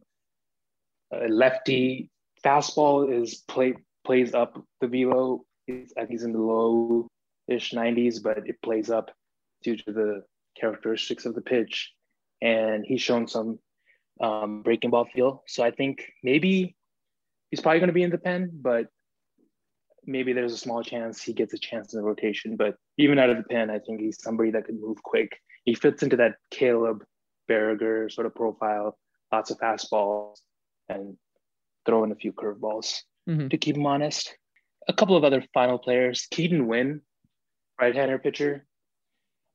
lefty 1.12 2.10
fastball 2.44 3.12
is 3.12 3.36
play 3.48 3.74
plays 4.06 4.34
up 4.34 4.62
the 4.82 4.88
velo. 4.88 5.44
He's, 5.68 5.94
he's 6.08 6.24
in 6.24 6.34
the 6.34 6.40
low-ish 6.40 7.72
90s, 7.72 8.24
but 8.24 8.40
it 8.48 8.62
plays 8.64 8.90
up 8.90 9.12
due 9.62 9.76
to 9.78 9.92
the 9.92 10.24
characteristics 10.60 11.26
of 11.26 11.36
the 11.36 11.42
pitch. 11.42 11.92
And 12.42 12.84
he's 12.86 13.02
shown 13.02 13.28
some 13.28 13.60
um, 14.20 14.64
breaking 14.64 14.90
ball 14.90 15.06
feel. 15.06 15.44
So 15.48 15.64
I 15.64 15.72
think 15.72 16.12
maybe 16.24 16.76
he's 17.52 17.60
probably 17.60 17.80
going 17.80 17.90
to 17.90 17.94
be 17.94 18.04
in 18.04 18.10
the 18.10 18.18
pen, 18.18 18.50
but 18.52 18.88
maybe 20.06 20.34
there's 20.34 20.54
a 20.54 20.58
small 20.58 20.82
chance 20.82 21.22
he 21.22 21.34
gets 21.34 21.54
a 21.54 21.60
chance 21.60 21.94
in 21.94 22.00
the 22.00 22.06
rotation. 22.06 22.56
But 22.56 22.76
even 22.98 23.20
out 23.20 23.30
of 23.30 23.38
the 23.38 23.44
pen, 23.44 23.70
I 23.70 23.80
think 23.80 24.00
he's 24.00 24.22
somebody 24.22 24.52
that 24.52 24.66
could 24.66 24.80
move 24.80 25.04
quick. 25.04 25.40
He 25.66 25.76
fits 25.76 26.02
into 26.02 26.16
that 26.16 26.36
Caleb 26.50 27.04
Baragar 27.50 28.12
sort 28.12 28.26
of 28.26 28.34
profile, 28.34 28.98
lots 29.32 29.52
of 29.52 29.60
fastballs 29.60 30.38
and 30.90 31.18
throw 31.86 32.04
in 32.04 32.12
a 32.12 32.16
few 32.16 32.34
curveballs 32.34 33.04
mm-hmm. 33.28 33.48
to 33.48 33.58
keep 33.58 33.78
him 33.78 33.86
honest. 33.86 34.36
A 34.88 34.94
couple 34.94 35.16
of 35.16 35.24
other 35.24 35.44
final 35.54 35.78
players, 35.78 36.28
Keaton 36.32 36.68
Winn, 36.68 37.02
right-hander 37.80 38.20
pitcher. 38.20 38.66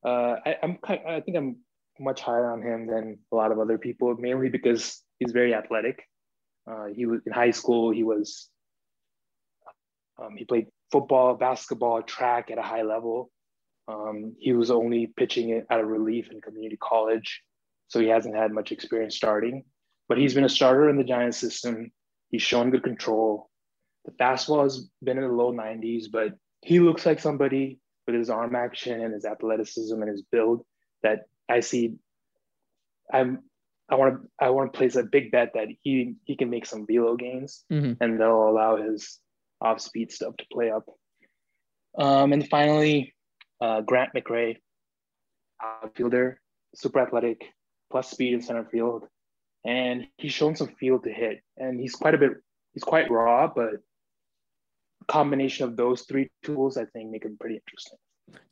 Uh, 0.03 0.35
I, 0.45 0.57
I'm 0.63 0.77
I 0.87 1.19
think 1.21 1.37
I'm 1.37 1.57
much 1.99 2.21
higher 2.21 2.51
on 2.51 2.61
him 2.61 2.87
than 2.87 3.19
a 3.31 3.35
lot 3.35 3.51
of 3.51 3.59
other 3.59 3.77
people, 3.77 4.15
mainly 4.17 4.49
because 4.49 5.01
he's 5.19 5.31
very 5.31 5.53
athletic. 5.53 6.03
Uh, 6.69 6.85
he 6.95 7.05
was 7.05 7.21
in 7.25 7.33
high 7.33 7.51
school. 7.51 7.91
He 7.91 8.03
was 8.03 8.49
um, 10.21 10.35
he 10.37 10.45
played 10.45 10.67
football, 10.91 11.35
basketball, 11.35 12.01
track 12.01 12.51
at 12.51 12.57
a 12.57 12.61
high 12.61 12.83
level. 12.83 13.29
Um, 13.87 14.35
he 14.39 14.53
was 14.53 14.71
only 14.71 15.07
pitching 15.07 15.49
it 15.49 15.65
out 15.69 15.81
of 15.81 15.87
relief 15.87 16.31
in 16.31 16.41
community 16.41 16.77
college, 16.81 17.41
so 17.87 17.99
he 17.99 18.07
hasn't 18.07 18.35
had 18.35 18.51
much 18.51 18.71
experience 18.71 19.15
starting. 19.15 19.63
But 20.07 20.17
he's 20.17 20.33
been 20.33 20.43
a 20.43 20.49
starter 20.49 20.89
in 20.89 20.97
the 20.97 21.03
Giants 21.03 21.37
system. 21.37 21.91
He's 22.29 22.41
shown 22.41 22.69
good 22.69 22.83
control. 22.83 23.49
The 24.05 24.11
fastball 24.11 24.63
has 24.63 24.87
been 25.03 25.17
in 25.17 25.23
the 25.23 25.33
low 25.33 25.51
90s, 25.51 26.05
but 26.11 26.33
he 26.61 26.79
looks 26.79 27.05
like 27.05 27.19
somebody 27.19 27.79
with 28.05 28.15
his 28.15 28.29
arm 28.29 28.55
action 28.55 29.01
and 29.01 29.13
his 29.13 29.25
athleticism 29.25 29.99
and 29.99 30.09
his 30.09 30.21
build 30.31 30.63
that 31.01 31.21
I 31.49 31.61
see. 31.61 31.95
I'm 33.11 33.43
I 33.89 33.95
want 33.95 34.21
to 34.21 34.29
I 34.39 34.49
want 34.49 34.73
to 34.73 34.77
place 34.77 34.95
a 34.95 35.03
big 35.03 35.31
bet 35.31 35.51
that 35.53 35.67
he 35.81 36.15
he 36.25 36.35
can 36.35 36.49
make 36.49 36.65
some 36.65 36.87
velo 36.87 37.15
gains 37.15 37.63
mm-hmm. 37.71 38.03
and 38.03 38.19
they'll 38.19 38.49
allow 38.49 38.77
his 38.77 39.19
off 39.61 39.79
speed 39.79 40.11
stuff 40.11 40.35
to 40.37 40.45
play 40.51 40.71
up. 40.71 40.85
Um, 41.97 42.33
and 42.33 42.47
finally, 42.49 43.13
uh, 43.61 43.81
Grant 43.81 44.11
McRae, 44.13 44.57
outfielder, 45.61 46.41
super 46.75 46.99
athletic, 46.99 47.45
plus 47.91 48.09
speed 48.09 48.33
in 48.33 48.41
center 48.41 48.65
field, 48.65 49.05
and 49.65 50.07
he's 50.17 50.31
shown 50.31 50.55
some 50.55 50.69
field 50.79 51.03
to 51.03 51.11
hit, 51.11 51.41
and 51.57 51.79
he's 51.79 51.95
quite 51.95 52.15
a 52.15 52.17
bit. 52.17 52.31
He's 52.73 52.83
quite 52.83 53.09
raw, 53.09 53.51
but 53.53 53.75
combination 55.07 55.65
of 55.65 55.75
those 55.75 56.01
three 56.03 56.29
tools, 56.43 56.77
I 56.77 56.85
think, 56.85 57.11
make 57.11 57.23
him 57.23 57.37
pretty 57.39 57.55
interesting. 57.55 57.97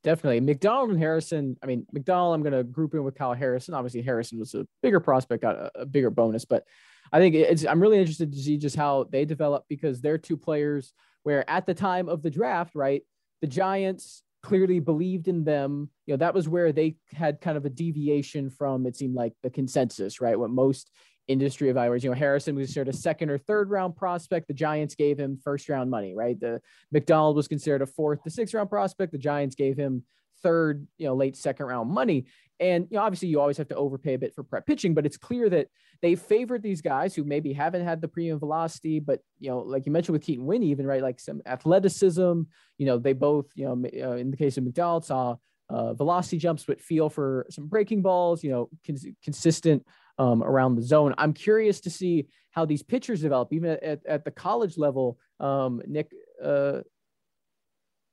Definitely. 0.03 0.39
McDonald 0.39 0.91
and 0.91 0.99
Harrison. 0.99 1.57
I 1.63 1.65
mean, 1.65 1.85
McDonald, 1.91 2.35
I'm 2.35 2.43
going 2.43 2.53
to 2.53 2.63
group 2.63 2.93
in 2.93 3.03
with 3.03 3.15
Kyle 3.15 3.33
Harrison. 3.33 3.73
Obviously, 3.73 4.01
Harrison 4.01 4.39
was 4.39 4.53
a 4.53 4.67
bigger 4.81 4.99
prospect, 4.99 5.41
got 5.41 5.55
a, 5.55 5.71
a 5.75 5.85
bigger 5.85 6.09
bonus, 6.09 6.45
but 6.45 6.63
I 7.11 7.19
think 7.19 7.35
it's, 7.35 7.65
I'm 7.65 7.81
really 7.81 7.97
interested 7.97 8.31
to 8.31 8.39
see 8.39 8.57
just 8.57 8.75
how 8.75 9.05
they 9.11 9.25
develop 9.25 9.65
because 9.67 9.99
they're 9.99 10.17
two 10.17 10.37
players 10.37 10.93
where 11.23 11.49
at 11.49 11.65
the 11.65 11.73
time 11.73 12.07
of 12.07 12.21
the 12.21 12.29
draft, 12.29 12.75
right, 12.75 13.01
the 13.41 13.47
Giants 13.47 14.23
clearly 14.43 14.79
believed 14.79 15.27
in 15.27 15.43
them. 15.43 15.89
You 16.05 16.13
know, 16.13 16.17
that 16.17 16.33
was 16.33 16.47
where 16.47 16.71
they 16.71 16.97
had 17.13 17.41
kind 17.41 17.57
of 17.57 17.65
a 17.65 17.69
deviation 17.69 18.49
from, 18.49 18.85
it 18.85 18.95
seemed 18.95 19.15
like 19.15 19.33
the 19.41 19.49
consensus, 19.49 20.21
right? 20.21 20.37
What 20.37 20.51
most 20.51 20.91
industry 21.27 21.71
evaluators, 21.71 22.03
you 22.03 22.09
know, 22.09 22.15
Harrison 22.15 22.55
was 22.55 22.67
considered 22.67 22.93
a 22.93 22.97
second 22.97 23.29
or 23.29 23.37
third 23.37 23.69
round 23.69 23.95
prospect. 23.95 24.47
The 24.47 24.53
Giants 24.53 24.95
gave 24.95 25.17
him 25.17 25.39
first 25.41 25.69
round 25.69 25.89
money, 25.89 26.13
right? 26.13 26.39
The 26.39 26.61
McDonald 26.91 27.37
was 27.37 27.47
considered 27.47 27.81
a 27.81 27.85
fourth 27.85 28.21
to 28.23 28.29
sixth 28.29 28.53
round 28.53 28.69
prospect. 28.69 29.13
The 29.13 29.17
Giants 29.17 29.55
gave 29.55 29.77
him 29.77 30.03
third, 30.41 30.85
you 30.97 31.07
know, 31.07 31.15
late 31.15 31.37
second 31.37 31.65
round 31.65 31.89
money. 31.89 32.25
And 32.59 32.87
you 32.89 32.97
know, 32.97 33.03
obviously, 33.03 33.27
you 33.29 33.39
always 33.39 33.57
have 33.57 33.67
to 33.69 33.75
overpay 33.75 34.13
a 34.13 34.19
bit 34.19 34.33
for 34.35 34.43
prep 34.43 34.65
pitching, 34.65 34.93
but 34.93 35.05
it's 35.05 35.17
clear 35.17 35.49
that 35.49 35.67
they 36.01 36.15
favored 36.15 36.61
these 36.61 36.81
guys 36.81 37.15
who 37.15 37.23
maybe 37.23 37.53
haven't 37.53 37.83
had 37.83 38.01
the 38.01 38.07
premium 38.07 38.39
velocity, 38.39 38.99
but 38.99 39.21
you 39.39 39.49
know, 39.49 39.59
like 39.59 39.85
you 39.85 39.91
mentioned 39.91 40.13
with 40.13 40.23
Keaton 40.23 40.45
Winney, 40.45 40.67
even 40.67 40.85
right, 40.85 41.01
like 41.01 41.19
some 41.19 41.41
athleticism. 41.45 42.41
You 42.77 42.85
know, 42.85 42.97
they 42.97 43.13
both, 43.13 43.47
you 43.55 43.65
know, 43.65 43.71
uh, 43.73 44.15
in 44.15 44.31
the 44.31 44.37
case 44.37 44.57
of 44.57 44.63
McDowell, 44.63 45.03
saw 45.03 45.35
uh, 45.69 45.93
velocity 45.93 46.37
jumps, 46.37 46.63
but 46.65 46.81
feel 46.81 47.09
for 47.09 47.47
some 47.49 47.67
breaking 47.67 48.01
balls. 48.01 48.43
You 48.43 48.51
know, 48.51 48.69
cons- 48.85 49.07
consistent 49.23 49.85
um, 50.17 50.43
around 50.43 50.75
the 50.75 50.83
zone. 50.83 51.15
I'm 51.17 51.33
curious 51.33 51.81
to 51.81 51.89
see 51.89 52.27
how 52.51 52.65
these 52.65 52.83
pitchers 52.83 53.21
develop, 53.21 53.51
even 53.51 53.71
at, 53.81 54.05
at 54.05 54.25
the 54.25 54.31
college 54.31 54.77
level. 54.77 55.17
Um, 55.39 55.81
Nick, 55.87 56.11
uh, 56.41 56.81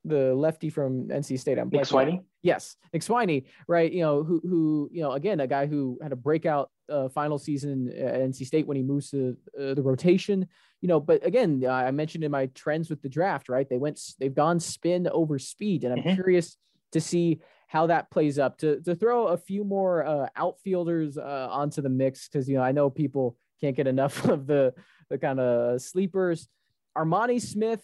the 0.05 0.35
lefty 0.35 0.70
from 0.70 1.09
NC 1.09 1.39
State. 1.39 1.59
I'm 1.59 1.68
Nick 1.68 1.82
Swiney. 1.82 2.20
Yes, 2.43 2.77
Nick 2.93 3.02
Swiney, 3.02 3.44
right? 3.68 3.90
You 3.93 4.01
know, 4.01 4.22
who 4.24 4.40
who 4.43 4.90
you 4.93 5.02
know 5.02 5.12
again 5.12 5.40
a 5.40 5.47
guy 5.47 5.66
who 5.66 5.98
had 6.02 6.12
a 6.12 6.16
breakout 6.16 6.70
uh, 6.90 7.09
final 7.09 7.39
season 7.39 7.93
at 7.97 8.20
NC 8.20 8.47
State 8.47 8.66
when 8.66 8.77
he 8.77 8.82
moves 8.82 9.10
to 9.10 9.36
uh, 9.59 9.74
the 9.74 9.82
rotation. 9.82 10.47
You 10.81 10.89
know, 10.89 11.01
but 11.01 11.24
again, 11.27 11.64
I 11.68 11.90
mentioned 11.90 12.24
in 12.24 12.31
my 12.31 12.47
trends 12.47 12.89
with 12.89 13.02
the 13.02 13.09
draft, 13.09 13.51
right? 13.51 13.68
They 13.68 13.77
went, 13.77 14.01
they've 14.18 14.35
gone 14.35 14.60
spin 14.60 15.06
over 15.09 15.39
speed, 15.39 15.85
and 15.85 15.93
I'm 15.93 15.98
mm-hmm. 15.98 16.14
curious 16.14 16.56
to 16.93 17.01
see 17.01 17.40
how 17.68 17.86
that 17.89 18.10
plays 18.10 18.39
up. 18.39 18.59
To 18.59 18.81
to 18.81 18.94
throw 18.94 19.28
a 19.28 19.36
few 19.36 19.62
more 19.64 20.05
uh, 20.05 20.28
outfielders 20.36 21.18
uh, 21.18 21.48
onto 21.51 21.82
the 21.82 21.90
mix 21.90 22.28
because 22.28 22.48
you 22.48 22.56
know 22.56 22.62
I 22.62 22.72
know 22.72 22.89
people 22.89 23.36
can't 23.60 23.77
get 23.77 23.86
enough 23.86 24.24
of 24.28 24.47
the 24.47 24.74
the 25.10 25.18
kind 25.18 25.40
of 25.40 25.82
sleepers. 25.82 26.48
Armani 26.97 27.40
Smith 27.40 27.82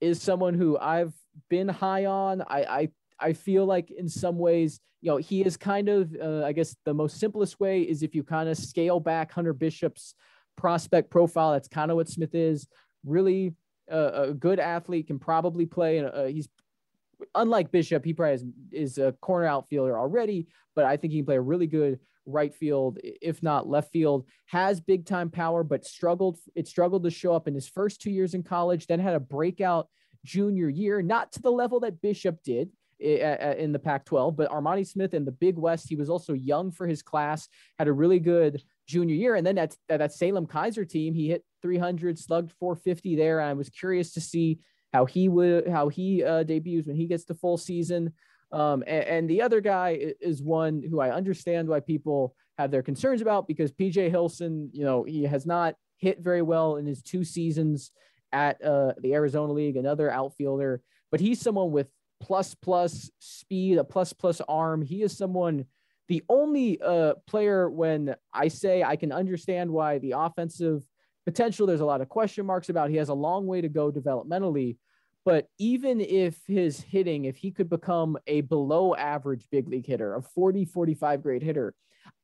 is 0.00 0.20
someone 0.20 0.54
who 0.54 0.76
I've 0.76 1.14
been 1.48 1.68
high 1.68 2.06
on. 2.06 2.42
I 2.42 2.64
I 2.64 2.88
I 3.18 3.32
feel 3.32 3.66
like 3.66 3.90
in 3.90 4.08
some 4.08 4.38
ways, 4.38 4.80
you 5.00 5.10
know, 5.10 5.16
he 5.16 5.42
is 5.42 5.56
kind 5.56 5.88
of, 5.88 6.14
uh, 6.20 6.44
I 6.44 6.52
guess 6.52 6.76
the 6.84 6.94
most 6.94 7.18
simplest 7.18 7.60
way 7.60 7.82
is 7.82 8.02
if 8.02 8.14
you 8.14 8.22
kind 8.22 8.48
of 8.48 8.56
scale 8.56 9.00
back 9.00 9.32
Hunter 9.32 9.52
Bishop's 9.52 10.14
prospect 10.56 11.10
profile. 11.10 11.52
That's 11.52 11.68
kind 11.68 11.90
of 11.90 11.96
what 11.96 12.08
Smith 12.08 12.34
is. 12.34 12.66
Really 13.04 13.54
uh, 13.90 14.28
a 14.28 14.34
good 14.34 14.58
athlete, 14.58 15.06
can 15.06 15.18
probably 15.18 15.66
play. 15.66 15.98
And 15.98 16.08
uh, 16.08 16.24
he's 16.24 16.48
unlike 17.34 17.70
Bishop, 17.70 18.04
he 18.04 18.12
probably 18.12 18.32
has, 18.32 18.44
is 18.70 18.98
a 18.98 19.12
corner 19.20 19.46
outfielder 19.46 19.98
already, 19.98 20.48
but 20.74 20.84
I 20.84 20.96
think 20.96 21.12
he 21.12 21.18
can 21.20 21.26
play 21.26 21.36
a 21.36 21.40
really 21.40 21.66
good 21.66 21.98
right 22.26 22.54
field, 22.54 22.98
if 23.02 23.42
not 23.42 23.68
left 23.68 23.92
field. 23.92 24.26
Has 24.46 24.80
big 24.80 25.06
time 25.06 25.30
power, 25.30 25.64
but 25.64 25.84
struggled. 25.84 26.38
It 26.54 26.68
struggled 26.68 27.04
to 27.04 27.10
show 27.10 27.34
up 27.34 27.48
in 27.48 27.54
his 27.54 27.68
first 27.68 28.00
two 28.00 28.10
years 28.10 28.34
in 28.34 28.42
college. 28.42 28.86
Then 28.86 29.00
had 29.00 29.14
a 29.14 29.20
breakout 29.20 29.88
junior 30.24 30.68
year, 30.68 31.02
not 31.02 31.32
to 31.32 31.42
the 31.42 31.50
level 31.50 31.80
that 31.80 32.00
Bishop 32.00 32.42
did 32.42 32.70
in 33.00 33.72
the 33.72 33.78
Pac 33.78 34.04
12, 34.04 34.36
but 34.36 34.50
Armani 34.50 34.86
Smith 34.86 35.14
in 35.14 35.24
the 35.24 35.32
Big 35.32 35.56
West, 35.56 35.88
he 35.88 35.96
was 35.96 36.08
also 36.08 36.34
young 36.34 36.70
for 36.70 36.86
his 36.86 37.02
class, 37.02 37.48
had 37.78 37.88
a 37.88 37.92
really 37.92 38.20
good 38.20 38.62
junior 38.86 39.14
year. 39.14 39.34
And 39.34 39.46
then 39.46 39.56
that, 39.56 39.76
that 39.88 40.12
Salem-Keizer 40.12 40.88
team, 40.88 41.14
he 41.14 41.28
hit 41.28 41.44
300, 41.62 42.18
slugged 42.18 42.52
450 42.52 43.16
there. 43.16 43.40
I 43.40 43.52
was 43.54 43.68
curious 43.68 44.12
to 44.12 44.20
see 44.20 44.60
how 44.92 45.04
he 45.04 45.28
would, 45.28 45.68
how 45.68 45.88
he 45.88 46.22
uh, 46.22 46.44
debuts 46.44 46.86
when 46.86 46.96
he 46.96 47.06
gets 47.06 47.24
the 47.24 47.34
full 47.34 47.56
season. 47.56 48.12
Um, 48.52 48.84
and, 48.86 49.04
and, 49.04 49.30
the 49.30 49.40
other 49.40 49.62
guy 49.62 49.98
is 50.20 50.42
one 50.42 50.82
who 50.82 51.00
I 51.00 51.10
understand 51.10 51.68
why 51.68 51.80
people 51.80 52.34
have 52.58 52.70
their 52.70 52.82
concerns 52.82 53.22
about 53.22 53.48
because 53.48 53.72
PJ 53.72 54.10
Hilson, 54.10 54.68
you 54.74 54.84
know, 54.84 55.04
he 55.04 55.22
has 55.22 55.46
not 55.46 55.74
hit 55.96 56.20
very 56.20 56.42
well 56.42 56.76
in 56.76 56.84
his 56.84 57.00
two 57.00 57.24
seasons 57.24 57.92
at 58.32 58.62
uh, 58.64 58.92
the 58.98 59.14
Arizona 59.14 59.52
League, 59.52 59.76
another 59.76 60.10
outfielder, 60.10 60.82
but 61.10 61.20
he's 61.20 61.40
someone 61.40 61.70
with 61.70 61.88
plus 62.20 62.54
plus 62.54 63.10
speed, 63.18 63.78
a 63.78 63.84
plus 63.84 64.12
plus 64.12 64.40
arm. 64.48 64.82
He 64.82 65.02
is 65.02 65.16
someone, 65.16 65.66
the 66.08 66.22
only 66.28 66.80
uh, 66.80 67.14
player 67.26 67.68
when 67.68 68.14
I 68.32 68.48
say 68.48 68.82
I 68.82 68.96
can 68.96 69.12
understand 69.12 69.70
why 69.70 69.98
the 69.98 70.12
offensive 70.12 70.84
potential, 71.24 71.66
there's 71.66 71.80
a 71.80 71.84
lot 71.86 72.00
of 72.00 72.08
question 72.08 72.46
marks 72.46 72.68
about. 72.68 72.90
He 72.90 72.96
has 72.96 73.08
a 73.08 73.14
long 73.14 73.46
way 73.46 73.60
to 73.60 73.68
go 73.68 73.90
developmentally. 73.90 74.76
But 75.24 75.46
even 75.58 76.00
if 76.00 76.36
his 76.48 76.80
hitting, 76.80 77.26
if 77.26 77.36
he 77.36 77.52
could 77.52 77.70
become 77.70 78.18
a 78.26 78.40
below 78.40 78.94
average 78.94 79.46
big 79.50 79.68
league 79.68 79.86
hitter, 79.86 80.16
a 80.16 80.22
40, 80.22 80.64
45 80.64 81.22
grade 81.22 81.42
hitter, 81.42 81.74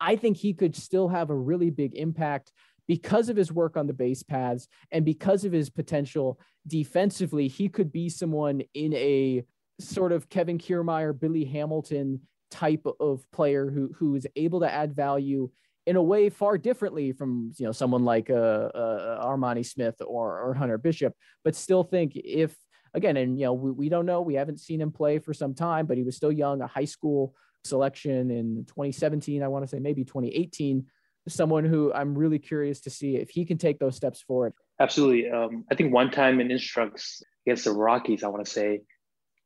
I 0.00 0.16
think 0.16 0.36
he 0.36 0.52
could 0.52 0.74
still 0.74 1.08
have 1.08 1.30
a 1.30 1.36
really 1.36 1.70
big 1.70 1.94
impact 1.94 2.52
because 2.88 3.28
of 3.28 3.36
his 3.36 3.52
work 3.52 3.76
on 3.76 3.86
the 3.86 3.92
base 3.92 4.22
paths 4.22 4.66
and 4.90 5.04
because 5.04 5.44
of 5.44 5.52
his 5.52 5.70
potential 5.70 6.40
defensively. 6.66 7.46
He 7.46 7.68
could 7.68 7.92
be 7.92 8.08
someone 8.08 8.62
in 8.74 8.94
a 8.94 9.44
sort 9.78 10.10
of 10.10 10.28
Kevin 10.28 10.58
Kiermaier, 10.58 11.18
Billy 11.18 11.44
Hamilton 11.44 12.22
type 12.50 12.86
of 12.98 13.30
player 13.30 13.70
who 13.70 13.92
who 13.94 14.16
is 14.16 14.26
able 14.34 14.60
to 14.60 14.72
add 14.72 14.96
value 14.96 15.50
in 15.86 15.96
a 15.96 16.02
way 16.02 16.30
far 16.30 16.58
differently 16.58 17.12
from 17.12 17.52
you 17.58 17.66
know 17.66 17.72
someone 17.72 18.04
like 18.04 18.30
uh, 18.30 18.34
uh, 18.34 19.24
Armani 19.26 19.64
Smith 19.64 19.96
or, 20.04 20.40
or 20.40 20.54
Hunter 20.54 20.78
Bishop, 20.78 21.14
but 21.44 21.54
still 21.54 21.84
think 21.84 22.12
if 22.16 22.56
again 22.94 23.18
and 23.18 23.38
you 23.38 23.44
know 23.44 23.52
we, 23.52 23.70
we 23.70 23.88
don't 23.90 24.06
know 24.06 24.22
we 24.22 24.34
haven't 24.34 24.60
seen 24.60 24.80
him 24.80 24.90
play 24.90 25.18
for 25.18 25.34
some 25.34 25.54
time, 25.54 25.86
but 25.86 25.98
he 25.98 26.02
was 26.02 26.16
still 26.16 26.32
young, 26.32 26.62
a 26.62 26.66
high 26.66 26.86
school 26.86 27.34
selection 27.64 28.30
in 28.30 28.64
2017, 28.66 29.42
I 29.42 29.48
want 29.48 29.64
to 29.64 29.68
say 29.68 29.78
maybe 29.78 30.04
2018. 30.04 30.86
Someone 31.28 31.64
who 31.64 31.92
I'm 31.92 32.16
really 32.16 32.38
curious 32.38 32.80
to 32.82 32.90
see 32.90 33.16
if 33.16 33.30
he 33.30 33.44
can 33.44 33.58
take 33.58 33.78
those 33.78 33.96
steps 33.96 34.20
forward. 34.20 34.52
Absolutely. 34.80 35.30
Um, 35.30 35.64
I 35.70 35.74
think 35.74 35.92
one 35.92 36.10
time 36.10 36.40
in 36.40 36.50
instructs 36.50 37.22
against 37.46 37.64
the 37.64 37.72
Rockies, 37.72 38.22
I 38.22 38.28
want 38.28 38.44
to 38.44 38.50
say 38.50 38.82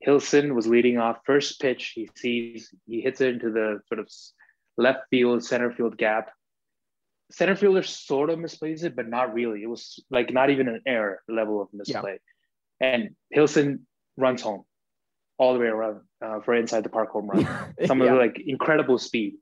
Hilson 0.00 0.54
was 0.54 0.66
leading 0.66 0.98
off 0.98 1.18
first 1.24 1.60
pitch. 1.60 1.92
He 1.94 2.08
sees, 2.16 2.74
he 2.86 3.00
hits 3.00 3.20
it 3.20 3.34
into 3.34 3.50
the 3.50 3.80
sort 3.88 4.00
of 4.00 4.08
left 4.76 5.00
field, 5.10 5.44
center 5.44 5.72
field 5.72 5.96
gap. 5.96 6.30
Center 7.30 7.56
fielder 7.56 7.82
sort 7.82 8.28
of 8.28 8.38
misplays 8.38 8.84
it, 8.84 8.94
but 8.94 9.08
not 9.08 9.32
really. 9.32 9.62
It 9.62 9.68
was 9.68 10.02
like 10.10 10.32
not 10.32 10.50
even 10.50 10.68
an 10.68 10.82
error 10.86 11.22
level 11.28 11.62
of 11.62 11.68
misplay. 11.72 12.18
Yeah. 12.80 12.94
And 12.94 13.10
Hilson 13.30 13.86
runs 14.18 14.42
home 14.42 14.64
all 15.38 15.54
the 15.54 15.60
way 15.60 15.66
around 15.66 16.00
uh, 16.24 16.40
for 16.40 16.54
inside 16.54 16.84
the 16.84 16.90
park 16.90 17.10
home 17.10 17.28
run. 17.28 17.48
Some 17.86 18.00
yeah. 18.00 18.12
of 18.12 18.18
like 18.18 18.42
incredible 18.46 18.98
speed. 18.98 19.34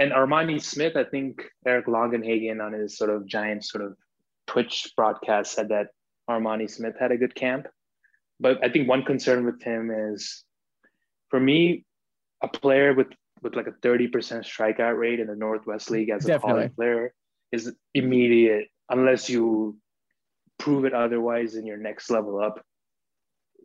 And 0.00 0.12
Armani 0.12 0.60
Smith, 0.60 0.96
I 0.96 1.04
think 1.04 1.42
Eric 1.66 1.86
Longenhagen 1.86 2.64
on 2.64 2.72
his 2.72 2.96
sort 2.96 3.10
of 3.10 3.26
giant 3.26 3.64
sort 3.64 3.84
of 3.84 3.96
Twitch 4.46 4.92
broadcast 4.96 5.52
said 5.52 5.68
that 5.68 5.88
Armani 6.28 6.68
Smith 6.68 6.94
had 6.98 7.12
a 7.12 7.16
good 7.16 7.34
camp 7.34 7.66
but 8.40 8.64
I 8.64 8.70
think 8.70 8.88
one 8.88 9.04
concern 9.04 9.44
with 9.44 9.62
him 9.62 9.90
is, 9.90 10.44
for 11.28 11.38
me, 11.38 11.84
a 12.42 12.48
player 12.48 12.94
with 12.94 13.08
with 13.42 13.54
like 13.54 13.66
a 13.66 13.74
thirty 13.82 14.08
percent 14.08 14.44
strikeout 14.44 14.98
rate 14.98 15.20
in 15.20 15.26
the 15.26 15.36
Northwest 15.36 15.90
League 15.90 16.08
as 16.08 16.24
a 16.24 16.28
Definitely. 16.28 16.52
college 16.52 16.76
player 16.76 17.14
is 17.52 17.72
immediate 17.94 18.68
unless 18.88 19.28
you 19.28 19.76
prove 20.58 20.84
it 20.84 20.94
otherwise 20.94 21.54
in 21.54 21.66
your 21.66 21.76
next 21.76 22.10
level 22.10 22.42
up. 22.42 22.64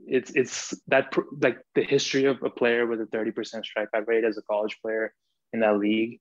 It's 0.07 0.32
it's 0.36 0.74
that 0.88 1.16
like 1.41 1.60
the 1.74 1.84
history 1.84 2.26
of 2.26 2.44
a 2.44 2.49
player 2.49 2.86
with 2.86 2.99
a 2.99 3.06
thirty 3.06 3.32
percent 3.32 3.66
strikeout 3.66 4.07
rate 4.07 4.26
as 4.26 4.38
a 4.38 4.41
college 4.41 4.78
player 4.82 5.14
in 5.53 5.62
that 5.62 5.80
league 5.80 6.20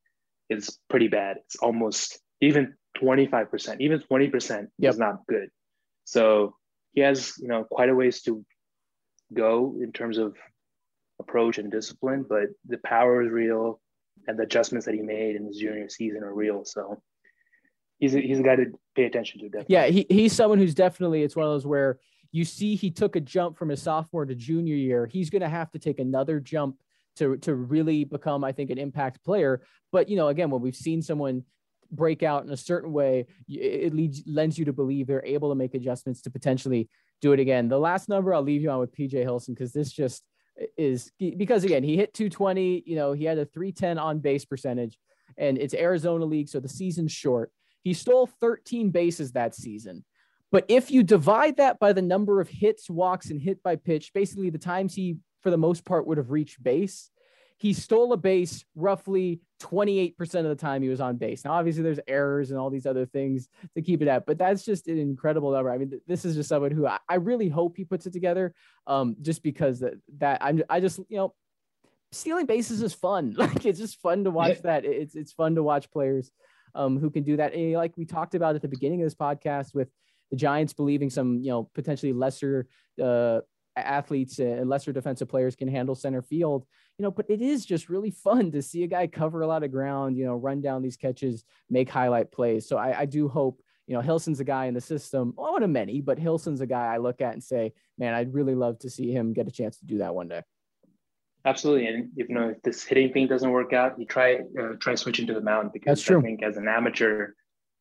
is 0.51 0.79
pretty 0.89 1.09
bad. 1.09 1.39
It's 1.45 1.57
almost 1.57 2.19
even 2.41 2.75
25%, 3.01 3.81
even 3.81 4.01
20% 4.01 4.67
yep. 4.79 4.93
is 4.93 4.99
not 4.99 5.27
good. 5.29 5.49
So 6.05 6.57
he 6.93 7.01
has 7.01 7.35
you 7.39 7.49
know 7.49 7.65
quite 7.65 7.89
a 7.89 7.95
ways 7.95 8.23
to 8.23 8.45
go 9.33 9.77
in 9.81 9.93
terms 9.93 10.19
of 10.19 10.37
approach 11.21 11.59
and 11.59 11.71
discipline, 11.71 12.25
but 12.29 12.49
the 12.67 12.79
power 12.79 13.23
is 13.23 13.31
real, 13.31 13.81
and 14.27 14.39
the 14.39 14.45
adjustments 14.45 14.87
that 14.87 14.95
he 14.95 15.03
made 15.03 15.37
in 15.37 15.47
his 15.47 15.57
junior 15.57 15.89
season 15.89 16.23
are 16.23 16.35
real. 16.35 16.65
So 16.65 17.03
he's 17.99 18.15
a, 18.15 18.21
he's 18.21 18.41
a 18.41 18.43
guy 18.43 18.57
to 18.57 18.67
pay 18.95 19.05
attention 19.05 19.41
to. 19.41 19.49
Definitely. 19.49 19.75
Yeah, 19.75 19.87
he, 19.87 20.07
he's 20.09 20.33
someone 20.33 20.59
who's 20.59 20.75
definitely 20.75 21.23
it's 21.23 21.37
one 21.37 21.47
of 21.47 21.53
those 21.53 21.67
where 21.67 21.99
you 22.33 22.45
see 22.45 22.75
he 22.75 22.91
took 22.91 23.17
a 23.17 23.21
jump 23.21 23.57
from 23.57 23.69
his 23.69 23.83
sophomore 23.83 24.27
to 24.27 24.35
junior 24.35 24.75
year. 24.75 25.07
He's 25.07 25.31
going 25.31 25.43
to 25.43 25.49
have 25.49 25.71
to 25.73 25.79
take 25.79 25.99
another 25.99 26.41
jump 26.41 26.77
to 27.17 27.37
to 27.39 27.55
really 27.55 28.05
become, 28.05 28.45
I 28.45 28.53
think, 28.53 28.71
an 28.71 28.79
impact 28.79 29.25
player. 29.25 29.63
But 29.93 30.09
you 30.09 30.17
know, 30.17 30.29
again, 30.29 30.51
when 30.51 30.61
we've 30.61 30.77
seen 30.77 31.03
someone 31.03 31.45
break 31.91 32.23
out 32.23 32.45
in 32.45 32.51
a 32.51 32.57
certain 32.57 32.93
way, 32.93 33.27
it 33.49 33.95
leads 33.95 34.23
lends 34.27 34.59
you 34.59 34.65
to 34.67 34.73
believe 34.73 35.07
they're 35.07 35.25
able 35.25 35.51
to 35.51 35.55
make 35.55 35.75
adjustments 35.75 36.23
to 36.23 36.31
potentially 36.31 36.89
do 37.21 37.33
it 37.33 37.41
again. 37.41 37.69
The 37.69 37.79
last 37.79 38.09
number 38.09 38.35
I'll 38.35 38.43
leave 38.43 38.63
you 38.63 38.71
on 38.71 38.81
with 38.81 38.95
PJ 38.95 39.13
Hilson 39.13 39.55
because 39.55 39.73
this 39.73 39.93
just 39.93 40.23
is 40.77 41.11
because 41.19 41.65
again 41.65 41.83
he 41.83 41.97
hit 41.97 42.15
220. 42.15 42.83
You 42.87 42.97
know 42.97 43.13
he 43.13 43.25
had 43.25 43.39
a 43.39 43.45
310 43.47 43.99
on 43.99 44.19
base 44.19 44.45
percentage, 44.45 44.99
and 45.37 45.59
it's 45.59 45.75
Arizona 45.75 46.25
League, 46.25 46.49
so 46.49 46.61
the 46.61 46.69
season's 46.69 47.13
short. 47.13 47.51
He 47.83 47.93
stole 47.93 48.27
13 48.27 48.91
bases 48.91 49.33
that 49.33 49.55
season. 49.55 50.05
But 50.51 50.65
if 50.69 50.91
you 50.91 51.03
divide 51.03 51.57
that 51.57 51.79
by 51.81 51.93
the 51.93 52.01
number 52.01 52.41
of 52.41 52.49
hits, 52.49 52.89
walks, 52.89 53.31
and 53.31 53.41
hit 53.41 53.63
by 53.63 53.77
pitch, 53.77 54.13
basically 54.15 54.51
the 54.51 54.59
times 54.59 54.95
he, 54.95 55.17
for 55.45 55.51
the 55.51 55.59
most 55.59 55.85
part, 55.85 56.07
would 56.07 56.17
have 56.17 56.31
reached 56.31 56.61
base, 56.63 57.11
he 57.59 57.75
stole 57.75 58.13
a 58.15 58.17
base 58.17 58.65
roughly 58.75 59.41
28% 59.61 60.17
of 60.37 60.45
the 60.45 60.57
time 60.57 60.83
he 60.83 60.89
was 60.89 61.03
on 61.03 61.17
base. 61.17 61.45
Now, 61.45 61.53
obviously, 61.53 61.83
there's 61.83 62.01
errors 62.09 62.51
and 62.51 62.59
all 62.59 62.71
these 62.71 62.87
other 62.87 63.05
things 63.05 63.49
to 63.75 63.83
keep 63.83 64.01
it 64.01 64.09
at, 64.09 64.25
but 64.25 64.39
that's 64.39 64.65
just 64.65 64.89
an 64.89 64.99
incredible 64.99 65.53
number. 65.53 65.71
I 65.71 65.77
mean, 65.77 66.01
this 66.09 66.25
is 66.25 66.35
just 66.35 66.49
someone 66.49 66.73
who 66.73 66.87
I, 66.87 66.99
I 67.09 67.17
really 67.17 67.51
hope 67.51 67.77
he 67.77 67.85
puts 67.85 68.07
it 68.07 68.13
together, 68.15 68.55
um, 68.87 69.17
just 69.21 69.43
because 69.43 69.81
that, 69.81 69.95
that 70.19 70.39
I'm, 70.41 70.63
I 70.69 70.81
just, 70.81 70.99
you 71.09 71.19
know, 71.19 71.35
stealing 72.11 72.47
bases 72.47 72.81
is 72.81 72.95
fun. 72.95 73.35
Like 73.39 73.67
it's 73.67 73.79
just 73.79 74.01
fun 74.01 74.25
to 74.25 74.31
watch 74.31 74.63
that. 74.63 74.87
It's 74.87 75.15
it's 75.15 75.33
fun 75.33 75.57
to 75.57 75.63
watch 75.63 75.91
players 75.91 76.31
um, 76.75 76.99
who 76.99 77.11
can 77.11 77.23
do 77.23 77.37
that. 77.37 77.53
And 77.53 77.75
like 77.75 77.97
we 77.97 78.07
talked 78.07 78.35
about 78.35 78.55
at 78.55 78.63
the 78.63 78.69
beginning 78.69 79.03
of 79.03 79.07
this 79.07 79.15
podcast 79.15 79.75
with 79.75 79.89
the 80.31 80.37
Giants 80.37 80.73
believing 80.73 81.11
some, 81.11 81.41
you 81.43 81.51
know, 81.51 81.71
potentially 81.75 82.13
lesser 82.13 82.67
uh, 83.03 83.41
athletes 83.77 84.39
and 84.39 84.69
lesser 84.69 84.93
defensive 84.93 85.29
players 85.29 85.57
can 85.57 85.69
handle 85.69 85.95
center 85.95 86.23
field, 86.23 86.67
you 86.99 87.03
know, 87.03 87.11
but 87.11 87.27
it 87.29 87.41
is 87.41 87.65
just 87.65 87.89
really 87.89 88.11
fun 88.25 88.51
to 88.53 88.63
see 88.63 88.85
a 88.85 88.89
guy 88.89 89.07
cover 89.07 89.43
a 89.43 89.47
lot 89.47 89.63
of 89.63 89.73
ground, 89.73 90.17
you 90.17 90.25
know, 90.25 90.35
run 90.35 90.61
down 90.61 90.83
these 90.83 90.97
catches, 90.97 91.45
make 91.71 91.89
highlight 91.89 92.33
plays. 92.33 92.69
So 92.69 92.77
I, 92.77 93.01
I 93.01 93.07
do 93.07 93.29
hope, 93.29 93.61
you 93.87 93.95
know, 93.95 94.01
Hilson's 94.01 94.41
a 94.41 94.45
guy 94.45 94.67
in 94.67 94.75
the 94.75 94.81
system, 94.81 95.33
one 95.37 95.63
of 95.63 95.71
many, 95.71 96.01
but 96.01 96.19
Hilson's 96.19 96.61
a 96.61 96.67
guy 96.67 96.95
I 96.95 96.99
look 96.99 97.21
at 97.21 97.35
and 97.35 97.43
say, 97.43 97.73
man, 97.99 98.15
I'd 98.15 98.33
really 98.33 98.55
love 98.55 98.79
to 98.81 98.91
see 98.91 99.13
him 99.13 99.33
get 99.33 99.49
a 99.49 99.53
chance 99.53 99.79
to 99.79 99.87
do 99.87 99.99
that 99.99 100.15
one 100.15 100.29
day. 100.29 100.43
Absolutely, 101.47 101.89
and 101.89 102.09
you 102.17 102.27
know 102.31 102.49
if 102.49 102.63
this 102.63 102.85
hitting 102.85 103.13
thing 103.13 103.27
doesn't 103.27 103.51
work 103.51 103.75
out, 103.75 104.01
you 104.01 104.07
try 104.07 104.39
uh, 104.59 104.77
try 104.81 104.95
switching 104.95 105.27
to 105.27 105.35
the 105.35 105.43
mound 105.43 105.73
because. 105.75 106.09
I 106.11 106.19
think 106.23 106.43
as 106.43 106.57
an 106.57 106.67
amateur, 106.69 107.33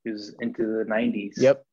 who's 0.04 0.36
into 0.40 0.64
the 0.64 0.86
90s. 0.90 1.34
Yep. 1.38 1.64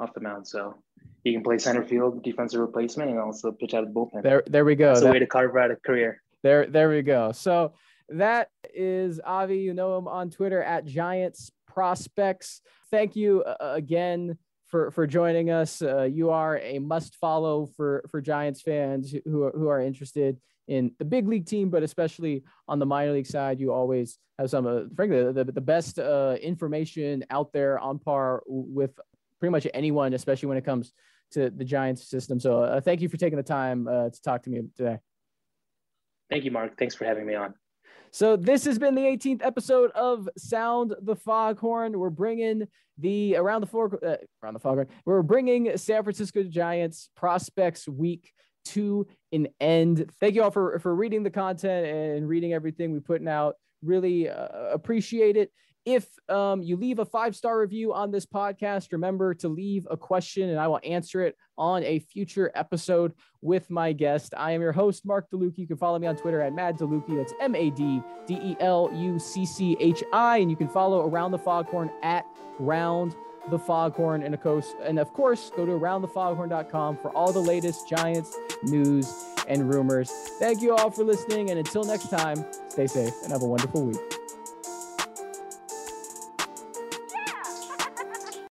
Off 0.00 0.12
the 0.14 0.20
mound, 0.20 0.46
so 0.46 0.82
he 1.22 1.32
can 1.32 1.42
play 1.42 1.58
center 1.58 1.82
field, 1.82 2.22
defensive 2.22 2.60
replacement, 2.60 3.10
and 3.10 3.18
also 3.18 3.52
pitch 3.52 3.74
out 3.74 3.82
of 3.82 3.92
the 3.92 3.94
bullpen. 3.94 4.22
There, 4.22 4.42
there 4.46 4.64
we 4.64 4.74
go. 4.74 4.88
That's 4.88 5.00
that, 5.00 5.08
a 5.08 5.12
way 5.12 5.18
to 5.18 5.26
carve 5.26 5.56
out 5.56 5.70
a 5.70 5.76
career. 5.76 6.22
There, 6.42 6.66
there 6.66 6.90
we 6.90 7.02
go. 7.02 7.32
So 7.32 7.72
that 8.10 8.48
is 8.74 9.20
Avi. 9.24 9.58
You 9.58 9.74
know 9.74 9.96
him 9.96 10.06
on 10.06 10.30
Twitter 10.30 10.62
at 10.62 10.84
Giants 10.84 11.50
Prospects. 11.66 12.60
Thank 12.90 13.16
you 13.16 13.42
uh, 13.42 13.56
again 13.60 14.38
for 14.66 14.90
for 14.90 15.06
joining 15.06 15.50
us. 15.50 15.80
Uh, 15.80 16.02
you 16.02 16.30
are 16.30 16.58
a 16.58 16.78
must 16.78 17.16
follow 17.16 17.66
for 17.76 18.04
for 18.10 18.20
Giants 18.20 18.60
fans 18.60 19.14
who 19.24 19.44
are, 19.44 19.52
who 19.52 19.68
are 19.68 19.80
interested 19.80 20.38
in 20.68 20.92
the 20.98 21.04
big 21.04 21.28
league 21.28 21.46
team, 21.46 21.70
but 21.70 21.82
especially 21.82 22.44
on 22.68 22.78
the 22.78 22.86
minor 22.86 23.12
league 23.12 23.26
side, 23.26 23.60
you 23.60 23.72
always 23.72 24.18
have 24.38 24.50
some, 24.50 24.66
uh, 24.66 24.80
frankly, 24.96 25.32
the, 25.32 25.44
the 25.44 25.60
best 25.60 25.98
uh, 25.98 26.36
information 26.40 27.24
out 27.30 27.52
there 27.52 27.78
on 27.78 27.98
par 27.98 28.42
with 28.46 28.98
pretty 29.44 29.52
much 29.52 29.66
anyone, 29.74 30.14
especially 30.14 30.48
when 30.48 30.56
it 30.56 30.64
comes 30.64 30.94
to 31.30 31.50
the 31.50 31.64
Giants 31.64 32.08
system. 32.08 32.40
So 32.40 32.62
uh, 32.62 32.80
thank 32.80 33.02
you 33.02 33.10
for 33.10 33.18
taking 33.18 33.36
the 33.36 33.42
time 33.42 33.86
uh, 33.86 34.08
to 34.08 34.22
talk 34.22 34.42
to 34.44 34.50
me 34.50 34.62
today. 34.74 34.98
Thank 36.30 36.44
you, 36.44 36.50
Mark. 36.50 36.78
Thanks 36.78 36.94
for 36.94 37.04
having 37.04 37.26
me 37.26 37.34
on. 37.34 37.52
So 38.10 38.36
this 38.36 38.64
has 38.64 38.78
been 38.78 38.94
the 38.94 39.02
18th 39.02 39.44
episode 39.44 39.90
of 39.90 40.30
Sound 40.38 40.94
the 41.02 41.14
Foghorn. 41.14 41.98
We're 41.98 42.08
bringing 42.08 42.66
the 42.96 43.36
around 43.36 43.60
the 43.60 43.66
floor 43.66 43.98
uh, 44.02 44.16
around 44.42 44.54
the 44.54 44.60
foghorn. 44.60 44.86
We're 45.04 45.20
bringing 45.20 45.76
San 45.76 46.02
Francisco 46.04 46.42
Giants 46.44 47.10
prospects 47.14 47.86
week 47.86 48.32
to 48.66 49.06
an 49.30 49.48
end. 49.60 50.10
Thank 50.20 50.36
you 50.36 50.42
all 50.42 50.52
for 50.52 50.78
for 50.78 50.94
reading 50.94 51.22
the 51.22 51.30
content 51.30 51.86
and 51.86 52.26
reading 52.26 52.54
everything 52.54 52.92
we 52.92 53.00
putting 53.00 53.28
out. 53.28 53.56
Really 53.82 54.30
uh, 54.30 54.70
appreciate 54.72 55.36
it. 55.36 55.50
If 55.84 56.06
um, 56.30 56.62
you 56.62 56.76
leave 56.76 56.98
a 56.98 57.04
five 57.04 57.36
star 57.36 57.58
review 57.58 57.92
on 57.92 58.10
this 58.10 58.24
podcast, 58.24 58.92
remember 58.92 59.34
to 59.34 59.48
leave 59.48 59.86
a 59.90 59.96
question 59.96 60.48
and 60.48 60.58
I 60.58 60.66
will 60.66 60.80
answer 60.82 61.22
it 61.22 61.36
on 61.58 61.84
a 61.84 61.98
future 61.98 62.50
episode 62.54 63.12
with 63.42 63.68
my 63.70 63.92
guest. 63.92 64.32
I 64.36 64.52
am 64.52 64.62
your 64.62 64.72
host, 64.72 65.04
Mark 65.04 65.30
DeLucchi. 65.30 65.58
You 65.58 65.66
can 65.66 65.76
follow 65.76 65.98
me 65.98 66.06
on 66.06 66.16
Twitter 66.16 66.40
at 66.40 66.54
Mad 66.54 66.78
DeLucchi. 66.78 67.16
That's 67.16 67.34
M 67.40 67.54
A 67.54 67.70
D 67.70 68.02
D 68.26 68.34
E 68.34 68.56
L 68.60 68.90
U 68.94 69.18
C 69.18 69.44
C 69.44 69.76
H 69.78 70.02
I. 70.12 70.38
And 70.38 70.50
you 70.50 70.56
can 70.56 70.68
follow 70.68 71.06
Around 71.06 71.32
the 71.32 71.38
Foghorn 71.38 71.90
at 72.02 72.24
Round 72.58 73.14
the 73.50 73.58
Foghorn. 73.58 74.22
And 74.22 74.34
of 74.34 74.40
course, 74.40 74.74
and 74.82 74.98
of 74.98 75.12
course, 75.12 75.50
go 75.54 75.66
to 75.66 75.72
aroundthefoghorn.com 75.72 76.96
for 76.96 77.10
all 77.10 77.30
the 77.32 77.40
latest 77.40 77.88
Giants 77.88 78.34
news 78.62 79.12
and 79.48 79.72
rumors. 79.72 80.10
Thank 80.38 80.62
you 80.62 80.74
all 80.74 80.90
for 80.90 81.04
listening. 81.04 81.50
And 81.50 81.58
until 81.58 81.84
next 81.84 82.08
time, 82.08 82.42
stay 82.68 82.86
safe 82.86 83.12
and 83.22 83.32
have 83.32 83.42
a 83.42 83.46
wonderful 83.46 83.84
week. 83.84 84.23